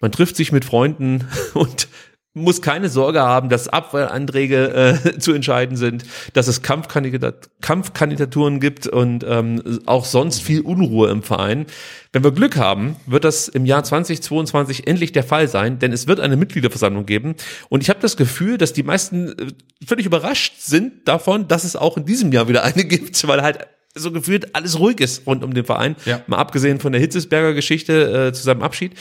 [0.01, 1.89] Man trifft sich mit Freunden und
[2.35, 8.87] muss keine Sorge haben, dass Abwahlanträge äh, zu entscheiden sind, dass es Kampfkandidat Kampfkandidaturen gibt
[8.87, 11.67] und ähm, auch sonst viel Unruhe im Verein.
[12.11, 16.07] Wenn wir Glück haben, wird das im Jahr 2022 endlich der Fall sein, denn es
[16.07, 17.35] wird eine Mitgliederversammlung geben.
[17.69, 19.47] Und ich habe das Gefühl, dass die meisten äh,
[19.87, 23.67] völlig überrascht sind davon, dass es auch in diesem Jahr wieder eine gibt, weil halt
[23.95, 25.97] so gefühlt alles ruhig ist rund um den Verein.
[26.07, 26.23] Ja.
[26.27, 28.93] Mal abgesehen von der Hitzesberger Geschichte äh, zu seinem Abschied.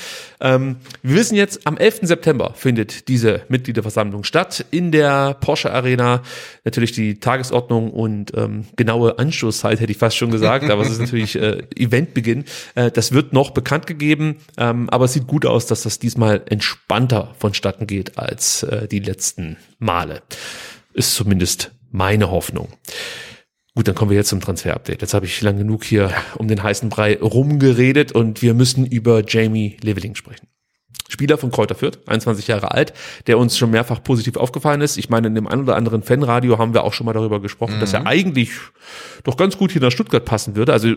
[0.42, 2.00] Ähm, wir wissen jetzt, am 11.
[2.04, 6.24] September findet diese Mitgliederversammlung statt in der Porsche Arena.
[6.66, 11.00] Natürlich die Tagesordnung und ähm, genaue Anstoßzeit hätte ich fast schon gesagt, aber es ist
[11.00, 12.44] natürlich äh, Eventbeginn.
[12.76, 16.42] Äh, das wird noch bekannt gegeben, ähm, aber es sieht gut aus, dass das diesmal
[16.50, 20.22] entspannter vonstatten geht als äh, die letzten Male.
[20.94, 22.68] Ist zumindest meine Hoffnung.
[23.73, 25.02] Gut, dann kommen wir jetzt zum Transfer-Update.
[25.02, 29.23] Jetzt habe ich lang genug hier um den heißen Brei rumgeredet und wir müssen über
[29.26, 30.48] Jamie Leveling sprechen.
[31.07, 32.93] Spieler von Kräuter Fürth, 21 Jahre alt,
[33.27, 34.98] der uns schon mehrfach positiv aufgefallen ist.
[34.98, 37.80] Ich meine, in dem einen oder anderen Fanradio haben wir auch schon mal darüber gesprochen,
[37.80, 38.52] dass er eigentlich
[39.23, 40.72] doch ganz gut hier nach Stuttgart passen würde.
[40.73, 40.95] Also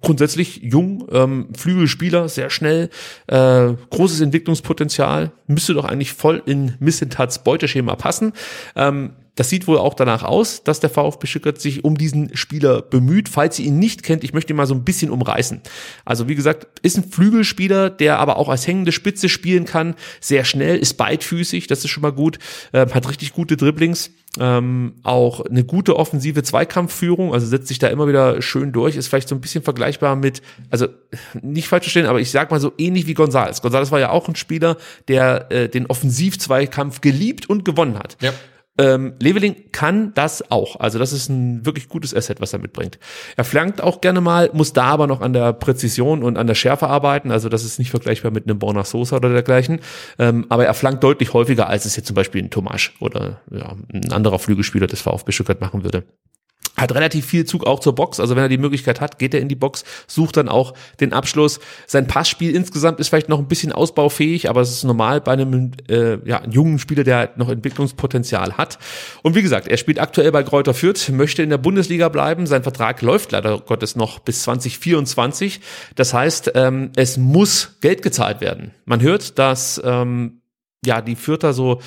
[0.00, 2.90] grundsätzlich jung, ähm, Flügelspieler, sehr schnell,
[3.26, 8.32] äh, großes Entwicklungspotenzial, müsste doch eigentlich voll in Missentats Beuteschema passen.
[8.76, 12.82] Ähm, das sieht wohl auch danach aus, dass der VfB Stuttgart sich um diesen Spieler
[12.82, 13.28] bemüht.
[13.28, 15.60] Falls ihr ihn nicht kennt, ich möchte ihn mal so ein bisschen umreißen.
[16.04, 19.94] Also wie gesagt, ist ein Flügelspieler, der aber auch als hängende Spitze spielen kann.
[20.20, 22.40] Sehr schnell, ist beidfüßig, das ist schon mal gut.
[22.72, 24.10] Ähm, hat richtig gute Dribblings.
[24.40, 29.08] Ähm, auch eine gute offensive Zweikampfführung, also setzt sich da immer wieder schön durch, ist
[29.08, 30.86] vielleicht so ein bisschen vergleichbar mit, also
[31.40, 33.62] nicht falsch verstehen, aber ich sag mal so ähnlich wie Gonzales.
[33.62, 34.76] Gonzales war ja auch ein Spieler,
[35.08, 38.16] der äh, den Offensiv-Zweikampf geliebt und gewonnen hat.
[38.20, 38.32] Ja.
[38.78, 40.78] Ähm, Leveling kann das auch.
[40.78, 42.98] Also das ist ein wirklich gutes Asset, was er mitbringt.
[43.36, 46.54] Er flankt auch gerne mal, muss da aber noch an der Präzision und an der
[46.54, 47.32] Schärfe arbeiten.
[47.32, 49.80] Also das ist nicht vergleichbar mit einem Borna Sosa oder dergleichen.
[50.18, 53.74] Ähm, aber er flankt deutlich häufiger, als es jetzt zum Beispiel ein Tomasch oder ja,
[53.92, 56.04] ein anderer Flügelspieler des VfB Stuttgart machen würde
[56.78, 58.20] hat relativ viel Zug auch zur Box.
[58.20, 61.12] Also wenn er die Möglichkeit hat, geht er in die Box, sucht dann auch den
[61.12, 61.60] Abschluss.
[61.86, 65.72] Sein Passspiel insgesamt ist vielleicht noch ein bisschen ausbaufähig, aber es ist normal bei einem
[65.88, 68.78] äh, ja, jungen Spieler, der halt noch Entwicklungspotenzial hat.
[69.22, 72.46] Und wie gesagt, er spielt aktuell bei Kräuter Fürth, möchte in der Bundesliga bleiben.
[72.46, 75.60] Sein Vertrag läuft leider Gottes noch bis 2024.
[75.96, 78.72] Das heißt, ähm, es muss Geld gezahlt werden.
[78.84, 80.40] Man hört, dass ähm,
[80.84, 81.80] ja die Fürther so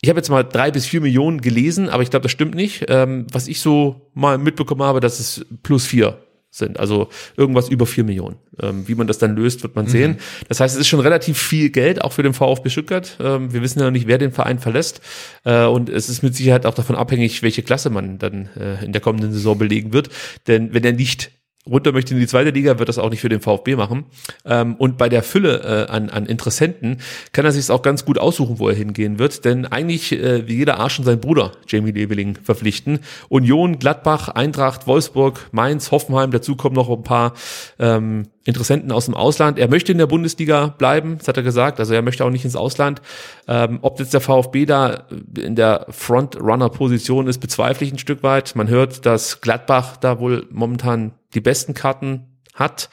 [0.00, 2.86] ich habe jetzt mal drei bis vier Millionen gelesen, aber ich glaube, das stimmt nicht.
[2.88, 6.18] Ähm, was ich so mal mitbekommen habe, dass es plus vier
[6.50, 8.36] sind, also irgendwas über vier Millionen.
[8.60, 10.18] Ähm, wie man das dann löst, wird man sehen.
[10.48, 13.18] Das heißt, es ist schon relativ viel Geld, auch für den VfB Stuttgart.
[13.20, 15.00] Ähm, wir wissen ja noch nicht, wer den Verein verlässt.
[15.44, 18.92] Äh, und es ist mit Sicherheit auch davon abhängig, welche Klasse man dann äh, in
[18.92, 20.08] der kommenden Saison belegen wird.
[20.46, 21.30] Denn wenn er nicht
[21.66, 24.06] runter möchte in die zweite Liga, wird das auch nicht für den VfB machen.
[24.44, 26.98] Ähm, und bei der Fülle äh, an, an Interessenten
[27.32, 29.44] kann er sich auch ganz gut aussuchen, wo er hingehen wird.
[29.44, 33.00] Denn eigentlich äh, wie jeder Arsch und sein Bruder Jamie Leveling verpflichten.
[33.28, 37.34] Union, Gladbach, Eintracht, Wolfsburg, Mainz, Hoffenheim, dazu kommen noch ein paar
[37.78, 39.58] ähm, Interessenten aus dem Ausland.
[39.58, 41.80] Er möchte in der Bundesliga bleiben, das hat er gesagt.
[41.80, 43.02] Also er möchte auch nicht ins Ausland.
[43.46, 45.04] Ähm, ob jetzt der VfB da
[45.36, 48.56] in der Frontrunner-Position ist, bezweifle ich ein Stück weit.
[48.56, 52.90] Man hört, dass Gladbach da wohl momentan die besten Karten hat.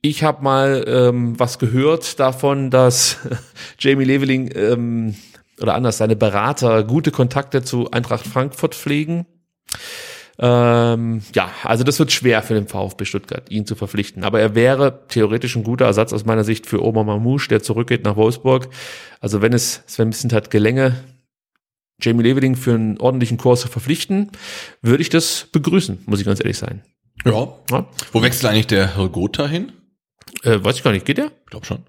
[0.00, 3.18] Ich habe mal ähm, was gehört davon, dass
[3.78, 5.14] Jamie Leveling ähm,
[5.60, 9.26] oder anders seine Berater gute Kontakte zu Eintracht Frankfurt pflegen.
[10.38, 14.24] Ähm, ja, also das wird schwer für den VfB Stuttgart, ihn zu verpflichten.
[14.24, 18.04] Aber er wäre theoretisch ein guter Ersatz aus meiner Sicht für Omar Mamouche, der zurückgeht
[18.04, 18.68] nach Wolfsburg.
[19.20, 20.96] Also wenn es Sven Missentat gelänge,
[22.00, 24.32] Jamie Leveling für einen ordentlichen Kurs zu verpflichten,
[24.82, 26.82] würde ich das begrüßen, muss ich ganz ehrlich sein.
[27.24, 27.48] Ja.
[27.70, 27.86] ja.
[28.12, 29.72] Wo wechselt eigentlich der Herr Gotha hin?
[30.42, 31.06] Äh, weiß ich gar nicht.
[31.06, 31.26] Geht der?
[31.26, 31.84] Ich glaube schon.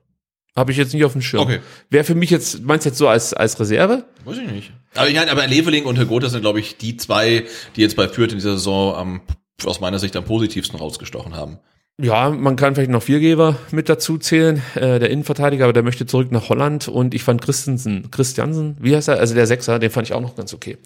[0.55, 1.41] Habe ich jetzt nicht auf dem Schirm.
[1.41, 1.59] Okay.
[1.89, 4.05] Wäre für mich jetzt, meinst du jetzt so als, als Reserve?
[4.23, 4.71] Weiß ich nicht.
[4.93, 7.45] Aber, ja, aber Leveling und Herr Gotha sind, glaube ich, die zwei,
[7.75, 9.21] die jetzt bei Fürth in dieser Saison am,
[9.65, 11.59] aus meiner Sicht am positivsten rausgestochen haben.
[12.01, 14.61] Ja, man kann vielleicht noch Viergeber mit dazu zählen.
[14.75, 18.93] Äh, der Innenverteidiger, aber der möchte zurück nach Holland und ich fand Christensen, Christiansen, wie
[18.93, 19.19] heißt er?
[19.19, 20.77] Also der Sechser, den fand ich auch noch ganz okay.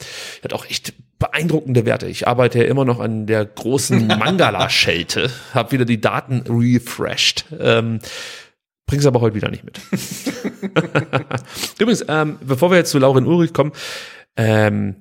[0.42, 2.08] Er hat auch echt beeindruckende Werte.
[2.08, 7.46] Ich arbeite ja immer noch an der großen Mangala-Schelte, habe wieder die Daten refreshed.
[7.60, 8.00] Ähm,
[8.86, 9.80] Bring's aber heute wieder nicht mit.
[11.80, 13.72] Übrigens, ähm, bevor wir jetzt zu Lauren Ulrich kommen,
[14.36, 14.98] ähm,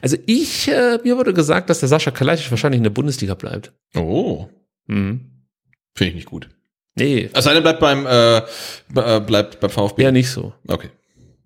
[0.00, 3.72] also ich, äh, mir wurde gesagt, dass der Sascha Kalajdzic wahrscheinlich in der Bundesliga bleibt.
[3.94, 4.48] Oh.
[4.86, 5.30] Mhm.
[5.94, 6.48] Finde ich nicht gut.
[6.94, 7.30] Nee.
[7.32, 10.02] Also einer bleibt beim äh, äh, bleibt beim VfB.
[10.02, 10.54] Eher nicht so.
[10.66, 10.90] Okay.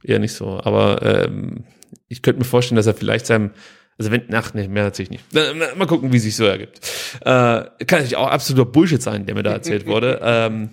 [0.02, 0.60] Eher nicht so.
[0.62, 1.64] Aber ähm,
[2.08, 3.50] ich könnte mir vorstellen, dass er vielleicht seinem
[3.98, 5.24] also wenn, ach nee, mehr natürlich nicht.
[5.34, 6.80] Mal gucken, wie sich so ergibt.
[7.20, 10.20] Äh, kann natürlich auch absoluter Bullshit sein, der mir da erzählt wurde.
[10.24, 10.70] ähm,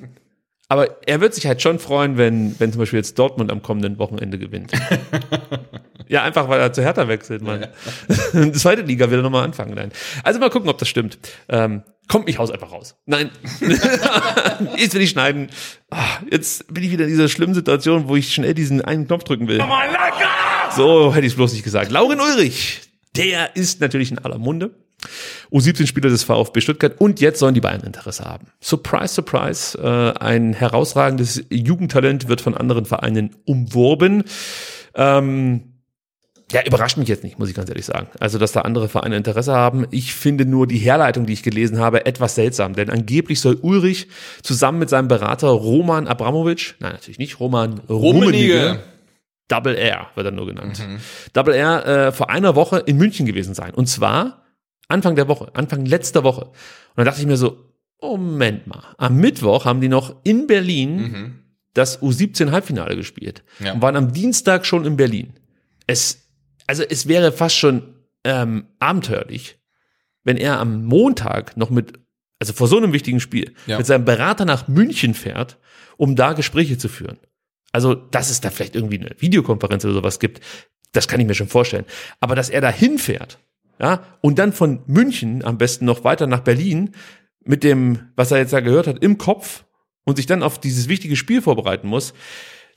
[0.70, 4.00] aber er wird sich halt schon freuen, wenn, wenn zum Beispiel jetzt Dortmund am kommenden
[4.00, 4.72] Wochenende gewinnt.
[6.10, 7.62] ja, einfach weil er zu Hertha wechselt, man.
[7.62, 8.52] Ja.
[8.54, 9.74] Zweite Liga will er nochmal anfangen.
[9.76, 9.92] Nein.
[10.24, 11.18] Also mal gucken, ob das stimmt.
[11.50, 12.96] Ähm, kommt, ich haus einfach raus.
[13.06, 13.32] Nein.
[14.78, 15.50] jetzt will ich schneiden.
[15.90, 19.24] Ach, jetzt bin ich wieder in dieser schlimmen Situation, wo ich schnell diesen einen Knopf
[19.24, 19.64] drücken will.
[20.76, 21.92] So hätte ich es bloß nicht gesagt.
[21.92, 22.82] Lauren Ulrich,
[23.16, 24.72] der ist natürlich in aller Munde.
[25.52, 28.48] U17-Spieler des VfB Stuttgart und jetzt sollen die Bayern Interesse haben.
[28.60, 34.24] Surprise, surprise, äh, ein herausragendes Jugendtalent wird von anderen Vereinen umworben.
[34.96, 35.77] Ähm,
[36.52, 38.08] ja, überrascht mich jetzt nicht, muss ich ganz ehrlich sagen.
[38.20, 39.86] Also, dass da andere Vereine Interesse haben.
[39.92, 42.74] Ich finde nur die Herleitung, die ich gelesen habe, etwas seltsam.
[42.74, 44.08] Denn angeblich soll Ulrich
[44.44, 48.80] zusammen mit seinem Berater Roman Abramovic, nein, natürlich nicht, Roman Rummenigge,
[49.50, 50.80] Double R wird er nur genannt.
[50.80, 51.00] Mhm.
[51.34, 53.74] Double R äh, vor einer Woche in München gewesen sein.
[53.74, 54.44] Und zwar
[54.88, 56.46] Anfang der Woche, Anfang letzter Woche.
[56.46, 56.54] Und
[56.98, 57.58] dann dachte ich mir so,
[58.02, 61.40] Moment mal, am Mittwoch haben die noch in Berlin mhm.
[61.74, 63.74] das U17 Halbfinale gespielt ja.
[63.74, 65.34] und waren am Dienstag schon in Berlin.
[65.88, 66.27] Es,
[66.68, 69.58] also es wäre fast schon ähm, abenteuerlich,
[70.24, 72.00] wenn er am Montag noch mit,
[72.40, 73.78] also vor so einem wichtigen Spiel, ja.
[73.78, 75.58] mit seinem Berater nach München fährt,
[75.96, 77.18] um da Gespräche zu führen.
[77.72, 80.42] Also, dass es da vielleicht irgendwie eine Videokonferenz oder sowas gibt,
[80.92, 81.86] das kann ich mir schon vorstellen.
[82.20, 83.40] Aber dass er da hinfährt
[83.80, 86.92] ja, und dann von München am besten noch weiter nach Berlin
[87.44, 89.66] mit dem, was er jetzt da gehört hat, im Kopf
[90.04, 92.14] und sich dann auf dieses wichtige Spiel vorbereiten muss,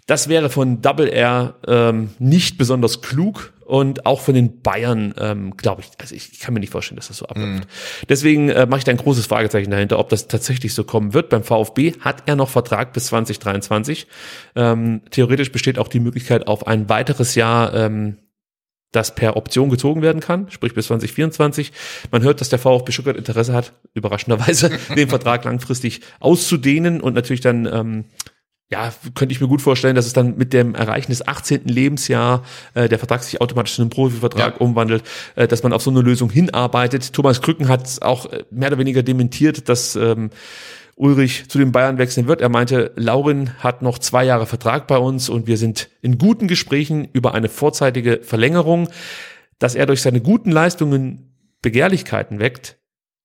[0.07, 5.57] das wäre von Double R ähm, nicht besonders klug und auch von den Bayern, ähm,
[5.57, 7.65] glaube ich, also ich, ich kann mir nicht vorstellen, dass das so abläuft.
[7.65, 8.07] Mm.
[8.09, 11.29] Deswegen äh, mache ich da ein großes Fragezeichen dahinter, ob das tatsächlich so kommen wird.
[11.29, 14.09] Beim VfB hat er noch Vertrag bis 2023.
[14.57, 18.17] Ähm, theoretisch besteht auch die Möglichkeit auf ein weiteres Jahr ähm,
[18.93, 21.73] das per Option gezogen werden kann, sprich bis 2024.
[22.11, 27.41] Man hört, dass der VfB Stuttgart Interesse hat, überraschenderweise den Vertrag langfristig auszudehnen und natürlich
[27.41, 28.05] dann ähm,
[28.71, 31.65] ja, könnte ich mir gut vorstellen, dass es dann mit dem Erreichen des 18.
[31.65, 32.45] Lebensjahr
[32.75, 34.61] äh, der Vertrag sich automatisch in einen Profivertrag ja.
[34.61, 35.03] umwandelt,
[35.35, 37.13] äh, dass man auf so eine Lösung hinarbeitet.
[37.13, 40.31] Thomas Krücken hat auch äh, mehr oder weniger dementiert, dass ähm,
[40.95, 42.41] Ulrich zu den Bayern wechseln wird.
[42.41, 46.47] Er meinte, Laurin hat noch zwei Jahre Vertrag bei uns und wir sind in guten
[46.47, 48.89] Gesprächen über eine vorzeitige Verlängerung.
[49.59, 52.79] Dass er durch seine guten Leistungen Begehrlichkeiten weckt,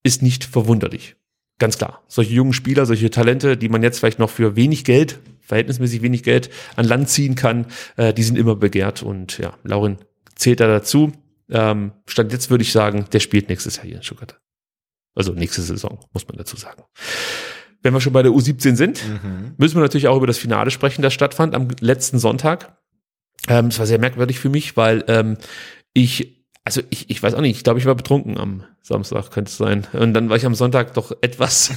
[0.03, 1.15] ist nicht verwunderlich.
[1.57, 2.03] Ganz klar.
[2.07, 6.23] Solche jungen Spieler, solche Talente, die man jetzt vielleicht noch für wenig Geld, verhältnismäßig wenig
[6.23, 7.67] Geld an Land ziehen kann,
[7.97, 9.97] äh, die sind immer begehrt und ja, Laurin
[10.35, 11.13] zählt da dazu.
[11.49, 14.39] Ähm, Stand jetzt würde ich sagen, der spielt nächstes Jahr hier in Stuttgart.
[15.13, 16.83] Also nächste Saison, muss man dazu sagen
[17.85, 19.53] wenn wir schon bei der U17 sind, mhm.
[19.57, 22.79] müssen wir natürlich auch über das Finale sprechen, das stattfand am letzten Sonntag.
[23.47, 25.37] Ähm, war sehr merkwürdig für mich, weil ähm,
[25.93, 29.49] ich, also ich, ich weiß auch nicht, ich glaube, ich war betrunken am Samstag könnte
[29.49, 29.85] es sein.
[29.93, 31.71] Und dann war ich am Sonntag doch etwas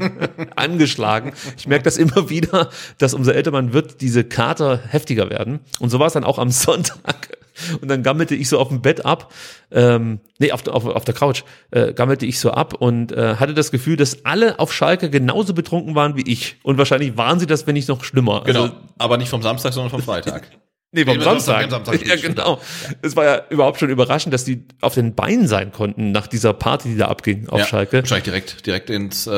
[0.56, 1.32] angeschlagen.
[1.58, 5.60] Ich merke das immer wieder, dass umso älter man wird, diese Kater heftiger werden.
[5.78, 7.38] Und so war es dann auch am Sonntag.
[7.82, 9.30] Und dann gammelte ich so auf dem Bett ab,
[9.70, 13.52] ähm, nee, auf, auf, auf der Couch, äh, gammelte ich so ab und äh, hatte
[13.52, 16.56] das Gefühl, dass alle auf Schalke genauso betrunken waren wie ich.
[16.62, 18.42] Und wahrscheinlich waren sie das, wenn nicht noch schlimmer.
[18.46, 20.50] Genau, Also, aber nicht vom Samstag, sondern vom Freitag.
[20.92, 21.64] Nee, vom Nee, Samstag.
[21.64, 22.60] am Samstag ja, genau.
[23.00, 26.52] Es war ja überhaupt schon überraschend, dass die auf den Beinen sein konnten nach dieser
[26.52, 27.98] Party, die da abging auf ja, Schalke.
[27.98, 29.30] Wahrscheinlich direkt, direkt ins, äh,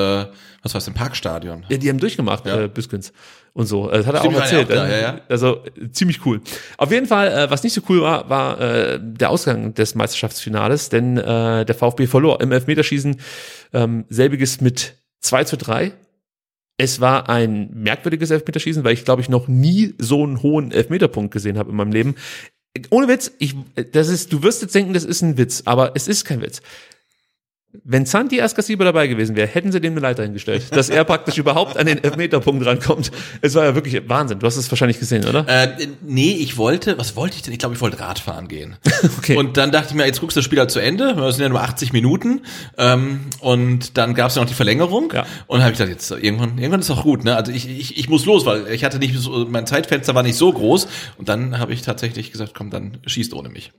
[0.62, 1.66] was war's, im Parkstadion.
[1.68, 3.12] Ja, die haben durchgemacht, äh, Büskens
[3.52, 3.88] und so.
[3.90, 4.70] Das hat er Stimmt, auch ja erzählt.
[4.70, 5.20] auch da, äh, ja, ja.
[5.28, 6.40] Also äh, ziemlich cool.
[6.78, 10.88] Auf jeden Fall, äh, was nicht so cool war, war äh, der Ausgang des Meisterschaftsfinales,
[10.88, 13.20] denn äh, der VfB verlor im Elfmeterschießen
[13.74, 15.92] ähm, selbiges mit 2 zu 3.
[16.82, 21.32] Es war ein merkwürdiges Elfmeterschießen, weil ich glaube ich noch nie so einen hohen Elfmeterpunkt
[21.32, 22.16] gesehen habe in meinem Leben.
[22.90, 23.54] Ohne Witz, ich,
[23.92, 26.60] das ist, du wirst jetzt denken, das ist ein Witz, aber es ist kein Witz.
[27.84, 31.38] Wenn Santi Askasiba dabei gewesen wäre, hätten sie dem eine Leiter hingestellt, dass er praktisch
[31.38, 33.10] überhaupt an den Elfmeterpunkt rankommt.
[33.40, 34.40] Es war ja wirklich Wahnsinn.
[34.40, 35.48] Du hast es wahrscheinlich gesehen, oder?
[35.48, 37.52] Äh, nee, ich wollte, was wollte ich denn?
[37.52, 38.76] Ich glaube, ich wollte Radfahren gehen.
[39.18, 39.36] okay.
[39.36, 41.14] Und dann dachte ich mir, jetzt guckst du das Spiel halt zu Ende.
[41.14, 42.42] Das sind ja nur 80 Minuten.
[42.76, 45.10] Ähm, und dann gab es ja noch die Verlängerung.
[45.14, 45.22] Ja.
[45.46, 47.24] Und dann habe ich gedacht, jetzt irgendwann, irgendwann ist auch gut.
[47.24, 47.36] Ne?
[47.36, 50.36] Also ich, ich, ich muss los, weil ich hatte nicht so, mein Zeitfenster war nicht
[50.36, 50.88] so groß.
[51.16, 53.72] Und dann habe ich tatsächlich gesagt, komm, dann schießt ohne mich.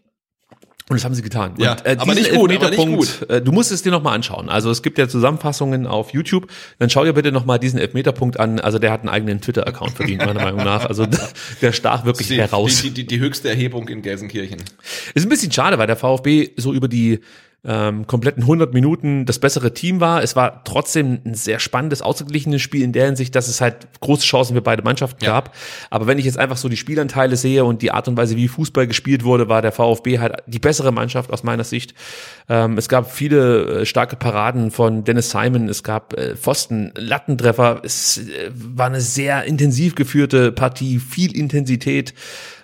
[0.94, 1.56] Und das haben sie getan.
[1.57, 4.14] Ja, und, äh, aber nicht gut, aber nicht Elfmeterpunkt, Äh, du musst es dir nochmal
[4.14, 4.48] anschauen.
[4.48, 6.52] Also es gibt ja Zusammenfassungen auf YouTube.
[6.78, 8.60] Dann schau dir bitte nochmal diesen Elfmeterpunkt an.
[8.60, 10.86] Also der hat einen eigenen Twitter-Account verdient, meiner Meinung nach.
[10.86, 11.07] Also
[11.61, 12.84] der stach wirklich die, heraus.
[12.84, 14.60] Die, die, die höchste Erhebung in Gelsenkirchen.
[15.15, 17.22] Ist ein bisschen schade, weil der VfB so über die
[17.65, 20.22] ähm, kompletten 100 Minuten das bessere Team war.
[20.22, 24.26] Es war trotzdem ein sehr spannendes, ausgeglichenes Spiel in der Hinsicht, dass es halt große
[24.26, 25.56] Chancen für beide Mannschaften gab.
[25.90, 28.49] Aber wenn ich jetzt einfach so die Spielanteile sehe und die Art und Weise, wie
[28.49, 31.94] Fußball gespielt wurde, war der VfB halt die bessere Mannschaft aus meiner Sicht.
[32.49, 37.80] Ähm, es gab viele äh, starke Paraden von Dennis Simon, es gab äh, Pfosten, Lattentreffer.
[37.84, 42.14] Es äh, war eine sehr intensiv geführte Partie, viel Intensität.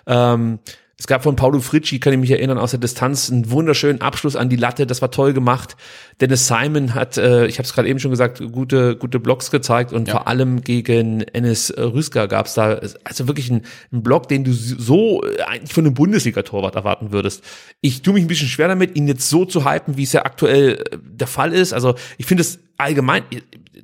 [0.06, 0.58] Ähm,
[1.00, 4.36] es gab von Paulo Fritschi, kann ich mich erinnern, aus der Distanz einen wunderschönen Abschluss
[4.36, 4.86] an die Latte.
[4.86, 5.74] Das war toll gemacht.
[6.20, 9.94] Dennis Simon hat, äh, ich habe es gerade eben schon gesagt, gute gute Blocks gezeigt
[9.94, 10.12] und Ja.
[10.12, 14.52] vor allem gegen Enes Rüsker gab es da also wirklich einen, einen Block, den du
[14.52, 17.42] so eigentlich von einem Bundesliga-Torwart erwarten würdest.
[17.80, 20.26] Ich tue mich ein bisschen schwer damit, ihn jetzt so zu hypen, wie es ja
[20.26, 21.72] aktuell äh, der Fall ist.
[21.72, 23.22] Also ich finde es allgemein,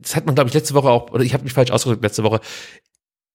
[0.03, 2.25] das hat man glaube ich letzte Woche auch, oder ich habe mich falsch ausgedrückt letzte
[2.25, 2.41] Woche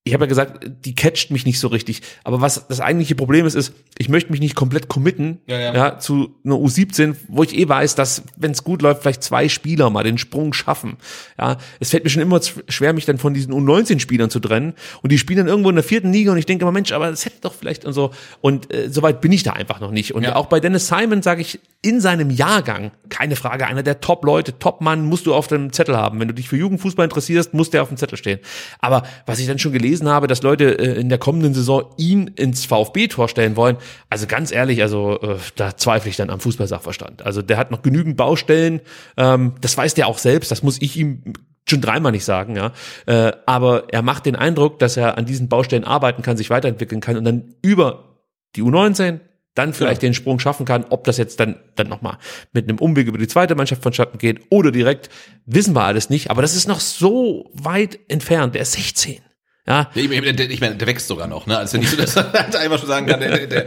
[0.03, 2.01] ich habe ja gesagt, die catcht mich nicht so richtig.
[2.23, 5.73] Aber was das eigentliche Problem ist, ist, ich möchte mich nicht komplett committen Ja, ja.
[5.75, 9.47] ja, zu einer U17, wo ich eh weiß, dass, wenn es gut läuft, vielleicht zwei
[9.47, 10.97] Spieler mal den Sprung schaffen.
[11.37, 14.73] Ja, es fällt mir schon immer schwer, mich dann von diesen U19-Spielern zu trennen.
[15.03, 17.11] Und die spielen dann irgendwo in der vierten Liga und ich denke immer, Mensch, aber
[17.11, 18.09] das hätte doch vielleicht und so.
[18.41, 20.15] Und äh, soweit bin ich da einfach noch nicht.
[20.15, 24.57] Und auch bei Dennis Simon sage ich, in seinem Jahrgang, keine Frage, einer der Top-Leute,
[24.57, 26.19] Top-Mann musst du auf dem Zettel haben.
[26.19, 28.39] Wenn du dich für Jugendfußball interessierst, muss der auf dem Zettel stehen.
[28.79, 32.27] Aber was ich dann schon gelesen habe, dass Leute äh, in der kommenden Saison ihn
[32.27, 33.77] ins VfB-Tor stellen wollen,
[34.09, 37.25] also ganz ehrlich, also äh, da zweifle ich dann am Fußballsachverstand.
[37.25, 38.81] Also der hat noch genügend Baustellen,
[39.17, 41.33] ähm, das weiß der auch selbst, das muss ich ihm
[41.69, 42.71] schon dreimal nicht sagen, ja.
[43.05, 47.01] Äh, aber er macht den Eindruck, dass er an diesen Baustellen arbeiten kann, sich weiterentwickeln
[47.01, 48.17] kann und dann über
[48.55, 49.19] die U19
[49.55, 52.17] dann vielleicht den Sprung schaffen kann, ob das jetzt dann dann nochmal
[52.53, 55.09] mit einem Umweg über die zweite Mannschaft vonstatten geht oder direkt,
[55.45, 56.31] wissen wir alles nicht.
[56.31, 58.55] Aber das ist noch so weit entfernt.
[58.55, 59.19] Der ist 16.
[59.67, 61.57] Ja, Ich, ich, ich meine, der wächst sogar noch, ne?
[61.57, 63.65] Also nicht so, dass er halt einfach schon sagen kann, der, der, der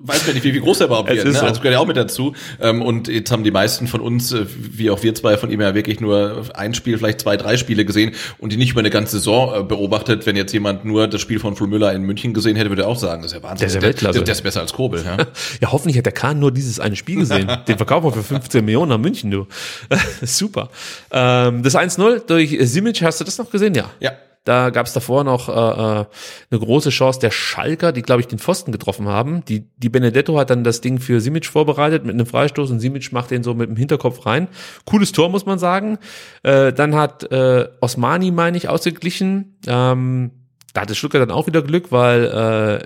[0.00, 1.40] weiß ja nicht, wie, wie groß er überhaupt Es wird, ist ne?
[1.40, 1.46] so.
[1.46, 2.34] Also gehört ja auch mit dazu.
[2.60, 5.60] Ähm, und jetzt haben die meisten von uns, äh, wie auch wir zwei von ihm
[5.60, 8.90] ja wirklich nur ein Spiel, vielleicht zwei, drei Spiele gesehen und die nicht über eine
[8.90, 10.26] ganze Saison äh, beobachtet.
[10.26, 12.88] Wenn jetzt jemand nur das Spiel von Flo Müller in München gesehen hätte, würde er
[12.88, 13.58] auch sagen, das ist ja Wahnsinn.
[13.58, 14.18] Der ist ja der, Weltklasse.
[14.18, 15.16] der, der ist besser als Kobel, ja.
[15.60, 17.50] Ja, hoffentlich hat der Kahn nur dieses eine Spiel gesehen.
[17.68, 19.46] Den verkaufen wir für 15 Millionen nach München, du.
[20.22, 20.70] Super.
[21.10, 23.74] Ähm, das 1-0 durch Simic, hast du das noch gesehen?
[23.74, 23.90] Ja.
[24.00, 24.12] Ja.
[24.44, 26.04] Da gab es davor noch äh, äh,
[26.50, 29.44] eine große Chance der Schalker, die, glaube ich, den Pfosten getroffen haben.
[29.44, 33.12] Die, die Benedetto hat dann das Ding für Simic vorbereitet mit einem Freistoß und Simic
[33.12, 34.48] macht den so mit dem Hinterkopf rein.
[34.84, 35.98] Cooles Tor, muss man sagen.
[36.42, 39.58] Äh, dann hat äh, Osmani, meine ich, ausgeglichen.
[39.66, 40.30] Ähm,
[40.74, 42.24] da hatte Stuttgart dann auch wieder Glück, weil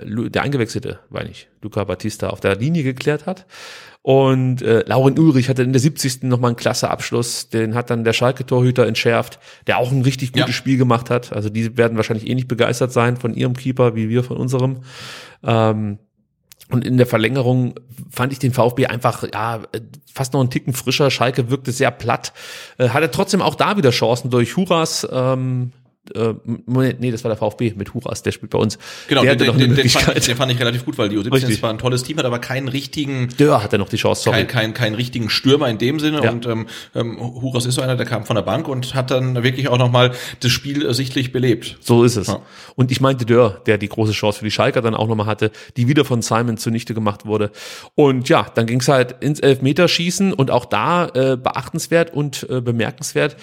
[0.05, 3.45] äh, der Eingewechselte, meine ich, Luca Batista auf der Linie geklärt hat.
[4.03, 6.23] Und äh, Lauren Ulrich hatte in der 70.
[6.23, 7.47] nochmal einen klasse Abschluss.
[7.47, 10.53] Den hat dann der Schalke-Torhüter entschärft, der auch ein richtig gutes Ja.
[10.53, 11.31] Spiel gemacht hat.
[11.31, 14.81] Also die werden wahrscheinlich eh nicht begeistert sein von ihrem Keeper, wie wir von unserem.
[15.41, 15.99] Ähm,
[16.69, 17.75] und in der Verlängerung
[18.11, 19.61] fand ich den VfB einfach ja
[20.13, 21.09] fast noch einen Ticken frischer.
[21.09, 22.33] Schalke wirkte sehr platt.
[22.77, 25.71] Äh, hatte trotzdem auch da wieder Chancen durch Huras ähm,
[26.15, 28.77] äh, nee, das war der VfB mit Huras, der spielt bei uns.
[29.07, 30.97] Genau, der den, hatte noch den, eine den, fand ich, den fand ich relativ gut,
[30.97, 31.59] weil die U17 Richtig.
[31.59, 34.39] zwar ein tolles Team hat, aber keinen richtigen Dörr hat er noch die Chance, sorry.
[34.39, 36.21] kein, kein, keinen richtigen Stürmer in dem Sinne.
[36.23, 36.31] Ja.
[36.31, 39.43] Und ähm, ähm, Huras ist so einer, der kam von der Bank und hat dann
[39.43, 40.11] wirklich auch nochmal
[40.41, 41.77] das Spiel äh, sichtlich belebt.
[41.79, 42.27] So ist es.
[42.27, 42.41] Ja.
[42.75, 45.51] Und ich meinte Dörr, der die große Chance für die Schalker dann auch nochmal hatte,
[45.77, 47.51] die wieder von Simon zunichte gemacht wurde.
[47.95, 52.59] Und ja, dann ging es halt ins Elfmeterschießen und auch da äh, beachtenswert und äh,
[52.59, 53.37] bemerkenswert.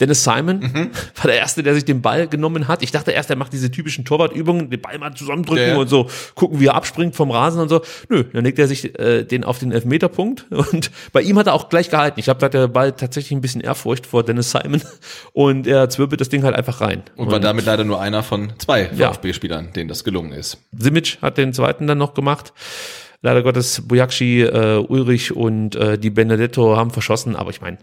[0.00, 0.90] Dennis Simon Mhm.
[1.16, 2.82] war der Erste, der sich den Ball genommen hat.
[2.82, 5.76] Ich dachte erst, er macht diese typischen Torwartübungen, den Ball mal zusammendrücken Ja, ja.
[5.76, 7.80] und so gucken, wie er abspringt vom Rasen und so.
[8.08, 11.54] Nö, dann legt er sich äh, den auf den Elfmeterpunkt und bei ihm hat er
[11.54, 12.18] auch gleich gehalten.
[12.18, 14.82] Ich glaube, da hat der Ball tatsächlich ein bisschen Ehrfurcht vor Dennis Simon
[15.32, 17.02] und er zwirbelt das Ding halt einfach rein.
[17.16, 19.12] Und war damit leider nur einer von zwei Ja.
[19.12, 20.58] VfB-Spielern, denen das gelungen ist.
[20.76, 22.52] Simic hat den zweiten dann noch gemacht.
[23.22, 27.78] Leider Gottes Bojakci, äh, Ulrich und äh, die Benedetto haben verschossen, aber ich meine,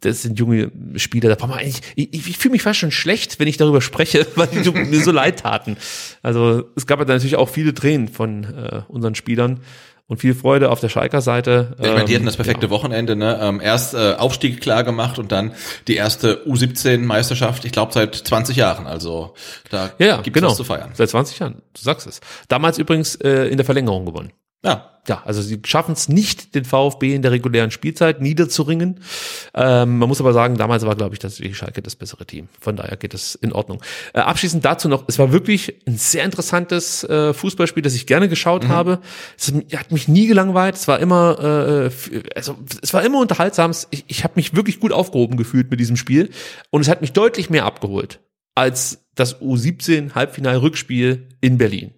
[0.00, 2.90] das sind junge Spieler, da braucht man eigentlich, ich, ich, ich fühle mich fast schon
[2.90, 5.76] schlecht, wenn ich darüber spreche, weil die mir so leid taten.
[6.22, 9.60] Also es gab ja dann natürlich auch viele Tränen von äh, unseren Spielern
[10.06, 11.76] und viel Freude auf der Schalker Seite.
[11.78, 13.38] Ich meine, die Ähm, hatten das perfekte Wochenende, ne?
[13.42, 15.52] Ähm, erst äh, Aufstieg klar gemacht und dann
[15.86, 18.86] die erste U17-Meisterschaft, ich glaube seit 20 Jahren.
[18.86, 19.34] Also
[19.70, 20.50] da Ja, ja gibt's genau.
[20.50, 20.92] was zu feiern.
[20.94, 22.20] Seit 20 Jahren, du sagst es.
[22.48, 24.32] Damals übrigens äh, in der Verlängerung gewonnen.
[24.64, 24.94] Ja.
[25.06, 29.00] Ja, also sie schaffen es nicht, den VfB in der regulären Spielzeit niederzuringen.
[29.54, 32.48] Ähm, man muss aber sagen, damals war, glaube ich, das die Schalke das bessere Team.
[32.60, 33.82] Von daher geht es in Ordnung.
[34.12, 38.28] Äh, abschließend dazu noch, es war wirklich ein sehr interessantes äh, Fußballspiel, das ich gerne
[38.28, 38.68] geschaut Mhm.
[38.68, 38.98] habe.
[39.38, 40.74] Es hat mich nie gelangweilt.
[40.74, 41.90] Es war immer, äh,
[42.36, 43.70] also es war immer unterhaltsam.
[43.88, 46.28] Ich, ich habe mich wirklich gut aufgehoben gefühlt mit diesem Spiel
[46.68, 48.20] und es hat mich deutlich mehr abgeholt
[48.54, 51.94] als das U17 Halbfinal-Rückspiel in Berlin.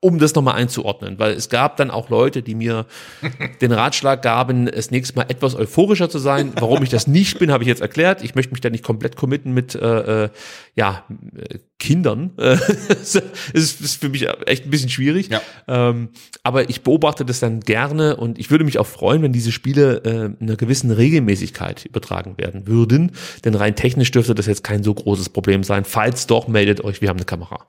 [0.00, 2.86] Um das nochmal einzuordnen, weil es gab dann auch Leute, die mir
[3.60, 6.52] den Ratschlag gaben, es nächstes Mal etwas euphorischer zu sein.
[6.54, 8.22] Warum ich das nicht bin, habe ich jetzt erklärt.
[8.22, 10.30] Ich möchte mich da nicht komplett committen mit äh, äh,
[10.76, 11.04] ja
[11.36, 12.30] äh, Kindern.
[12.38, 12.56] Äh,
[12.88, 13.14] Es
[13.52, 15.28] ist, ist für mich echt ein bisschen schwierig.
[15.28, 15.40] Ja.
[15.66, 16.10] Ähm,
[16.42, 20.02] aber ich beobachte das dann gerne und ich würde mich auch freuen, wenn diese Spiele
[20.04, 23.12] äh, in einer gewissen Regelmäßigkeit übertragen werden würden.
[23.44, 25.84] Denn rein technisch dürfte das jetzt kein so großes Problem sein.
[25.84, 27.66] Falls doch, meldet euch, wir haben eine Kamera.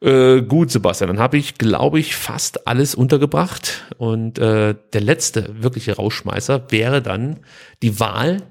[0.00, 3.86] Äh, gut, Sebastian, dann habe ich, glaube ich, fast alles untergebracht.
[3.98, 7.40] Und äh, der letzte wirkliche Rauschmeißer wäre dann
[7.82, 8.42] die Wahl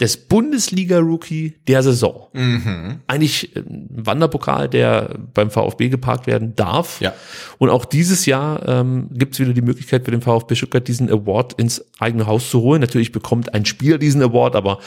[0.00, 2.28] des Bundesliga-Rookie der Saison.
[2.32, 3.00] Mhm.
[3.06, 7.00] Eigentlich äh, ein Wanderpokal, der beim VfB geparkt werden darf.
[7.00, 7.14] Ja.
[7.58, 11.08] Und auch dieses Jahr ähm, gibt es wieder die Möglichkeit für den VfB Stuttgart diesen
[11.08, 12.80] Award ins eigene Haus zu holen.
[12.80, 14.80] Natürlich bekommt ein Spieler diesen Award, aber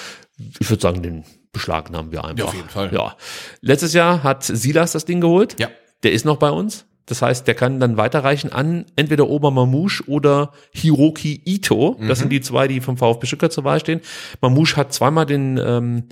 [0.60, 2.38] ich würde sagen, den beschlagnahmen wir einfach.
[2.38, 2.94] Ja, auf jeden Fall.
[2.94, 3.16] Ja.
[3.62, 5.56] Letztes Jahr hat Silas das Ding geholt.
[5.60, 5.70] Ja.
[6.04, 6.86] Der ist noch bei uns.
[7.08, 11.96] Das heißt, der kann dann weiterreichen an entweder Ober Mamouche oder Hiroki Ito.
[12.00, 12.22] Das Mhm.
[12.22, 14.02] sind die zwei, die vom VfB Stuttgart zur Wahl stehen.
[14.42, 16.04] Mamouche hat zweimal den ähm,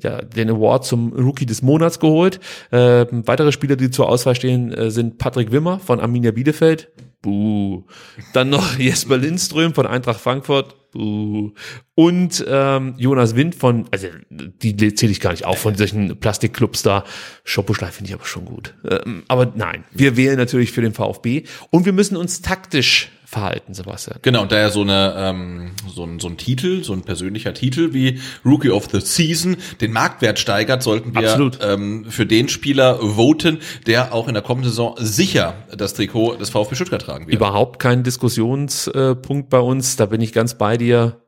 [0.00, 2.38] ja, den Award zum Rookie des Monats geholt.
[2.70, 6.88] Äh, weitere Spieler, die zur Auswahl stehen, äh, sind Patrick Wimmer von Arminia Bielefeld.
[7.22, 7.84] Buh.
[8.32, 10.90] Dann noch Jesper Lindström von Eintracht Frankfurt.
[10.90, 11.52] Buh.
[11.94, 16.82] Und ähm, Jonas Wind von, also die zähle ich gar nicht auf, von solchen Plastikclubs
[16.82, 17.04] da.
[17.44, 18.74] Schoppuschlei finde ich aber schon gut.
[18.88, 23.72] Ähm, aber nein, wir wählen natürlich für den VfB und wir müssen uns taktisch verhalten,
[23.72, 24.18] Sebastian.
[24.20, 27.54] Genau, und da ja so eine ähm, so ein, so ein Titel, so ein persönlicher
[27.54, 31.58] Titel wie Rookie of the Season den Marktwert steigert, sollten wir Absolut.
[31.62, 36.50] ähm, für den Spieler voten, der auch in der kommenden Saison sicher das Trikot des
[36.50, 37.34] VfB Stuttgart tragen wird.
[37.34, 41.22] Überhaupt kein Diskussionspunkt bei uns, da bin ich ganz bei dir.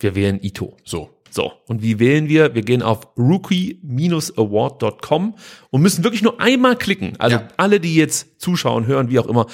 [0.00, 0.76] Wir wählen Ito.
[0.84, 1.10] So.
[1.30, 2.54] So, und wie wählen wir?
[2.54, 5.34] Wir gehen auf rookie-award.com
[5.70, 7.14] und müssen wirklich nur einmal klicken.
[7.18, 7.48] Also Ja.
[7.56, 9.46] alle, die jetzt zuschauen, hören, wie auch immer,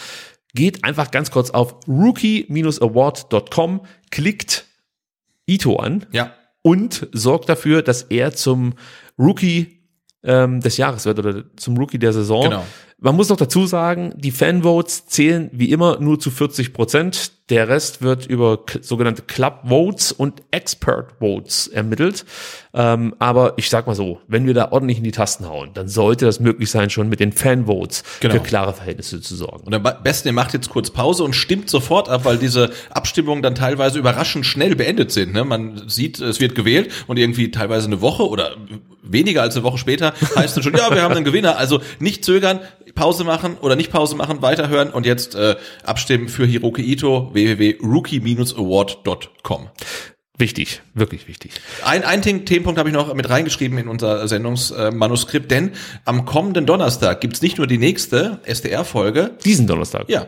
[0.55, 3.81] geht einfach ganz kurz auf rookie-award.com,
[4.11, 4.67] klickt
[5.47, 6.33] Ito an Ja.
[6.63, 8.75] und sorgt dafür, dass er zum
[9.19, 9.81] Rookie
[10.23, 12.43] ähm, des Jahres wird oder zum Rookie der Saison.
[12.45, 12.65] Genau.
[12.99, 17.33] Man muss noch dazu sagen, die Fanvotes zählen wie immer nur zu 40 Prozent.
[17.51, 22.25] Der Rest wird über sogenannte Club Votes und Expert Votes ermittelt.
[22.73, 25.89] Ähm, aber ich sag mal so, wenn wir da ordentlich in die Tasten hauen, dann
[25.89, 28.35] sollte das möglich sein, schon mit den Fanvotes Genau.
[28.35, 29.65] für klare Verhältnisse zu sorgen.
[29.67, 33.43] Und am besten, ihr macht jetzt kurz Pause und stimmt sofort ab, weil diese Abstimmungen
[33.43, 35.33] dann teilweise überraschend schnell beendet sind.
[35.33, 35.45] Ne?
[35.45, 38.55] Man sieht, es wird gewählt und irgendwie teilweise eine Woche oder
[39.03, 41.57] weniger als eine Woche später heißt es schon, ja, wir haben einen Gewinner.
[41.57, 42.61] Also nicht zögern,
[42.95, 49.69] Pause machen oder nicht Pause machen, weiterhören und jetzt äh, abstimmen für Hiroki Ito, www.rookie-award.com.
[50.39, 51.53] Wichtig, wirklich wichtig.
[51.85, 55.73] Ein, ein Themenpunkt habe ich noch mit reingeschrieben in unser Sendungsmanuskript, denn
[56.07, 60.09] am kommenden Donnerstag gibt's nicht nur die nächste SDR-Folge, Diesen Donnerstag.
[60.09, 60.27] ja,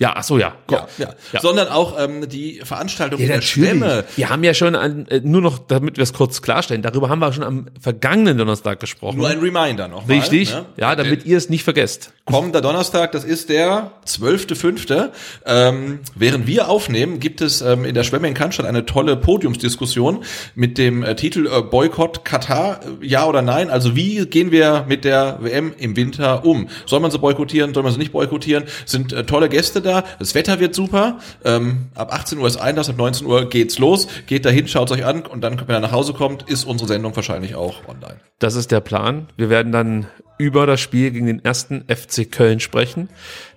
[0.00, 0.54] Ja, ach so, ja.
[0.70, 1.14] Ja, ja.
[1.32, 1.40] Ja.
[1.42, 3.42] Sondern auch ähm, die Veranstaltung Ja, in der.
[3.42, 4.04] Schwemme.
[4.16, 7.18] Wir haben ja schon an, äh, nur noch, damit wir es kurz klarstellen, darüber haben
[7.18, 9.18] wir schon am vergangenen Donnerstag gesprochen.
[9.18, 10.06] Nur ein Reminder noch.
[10.06, 10.64] mal, Richtig, ne?
[10.78, 12.14] ja, damit ihr es nicht vergesst.
[12.24, 15.10] Kommender Donnerstag, das ist der 12.05.
[15.44, 20.24] Ähm, während wir aufnehmen, gibt es ähm, in der Schwemme in Cannstatt eine tolle Podiumsdiskussion
[20.54, 23.68] mit dem äh, Titel äh, Boykott Katar, äh, ja oder nein?
[23.68, 26.68] Also wie gehen wir mit der WM im Winter um?
[26.86, 28.64] Soll man sie boykottieren, soll man sie nicht boykottieren?
[28.86, 31.18] Sind äh, tolle Gäste da, das Wetter wird super.
[31.44, 34.08] Ähm, ab 18 Uhr ist Einlass, ab 19 Uhr geht's los.
[34.26, 37.14] Geht dahin, schaut euch an und dann, wenn ihr nach Hause kommt, ist unsere Sendung
[37.14, 38.20] wahrscheinlich auch online.
[38.38, 39.28] Das ist der Plan.
[39.36, 40.06] Wir werden dann
[40.38, 43.10] über das Spiel gegen den ersten FC Köln sprechen.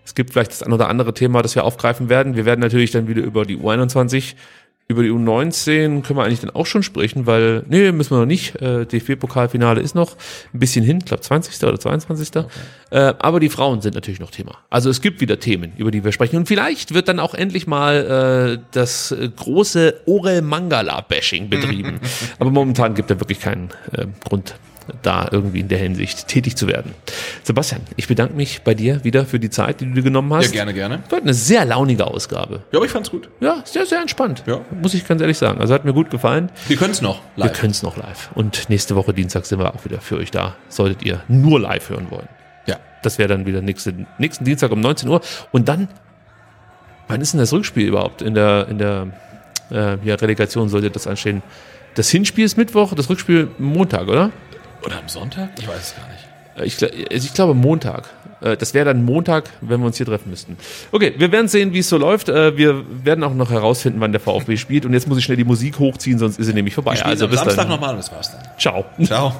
[0.05, 2.35] Es gibt vielleicht das ein oder andere Thema, das wir aufgreifen werden.
[2.35, 4.35] Wir werden natürlich dann wieder über die U21,
[4.87, 8.25] über die U19 können wir eigentlich dann auch schon sprechen, weil, nee, müssen wir noch
[8.25, 8.61] nicht.
[8.61, 10.17] Äh, DFB-Pokalfinale ist noch
[10.53, 11.63] ein bisschen hin, ich glaube 20.
[11.63, 12.43] oder 22.
[12.91, 14.57] Äh, aber die Frauen sind natürlich noch Thema.
[14.69, 16.35] Also es gibt wieder Themen, über die wir sprechen.
[16.35, 21.99] Und vielleicht wird dann auch endlich mal äh, das äh, große Orel Mangala-Bashing betrieben.
[22.39, 24.55] aber momentan gibt er wirklich keinen äh, Grund
[25.01, 26.93] da irgendwie in der Hinsicht tätig zu werden.
[27.43, 30.45] Sebastian, ich bedanke mich bei dir wieder für die Zeit, die du dir genommen hast.
[30.45, 31.03] Ja, gerne, gerne.
[31.09, 32.63] War eine sehr launige Ausgabe.
[32.71, 33.29] Ja, aber ich fand's gut.
[33.39, 34.43] Ja, sehr, sehr entspannt.
[34.45, 34.61] Ja.
[34.81, 35.61] Muss ich ganz ehrlich sagen.
[35.61, 36.49] Also hat mir gut gefallen.
[36.67, 37.59] Wir können's noch Wir live.
[37.59, 38.29] können es noch live.
[38.35, 40.55] Und nächste Woche Dienstag sind wir auch wieder für euch da.
[40.69, 42.27] Solltet ihr nur live hören wollen.
[42.65, 42.77] Ja.
[43.01, 45.21] Das wäre dann wieder nächste, nächsten Dienstag um 19 Uhr.
[45.51, 45.87] Und dann,
[47.07, 48.21] wann ist denn das Rückspiel überhaupt?
[48.21, 49.07] In der, in der
[49.71, 51.41] äh, ja, Relegation sollte das anstehen.
[51.95, 54.31] Das Hinspiel ist Mittwoch, das Rückspiel Montag, oder?
[54.85, 55.49] Oder am Sonntag?
[55.59, 56.27] Ich weiß es gar nicht.
[56.57, 58.09] Äh, Ich, also ich glaube Montag.
[58.41, 60.57] Äh, Das wäre dann Montag, wenn wir uns hier treffen müssten.
[60.91, 62.29] Okay, wir werden sehen, wie es so läuft.
[62.29, 64.85] Äh, Wir werden auch noch herausfinden, wann der VfB spielt.
[64.85, 66.95] Und jetzt muss ich schnell die Musik hochziehen, sonst ist sie nämlich vorbei.
[66.95, 68.41] Wir Also am bis Samstag nochmal und das war's dann.
[68.59, 68.85] Ciao.
[69.03, 69.33] Ciao.